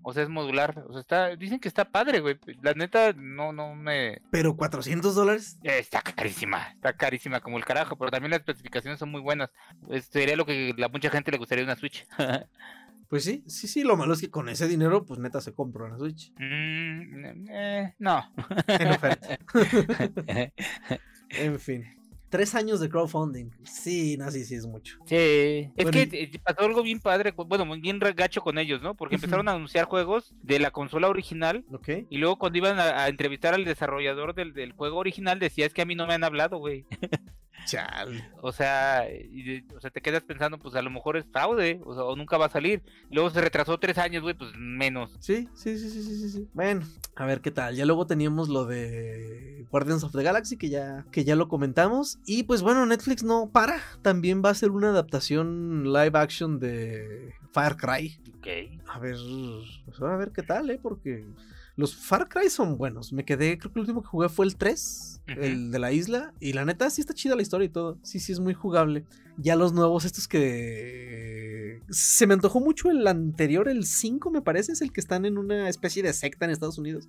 O 0.03 0.13
sea, 0.13 0.23
es 0.23 0.29
modular. 0.29 0.85
O 0.89 0.93
sea, 0.93 1.01
está, 1.01 1.37
dicen 1.37 1.61
que 1.61 1.69
está 1.69 1.85
padre, 1.91 2.21
güey. 2.21 2.39
La 2.63 2.75
neta, 2.75 3.13
no, 3.13 3.53
no 3.53 3.75
me... 3.75 4.21
Pero 4.31 4.57
400 4.57 5.15
dólares. 5.15 5.59
Está 5.63 6.03
carísima, 6.03 6.69
está 6.75 6.93
carísima 6.95 7.41
como 7.41 7.59
el 7.59 7.65
carajo, 7.65 7.97
pero 7.97 8.11
también 8.11 8.31
las 8.31 8.41
especificaciones 8.41 8.99
son 8.99 9.11
muy 9.11 9.21
buenas. 9.21 9.51
Eh, 9.91 10.01
Sería 10.01 10.37
lo 10.37 10.47
que 10.47 10.75
a 10.83 10.89
mucha 10.89 11.11
gente 11.11 11.31
le 11.31 11.39
gustaría 11.39 11.65
una 11.65 11.77
Switch. 11.77 12.07
Pues 13.11 13.25
sí, 13.25 13.43
sí, 13.49 13.67
sí. 13.69 13.83
Lo 13.83 13.97
malo 13.97 14.15
es 14.15 14.21
que 14.21 14.31
con 14.31 14.49
ese 14.49 14.69
dinero, 14.69 15.05
pues 15.05 15.19
neta 15.21 15.41
se 15.41 15.53
compra 15.53 15.85
una 15.85 15.99
Switch. 15.99 16.33
Mm, 16.39 17.49
eh, 17.51 17.95
no. 17.99 18.23
En 18.69 18.89
oferta. 18.93 19.37
En 21.31 21.61
fin. 21.61 21.85
Tres 22.29 22.55
años 22.55 22.79
de 22.79 22.89
crowdfunding. 22.89 23.51
Sí, 23.65 24.17
no, 24.17 24.31
sí, 24.31 24.45
sí 24.45 24.55
es 24.55 24.65
mucho. 24.67 24.99
Sí, 25.07 25.17
es 25.77 25.91
que 25.91 26.09
y- 26.33 26.39
pasó 26.39 26.61
algo 26.65 26.83
bien 26.85 27.01
padre, 27.01 27.33
bueno, 27.37 27.67
bien 27.81 27.99
gacho 27.99 28.41
con 28.41 28.57
ellos, 28.59 28.81
¿no? 28.83 28.95
Porque 28.95 29.17
empezaron 29.17 29.49
a 29.49 29.53
anunciar 29.53 29.87
juegos 29.87 30.33
de 30.43 30.61
la 30.61 30.71
consola 30.71 31.09
original 31.09 31.65
Ok. 31.73 31.89
y 32.09 32.19
luego 32.19 32.39
cuando 32.39 32.59
iban 32.59 32.79
a, 32.79 33.03
a 33.03 33.09
entrevistar 33.09 33.55
al 33.55 33.65
desarrollador 33.65 34.35
del, 34.37 34.53
del 34.55 34.71
juego 34.73 34.99
original 34.99 35.41
decía, 35.41 35.67
es 35.67 35.75
que 35.75 35.83
a 35.83 35.87
mí 35.87 35.97
no 35.97 36.07
me 36.07 36.15
han 36.15 36.23
hablado, 36.23 36.59
güey. 36.59 36.87
Chale. 37.67 38.25
O 38.43 38.53
sea, 38.53 39.07
y 39.11 39.65
o 39.77 39.81
sea, 39.81 39.91
te 39.91 40.01
quedas 40.01 40.23
pensando, 40.23 40.59
pues 40.59 40.75
a 40.75 40.83
lo 40.83 40.91
mejor 40.91 41.17
es 41.17 41.25
fraude, 41.31 41.81
o, 41.85 41.95
sea, 41.95 42.05
o 42.05 42.17
nunca 42.17 42.39
va 42.39 42.47
a 42.47 42.51
salir. 42.51 42.83
Luego 43.11 43.31
se 43.31 43.41
retrasó 43.41 43.79
tres 43.79 43.99
años, 43.99 44.23
güey, 44.23 44.35
pues 44.35 44.51
menos. 44.57 45.17
Sí, 45.21 45.49
sí, 45.55 45.79
sí, 45.79 45.91
sí, 45.91 46.03
sí, 46.03 46.17
sí, 46.17 46.31
sí. 46.31 46.49
Bueno, 46.55 46.87
a 47.17 47.27
ver 47.27 47.41
qué 47.41 47.51
tal. 47.51 47.77
Ya 47.77 47.85
luego 47.85 48.07
teníamos 48.07 48.49
lo 48.49 48.65
de 48.65 49.67
Guardians 49.71 50.05
of 50.05 50.13
the 50.13 50.23
Galaxy, 50.23 50.57
que 50.57 50.69
ya, 50.69 51.05
que 51.11 51.25
ya 51.25 51.37
lo 51.37 51.49
comentamos. 51.49 52.19
Y 52.27 52.45
pues 52.45 52.63
bueno, 52.63 52.85
Netflix 52.87 53.23
no 53.23 53.51
para. 53.51 53.81
También 54.03 54.43
va 54.45 54.49
a 54.49 54.53
hacer 54.53 54.71
una 54.71 54.91
adaptación 54.91 55.85
live 55.85 56.19
action 56.19 56.59
de 56.59 57.35
Far 57.53 57.77
Cry. 57.77 58.19
Ok. 58.39 58.47
A 58.89 58.99
ver, 58.99 59.17
pues, 59.85 60.01
a 60.01 60.17
ver 60.17 60.33
qué 60.33 60.43
tal, 60.43 60.71
¿eh? 60.71 60.81
Porque 60.83 61.27
los 61.77 61.95
Far 61.95 62.29
Cry 62.29 62.51
son 62.51 62.77
buenos. 62.77 63.13
Me 63.13 63.25
quedé, 63.25 63.59
creo 63.59 63.73
que 63.73 63.79
el 63.79 63.83
último 63.83 64.03
que 64.03 64.09
jugué 64.09 64.29
fue 64.29 64.47
el 64.47 64.57
3, 64.57 65.10
El 65.39 65.71
de 65.71 65.79
la 65.79 65.93
isla. 65.93 66.33
Y 66.41 66.53
la 66.53 66.65
neta, 66.65 66.89
sí 66.91 67.01
está 67.01 67.15
chida 67.15 67.37
la 67.37 67.43
historia 67.43 67.67
y 67.67 67.71
todo. 67.71 67.99
Sí, 68.03 68.19
sí, 68.21 68.33
es 68.33 68.41
muy 68.41 68.55
jugable. 68.55 69.05
Ya 69.37 69.57
los 69.57 69.73
nuevos, 69.73 70.05
estos 70.05 70.29
que... 70.29 71.81
Se 71.89 72.27
me 72.27 72.35
antojó 72.35 72.61
mucho 72.61 72.91
el 72.91 73.07
anterior, 73.07 73.69
el 73.69 73.85
5 73.85 74.31
me 74.31 74.43
parece, 74.43 74.73
es 74.73 74.81
el 74.83 74.93
que 74.93 75.01
están 75.01 75.25
en 75.25 75.39
una 75.39 75.69
especie 75.69 76.03
de 76.03 76.13
secta 76.13 76.45
en 76.45 76.51
Estados 76.51 76.79
Unidos. 76.79 77.09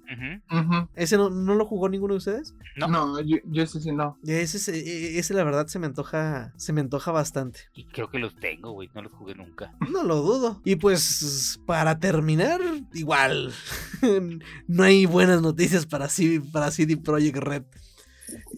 ¿Ese 0.96 1.18
no, 1.18 1.30
no 1.30 1.56
lo 1.56 1.66
jugó 1.66 1.90
ninguno 1.90 2.14
de 2.14 2.18
ustedes? 2.20 2.56
No. 2.78 2.88
No, 2.88 3.20
yo, 3.22 3.38
yo 3.46 3.64
ese 3.64 3.80
sí 3.82 3.92
no. 3.92 4.18
Ese, 4.26 4.58
ese, 4.58 5.20
ese, 5.20 5.34
la 5.34 5.44
verdad 5.44 5.68
se 5.68 5.78
me 5.80 5.86
antoja, 5.88 6.54
se 6.58 6.74
me 6.74 6.82
antoja 6.82 7.12
bastante. 7.12 7.60
Y 7.74 7.86
creo 7.86 8.10
que 8.10 8.18
los 8.20 8.36
tengo, 8.40 8.72
güey, 8.72 8.90
no 8.96 9.02
los 9.02 9.12
jugué 9.12 9.36
nunca. 9.36 9.74
No 9.92 10.04
lo 10.04 10.22
dudo. 10.22 10.62
Y 10.64 10.78
pues 10.78 11.60
para 11.66 12.00
terminar, 12.00 12.62
igual, 12.94 13.54
no 14.68 14.84
hay 14.84 15.06
buenas 15.06 15.42
noticias 15.42 15.86
para, 15.86 16.08
C- 16.10 16.42
para 16.52 16.72
CD 16.72 16.98
Projekt 16.98 17.38
Red. 17.38 17.64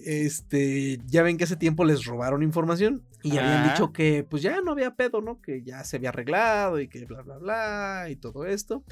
Este, 0.06 1.00
ya 1.06 1.24
ven 1.24 1.38
que 1.38 1.46
hace 1.46 1.56
tiempo 1.56 1.86
les 1.86 2.06
robaron 2.06 2.44
información 2.44 3.04
y 3.22 3.38
habían 3.38 3.70
dicho 3.70 3.94
que 3.94 4.24
pues 4.24 4.42
ya 4.42 4.62
no 4.62 4.72
había 4.72 4.96
pedo, 4.96 5.22
¿no? 5.22 5.42
Que 5.42 5.64
ya 5.64 5.84
se 5.84 5.98
había 5.98 6.10
arreglado 6.10 6.80
y 6.80 6.88
que 6.88 7.06
bla, 7.06 7.22
bla, 7.22 7.38
bla 7.38 8.06
y 8.10 8.16
todo 8.16 8.46
esto. 8.46 8.84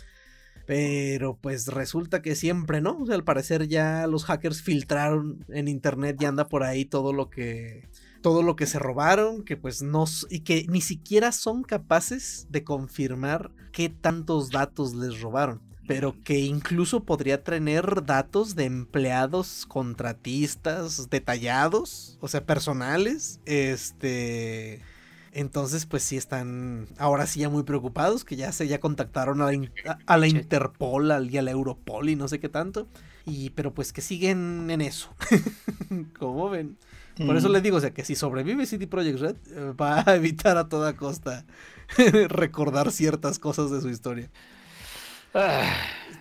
Pero 0.65 1.37
pues 1.41 1.67
resulta 1.67 2.21
que 2.21 2.35
siempre, 2.35 2.81
¿no? 2.81 2.97
O 2.97 3.05
sea, 3.05 3.15
al 3.15 3.23
parecer 3.23 3.67
ya 3.67 4.07
los 4.07 4.25
hackers 4.25 4.61
filtraron 4.61 5.43
en 5.49 5.67
internet 5.67 6.17
y 6.19 6.25
anda 6.25 6.47
por 6.47 6.63
ahí 6.63 6.85
todo 6.85 7.13
lo 7.13 7.29
que 7.29 7.89
todo 8.21 8.43
lo 8.43 8.55
que 8.55 8.67
se 8.67 8.79
robaron, 8.79 9.43
que 9.43 9.57
pues 9.57 9.81
no 9.81 10.05
y 10.29 10.41
que 10.41 10.65
ni 10.69 10.81
siquiera 10.81 11.31
son 11.31 11.63
capaces 11.63 12.47
de 12.49 12.63
confirmar 12.63 13.51
qué 13.71 13.89
tantos 13.89 14.51
datos 14.51 14.93
les 14.93 15.19
robaron, 15.21 15.61
pero 15.87 16.15
que 16.23 16.39
incluso 16.39 17.03
podría 17.03 17.43
tener 17.43 18.05
datos 18.05 18.55
de 18.55 18.65
empleados 18.65 19.65
contratistas 19.67 21.09
detallados, 21.09 22.17
o 22.21 22.27
sea, 22.27 22.45
personales, 22.45 23.39
este 23.45 24.81
entonces, 25.33 25.85
pues 25.85 26.03
sí 26.03 26.17
están 26.17 26.87
ahora 26.97 27.25
sí 27.25 27.39
ya 27.39 27.47
muy 27.49 27.63
preocupados, 27.63 28.25
que 28.25 28.35
ya 28.35 28.51
se 28.51 28.67
ya 28.67 28.81
contactaron 28.81 29.41
a 29.41 29.45
la, 29.45 29.53
in- 29.53 29.71
a- 29.87 29.97
a 30.05 30.17
la. 30.17 30.27
Interpol 30.27 31.09
al- 31.09 31.31
y 31.33 31.37
a 31.37 31.41
la 31.41 31.51
Europol 31.51 32.09
y 32.09 32.17
no 32.17 32.27
sé 32.27 32.39
qué 32.41 32.49
tanto. 32.49 32.85
Y 33.25 33.51
pero 33.51 33.73
pues 33.73 33.93
que 33.93 34.01
siguen 34.01 34.69
en 34.69 34.81
eso. 34.81 35.09
Como 36.19 36.49
ven. 36.49 36.77
Por 37.25 37.37
eso 37.37 37.47
Mm. 37.49 37.51
les 37.53 37.63
digo, 37.63 37.77
o 37.77 37.79
sea, 37.81 37.91
que 37.91 38.03
si 38.03 38.15
sobrevive 38.15 38.65
CD 38.65 38.87
Projekt 38.87 39.19
Red, 39.19 39.35
eh, 39.51 39.73
va 39.79 40.03
a 40.05 40.15
evitar 40.15 40.57
a 40.57 40.67
toda 40.67 40.97
costa 40.97 41.45
recordar 42.27 42.91
ciertas 42.91 43.39
cosas 43.39 43.71
de 43.71 43.79
su 43.81 43.89
historia. 43.89 44.29
Ah, 45.33 45.63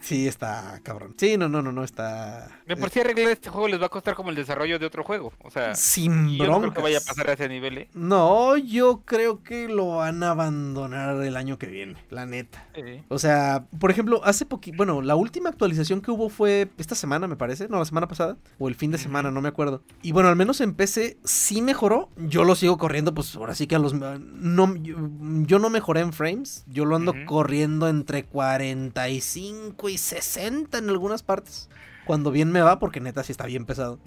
Sí, 0.01 0.27
está 0.27 0.81
cabrón. 0.83 1.15
Sí, 1.17 1.37
no, 1.37 1.49
no, 1.49 1.63
no, 1.63 1.73
no 1.73 1.85
está. 1.85 2.49
de 2.67 2.77
por 2.77 2.91
sí 2.91 3.01
arreglar 3.01 3.31
este 3.33 3.51
juego 3.51 3.69
les 3.69 3.81
va 3.81 3.87
a 3.87 3.91
costar 3.91 4.15
como 4.15 4.31
el 4.31 4.37
desarrollo 4.37 4.79
de 4.79 4.87
otro 4.87 5.05
juego. 5.05 5.33
O 5.45 5.51
sea, 5.51 5.75
Sin 5.75 6.31
yo 6.37 6.47
no 6.47 6.61
creo 6.61 6.73
que 6.73 6.81
vaya 6.83 6.99
a 6.99 7.01
pasar 7.03 7.29
a 7.31 7.33
ese 7.35 7.49
nivel, 7.49 7.79
¿eh? 7.79 7.89
No, 7.95 8.57
yo 8.57 9.03
creo 9.05 9.43
que 9.43 9.69
lo 9.69 9.97
van 9.97 10.23
a 10.23 10.31
abandonar 10.31 11.23
el 11.23 11.37
año 11.37 11.59
que 11.59 11.67
viene, 11.67 11.97
la 12.11 12.27
neta. 12.27 12.67
Sí. 12.75 13.03
O 13.09 13.19
sea, 13.19 13.65
por 13.79 13.91
ejemplo, 13.91 14.21
hace 14.25 14.47
poquito, 14.47 14.77
bueno, 14.77 15.03
la 15.03 15.17
última 15.17 15.51
actualización 15.51 16.01
que 16.01 16.11
hubo 16.11 16.29
fue 16.29 16.69
esta 16.79 16.95
semana, 16.95 17.27
me 17.27 17.37
parece, 17.37 17.69
no, 17.69 17.79
la 17.79 17.85
semana 17.85 18.09
pasada, 18.09 18.37
o 18.59 18.69
el 18.69 18.75
fin 18.75 18.91
de 18.91 18.99
semana, 18.99 19.31
no 19.31 19.41
me 19.41 19.49
acuerdo. 19.49 19.83
Y 20.03 20.13
bueno, 20.13 20.29
al 20.29 20.37
menos 20.37 20.61
en 20.61 20.75
PC 20.75 21.19
sí 21.25 21.63
mejoró. 21.63 22.09
Yo 22.17 22.45
lo 22.45 22.55
sigo 22.55 22.79
corriendo, 22.79 23.13
pues 23.15 23.35
ahora 23.37 23.55
sí 23.55 23.67
que 23.67 23.75
a 23.77 23.79
los... 23.79 23.95
No, 23.95 24.75
yo, 24.77 24.97
yo 25.43 25.59
no 25.59 25.71
mejoré 25.71 26.01
en 26.01 26.13
frames, 26.13 26.65
yo 26.67 26.85
lo 26.85 26.97
ando 26.97 27.13
Ujú. 27.13 27.25
corriendo 27.27 27.89
entre 27.89 28.25
45 28.25 29.89
y 29.89 29.90
60 29.99 30.79
en 30.79 30.89
algunas 30.89 31.23
partes. 31.23 31.69
Cuando 32.07 32.31
bien 32.31 32.51
me 32.51 32.61
va, 32.63 32.79
porque 32.79 33.01
neta 33.01 33.23
sí 33.23 33.31
está 33.33 33.47
bien 33.47 33.67
pesado. 33.67 33.99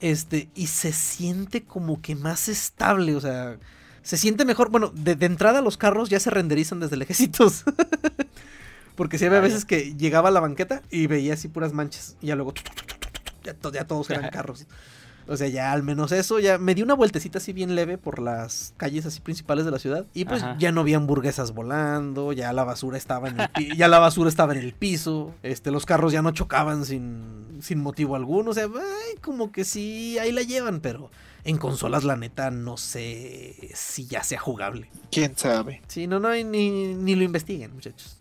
Este, 0.00 0.48
y 0.54 0.66
se 0.66 0.92
siente 0.92 1.62
como 1.64 2.00
que 2.02 2.14
más 2.14 2.48
estable, 2.48 3.14
o 3.14 3.20
sea, 3.20 3.56
se 4.02 4.16
siente 4.16 4.44
mejor. 4.44 4.70
Bueno, 4.70 4.90
de, 4.94 5.14
de 5.16 5.26
entrada 5.26 5.60
los 5.62 5.76
carros 5.76 6.10
ya 6.10 6.20
se 6.20 6.30
renderizan 6.30 6.80
desde 6.80 6.96
lejecitos. 6.96 7.64
Porque 8.96 9.16
sí 9.18 9.24
había 9.26 9.40
veces 9.40 9.64
que 9.64 9.94
llegaba 9.94 10.28
a 10.28 10.32
la 10.32 10.40
banqueta 10.40 10.82
y 10.90 11.06
veía 11.06 11.34
así 11.34 11.48
puras 11.48 11.72
manchas. 11.72 12.16
Y 12.20 12.26
ya 12.28 12.34
luego 12.36 12.52
ya, 13.44 13.54
to- 13.54 13.72
ya 13.72 13.86
todos 13.86 14.10
eran 14.10 14.30
carros. 14.30 14.66
O 15.28 15.36
sea, 15.36 15.48
ya 15.48 15.72
al 15.72 15.82
menos 15.82 16.10
eso, 16.12 16.38
ya 16.38 16.58
me 16.58 16.74
di 16.74 16.82
una 16.82 16.94
vueltecita 16.94 17.38
así 17.38 17.52
bien 17.52 17.74
leve 17.74 17.98
por 17.98 18.18
las 18.18 18.72
calles 18.76 19.04
así 19.06 19.20
principales 19.20 19.64
de 19.64 19.70
la 19.70 19.78
ciudad. 19.78 20.06
Y 20.14 20.24
pues 20.24 20.42
Ajá. 20.42 20.56
ya 20.58 20.72
no 20.72 20.80
había 20.80 20.96
hamburguesas 20.96 21.52
volando, 21.52 22.32
ya 22.32 22.52
la 22.52 22.64
basura 22.64 22.96
estaba 22.96 23.28
en 23.28 23.40
el 23.40 23.76
ya 23.76 23.88
la 23.88 23.98
basura 23.98 24.28
estaba 24.28 24.54
en 24.54 24.60
el 24.60 24.72
piso. 24.72 25.34
Este, 25.42 25.70
los 25.70 25.84
carros 25.86 26.12
ya 26.12 26.22
no 26.22 26.30
chocaban 26.30 26.84
sin, 26.84 27.58
sin 27.60 27.80
motivo 27.82 28.16
alguno. 28.16 28.50
O 28.50 28.54
sea, 28.54 28.64
ay, 28.64 29.18
como 29.20 29.52
que 29.52 29.64
sí, 29.64 30.18
ahí 30.18 30.32
la 30.32 30.42
llevan, 30.42 30.80
pero 30.80 31.10
En 31.44 31.56
consolas, 31.56 32.04
la 32.04 32.16
neta, 32.16 32.50
no 32.50 32.76
sé 32.76 33.70
si 33.74 34.06
ya 34.06 34.22
sea 34.22 34.38
jugable. 34.40 34.90
¿Quién 35.10 35.36
sabe? 35.36 35.80
Sí, 35.86 36.06
no, 36.06 36.18
no, 36.20 36.30
ni, 36.30 36.42
ni 36.94 37.14
lo 37.14 37.22
investiguen, 37.22 37.72
muchachos. 37.72 38.18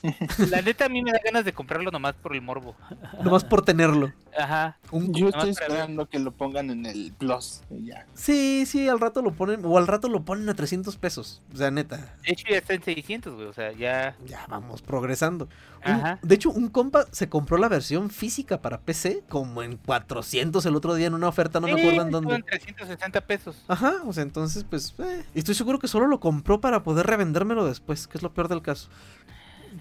La 0.49 0.61
neta 0.61 0.85
a 0.85 0.89
mí 0.89 1.01
me 1.01 1.11
da 1.11 1.19
ganas 1.23 1.43
de 1.43 1.51
comprarlo 1.51 1.89
nomás 1.91 2.13
por 2.15 2.35
el 2.35 2.41
morbo. 2.41 2.75
Nomás 3.23 3.43
por 3.43 3.63
tenerlo. 3.63 4.13
Ajá. 4.37 4.77
Un- 4.91 5.13
Yo 5.13 5.29
estoy 5.29 5.49
esperando 5.49 6.07
que 6.07 6.19
lo 6.19 6.31
pongan 6.31 6.69
en 6.69 6.85
el 6.85 7.11
Plus. 7.17 7.61
ya. 7.69 8.05
Sí, 8.13 8.65
sí, 8.67 8.87
al 8.87 8.99
rato 8.99 9.21
lo 9.21 9.31
ponen, 9.33 9.65
o 9.65 9.77
al 9.77 9.87
rato 9.87 10.09
lo 10.09 10.23
ponen 10.23 10.47
a 10.49 10.53
300 10.53 10.95
pesos. 10.97 11.41
O 11.53 11.57
sea, 11.57 11.71
neta, 11.71 12.15
De 12.25 12.33
hecho 12.33 12.45
ya 12.49 12.57
está 12.57 12.73
en 12.73 12.83
600, 12.83 13.33
güey. 13.35 13.47
O 13.47 13.53
sea, 13.53 13.71
ya. 13.71 14.15
ya 14.25 14.45
vamos 14.47 14.81
progresando. 14.81 15.45
Un- 15.85 15.91
Ajá. 15.91 16.19
de 16.21 16.35
hecho, 16.35 16.51
un 16.51 16.69
compa 16.69 17.05
se 17.11 17.29
compró 17.29 17.57
la 17.57 17.67
versión 17.69 18.09
física 18.09 18.61
para 18.61 18.79
PC 18.81 19.23
como 19.29 19.63
en 19.63 19.77
400 19.77 20.65
el 20.65 20.75
otro 20.75 20.95
día 20.95 21.07
en 21.07 21.13
una 21.13 21.27
oferta, 21.27 21.59
no 21.59 21.67
me 21.67 21.79
acuerdo 21.79 22.01
en 22.03 22.11
dónde. 22.11 22.35
en 22.35 22.43
360 22.43 23.21
pesos. 23.21 23.63
Ajá, 23.67 23.93
o 24.05 24.13
sea, 24.13 24.23
entonces, 24.23 24.63
pues, 24.69 24.93
eh, 24.99 25.23
estoy 25.33 25.55
seguro 25.55 25.79
que 25.79 25.87
solo 25.87 26.07
lo 26.07 26.19
compró 26.19 26.61
para 26.61 26.83
poder 26.83 27.07
revendérmelo 27.07 27.65
después, 27.65 28.07
que 28.07 28.17
es 28.17 28.21
lo 28.23 28.33
peor 28.33 28.47
del 28.49 28.61
caso. 28.61 28.89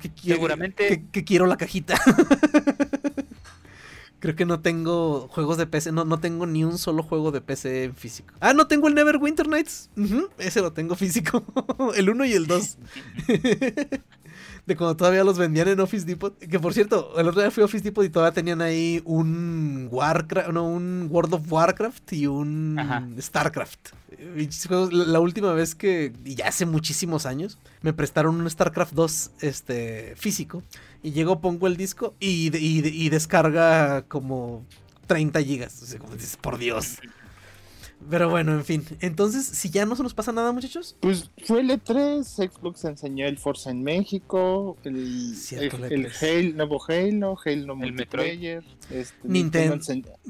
Que 0.01 0.11
Seguramente. 0.23 0.89
Que, 0.89 1.07
que 1.11 1.24
quiero 1.24 1.47
la 1.47 1.57
cajita. 1.57 1.95
Creo 4.27 4.35
que 4.35 4.44
no 4.44 4.59
tengo 4.59 5.28
juegos 5.28 5.57
de 5.57 5.69
PC, 5.69 5.93
no, 5.93 6.05
no 6.05 6.19
tengo 6.19 6.47
ni 6.47 6.65
un 6.65 6.78
solo 6.78 7.05
juego 7.05 7.31
de 7.31 7.40
PC 7.40 7.85
en 7.85 7.94
físico. 7.94 8.35
Ah, 8.40 8.55
no 8.55 8.66
tengo 8.66 8.89
el 8.89 8.94
Neverwinter 8.97 9.47
Nights. 9.47 9.89
Ese 10.39 10.62
lo 10.62 10.73
tengo 10.73 10.97
físico. 10.97 11.44
el 11.94 12.11
1 12.11 12.24
y 12.24 12.32
el 12.32 12.48
2. 12.48 12.78
de 14.66 14.77
cuando 14.77 14.97
todavía 14.97 15.23
los 15.23 15.39
vendían 15.39 15.69
en 15.69 15.78
Office 15.78 16.05
Depot. 16.05 16.36
Que 16.40 16.59
por 16.59 16.74
cierto, 16.74 17.16
el 17.16 17.28
otro 17.28 17.40
día 17.40 17.53
fui 17.53 17.62
a 17.62 17.66
Office 17.66 17.85
Depot 17.85 18.05
y 18.05 18.09
todavía 18.09 18.35
tenían 18.35 18.62
ahí 18.62 19.01
un 19.05 19.86
Warcraft, 19.93 20.48
no, 20.48 20.69
un 20.69 21.07
World 21.09 21.35
of 21.35 21.53
Warcraft 21.53 22.12
y 22.12 22.27
un 22.27 22.81
Ajá. 22.81 23.07
StarCraft. 23.20 23.90
La 24.90 25.20
última 25.20 25.53
vez 25.53 25.77
que, 25.77 26.12
y 26.24 26.35
ya 26.35 26.48
hace 26.48 26.66
muchísimos 26.66 27.27
años, 27.27 27.59
me 27.81 27.93
prestaron 27.93 28.40
un 28.40 28.51
StarCraft 28.51 28.93
2 28.93 29.31
este, 29.40 30.15
físico. 30.16 30.65
Y 31.02 31.12
llego, 31.12 31.40
pongo 31.40 31.66
el 31.66 31.77
disco 31.77 32.14
y, 32.20 32.56
y 32.56 33.09
descarga 33.09 34.02
como 34.02 34.64
30 35.06 35.43
gigas. 35.43 35.82
O 35.82 35.86
sea, 35.86 35.98
como 35.98 36.14
dices, 36.14 36.36
por 36.36 36.59
Dios. 36.59 36.98
Pero 38.09 38.31
bueno, 38.31 38.53
en 38.53 38.65
fin. 38.65 38.85
Entonces, 39.01 39.45
si 39.47 39.70
ya 39.70 39.85
no 39.87 39.97
se 39.97 40.03
nos 40.03 40.15
pasa 40.15 40.33
nada, 40.33 40.53
muchachos. 40.53 40.97
Pues 41.01 41.31
fue 41.45 41.61
el 41.61 41.70
E3, 41.70 42.23
Xbox 42.24 42.85
enseñó 42.85 43.27
el 43.27 43.39
Forza 43.39 43.70
en 43.70 43.83
México, 43.83 44.77
el, 44.85 45.35
Cierto, 45.35 45.77
el, 45.78 45.85
el 45.85 45.93
el 45.93 46.12
E3. 46.12 46.23
Halo, 46.23 46.57
nuevo 46.57 46.83
Halo, 46.89 47.37
Halo 47.45 47.73
El 47.73 47.77
multiplayer. 47.77 48.65
este, 48.91 49.16
Nintendo. 49.24 49.78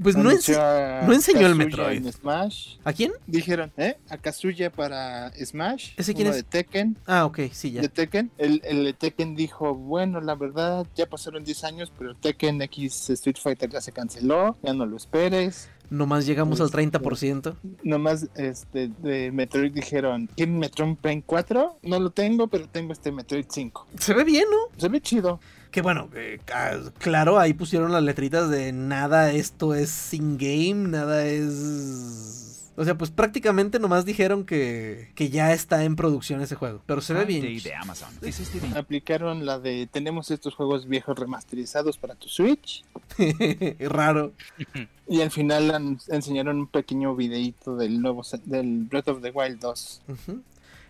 Pues 0.03 0.17
no, 0.17 0.31
ense- 0.31 1.13
enseñó 1.13 1.47
el 1.47 1.55
Metroid. 1.55 1.99
en 2.07 2.13
Smash. 2.13 2.77
¿A 2.85 2.93
quién? 2.93 3.13
Dijeron, 3.27 3.73
¿eh? 3.77 3.97
A 4.09 4.17
Kazuya 4.19 4.71
para 4.73 5.33
Smash. 5.33 5.91
¿Ese 5.97 6.15
quién 6.15 6.29
es? 6.29 6.37
de 6.37 6.43
Tekken. 6.43 6.97
Ah, 7.07 7.25
ok, 7.27 7.41
sí, 7.53 7.73
ya. 7.73 7.83
De 7.83 7.89
Tekken. 7.89 8.31
El, 8.39 8.63
el 8.65 8.85
de 8.85 8.93
Tekken 8.93 9.37
dijo, 9.37 9.75
bueno, 9.75 10.21
la 10.21 10.35
verdad, 10.35 10.87
ya 10.95 11.07
pasaron 11.07 11.45
10 11.45 11.65
años, 11.65 11.93
pero 11.99 12.15
Tekken 12.15 12.63
X 12.63 13.11
Street 13.11 13.37
Fighter 13.43 13.71
ya 13.71 13.81
se 13.81 13.93
canceló, 13.93 14.57
ya 14.63 14.73
no 14.73 14.87
lo 14.87 14.97
esperes. 14.97 15.69
Nomás 15.91 16.27
llegamos 16.27 16.61
al 16.61 16.67
Este- 16.67 16.77
30%. 16.79 17.55
Nomás 17.85 18.29
este, 18.37 18.91
de 19.03 19.31
Metroid 19.33 19.73
dijeron, 19.73 20.29
¿quieren 20.37 20.59
Metroid 20.59 20.97
Prime 20.97 21.23
4? 21.25 21.79
No 21.83 22.01
lo 22.01 22.11
tengo, 22.11 22.49
pero 22.49 22.69
tengo 22.69 22.93
este 22.93 23.13
Metroid 23.13 23.47
5. 23.49 23.87
Se 23.99 24.13
ve 24.15 24.25
bien, 24.25 24.45
¿no? 24.51 24.79
Se 24.81 24.89
ve 24.89 25.01
chido. 25.01 25.41
Que 25.71 25.83
bueno, 25.83 26.09
eh, 26.15 26.39
ca- 26.45 26.81
claro, 26.99 27.39
ahí 27.39 27.53
pusieron 27.53 27.93
las 27.93 28.03
letritas 28.03 28.49
de 28.51 28.73
nada, 28.73 29.33
esto 29.33 29.75
es 29.75 30.15
in-game, 30.15 30.89
nada 30.89 31.27
es... 31.27 32.56
O 32.77 32.85
sea, 32.85 32.97
pues 32.99 33.11
prácticamente 33.11 33.79
nomás 33.79 34.05
dijeron 34.05 34.45
que, 34.45 35.11
que 35.15 35.31
ya 35.31 35.53
está 35.53 35.85
en 35.85 35.97
producción 35.97 36.43
ese 36.43 36.57
juego. 36.57 36.83
Pero 36.87 37.01
se 37.01 37.15
ve 37.15 37.25
Prime 37.25 37.41
bien. 37.41 37.63
De 37.63 37.75
Amazon. 37.75 38.11
Es 38.21 38.39
este 38.39 38.61
20 38.61 38.79
Aplicaron 38.79 39.47
la 39.47 39.59
de, 39.59 39.89
tenemos 39.91 40.31
estos 40.31 40.55
juegos 40.55 40.87
viejos 40.87 41.19
remasterizados 41.19 41.97
para 41.97 42.15
tu 42.15 42.29
Switch. 42.29 42.85
Raro. 43.81 44.33
Y 45.09 45.21
al 45.21 45.31
final 45.31 45.99
enseñaron 46.09 46.59
un 46.59 46.67
pequeño 46.67 47.15
videito 47.15 47.77
del 47.77 48.03
nuevo, 48.03 48.23
del 48.45 48.87
Breath 48.87 49.07
of 49.07 49.23
the 49.23 49.31
Wild 49.31 49.61
2. 49.61 50.03
Ujú. 50.09 50.43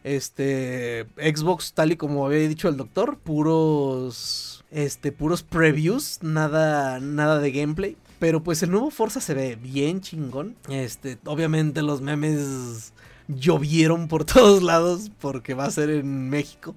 Este 0.05 1.07
Xbox, 1.17 1.75
tal 1.75 1.93
y 1.93 1.97
como 1.97 2.25
había 2.25 2.49
dicho 2.49 2.69
el 2.71 2.79
doctor, 2.79 3.19
puros 3.19 4.65
este 4.71 5.13
puros 5.13 5.43
previews, 5.43 6.21
nada 6.23 6.99
nada 7.01 7.41
de 7.41 7.53
gameplay, 7.53 7.97
pero 8.19 8.43
pues 8.43 8.63
el 8.63 8.71
nuevo 8.71 8.91
Forza 8.91 9.21
se 9.21 9.35
ve 9.35 9.57
bien 9.57 10.01
chingón. 10.01 10.57
Este, 10.69 11.19
obviamente 11.25 11.83
los 11.83 12.01
memes 12.01 12.93
llovieron 13.29 14.09
por 14.09 14.25
todos 14.27 14.63
lados 14.63 15.11
porque 15.21 15.55
va 15.55 15.65
a 15.65 15.71
ser 15.71 15.91
en 15.91 16.31
México. 16.31 16.75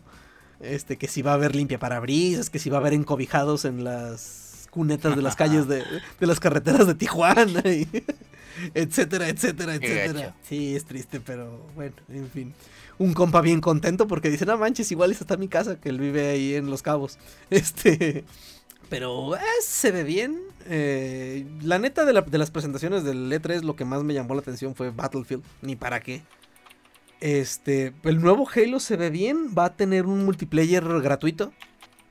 Este, 0.59 0.97
que 0.97 1.07
si 1.07 1.21
va 1.21 1.31
a 1.31 1.35
haber 1.35 1.55
limpia 1.55 1.79
parabrisas, 1.79 2.49
que 2.49 2.59
si 2.59 2.69
va 2.69 2.77
a 2.77 2.81
haber 2.81 2.93
encobijados 2.93 3.63
en 3.63 3.85
las 3.85 4.67
cunetas 4.69 5.15
de 5.15 5.21
las 5.21 5.35
calles 5.35 5.67
de, 5.67 5.83
de 6.19 6.27
las 6.27 6.39
carreteras 6.39 6.85
de 6.85 6.95
Tijuana, 6.95 7.61
y 7.65 7.87
etcétera, 8.73 9.29
etcétera, 9.29 9.75
etcétera. 9.75 10.35
Sí, 10.43 10.75
es 10.75 10.85
triste, 10.85 11.19
pero 11.19 11.65
bueno, 11.75 11.95
en 12.09 12.29
fin. 12.29 12.53
Un 12.97 13.13
compa 13.13 13.39
bien 13.39 13.61
contento 13.61 14.07
porque 14.07 14.29
dice, 14.29 14.45
no 14.45 14.57
manches, 14.57 14.91
igual 14.91 15.11
está 15.11 15.37
mi 15.37 15.47
casa, 15.47 15.79
que 15.79 15.87
él 15.87 15.99
vive 15.99 16.29
ahí 16.29 16.55
en 16.55 16.69
Los 16.69 16.81
Cabos. 16.81 17.17
Este, 17.49 18.25
pero 18.89 19.35
eh, 19.35 19.39
se 19.61 19.91
ve 19.91 20.03
bien. 20.03 20.39
Eh, 20.69 21.45
la 21.61 21.79
neta 21.79 22.05
de, 22.05 22.13
la- 22.13 22.21
de 22.21 22.37
las 22.37 22.51
presentaciones 22.51 23.03
del 23.03 23.31
E3, 23.31 23.63
lo 23.63 23.75
que 23.75 23.85
más 23.85 24.03
me 24.03 24.13
llamó 24.13 24.35
la 24.35 24.41
atención 24.41 24.75
fue 24.75 24.91
Battlefield. 24.91 25.43
Ni 25.61 25.75
para 25.75 25.99
qué. 25.99 26.21
Este, 27.19 27.93
el 28.03 28.21
nuevo 28.21 28.47
Halo 28.53 28.79
se 28.79 28.95
ve 28.95 29.09
bien. 29.09 29.53
Va 29.57 29.65
a 29.65 29.75
tener 29.75 30.05
un 30.05 30.23
multiplayer 30.25 30.83
gratuito. 31.01 31.51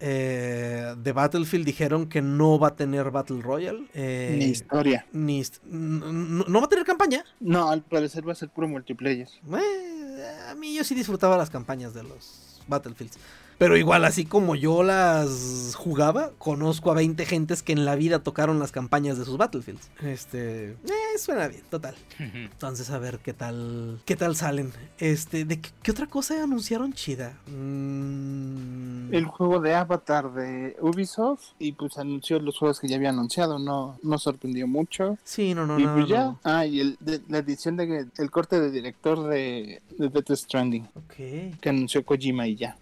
Eh, 0.01 0.95
de 0.97 1.13
Battlefield 1.13 1.65
dijeron 1.67 2.09
que 2.09 2.23
no 2.23 2.59
va 2.59 2.69
a 2.69 2.77
tener 2.77 3.11
Battle 3.11 3.41
Royale. 3.43 3.89
eh, 3.95 4.37
Ni 4.39 4.45
historia. 4.47 5.07
ni 5.13 5.41
hist- 5.41 5.61
n- 5.69 6.05
n- 6.09 6.45
no 6.47 6.61
va 6.61 6.67
a 6.67 6.69
tener 6.69 6.85
campaña. 6.85 7.25
No, 7.41 7.69
al 7.71 7.83
parecer 7.83 8.27
va 8.27 8.33
a 8.33 8.37
ser 8.37 8.49
puro 8.49 8.69
multiplayer. 8.69 9.27
Eh, 9.57 10.25
a 10.51 10.55
mí 10.55 10.75
yo 10.77 10.85
sí 10.85 10.95
disfrutaba 10.95 11.37
las 11.37 11.51
campañas 11.51 11.95
de 11.95 12.05
los 12.05 12.63
Battlefields. 12.69 13.19
Pero 13.59 13.77
igual, 13.77 14.05
así 14.05 14.25
como 14.25 14.55
yo 14.55 14.85
las 14.85 15.75
jugaba, 15.77 16.31
conozco 16.39 16.93
a 16.93 16.95
20 16.95 17.27
gentes 17.27 17.65
que 17.65 17.73
en 17.73 17.85
la 17.85 17.97
vida 17.97 18.21
tocaron 18.21 18.61
las 18.61 18.71
campañas 18.71 19.19
de 19.19 19.25
sus 19.25 19.37
Battlefields. 19.37 19.91
Este, 20.01 20.71
eh, 20.71 21.19
suena 21.19 21.49
bien, 21.49 21.63
total. 21.69 21.97
Entonces 22.21 22.89
a 22.91 22.99
ver 22.99 23.19
qué 23.19 23.33
tal, 23.35 24.01
qué 24.05 24.15
tal 24.15 24.37
salen. 24.37 24.73
Este, 24.99 25.45
¿de 25.45 25.61
qué, 25.61 25.71
qué 25.83 25.91
otra 25.91 26.07
cosa 26.07 26.41
anunciaron 26.43 26.93
chida? 26.93 27.37
Mm, 27.49 29.13
El 29.13 29.25
juego 29.25 29.61
de 29.61 29.75
Avatar 29.75 30.33
de 30.33 30.77
Ubisoft 30.81 31.53
y 31.59 31.73
pues 31.73 31.99
anunció 31.99 32.39
los 32.41 32.59
juegos 32.59 32.79
que 32.81 32.89
ya 32.89 32.97
había 32.97 33.11
anunciado, 33.11 33.59
no, 33.59 33.99
no 34.03 34.19
sorprendió 34.19 34.67
mucho. 34.69 35.19
Sí, 35.25 35.55
no, 35.55 35.67
no, 35.67 35.79
y 35.79 35.85
no. 35.85 35.95
pues 35.95 36.09
ya, 36.09 36.25
no. 36.25 36.41
ah, 36.45 36.65
y 36.67 36.81
el, 36.81 36.97
de- 37.01 37.23
la 37.29 37.39
edición 37.39 37.77
de 37.77 38.07
el 38.19 38.31
corte 38.31 38.61
de 38.61 38.71
director 38.71 39.27
de, 39.29 39.83
de 39.99 40.09
Death 40.11 40.31
Stranding 40.37 40.85
Ok. 40.95 41.59
que 41.61 41.69
anunció 41.69 42.05
Kojima 42.05 42.47
y 42.47 42.57
ya. 42.57 42.77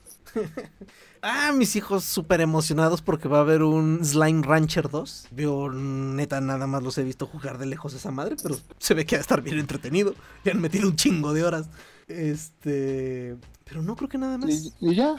Ah, 1.22 1.50
mis 1.52 1.74
hijos 1.74 2.04
súper 2.04 2.40
emocionados 2.40 3.02
porque 3.02 3.26
va 3.26 3.38
a 3.38 3.40
haber 3.40 3.62
un 3.62 4.04
Slime 4.04 4.42
Rancher 4.42 4.88
2. 4.88 5.28
Yo 5.34 5.70
neta 5.72 6.40
nada 6.40 6.66
más 6.66 6.82
los 6.82 6.98
he 6.98 7.02
visto 7.02 7.26
jugar 7.26 7.58
de 7.58 7.66
lejos 7.66 7.94
esa 7.94 8.10
madre, 8.10 8.36
pero 8.40 8.56
se 8.78 8.94
ve 8.94 9.06
que 9.06 9.16
va 9.16 9.20
a 9.20 9.22
estar 9.22 9.42
bien 9.42 9.58
entretenido. 9.58 10.14
Le 10.44 10.52
han 10.52 10.60
metido 10.60 10.88
un 10.88 10.94
chingo 10.94 11.32
de 11.32 11.42
horas. 11.42 11.68
Este... 12.06 13.36
Pero 13.64 13.82
no 13.82 13.96
creo 13.96 14.08
que 14.08 14.18
nada 14.18 14.38
más. 14.38 14.50
Y, 14.50 14.72
y 14.80 14.94
ya, 14.94 15.16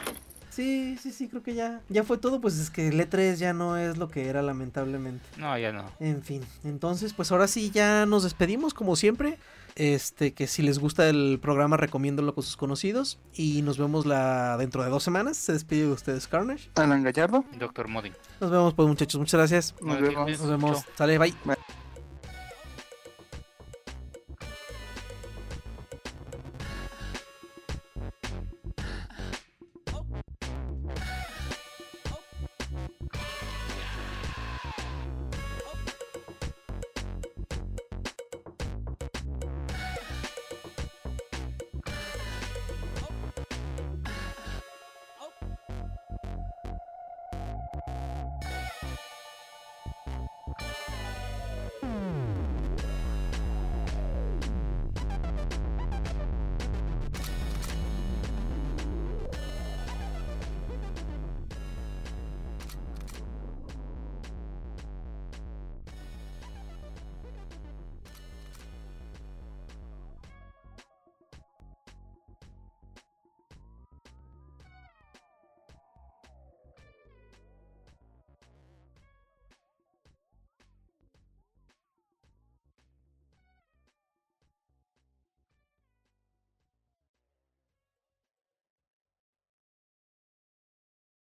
Sí, 0.58 0.98
sí, 1.00 1.12
sí, 1.12 1.28
creo 1.28 1.44
que 1.44 1.54
ya. 1.54 1.82
Ya 1.88 2.04
fue 2.04 2.18
todo, 2.18 2.42
pues 2.42 2.58
es 2.58 2.72
que 2.72 2.88
el 2.88 3.00
E3 3.00 3.36
ya 3.36 3.54
no 3.54 3.78
es 3.78 3.98
lo 3.98 4.10
que 4.10 4.28
era 4.28 4.42
lamentablemente. 4.42 5.24
No, 5.38 5.56
ya 5.56 5.72
no. 5.72 5.86
En 6.00 6.24
fin, 6.24 6.42
entonces 6.64 7.14
pues 7.14 7.32
ahora 7.32 7.48
sí 7.48 7.70
ya 7.70 8.08
nos 8.08 8.24
despedimos 8.24 8.74
como 8.74 8.96
siempre. 8.96 9.38
Este, 9.80 10.34
que 10.34 10.48
si 10.48 10.64
les 10.64 10.80
gusta 10.80 11.08
el 11.08 11.38
programa 11.40 11.78
recomiéndolo 11.78 12.34
con 12.34 12.44
sus 12.44 12.58
conocidos. 12.58 13.20
Y 13.34 13.62
nos 13.62 13.78
vemos 13.78 14.08
la 14.08 14.58
dentro 14.58 14.84
de 14.84 14.90
dos 14.90 15.04
semanas. 15.04 15.38
Se 15.38 15.54
despide 15.54 15.86
de 15.86 15.92
ustedes 15.92 16.28
Carnage. 16.28 16.70
Alan 16.76 17.04
Gallardo. 17.04 17.46
Doctor 17.60 17.88
Modding. 17.88 18.14
Nos 18.42 18.50
vemos 18.50 18.74
pues 18.74 18.88
muchachos, 18.88 19.20
muchas 19.20 19.38
gracias. 19.38 19.76
Nos 19.82 20.00
Nos 20.00 20.02
vemos. 20.02 20.26
vemos. 20.26 20.40
Nos 20.42 20.50
vemos. 20.50 20.84
Sale, 20.96 21.18
bye. 21.20 21.34
Bye. 21.46 21.87